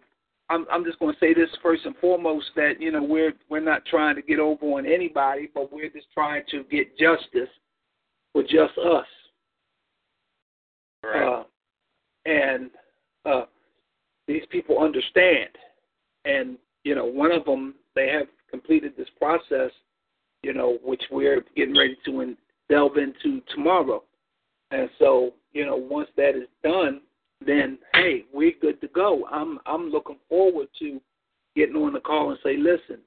I'm 0.48 0.66
I'm 0.70 0.84
just 0.84 0.98
going 0.98 1.14
to 1.14 1.20
say 1.20 1.34
this 1.34 1.48
first 1.62 1.84
and 1.84 1.96
foremost 1.96 2.46
that 2.56 2.74
you 2.80 2.92
know 2.92 3.02
we're 3.02 3.32
we're 3.48 3.60
not 3.60 3.84
trying 3.86 4.16
to 4.16 4.22
get 4.22 4.38
over 4.38 4.64
on 4.66 4.86
anybody, 4.86 5.48
but 5.54 5.72
we're 5.72 5.90
just 5.90 6.06
trying 6.12 6.42
to 6.50 6.64
get 6.64 6.96
justice 6.98 7.50
for 8.32 8.42
just 8.42 8.76
us. 8.78 9.06
Right. 11.02 11.40
Uh, 11.40 11.44
and 12.24 12.70
uh, 13.24 13.44
these 14.26 14.42
people 14.50 14.80
understand, 14.80 15.50
and 16.24 16.58
you 16.84 16.94
know 16.94 17.04
one 17.04 17.32
of 17.32 17.44
them 17.44 17.74
they 17.94 18.08
have 18.08 18.26
completed 18.50 18.92
this 18.96 19.08
process, 19.18 19.70
you 20.42 20.52
know, 20.54 20.78
which 20.84 21.02
we're 21.10 21.42
getting 21.56 21.76
ready 21.76 21.96
to 22.04 22.20
in, 22.20 22.36
delve 22.68 22.96
into 22.96 23.40
tomorrow. 23.54 24.02
And 24.70 24.88
so, 24.98 25.32
you 25.52 25.64
know, 25.64 25.76
once 25.76 26.08
that 26.16 26.30
is 26.30 26.48
done, 26.62 27.00
then 27.44 27.78
hey, 27.94 28.24
we're 28.32 28.52
good 28.60 28.80
to 28.80 28.88
go. 28.88 29.26
I'm 29.30 29.58
I'm 29.66 29.90
looking 29.90 30.18
forward 30.28 30.68
to 30.78 31.00
getting 31.54 31.76
on 31.76 31.92
the 31.92 32.00
call 32.00 32.30
and 32.30 32.38
say, 32.42 32.56
listen, 32.56 33.00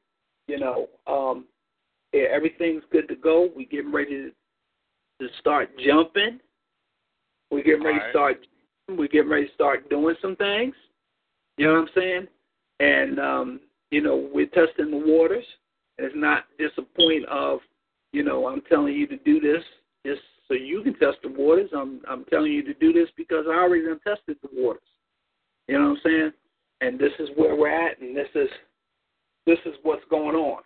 you 0.48 0.60
know, 0.60 0.88
um, 1.08 1.46
yeah, 2.14 2.24
everything's 2.32 2.84
good 2.92 3.08
to 3.08 3.16
go. 3.16 3.50
We 3.56 3.66
getting 3.66 3.92
ready 3.92 4.32
to, 5.20 5.28
to 5.28 5.34
start 5.40 5.70
jumping. 5.86 6.40
We're 7.52 7.64
getting 7.64 7.84
ready 7.84 8.00
All 8.00 8.06
to 8.06 8.12
start. 8.12 8.46
We're 8.90 9.08
getting 9.08 9.30
ready 9.30 9.48
to 9.48 9.54
start 9.54 9.90
doing 9.90 10.16
some 10.22 10.36
things. 10.36 10.74
You 11.58 11.68
know 11.68 11.74
what 11.74 11.82
I'm 11.82 11.90
saying? 11.96 12.28
And 12.80 13.20
um, 13.20 13.60
you 13.92 14.02
know, 14.02 14.30
we're 14.34 14.48
testing 14.48 14.92
the 14.92 15.04
waters. 15.06 15.46
It's 15.98 16.16
not 16.16 16.46
just 16.60 16.78
a 16.78 16.82
point 16.82 17.26
of, 17.26 17.60
you 18.14 18.24
know, 18.24 18.48
I'm 18.48 18.62
telling 18.70 18.94
you 18.94 19.06
to 19.08 19.18
do 19.18 19.40
this 19.40 19.64
just 20.06 20.22
so 20.50 20.56
you 20.56 20.82
can 20.82 20.96
test 20.96 21.18
the 21.24 21.30
waters. 21.30 21.70
I'm 21.76 22.02
I'm 22.10 22.26
telling 22.26 22.52
you 22.52 22.64
to 22.64 22.74
do 22.74 22.92
this 22.92 23.08
because 23.16 23.46
I 23.48 23.54
already 23.54 23.86
done 23.86 24.00
tested 24.06 24.38
the 24.42 24.50
waters. 24.52 24.82
You 25.68 25.78
know 25.78 25.90
what 25.90 25.92
I'm 25.92 26.02
saying? 26.04 26.32
And 26.82 27.00
this 27.00 27.12
is 27.20 27.30
where 27.36 27.56
we're 27.56 27.70
at, 27.70 28.02
and 28.02 28.18
this 28.18 28.28
is 28.34 28.50
this 29.46 29.60
is 29.66 29.76
what's 29.84 30.04
going 30.10 30.36
on. 30.36 30.62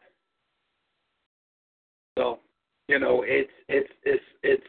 So, 2.18 2.40
you 2.88 3.00
know, 3.00 3.24
it's 3.26 3.52
it's 3.68 3.90
it's 4.04 4.24
it's 4.42 4.64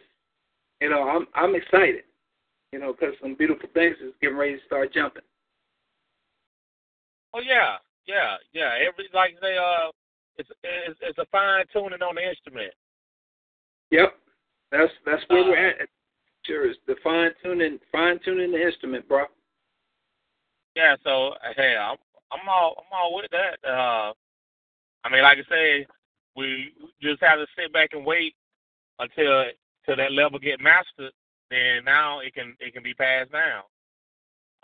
you 0.81 0.91
know 0.91 1.09
I'm 1.09 1.27
I'm 1.35 1.55
excited. 1.55 2.03
You 2.73 2.81
know, 2.81 2.93
because 2.93 3.15
some 3.23 3.36
beautiful 3.36 3.69
things 3.73 3.97
is 4.05 4.12
getting 4.20 4.36
ready 4.36 4.57
to 4.57 4.65
start 4.66 4.93
jumping. 4.93 5.23
Oh 7.32 7.41
yeah, 7.41 7.77
yeah, 8.09 8.35
yeah. 8.53 8.73
Every 8.85 9.05
like 9.15 9.36
they 9.41 9.57
uh, 9.57 9.91
it's 10.39 10.49
it's, 10.65 10.99
it's 11.03 11.19
a 11.19 11.27
fine 11.31 11.65
tuning 11.73 12.03
on 12.03 12.16
the 12.16 12.28
instrument. 12.28 12.73
Yep, 13.93 14.15
that's 14.75 14.93
that's 15.07 15.23
where 15.29 15.41
Uh, 15.45 15.49
we're 15.49 15.57
at. 15.69 15.89
Sure, 16.45 16.69
it's 16.69 16.79
the 16.87 16.97
fine 17.03 17.31
tuning 17.43 17.79
fine 17.91 18.19
tuning 18.25 18.53
the 18.53 18.61
instrument, 18.63 19.07
bro. 19.09 19.25
Yeah, 20.77 20.97
so 21.05 21.35
hey, 21.57 21.77
I'm 21.77 21.97
I'm 22.33 22.49
all 22.49 22.75
I'm 22.79 22.99
all 22.99 23.15
with 23.15 23.31
that. 23.31 23.59
Uh, 23.69 24.13
I 25.05 25.09
mean, 25.11 25.23
like 25.23 25.39
I 25.39 25.49
say, 25.49 25.87
we 26.37 26.73
just 27.01 27.23
have 27.23 27.39
to 27.39 27.47
sit 27.57 27.73
back 27.73 27.91
and 27.93 28.05
wait 28.05 28.35
until 28.99 29.45
till 29.87 29.97
that 29.97 30.13
level 30.13 30.39
get 30.39 30.61
mastered. 30.61 31.13
Then 31.51 31.85
now 31.85 32.21
it 32.21 32.35
can 32.35 32.57
it 32.61 32.73
can 32.75 32.83
be 32.83 32.95
passed 32.95 33.33
down. 33.33 33.63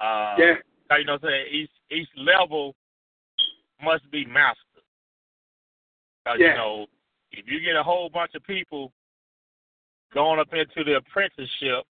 Uh, 0.00 0.36
Yeah. 0.38 0.54
so, 0.90 0.96
you 0.96 1.04
know, 1.04 1.12
what 1.14 1.24
I'm 1.24 1.30
saying 1.30 1.46
each 1.50 1.70
each 1.90 2.08
level 2.16 2.74
must 3.82 4.10
be 4.10 4.24
mastered. 4.26 4.82
'Cause, 6.26 6.38
Yeah. 6.40 6.48
you 6.48 6.54
know, 6.54 6.86
if 7.32 7.46
you 7.48 7.60
get 7.60 7.76
a 7.76 7.82
whole 7.82 8.10
bunch 8.10 8.34
of 8.34 8.42
people 8.44 8.92
going 10.12 10.40
up 10.40 10.52
into 10.52 10.84
the 10.84 10.96
apprenticeship, 10.96 11.84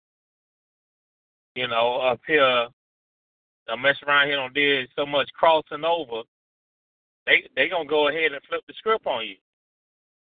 you 1.54 1.68
know, 1.68 2.00
up 2.00 2.20
here, 2.26 2.68
uh, 3.68 3.76
mess 3.76 3.96
around 4.06 4.28
here 4.28 4.40
and 4.40 4.54
did 4.54 4.88
so 4.96 5.06
much 5.06 5.28
crossing 5.32 5.84
over, 5.84 6.22
they 7.26 7.48
they 7.56 7.68
gonna 7.68 7.88
go 7.88 8.08
ahead 8.08 8.32
and 8.32 8.42
flip 8.48 8.62
the 8.66 8.74
script 8.78 9.06
on 9.06 9.26
you. 9.26 9.36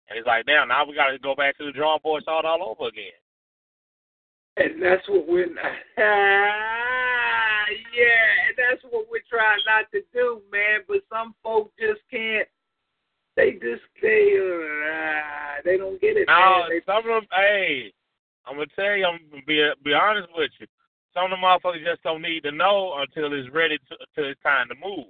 And 0.10 0.18
it's 0.18 0.28
like, 0.28 0.46
damn, 0.46 0.68
now 0.68 0.86
we 0.86 0.96
got 0.96 1.12
to 1.12 1.20
go 1.20 1.36
back 1.36 1.58
to 1.58 1.66
the 1.66 1.72
drawing 1.72 2.00
board, 2.04 2.24
start 2.24 2.46
all 2.46 2.76
over 2.76 2.90
again. 2.90 3.14
And 4.58 4.82
that's 4.82 5.08
what 5.08 5.28
we're 5.28 5.46
ah, 5.46 5.66
yeah, 7.94 8.48
and 8.48 8.58
that's 8.58 8.84
what 8.90 9.06
we're 9.10 9.22
trying 9.30 9.60
not 9.66 9.86
to 9.94 10.02
do, 10.12 10.42
man. 10.52 10.82
But 10.88 11.02
some 11.12 11.36
folks 11.44 11.72
just 11.80 12.02
can't. 12.12 12.48
They 13.40 13.54
just 13.54 13.88
they 14.02 14.36
uh, 14.36 15.62
they 15.64 15.78
don't 15.78 16.00
get 16.02 16.18
it, 16.18 16.28
Now, 16.28 16.68
man. 16.68 16.70
They, 16.70 16.82
some 16.86 17.10
of 17.10 17.24
them, 17.24 17.28
hey, 17.32 17.94
I'm 18.46 18.56
gonna 18.56 18.68
tell 18.76 18.98
you, 18.98 19.06
I'm 19.06 19.20
gonna 19.32 19.44
be 19.48 19.64
be 19.82 19.94
honest 19.94 20.28
with 20.36 20.52
you. 20.60 20.68
Some 21.14 21.32
of 21.32 21.32
the 21.32 21.40
motherfuckers 21.40 21.86
just 21.86 22.04
don't 22.04 22.22
need 22.22 22.44
to 22.44 22.52
know 22.52 23.00
until 23.00 23.32
it's 23.32 23.50
ready 23.56 23.78
to, 23.78 23.96
till 24.14 24.30
it's 24.30 24.42
time 24.44 24.68
to 24.68 24.76
move. 24.76 25.08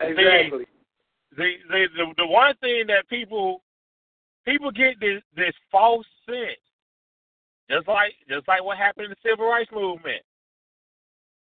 exactly. 0.00 0.66
The, 1.36 1.52
the 1.70 1.86
the 1.94 2.04
the 2.18 2.26
one 2.26 2.56
thing 2.60 2.88
that 2.88 3.08
people 3.08 3.62
people 4.44 4.72
get 4.72 4.98
this 4.98 5.22
this 5.36 5.54
false 5.70 6.06
sense, 6.26 6.58
just 7.70 7.86
like 7.86 8.14
just 8.28 8.48
like 8.48 8.64
what 8.64 8.78
happened 8.78 9.04
in 9.04 9.10
the 9.14 9.30
civil 9.30 9.46
rights 9.46 9.70
movement. 9.70 10.22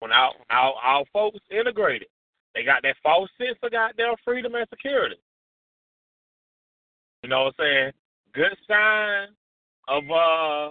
When 0.01 0.11
our 0.11 0.33
our, 0.51 0.75
our 0.83 1.05
folks 1.13 1.39
integrated, 1.53 2.09
they 2.53 2.65
got 2.65 2.83
that 2.83 2.97
false 3.01 3.31
sense 3.39 3.59
of 3.63 3.71
goddamn 3.71 4.17
freedom 4.25 4.57
and 4.57 4.67
security. 4.69 5.23
You 7.23 7.29
know 7.29 7.45
what 7.45 7.55
I'm 7.59 7.65
saying? 7.65 7.93
Good 8.35 8.57
sign 8.67 9.29
of 9.89 10.05
uh 10.11 10.71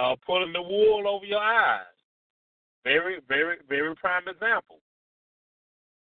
uh 0.00 0.16
pulling 0.26 0.52
the 0.52 0.62
wool 0.62 1.04
over 1.08 1.24
your 1.24 1.40
eyes. 1.40 1.82
Very, 2.84 3.18
very, 3.28 3.56
very 3.68 3.94
prime 3.96 4.28
example. 4.28 4.78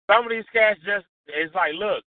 Some 0.10 0.26
of 0.26 0.31
these 0.31 0.45
cats 0.53 0.80
just 0.86 1.06
it's 1.27 1.53
like, 1.53 1.73
look, 1.73 2.03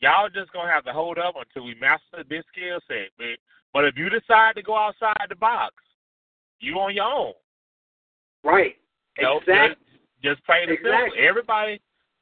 y'all 0.00 0.28
just 0.28 0.52
gonna 0.52 0.70
have 0.70 0.84
to 0.84 0.92
hold 0.92 1.18
up 1.18 1.34
until 1.36 1.66
we 1.66 1.74
master 1.74 2.24
this 2.28 2.44
skill 2.52 2.78
set. 2.88 3.10
But, 3.18 3.36
but 3.72 3.84
if 3.84 3.96
you 3.96 4.08
decide 4.08 4.54
to 4.56 4.62
go 4.62 4.76
outside 4.76 5.26
the 5.28 5.36
box, 5.36 5.74
you 6.60 6.74
on 6.78 6.94
your 6.94 7.04
own. 7.04 7.32
Right. 8.44 8.76
You 9.18 9.24
know, 9.24 9.38
exactly. 9.38 9.76
Just, 10.22 10.36
just 10.36 10.46
play 10.46 10.66
the 10.66 10.72
Exactly. 10.72 11.18
Everybody, 11.20 11.80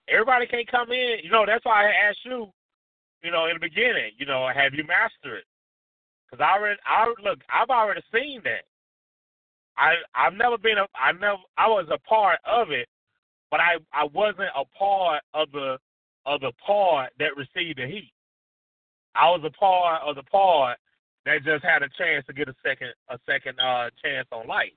everybody 0.08 0.46
can't 0.46 0.70
come 0.70 0.90
in. 0.90 1.18
You 1.22 1.30
know, 1.30 1.44
that's 1.46 1.64
why 1.64 1.88
I 1.88 2.08
asked 2.08 2.24
you. 2.24 2.52
You 3.24 3.30
know, 3.30 3.46
in 3.46 3.54
the 3.54 3.60
beginning, 3.60 4.12
you 4.18 4.26
know, 4.26 4.46
have 4.54 4.74
you 4.74 4.84
mastered 4.84 5.38
it? 5.38 5.44
Because 6.30 6.44
I 6.44 6.58
already, 6.58 6.78
I 6.86 7.06
look, 7.24 7.40
I've 7.48 7.70
already 7.70 8.02
seen 8.12 8.42
that. 8.44 8.68
I, 9.78 9.94
I've 10.14 10.34
never 10.34 10.58
been 10.58 10.76
a, 10.76 10.86
I 10.94 11.12
never, 11.12 11.38
I 11.56 11.66
was 11.66 11.88
a 11.90 11.98
part 12.06 12.38
of 12.44 12.70
it, 12.70 12.86
but 13.50 13.60
I, 13.60 13.76
I 13.94 14.04
wasn't 14.12 14.52
a 14.54 14.64
part 14.78 15.22
of 15.32 15.50
the, 15.52 15.78
of 16.26 16.42
the 16.42 16.52
part 16.64 17.12
that 17.18 17.36
received 17.36 17.78
the 17.78 17.86
heat. 17.86 18.12
I 19.14 19.30
was 19.30 19.40
a 19.42 19.50
part 19.50 20.02
of 20.02 20.16
the 20.16 20.22
part 20.24 20.76
that 21.24 21.44
just 21.44 21.64
had 21.64 21.82
a 21.82 21.88
chance 21.96 22.26
to 22.26 22.34
get 22.34 22.48
a 22.48 22.54
second, 22.62 22.92
a 23.08 23.18
second 23.26 23.58
uh 23.58 23.88
chance 24.02 24.28
on 24.32 24.46
life 24.46 24.72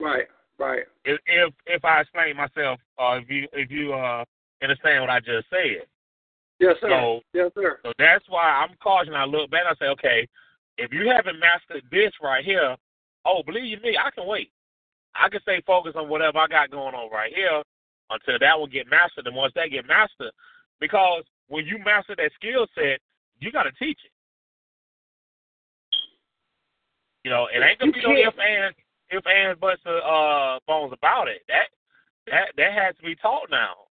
Right. 0.00 0.28
Right. 0.58 0.84
if 1.04 1.20
if, 1.26 1.54
if 1.66 1.84
I 1.84 2.00
explain 2.00 2.36
myself, 2.36 2.80
uh, 2.98 3.18
if 3.22 3.28
you 3.28 3.48
if 3.52 3.70
you 3.70 3.92
uh 3.92 4.24
understand 4.62 5.02
what 5.02 5.10
I 5.10 5.20
just 5.20 5.46
said. 5.50 5.86
Yes, 6.58 6.76
sir. 6.80 6.88
So 6.90 7.20
yes, 7.32 7.50
sir. 7.54 7.78
so 7.84 7.92
that's 7.98 8.24
why 8.28 8.42
I'm 8.42 8.74
cautioning. 8.82 9.18
I 9.18 9.24
look 9.24 9.50
back 9.50 9.62
and 9.66 9.76
I 9.76 9.84
say, 9.84 9.90
okay, 9.92 10.28
if 10.76 10.92
you 10.92 11.08
haven't 11.08 11.38
mastered 11.38 11.84
this 11.90 12.12
right 12.22 12.44
here, 12.44 12.76
oh, 13.24 13.42
believe 13.44 13.64
you 13.64 13.78
me, 13.80 13.96
I 13.96 14.10
can 14.10 14.26
wait. 14.26 14.50
I 15.14 15.28
can 15.28 15.40
stay 15.42 15.62
focused 15.66 15.96
on 15.96 16.08
whatever 16.08 16.38
I 16.38 16.46
got 16.46 16.70
going 16.70 16.94
on 16.94 17.10
right 17.10 17.32
here 17.34 17.62
until 18.10 18.38
that 18.38 18.58
will 18.58 18.66
get 18.66 18.90
mastered. 18.90 19.26
And 19.26 19.36
once 19.36 19.52
that 19.54 19.70
get 19.70 19.86
mastered, 19.86 20.32
because 20.80 21.24
when 21.48 21.66
you 21.66 21.78
master 21.78 22.14
that 22.16 22.30
skill 22.34 22.66
set, 22.74 23.00
you 23.40 23.52
got 23.52 23.64
to 23.64 23.72
teach 23.72 23.98
it. 24.04 24.12
You 27.24 27.30
know, 27.30 27.48
it 27.52 27.62
ain't 27.62 27.78
gonna 27.78 27.92
be 27.92 28.00
no 28.00 28.14
if 28.14 28.34
and 28.38 28.74
if 29.10 29.24
and 29.26 29.58
buts 29.60 29.84
uh 29.84 30.58
bones 30.66 30.92
about 30.92 31.28
it. 31.28 31.42
That 31.48 31.68
that 32.26 32.52
that 32.56 32.72
has 32.72 32.96
to 32.96 33.02
be 33.02 33.16
taught 33.16 33.50
now. 33.50 33.87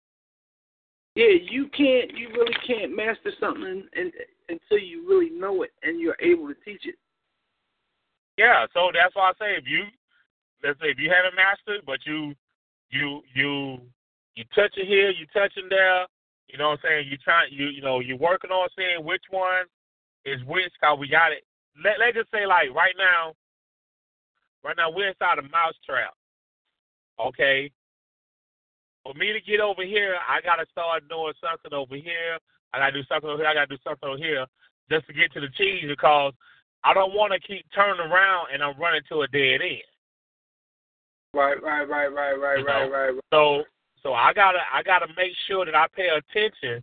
Yeah, 1.17 1.33
you 1.51 1.69
can't. 1.69 2.13
You 2.13 2.29
really 2.29 2.55
can't 2.67 2.95
master 2.95 3.33
something 3.41 3.89
in, 3.97 4.13
until 4.51 4.79
you 4.79 5.09
really 5.09 5.31
know 5.31 5.63
it 5.63 5.73
and 5.83 5.99
you're 5.99 6.17
able 6.21 6.47
to 6.49 6.55
teach 6.63 6.85
it. 6.85 6.97
Yeah, 8.37 8.67
so 8.75 8.91
that's 8.93 9.17
why 9.17 9.31
I 9.31 9.33
say 9.41 9.57
if 9.57 9.65
you 9.67 9.85
let's 10.63 10.79
say 10.79 10.89
if 10.89 10.99
you 10.99 11.11
haven't 11.11 11.35
mastered, 11.35 11.87
but 11.87 12.01
you 12.05 12.35
you 12.91 13.23
you 13.35 13.81
you 14.35 14.45
touch 14.55 14.77
it 14.77 14.87
here, 14.87 15.11
you 15.11 15.25
touching 15.33 15.69
there, 15.71 16.05
you 16.49 16.59
know 16.59 16.69
what 16.69 16.81
I'm 16.85 16.91
saying? 17.01 17.09
You 17.09 17.17
trying 17.17 17.49
you 17.51 17.69
you 17.69 17.81
know 17.81 18.01
you're 18.01 18.19
working 18.19 18.51
on 18.51 18.69
seeing 18.77 19.03
which 19.03 19.25
one 19.31 19.65
is 20.27 20.45
which. 20.45 20.73
Cause 20.85 20.99
we 21.01 21.09
got 21.09 21.33
it. 21.33 21.45
Let 21.83 21.99
let's 21.99 22.15
just 22.15 22.31
say 22.31 22.45
like 22.45 22.69
right 22.75 22.95
now, 22.99 23.33
right 24.63 24.77
now 24.77 24.91
we're 24.91 25.09
inside 25.09 25.39
a 25.39 25.49
mousetrap. 25.49 26.13
Okay. 27.19 27.73
For 29.07 29.15
me 29.15 29.33
to 29.33 29.41
get 29.41 29.61
over 29.61 29.85
here, 29.85 30.17
I 30.19 30.41
gotta 30.43 30.67
start 30.73 31.09
doing 31.09 31.33
something 31.39 31.73
over 31.73 31.95
here. 31.95 32.43
I 32.75 32.79
gotta 32.79 32.99
do 32.99 33.07
something 33.07 33.31
over 33.31 33.39
here. 33.39 33.47
I 33.47 33.55
gotta 33.55 33.71
do 33.71 33.79
something 33.87 34.09
over 34.09 34.19
here 34.19 34.47
just 34.91 35.07
to 35.07 35.13
get 35.13 35.33
to 35.33 35.41
the 35.41 35.49
cheese 35.57 35.85
because 35.87 36.33
I 36.83 36.93
don't 36.93 37.15
want 37.15 37.33
to 37.33 37.39
keep 37.39 37.65
turning 37.73 38.01
around 38.01 38.49
and 38.53 38.65
I'm 38.65 38.79
running 38.81 39.03
to 39.11 39.23
a 39.23 39.29
dead 39.29 39.63
end. 39.63 39.87
Right, 41.33 41.63
right, 41.63 41.89
right, 41.89 42.09
right, 42.09 42.35
right, 42.35 42.59
You 42.59 42.67
right, 42.67 42.89
know, 42.89 42.91
right, 42.91 43.11
right. 43.11 43.23
So 43.33 43.63
so 44.03 44.13
I 44.13 44.33
gotta 44.33 44.59
I 44.75 44.83
gotta 44.83 45.07
make 45.17 45.33
sure 45.47 45.65
that 45.65 45.77
I 45.77 45.87
pay 45.95 46.09
attention 46.11 46.83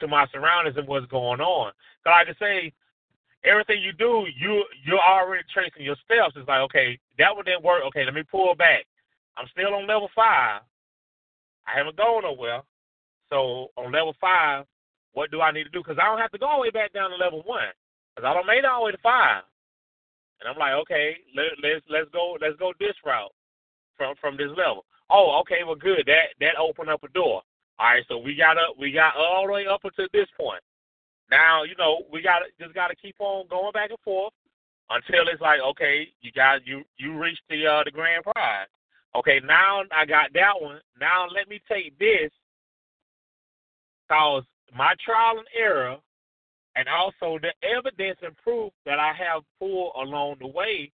to 0.00 0.08
my 0.08 0.26
surroundings 0.32 0.76
and 0.76 0.88
what's 0.88 1.06
going 1.06 1.40
on. 1.40 1.70
So 2.02 2.10
like 2.10 2.26
I 2.26 2.34
say, 2.40 2.72
everything 3.44 3.82
you 3.82 3.92
do, 3.92 4.26
you 4.36 4.64
you're 4.84 4.98
already 4.98 5.44
tracing 5.54 5.84
your 5.84 5.96
steps. 6.04 6.34
It's 6.34 6.48
like, 6.48 6.62
okay, 6.62 6.98
that 7.18 7.34
one 7.36 7.44
didn't 7.44 7.62
work. 7.62 7.84
Okay, 7.86 8.04
let 8.04 8.14
me 8.14 8.24
pull 8.28 8.56
back. 8.56 8.84
I'm 9.36 9.46
still 9.52 9.74
on 9.74 9.86
level 9.86 10.10
five. 10.14 10.62
I 11.66 11.76
haven't 11.78 11.96
gone 11.96 12.22
nowhere. 12.22 12.62
So 13.30 13.68
on 13.76 13.92
level 13.92 14.14
five, 14.20 14.64
what 15.12 15.30
do 15.30 15.40
I 15.40 15.52
need 15.52 15.64
to 15.64 15.70
do? 15.70 15.80
Because 15.80 15.98
I 16.00 16.06
don't 16.06 16.18
have 16.18 16.32
to 16.32 16.38
go 16.38 16.46
all 16.46 16.58
the 16.58 16.62
way 16.62 16.70
back 16.70 16.92
down 16.92 17.10
to 17.10 17.16
level 17.16 17.42
one. 17.44 17.72
Because 18.14 18.28
I 18.28 18.34
don't 18.34 18.46
made 18.46 18.58
it 18.58 18.64
all 18.64 18.82
the 18.82 18.86
way 18.86 18.92
to 18.92 18.98
five. 18.98 19.42
And 20.40 20.48
I'm 20.48 20.58
like, 20.58 20.74
okay, 20.84 21.16
let, 21.34 21.56
let's 21.62 21.84
let's 21.88 22.10
go 22.12 22.36
let's 22.40 22.58
go 22.58 22.72
this 22.78 22.96
route 23.04 23.32
from 23.96 24.14
from 24.20 24.36
this 24.36 24.50
level. 24.56 24.84
Oh, 25.10 25.40
okay, 25.42 25.64
well, 25.64 25.76
good. 25.76 26.04
That 26.06 26.34
that 26.40 26.58
opened 26.60 26.90
up 26.90 27.02
a 27.04 27.08
door. 27.08 27.42
All 27.78 27.86
right, 27.86 28.04
so 28.08 28.18
we 28.18 28.36
got 28.36 28.58
up, 28.58 28.76
we 28.78 28.92
got 28.92 29.16
all 29.16 29.46
the 29.46 29.52
way 29.52 29.66
up 29.66 29.80
until 29.84 30.06
this 30.12 30.28
point. 30.38 30.62
Now, 31.30 31.64
you 31.64 31.74
know, 31.76 32.02
we 32.12 32.22
got 32.22 32.42
just 32.60 32.74
got 32.74 32.88
to 32.88 32.96
keep 32.96 33.16
on 33.18 33.48
going 33.48 33.72
back 33.72 33.90
and 33.90 33.98
forth 34.04 34.32
until 34.90 35.26
it's 35.32 35.40
like, 35.40 35.60
okay, 35.60 36.08
you 36.20 36.30
got 36.32 36.66
you 36.66 36.82
you 36.98 37.18
reached 37.18 37.42
the 37.48 37.66
uh, 37.66 37.82
the 37.84 37.90
grand 37.90 38.24
prize. 38.24 38.68
Okay, 39.16 39.40
now 39.44 39.82
I 39.96 40.04
got 40.04 40.32
that 40.34 40.60
one. 40.60 40.80
Now 41.00 41.26
let 41.32 41.48
me 41.48 41.60
take 41.68 41.96
this, 41.98 42.30
cause 44.08 44.42
my 44.76 44.94
trial 45.04 45.38
and 45.38 45.46
error, 45.56 45.96
and 46.76 46.88
also 46.88 47.38
the 47.40 47.52
evidence 47.62 48.18
and 48.22 48.36
proof 48.38 48.72
that 48.84 48.98
I 48.98 49.12
have 49.12 49.42
pulled 49.58 49.92
along 49.96 50.36
the 50.40 50.48
way, 50.48 50.90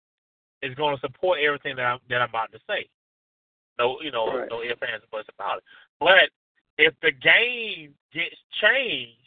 is 0.62 0.74
going 0.76 0.96
to 0.96 1.00
support 1.00 1.40
everything 1.40 1.76
that 1.76 1.84
I'm 1.86 1.98
that 2.08 2.22
I'm 2.22 2.28
about 2.28 2.52
to 2.52 2.58
say. 2.68 2.86
No, 3.78 4.00
you 4.00 4.12
know, 4.12 4.38
Right. 4.38 4.48
no 4.48 4.62
ifs, 4.62 4.80
ands, 4.82 5.04
or 5.04 5.18
buts 5.18 5.28
about 5.36 5.58
it. 5.58 5.64
But 5.98 6.30
if 6.78 6.94
the 7.02 7.10
game 7.10 7.94
gets 8.12 8.36
changed, 8.60 9.18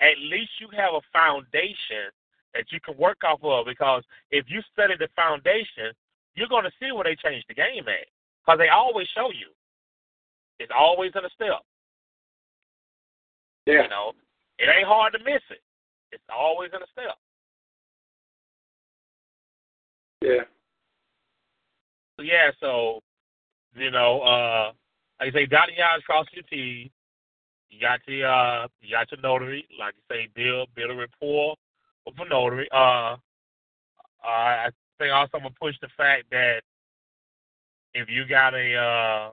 at 0.00 0.18
least 0.18 0.52
you 0.60 0.68
have 0.76 0.94
a 0.94 1.00
foundation 1.12 2.10
that 2.54 2.72
you 2.72 2.80
can 2.80 2.96
work 2.96 3.18
off 3.24 3.40
of. 3.42 3.66
Because 3.66 4.02
if 4.30 4.46
you 4.48 4.62
study 4.72 4.94
the 4.98 5.08
foundation, 5.14 5.92
you're 6.38 6.48
going 6.48 6.64
to 6.64 6.70
see 6.78 6.92
where 6.92 7.04
they 7.04 7.16
change 7.16 7.44
the 7.48 7.54
game 7.54 7.84
at. 7.88 8.06
Because 8.46 8.58
they 8.58 8.68
always 8.68 9.08
show 9.14 9.30
you. 9.30 9.50
It's 10.60 10.72
always 10.74 11.10
in 11.14 11.24
a 11.24 11.30
step. 11.34 11.62
Yeah. 13.66 13.82
You 13.82 13.88
know, 13.88 14.12
it 14.58 14.68
ain't 14.70 14.86
hard 14.86 15.12
to 15.12 15.18
miss 15.18 15.42
it. 15.50 15.60
It's 16.12 16.22
always 16.32 16.70
in 16.72 16.80
a 16.80 16.86
step. 16.92 17.16
Yeah. 20.22 20.44
So, 22.16 22.22
yeah, 22.22 22.50
so 22.60 23.00
you 23.76 23.90
know, 23.90 24.20
uh, 24.22 24.72
like 25.20 25.34
I 25.34 25.38
say, 25.38 25.46
dotting 25.46 25.76
your 25.76 25.86
I's, 25.86 26.02
cross 26.04 26.26
your 26.32 26.42
T's. 26.44 26.90
You 27.70 27.80
got 27.80 28.00
the 28.06 28.24
uh, 28.24 28.66
you 28.80 28.90
got 28.90 29.10
your 29.12 29.20
notary, 29.20 29.68
like 29.78 29.94
you 29.94 30.02
say, 30.16 30.28
build 30.34 30.68
build 30.74 30.90
a 30.90 30.94
rapport 30.94 31.54
with 32.06 32.14
a 32.18 32.28
notary. 32.28 32.68
Uh, 32.72 33.16
uh, 34.24 34.26
I 34.26 34.68
think 34.98 35.12
also 35.12 35.30
I'm 35.34 35.42
gonna 35.42 35.54
push 35.60 35.76
the 35.80 35.88
fact 35.96 36.24
that 36.30 36.62
if 37.94 38.08
you 38.08 38.26
got 38.26 38.54
a 38.54 38.74
uh, 38.74 39.30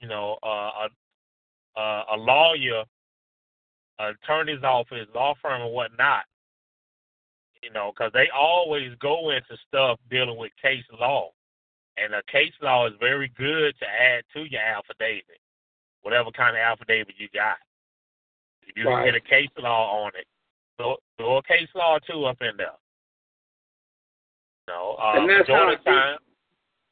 you 0.00 0.08
know, 0.08 0.38
uh, 0.42 0.86
a 0.86 0.88
a, 1.76 2.04
a 2.14 2.16
lawyer, 2.16 2.84
attorney's 3.98 4.62
office, 4.62 5.06
law 5.14 5.34
firm, 5.42 5.62
or 5.62 5.72
whatnot, 5.72 6.24
you 7.62 7.70
know, 7.70 7.92
because 7.94 8.12
they 8.12 8.28
always 8.30 8.92
go 9.00 9.30
into 9.30 9.56
stuff 9.66 9.98
dealing 10.10 10.38
with 10.38 10.52
case 10.60 10.84
law. 11.00 11.30
And 11.96 12.12
a 12.14 12.22
case 12.24 12.52
law 12.60 12.86
is 12.86 12.92
very 12.98 13.28
good 13.36 13.74
to 13.78 13.86
add 13.86 14.24
to 14.34 14.44
your 14.50 14.60
affidavit, 14.60 15.38
whatever 16.02 16.30
kind 16.32 16.56
of 16.56 16.60
affidavit 16.60 17.14
you 17.18 17.28
got. 17.32 17.56
If 18.62 18.76
you 18.76 18.88
Right. 18.88 19.04
can 19.04 19.12
get 19.12 19.14
a 19.14 19.20
case 19.20 19.50
law 19.58 20.04
on 20.04 20.12
it, 20.16 20.26
throw, 20.76 20.96
throw 21.16 21.36
a 21.38 21.42
case 21.42 21.68
law 21.74 21.98
too 21.98 22.24
up 22.24 22.42
in 22.42 22.56
there. 22.56 22.74
Know, 24.68 24.96
uh, 25.00 25.18
And 25.20 25.28
that's 25.28 25.48
majority 25.48 25.74
of 25.74 25.84
the 25.84 25.90
how 25.90 25.96
time, 25.96 26.18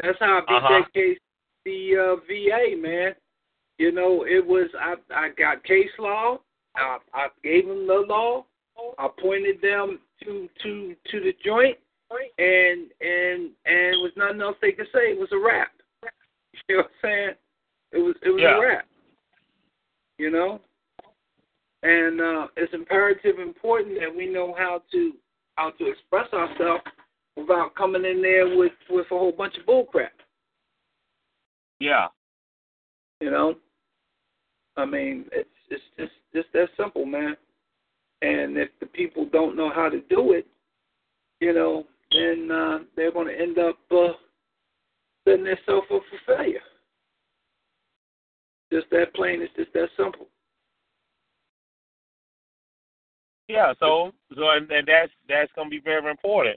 That's 0.02 0.18
how 0.18 0.38
I 0.38 0.40
beat 0.40 0.54
Uh-huh. 0.56 0.82
that 0.82 0.92
case, 0.92 1.18
the 1.64 1.96
uh, 1.96 2.16
VA 2.26 2.76
man. 2.76 3.14
You 3.78 3.92
know, 3.92 4.24
it 4.24 4.44
was 4.46 4.68
I 4.78 4.96
I 5.14 5.30
got 5.30 5.64
case 5.64 5.90
law. 5.98 6.38
I, 6.76 6.98
I 7.14 7.28
gave 7.42 7.66
them 7.66 7.86
the 7.86 8.04
law. 8.08 8.44
I 8.98 9.08
pointed 9.20 9.60
them 9.60 10.00
to 10.24 10.48
to 10.62 10.96
to 11.10 11.20
the 11.20 11.32
joint, 11.44 11.78
and 12.38 12.90
and 13.00 13.50
and 13.64 13.94
it 13.94 14.00
was 14.02 14.12
nothing 14.16 14.40
else 14.40 14.56
they 14.60 14.72
could 14.72 14.88
say. 14.92 15.12
It 15.12 15.18
was 15.18 15.32
a 15.32 15.38
wrap. 15.38 15.72
You 16.68 16.76
know 16.76 16.82
what 16.82 16.90
I'm 16.92 16.92
saying? 17.02 17.34
It 17.92 17.98
was 17.98 18.14
it 18.22 18.28
was 18.30 18.42
Yeah. 18.42 18.58
a 18.58 18.60
wrap. 18.60 18.86
You 20.18 20.30
know, 20.30 20.60
and 21.82 22.20
uh, 22.20 22.46
it's 22.56 22.74
imperative 22.74 23.38
important 23.38 23.98
that 24.00 24.14
we 24.14 24.26
know 24.26 24.54
how 24.56 24.82
to 24.92 25.12
how 25.56 25.70
to 25.70 25.86
express 25.86 26.30
ourselves 26.32 26.84
without 27.36 27.74
coming 27.74 28.04
in 28.04 28.22
there 28.22 28.56
with 28.56 28.72
with 28.90 29.06
a 29.06 29.18
whole 29.18 29.32
bunch 29.32 29.56
of 29.58 29.66
bull 29.66 29.84
crap. 29.84 30.12
yeah, 31.80 32.08
You 33.20 33.30
know, 33.30 33.54
I 34.76 34.84
mean, 34.84 35.26
it's 35.32 35.48
it's 35.70 35.82
just 35.98 36.12
just 36.34 36.48
that 36.52 36.68
simple, 36.76 37.06
man. 37.06 37.36
And 38.22 38.56
if 38.56 38.68
the 38.80 38.86
people 38.86 39.26
don't 39.32 39.56
know 39.56 39.70
how 39.74 39.88
to 39.88 40.00
do 40.08 40.32
it, 40.32 40.46
you 41.40 41.52
know, 41.52 41.86
then 42.12 42.50
uh, 42.52 42.78
they're 42.94 43.10
going 43.10 43.26
to 43.26 43.38
end 43.40 43.58
up 43.58 43.78
uh, 43.90 44.12
setting 45.26 45.44
themselves 45.44 45.88
up 45.92 46.02
for 46.08 46.36
failure. 46.36 46.60
Just 48.72 48.86
that 48.90 49.12
plain. 49.14 49.42
It's 49.42 49.52
just 49.56 49.72
that 49.74 49.88
simple. 49.96 50.26
Yeah, 53.48 53.72
so 53.80 54.12
so 54.34 54.50
and, 54.50 54.70
and 54.70 54.86
that's 54.86 55.12
that's 55.28 55.52
gonna 55.54 55.68
be 55.68 55.80
very 55.80 56.10
important. 56.10 56.56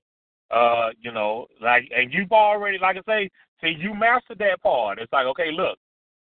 Uh, 0.51 0.89
you 1.01 1.11
know, 1.11 1.47
like 1.61 1.89
and 1.95 2.13
you've 2.13 2.31
already 2.31 2.77
like 2.77 2.97
I 2.97 3.01
say, 3.07 3.29
see 3.61 3.75
you 3.79 3.93
mastered 3.93 4.39
that 4.39 4.61
part. 4.61 4.99
It's 4.99 5.11
like, 5.11 5.25
okay, 5.27 5.51
look, 5.51 5.77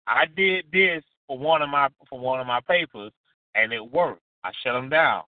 I 0.06 0.24
did 0.36 0.66
this 0.72 1.02
for 1.26 1.38
one 1.38 1.62
of 1.62 1.68
my 1.68 1.88
for 2.08 2.18
one 2.18 2.40
of 2.40 2.46
my 2.46 2.60
papers 2.60 3.12
and 3.54 3.72
it 3.72 3.92
worked. 3.92 4.22
I 4.44 4.50
shut 4.62 4.74
them 4.74 4.88
down. 4.88 5.22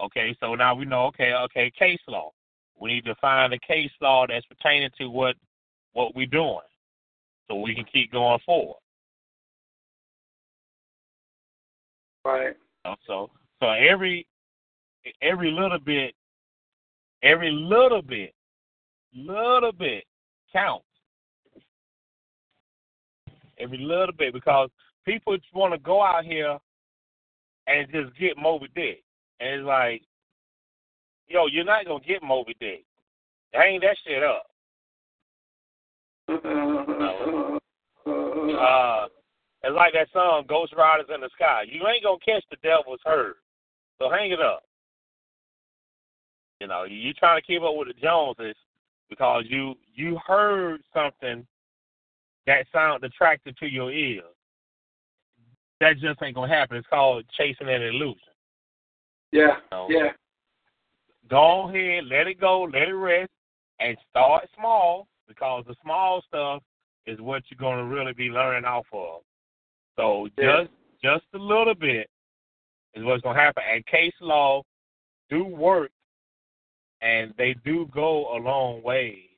Okay, 0.00 0.34
so 0.40 0.54
now 0.54 0.74
we 0.74 0.84
know. 0.84 1.06
Okay, 1.06 1.32
okay, 1.32 1.70
case 1.78 2.00
law. 2.08 2.30
We 2.78 2.94
need 2.94 3.04
to 3.04 3.14
find 3.16 3.52
a 3.52 3.58
case 3.58 3.90
law 4.00 4.26
that's 4.26 4.46
pertaining 4.46 4.90
to 4.98 5.10
what 5.10 5.36
what 5.92 6.14
we're 6.14 6.26
doing, 6.26 6.60
so 7.48 7.56
we 7.56 7.74
can 7.74 7.84
keep 7.84 8.12
going 8.12 8.38
forward. 8.46 8.78
Right. 12.24 12.56
So 13.06 13.30
so 13.60 13.70
every 13.70 14.26
every 15.20 15.50
little 15.50 15.78
bit, 15.78 16.14
every 17.22 17.50
little 17.50 18.02
bit, 18.02 18.34
little 19.14 19.72
bit 19.72 20.04
counts. 20.52 20.84
Every 23.58 23.78
little 23.78 24.14
bit 24.16 24.32
because 24.32 24.70
people 25.04 25.36
just 25.36 25.54
want 25.54 25.74
to 25.74 25.78
go 25.78 26.02
out 26.02 26.24
here 26.24 26.58
and 27.66 27.86
just 27.92 28.16
get 28.18 28.38
Moby 28.38 28.68
Dick. 28.74 29.02
And 29.38 29.60
it's 29.60 29.66
like, 29.66 30.02
yo, 31.28 31.46
you're 31.46 31.64
not 31.64 31.86
gonna 31.86 32.00
get 32.06 32.22
Moby 32.22 32.56
Dick. 32.58 32.84
Hang 33.52 33.80
that 33.80 33.96
shit 34.06 34.22
up. 34.22 34.46
Uh, 38.60 39.06
it's 39.62 39.74
like 39.74 39.94
that 39.94 40.08
song, 40.12 40.44
Ghost 40.46 40.74
Riders 40.76 41.06
in 41.14 41.20
the 41.22 41.30
Sky. 41.34 41.64
You 41.66 41.86
ain't 41.88 42.04
gonna 42.04 42.18
catch 42.24 42.44
the 42.50 42.56
devil's 42.62 43.00
herd. 43.04 43.36
So 43.98 44.10
hang 44.10 44.32
it 44.32 44.40
up. 44.40 44.64
You 46.60 46.66
know, 46.66 46.84
you 46.84 47.12
trying 47.14 47.40
to 47.40 47.46
keep 47.46 47.62
up 47.62 47.74
with 47.74 47.88
the 47.88 47.94
Joneses 47.94 48.56
because 49.08 49.44
you 49.48 49.74
you 49.94 50.18
heard 50.26 50.80
something 50.94 51.46
that 52.46 52.66
sounded 52.72 53.06
attractive 53.06 53.56
to 53.56 53.66
your 53.66 53.90
ears. 53.90 54.24
That 55.80 55.98
just 55.98 56.22
ain't 56.22 56.34
gonna 56.34 56.52
happen. 56.52 56.76
It's 56.76 56.86
called 56.88 57.24
chasing 57.36 57.68
an 57.68 57.82
illusion. 57.82 58.20
Yeah. 59.32 59.56
So, 59.70 59.88
Yeah. 59.90 60.12
Go 61.28 61.68
ahead, 61.68 62.06
let 62.06 62.26
it 62.26 62.40
go, 62.40 62.62
let 62.62 62.88
it 62.88 62.92
rest, 62.92 63.30
and 63.78 63.96
start 64.10 64.48
small 64.56 65.06
because 65.28 65.64
the 65.66 65.76
small 65.80 66.22
stuff 66.22 66.62
is 67.06 67.20
what 67.20 67.42
you're 67.48 67.58
gonna 67.58 67.84
really 67.84 68.12
be 68.12 68.30
learning 68.30 68.64
off 68.64 68.86
of. 68.92 69.22
So 69.96 70.28
Yeah. 70.36 70.64
just 70.64 70.72
just 71.02 71.24
a 71.32 71.38
little 71.38 71.74
bit 71.74 72.10
is 72.94 73.04
what's 73.04 73.22
gonna 73.22 73.38
happen. 73.38 73.62
And 73.66 73.86
case 73.86 74.14
law 74.20 74.62
do 75.30 75.44
work, 75.44 75.92
and 77.02 77.32
they 77.38 77.54
do 77.64 77.88
go 77.94 78.36
a 78.36 78.38
long 78.38 78.82
way, 78.82 79.30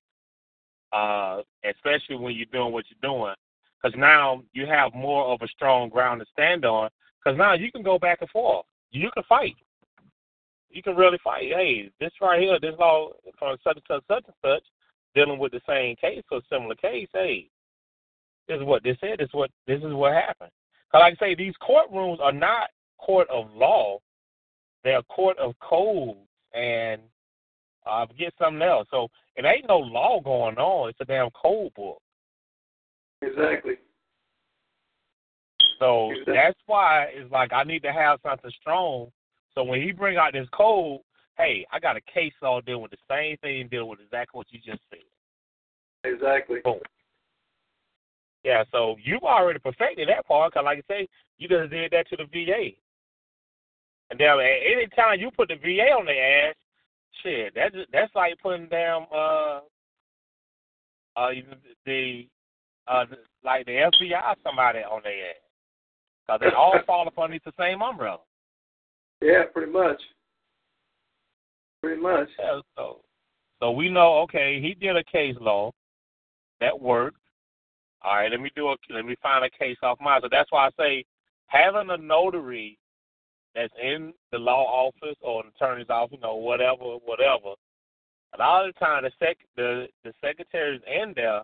uh, 0.93 1.43
especially 1.65 2.17
when 2.17 2.35
you're 2.35 2.47
doing 2.53 2.73
what 2.73 2.85
you're 2.91 3.11
doing. 3.11 3.35
Because 3.83 3.99
now 3.99 4.43
you 4.53 4.67
have 4.67 4.95
more 4.95 5.27
of 5.27 5.41
a 5.43 5.49
strong 5.49 5.89
ground 5.89 6.21
to 6.21 6.27
stand 6.33 6.65
on. 6.65 6.89
Because 7.23 7.39
now 7.39 7.55
you 7.55 7.71
can 7.71 7.83
go 7.83 7.99
back 7.99 8.19
and 8.21 8.31
forth. 8.31 8.67
You 8.91 9.11
can 9.15 9.23
fight. 9.29 9.57
You 10.71 10.83
can 10.83 10.97
really 10.97 11.19
fight. 11.23 11.53
Hey, 11.55 11.91
this 12.01 12.13
right 12.21 12.41
here, 12.41 12.59
this 12.61 12.75
law 12.79 13.11
from 13.39 13.57
such 13.63 13.77
and 13.77 13.85
such, 13.89 14.05
such 14.09 14.25
and 14.27 14.35
such, 14.43 14.65
dealing 15.15 15.39
with 15.39 15.53
the 15.53 15.61
same 15.69 15.97
case 15.97 16.23
or 16.31 16.41
similar 16.51 16.75
case. 16.75 17.09
Hey, 17.13 17.49
this 18.49 18.59
is 18.59 18.65
what 18.65 18.83
this 18.83 18.97
said. 19.01 19.19
This 19.19 19.27
is 19.27 19.35
what 19.35 19.51
this 19.67 19.79
is 19.79 19.93
what 19.93 20.15
happened. 20.15 20.51
Because 20.91 21.01
like 21.01 21.17
I 21.21 21.27
say, 21.27 21.35
these 21.35 21.55
courtrooms 21.63 22.21
are 22.21 22.33
not 22.33 22.71
court 22.99 23.29
of 23.31 23.51
law; 23.55 23.99
they're 24.85 25.03
court 25.03 25.39
of 25.39 25.55
codes 25.61 26.19
and 26.55 27.01
uh, 27.87 27.91
I 27.91 28.07
forget 28.07 28.33
something 28.39 28.63
else. 28.63 28.87
So 28.91 29.09
it 29.37 29.45
ain't 29.45 29.69
no 29.69 29.79
law 29.79 30.21
going 30.21 30.57
on. 30.57 30.91
It's 30.91 31.01
a 31.01 31.05
damn 31.05 31.31
code 31.31 31.73
book. 31.75 32.01
Exactly. 33.23 33.75
So 35.79 36.11
Exactly. 36.11 36.35
that's 36.35 36.59
why 36.67 37.07
it's 37.15 37.31
like 37.33 37.53
I 37.53 37.65
need 37.65 37.83
to 37.83 37.93
have 37.93 38.21
something 38.23 38.51
strong. 38.61 39.11
So 39.55 39.65
when 39.65 39.83
he 39.83 39.93
bring 39.93 40.17
out 40.17 40.33
this 40.33 40.49
code, 40.53 41.01
hey, 41.37 41.67
I 41.73 41.79
got 41.79 41.97
a 41.97 42.01
case 42.13 42.33
law 42.43 42.61
dealing 42.61 42.83
with 42.83 42.93
the 42.93 42.99
same 43.09 43.37
thing, 43.39 43.69
dealing 43.71 43.89
with 43.89 44.01
exactly 44.01 44.39
what 44.39 44.47
you 44.51 44.59
just 44.59 44.83
said. 44.91 45.01
Exactly. 46.05 46.59
Boom. 46.65 46.79
Yeah, 48.45 48.65
so 48.73 48.97
you've 49.03 49.23
already 49.23 49.61
perfected 49.61 50.09
that 50.09 50.27
part. 50.27 50.53
Cause 50.55 50.63
like 50.65 50.79
I 50.79 50.93
say, 50.93 51.09
you 51.39 51.49
just 51.49 51.71
did 51.71 51.93
that 51.93 52.09
to 52.11 52.17
the 52.17 52.25
VA. 52.25 52.71
And 54.11 54.19
then 54.19 54.29
at 54.29 54.41
any 54.41 54.87
time 54.95 55.21
you 55.21 55.31
put 55.31 55.49
the 55.49 55.57
VA 55.57 55.93
on 55.95 56.07
their 56.07 56.51
ass, 56.51 56.55
shit, 57.23 57.53
that's 57.55 57.75
that's 57.93 58.15
like 58.15 58.39
putting 58.43 58.69
down 58.69 59.07
uh 59.15 59.61
uh 61.17 61.31
the 61.87 62.27
uh 62.89 63.05
like 63.45 63.67
the 63.67 63.73
FBI 63.73 64.35
somebody 64.45 64.81
on 64.81 65.03
their 65.03 65.31
ass. 65.31 65.37
Cause 66.29 66.41
they 66.41 66.55
all 66.57 66.75
fall 66.87 67.07
up 67.07 67.19
underneath 67.19 67.45
the 67.45 67.53
same 67.59 67.83
umbrella. 67.83 68.21
Yeah, 69.21 69.45
pretty 69.53 69.73
much. 69.73 70.01
Pretty 71.83 72.01
much. 72.01 72.29
Yeah, 72.39 72.61
so 72.77 73.01
so 73.61 73.71
we 73.71 73.89
know 73.89 74.19
okay, 74.23 74.61
he 74.61 74.75
did 74.75 74.97
a 74.97 75.05
case 75.05 75.37
law 75.41 75.73
that 76.61 76.81
worked. 76.81 77.17
All 78.05 78.17
right, 78.17 78.31
let 78.31 78.41
me 78.41 78.51
do 78.57 78.69
a 78.69 78.77
let 78.91 79.05
me 79.05 79.17
find 79.23 79.45
a 79.45 79.51
case 79.51 79.77
off 79.83 79.99
mine. 80.01 80.21
So 80.23 80.29
that's 80.31 80.51
why 80.51 80.67
I 80.67 80.71
say 80.79 81.05
having 81.47 81.91
a 81.91 81.97
notary 81.97 82.79
that's 83.55 83.73
in 83.83 84.13
the 84.31 84.39
law 84.39 84.65
office 84.65 85.17
or 85.21 85.43
an 85.43 85.53
attorney's 85.55 85.91
office, 85.91 86.17
you 86.17 86.21
know, 86.21 86.37
whatever, 86.37 86.97
whatever. 87.05 87.55
A 88.35 88.39
lot 88.39 88.67
of 88.67 88.75
the 88.75 88.81
time, 88.81 89.05
the 89.05 89.11
sec 89.19 89.37
the 89.57 89.87
the 90.05 90.13
secretaries 90.25 90.81
in 90.87 91.13
there, 91.15 91.43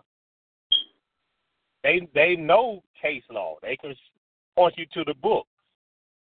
they 1.83 2.07
they 2.15 2.35
know 2.35 2.81
case 2.99 3.23
law. 3.29 3.57
They 3.61 3.75
can 3.75 3.93
point 4.55 4.75
you 4.77 4.85
to 4.93 5.03
the 5.03 5.13
book 5.13 5.45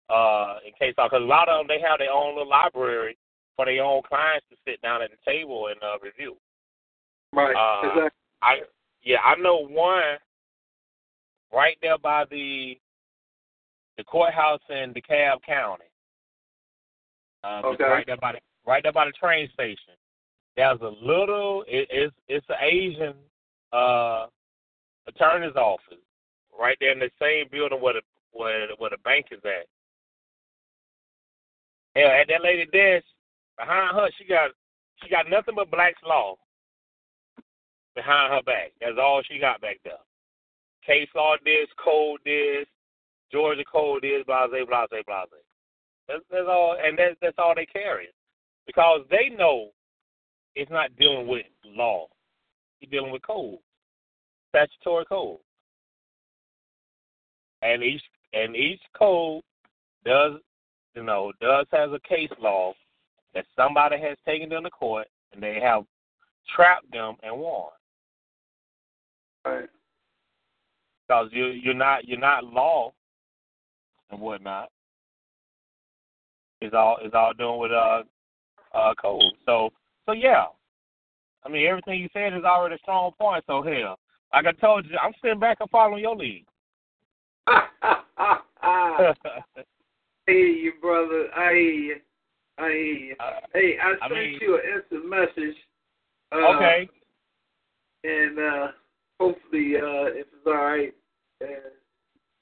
uh, 0.09 0.55
in 0.65 0.73
case 0.73 0.95
law 0.97 1.07
because 1.07 1.21
a 1.21 1.25
lot 1.25 1.47
of 1.47 1.59
them 1.59 1.67
they 1.67 1.81
have 1.87 1.99
their 1.99 2.11
own 2.11 2.35
little 2.35 2.49
library 2.49 3.17
for 3.55 3.65
their 3.65 3.83
own 3.83 4.01
clients 4.07 4.45
to 4.49 4.55
sit 4.65 4.81
down 4.81 5.01
at 5.01 5.11
the 5.11 5.31
table 5.31 5.67
and 5.67 5.81
uh, 5.83 5.97
review. 6.01 6.35
Right. 7.33 7.55
Uh, 7.55 7.87
exactly. 7.87 8.19
I 8.41 8.55
yeah, 9.03 9.19
I 9.23 9.35
know 9.35 9.67
one 9.67 10.17
right 11.53 11.77
there 11.81 11.97
by 11.97 12.25
the 12.29 12.77
the 13.97 14.03
courthouse 14.03 14.61
in 14.69 14.93
DeKalb 14.93 15.41
County. 15.45 15.85
Uh, 17.43 17.61
Okay. 17.65 17.83
Right 17.83 18.05
there 18.05 18.17
by 18.17 18.33
the 18.33 18.39
right 18.65 18.83
there 18.83 18.91
by 18.93 19.05
the 19.05 19.11
train 19.11 19.49
station. 19.53 19.93
There's 20.55 20.81
a 20.81 20.91
little. 21.01 21.63
It, 21.67 21.87
it's 21.91 22.15
it's 22.27 22.45
an 22.49 22.55
Asian 22.61 23.13
uh, 23.73 24.27
attorney's 25.07 25.55
office 25.55 25.97
right 26.59 26.77
there 26.79 26.91
in 26.91 26.99
the 26.99 27.11
same 27.21 27.45
building 27.51 27.81
where 27.81 27.93
the 27.93 28.01
where 28.31 28.67
where 28.77 28.89
the 28.89 28.97
bank 29.03 29.27
is 29.31 29.39
at. 29.45 29.67
Hell, 31.95 32.11
at 32.11 32.27
that 32.27 32.43
lady 32.43 32.65
desk 32.65 33.05
behind 33.57 33.95
her, 33.95 34.07
she 34.17 34.25
got 34.25 34.51
she 35.03 35.09
got 35.09 35.29
nothing 35.29 35.55
but 35.55 35.71
Black's 35.71 36.01
law 36.05 36.35
behind 37.95 38.33
her 38.33 38.41
back. 38.43 38.71
That's 38.81 38.97
all 39.01 39.21
she 39.27 39.39
got 39.39 39.61
back 39.61 39.77
there. 39.83 39.93
Case 40.85 41.09
law 41.15 41.35
this, 41.43 41.67
code 41.83 42.19
this, 42.25 42.65
Georgia 43.31 43.63
code 43.69 44.03
is 44.03 44.23
blase, 44.25 44.49
blase, 44.51 44.89
blase. 44.89 45.03
That's, 46.07 46.23
that's 46.31 46.47
all, 46.47 46.77
and 46.81 46.97
that's 46.97 47.15
that's 47.21 47.35
all 47.37 47.53
they 47.55 47.65
carry, 47.65 48.07
because 48.65 49.01
they 49.11 49.29
know 49.35 49.69
it's 50.55 50.71
not 50.71 50.95
dealing 50.97 51.27
with 51.27 51.45
law. 51.65 52.07
You're 52.79 52.91
dealing 52.91 53.11
with 53.11 53.23
code, 53.23 53.57
statutory 54.49 55.05
code, 55.05 55.39
and 57.61 57.83
each 57.83 58.01
and 58.33 58.55
each 58.55 58.81
code 58.97 59.43
does 60.05 60.33
you 60.95 61.03
know 61.03 61.31
does 61.41 61.65
has 61.71 61.89
a 61.91 61.99
case 62.07 62.31
law 62.39 62.73
that 63.33 63.45
somebody 63.55 63.99
has 63.99 64.17
taken 64.25 64.49
them 64.49 64.63
to 64.63 64.69
court 64.69 65.07
and 65.33 65.43
they 65.43 65.59
have 65.61 65.83
trapped 66.55 66.91
them 66.91 67.15
and 67.23 67.37
won. 67.37 67.69
Right. 69.45 69.69
because 71.07 71.29
you 71.31 71.47
you're 71.47 71.73
not 71.73 72.07
you're 72.07 72.19
not 72.19 72.43
law 72.43 72.93
and 74.11 74.19
whatnot. 74.19 74.69
It's 76.61 76.73
all 76.73 76.97
it's 77.01 77.13
all 77.15 77.33
doing 77.33 77.59
with 77.59 77.71
uh 77.71 78.03
uh 78.73 78.93
code. 79.01 79.21
So 79.45 79.69
so 80.05 80.11
yeah. 80.13 80.45
I 81.45 81.49
mean 81.49 81.67
everything 81.67 81.99
you 82.01 82.09
said 82.13 82.33
is 82.33 82.43
already 82.43 82.75
a 82.75 82.79
strong 82.79 83.11
point, 83.19 83.43
so 83.47 83.61
hell. 83.61 83.99
Like 84.33 84.45
I 84.45 84.51
told 84.53 84.85
you, 84.85 84.97
I'm 85.01 85.13
sitting 85.21 85.39
back 85.39 85.57
and 85.61 85.69
following 85.69 86.01
your 86.03 86.15
lead. 86.15 86.45
I 87.47 89.13
hear 90.25 90.35
you, 90.47 90.73
brother. 90.81 91.27
I 91.35 91.51
hear 91.53 91.61
you. 91.61 91.95
I 92.57 92.67
hear 92.69 92.73
you. 92.73 93.15
Uh, 93.19 93.31
Hey, 93.53 93.77
I 93.81 93.93
I 94.03 94.07
sent 94.09 94.13
mean- 94.13 94.39
you 94.41 94.55
an 94.55 94.61
instant 94.81 95.09
message. 95.09 95.55
Uh, 96.33 96.55
okay. 96.55 96.89
And 98.03 98.37
uh, 98.39 98.67
hopefully, 99.19 99.75
uh, 99.77 100.11
if 100.13 100.27
it's 100.27 100.45
all 100.45 100.53
right, 100.53 100.93
uh, 101.41 101.45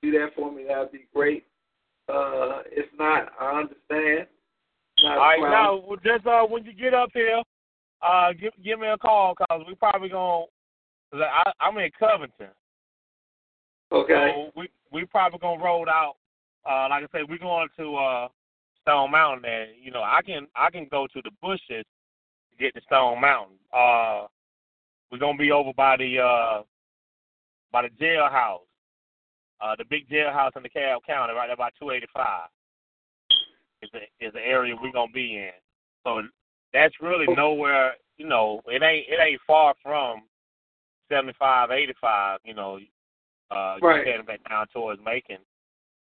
do 0.02 0.12
that 0.12 0.30
for 0.36 0.52
me. 0.52 0.64
That'd 0.68 0.92
be 0.92 1.06
great. 1.14 1.46
Uh, 2.08 2.62
if 2.72 2.86
not, 2.98 3.32
I 3.40 3.60
understand. 3.62 4.28
Not 5.04 5.18
All 5.18 5.24
right. 5.24 5.40
Now, 5.42 5.96
just 6.04 6.26
uh, 6.26 6.44
when 6.44 6.64
you 6.66 6.74
get 6.74 6.94
up 6.94 7.10
here, 7.14 7.42
uh, 8.02 8.34
give 8.34 8.54
give 8.64 8.80
me 8.80 8.88
a 8.88 8.98
call 8.98 9.36
because 9.38 9.64
we 9.68 9.76
probably 9.76 10.10
gonna. 10.10 10.46
I, 11.14 11.52
I'm 11.60 11.78
in 11.78 11.90
Covington. 11.98 12.48
Okay. 13.92 14.32
So 14.36 14.52
we 14.56 14.70
we 14.92 15.06
probably 15.06 15.40
gonna 15.40 15.64
roll 15.64 15.88
out. 15.90 16.16
Uh, 16.66 16.88
like 16.90 17.04
I 17.04 17.08
said, 17.12 17.30
we're 17.30 17.38
going 17.38 17.68
to 17.78 17.96
uh, 17.96 18.28
Stone 18.82 19.12
Mountain, 19.12 19.50
and 19.50 19.70
you 19.82 19.92
know, 19.92 20.02
I 20.02 20.22
can 20.26 20.48
I 20.56 20.70
can 20.70 20.88
go 20.90 21.08
to 21.08 21.22
the 21.24 21.32
bushes 21.42 21.86
to 22.52 22.58
get 22.60 22.74
to 22.76 22.82
Stone 22.82 23.22
Mountain. 23.22 23.58
Uh, 23.74 24.28
we're 25.12 25.20
gonna 25.20 25.38
be 25.38 25.52
over 25.52 25.72
by 25.74 25.98
the 25.98 26.20
uh, 26.20 26.64
by 27.72 27.84
the 27.84 27.90
jailhouse, 28.04 28.60
uh, 29.62 29.76
the 29.78 29.86
big 29.90 30.10
jailhouse 30.10 30.56
in 30.56 30.64
the 30.64 30.70
DeKalb 30.70 31.00
County, 31.06 31.34
right 31.34 31.48
there 31.48 31.58
by 31.58 31.70
285. 31.80 32.50
Is 33.82 33.90
the 33.92 34.26
is 34.26 34.34
the 34.34 34.40
area 34.40 34.76
we're 34.82 34.92
gonna 34.92 35.12
be 35.12 35.38
in. 35.38 35.52
So 36.04 36.22
that's 36.74 36.96
really 37.02 37.26
nowhere. 37.36 37.94
You 38.18 38.28
know, 38.28 38.62
it 38.68 38.82
ain't 38.82 39.06
it 39.10 39.20
ain't 39.22 39.42
far 39.46 39.74
from 39.84 40.24
75, 41.10 41.72
85. 41.72 42.40
You 42.46 42.54
know, 42.54 42.80
uh, 43.52 43.78
right. 43.82 44.06
heading 44.06 44.26
back 44.26 44.42
down 44.50 44.68
towards 44.74 45.02
Macon. 45.04 45.38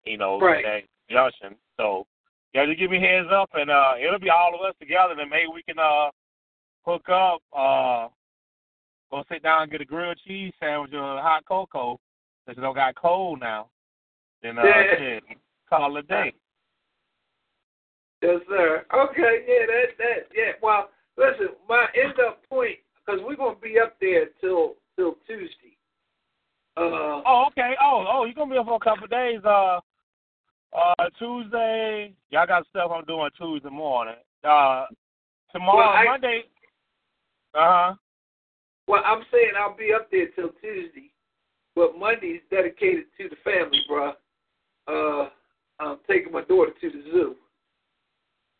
You 0.05 0.17
know, 0.17 0.39
right. 0.39 0.63
that 0.63 1.13
junction. 1.13 1.57
So 1.77 2.07
yeah, 2.53 2.65
just 2.65 2.79
give 2.79 2.91
me 2.91 2.99
heads 2.99 3.27
up, 3.31 3.49
and 3.53 3.69
uh, 3.69 3.93
it'll 4.01 4.19
be 4.19 4.29
all 4.29 4.55
of 4.55 4.61
us 4.61 4.75
together, 4.79 5.13
and 5.17 5.29
maybe 5.29 5.47
we 5.53 5.63
can 5.63 5.77
uh 5.77 6.09
hook 6.85 7.09
up. 7.09 7.41
Uh, 7.55 8.07
go 9.11 9.23
sit 9.29 9.43
down 9.43 9.63
and 9.63 9.71
get 9.71 9.81
a 9.81 9.85
grilled 9.85 10.19
cheese 10.25 10.53
sandwich 10.59 10.93
or 10.93 11.17
a 11.17 11.21
hot 11.21 11.43
cocoa. 11.45 11.99
Since 12.47 12.59
it 12.59 12.61
don't 12.61 12.75
got 12.75 12.95
cold 12.95 13.41
now, 13.41 13.67
then 14.41 14.57
uh, 14.57 14.63
yeah. 14.63 15.19
call 15.69 15.97
it 15.97 16.05
a 16.05 16.07
day. 16.07 16.33
Yes, 18.21 18.39
sir. 18.47 18.85
Okay, 18.93 19.45
yeah, 19.47 19.65
that 19.67 19.85
that 19.97 20.27
yeah. 20.33 20.51
Well, 20.63 20.89
listen, 21.17 21.49
my 21.67 21.87
end 21.93 22.13
up 22.25 22.41
point 22.49 22.77
because 22.95 23.19
we're 23.23 23.35
gonna 23.35 23.59
be 23.61 23.77
up 23.79 23.97
there 23.99 24.27
till 24.39 24.75
till 24.95 25.15
Tuesday. 25.27 25.77
Uh, 26.77 27.21
oh, 27.25 27.45
okay. 27.47 27.73
Oh, 27.83 28.05
oh, 28.09 28.25
you're 28.25 28.33
gonna 28.33 28.51
be 28.51 28.57
up 28.57 28.65
for 28.65 28.75
a 28.75 28.79
couple 28.79 29.03
of 29.03 29.09
days. 29.09 29.41
Uh, 29.43 29.79
uh, 30.73 31.09
Tuesday. 31.19 32.13
Y'all 32.29 32.47
got 32.47 32.65
stuff 32.69 32.91
I'm 32.93 33.03
doing 33.05 33.29
Tuesday 33.37 33.69
morning. 33.69 34.15
Uh, 34.43 34.85
tomorrow, 35.51 35.77
well, 35.77 35.89
I, 35.89 36.05
Monday. 36.05 36.43
Uh 37.53 37.59
huh. 37.59 37.95
Well, 38.87 39.03
I'm 39.05 39.23
saying 39.33 39.51
I'll 39.59 39.75
be 39.75 39.91
up 39.93 40.09
there 40.11 40.27
till 40.35 40.49
Tuesday, 40.61 41.11
but 41.77 41.97
Monday's 41.97 42.41
dedicated 42.49 43.05
to 43.17 43.29
the 43.29 43.35
family, 43.43 43.79
bro. 43.87 44.13
Uh, 44.87 45.29
I'm 45.79 45.97
taking 46.09 46.33
my 46.33 46.41
daughter 46.41 46.71
to 46.81 46.89
the 46.89 47.03
zoo. 47.11 47.35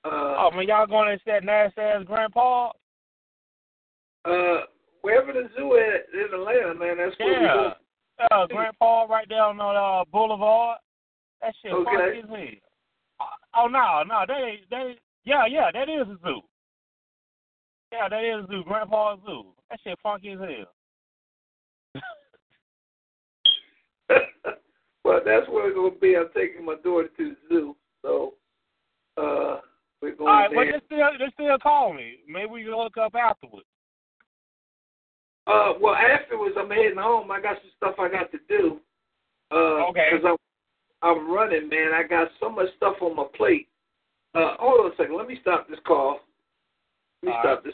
Uh, 0.06 0.36
oh 0.38 0.52
man, 0.54 0.68
y'all 0.68 0.86
going 0.86 1.18
to 1.18 1.24
that 1.26 1.44
nasty 1.44 1.82
ass 1.82 2.04
Grant 2.06 2.32
Park? 2.32 2.76
Uh, 4.24 4.66
wherever 5.02 5.34
the 5.34 5.50
zoo 5.58 5.74
is 5.74 6.02
in 6.14 6.40
Atlanta, 6.40 6.76
man, 6.76 6.98
that's 6.98 7.18
where 7.18 7.32
yeah. 7.32 7.40
we 7.40 7.46
go. 7.48 7.74
Uh, 8.32 8.48
Grant 8.48 8.78
Park 8.78 9.10
right 9.10 9.28
down 9.28 9.60
on 9.60 9.76
uh, 9.76 10.06
Boulevard. 10.12 10.78
That 11.42 11.56
shit 11.64 11.72
okay. 11.72 11.92
funky 11.96 12.20
as 12.20 12.30
hell. 12.30 13.30
Oh 13.56 13.68
no, 13.68 14.04
no, 14.08 14.26
they 14.28 14.60
they 14.70 14.96
yeah, 15.26 15.48
yeah, 15.48 15.72
that 15.74 15.90
is 15.90 16.08
a 16.08 16.18
zoo. 16.24 16.42
Yeah, 17.92 18.10
that 18.10 18.24
is 18.24 18.44
a 18.44 18.48
zoo, 18.48 18.64
Grant 18.68 18.92
Park 18.92 19.22
Zoo. 19.26 19.46
That 19.72 19.80
shit 19.84 19.98
funky 20.04 20.34
as 20.34 20.40
hell. 20.40 20.68
well, 25.04 25.22
that's 25.26 25.48
where 25.48 25.66
we're 25.66 25.74
gonna 25.74 26.00
be. 26.00 26.16
I'm 26.16 26.30
taking 26.36 26.66
my 26.66 26.76
daughter 26.84 27.10
to 27.18 27.30
the 27.30 27.36
zoo, 27.50 27.76
so 28.02 28.34
uh 29.18 29.62
we're 30.02 30.16
going 30.16 30.30
All 30.30 30.36
right, 30.36 30.50
there. 30.50 30.58
well, 30.58 30.72
just 30.72 30.86
still, 30.86 31.00
just 31.20 31.34
still 31.34 31.58
call 31.58 31.94
me. 31.94 32.16
Maybe 32.28 32.52
we 32.52 32.64
can 32.64 32.74
hook 32.74 32.98
up 32.98 33.16
afterwards. 33.16 33.66
Uh, 35.48 35.74
well, 35.82 35.96
afterwards, 35.96 36.56
I'm 36.60 36.70
heading 36.70 36.98
home. 36.98 37.32
I 37.32 37.42
got 37.42 37.58
some 37.62 37.72
stuff 37.78 37.96
I 38.00 38.10
got 38.10 38.32
to 38.32 38.38
do. 38.50 38.80
Uh, 39.50 39.88
okay. 39.90 40.10
Because 40.12 40.26
I'm, 41.02 41.10
I'm 41.10 41.32
running, 41.32 41.70
man. 41.70 41.94
I 41.94 42.04
got 42.04 42.28
so 42.40 42.50
much 42.50 42.68
stuff 42.76 42.98
on 43.02 43.16
my 43.16 43.26
plate. 43.36 43.70
Uh, 44.36 44.56
hold 44.60 44.86
on 44.86 44.92
a 44.92 44.96
second. 44.98 45.18
Let 45.18 45.28
me 45.28 45.38
stop 45.42 45.70
this 45.70 45.80
call. 45.88 46.20
Let 47.24 47.30
me 47.30 47.34
All 47.34 47.42
stop 47.42 47.56
right. 47.56 47.64
this. 47.64 47.74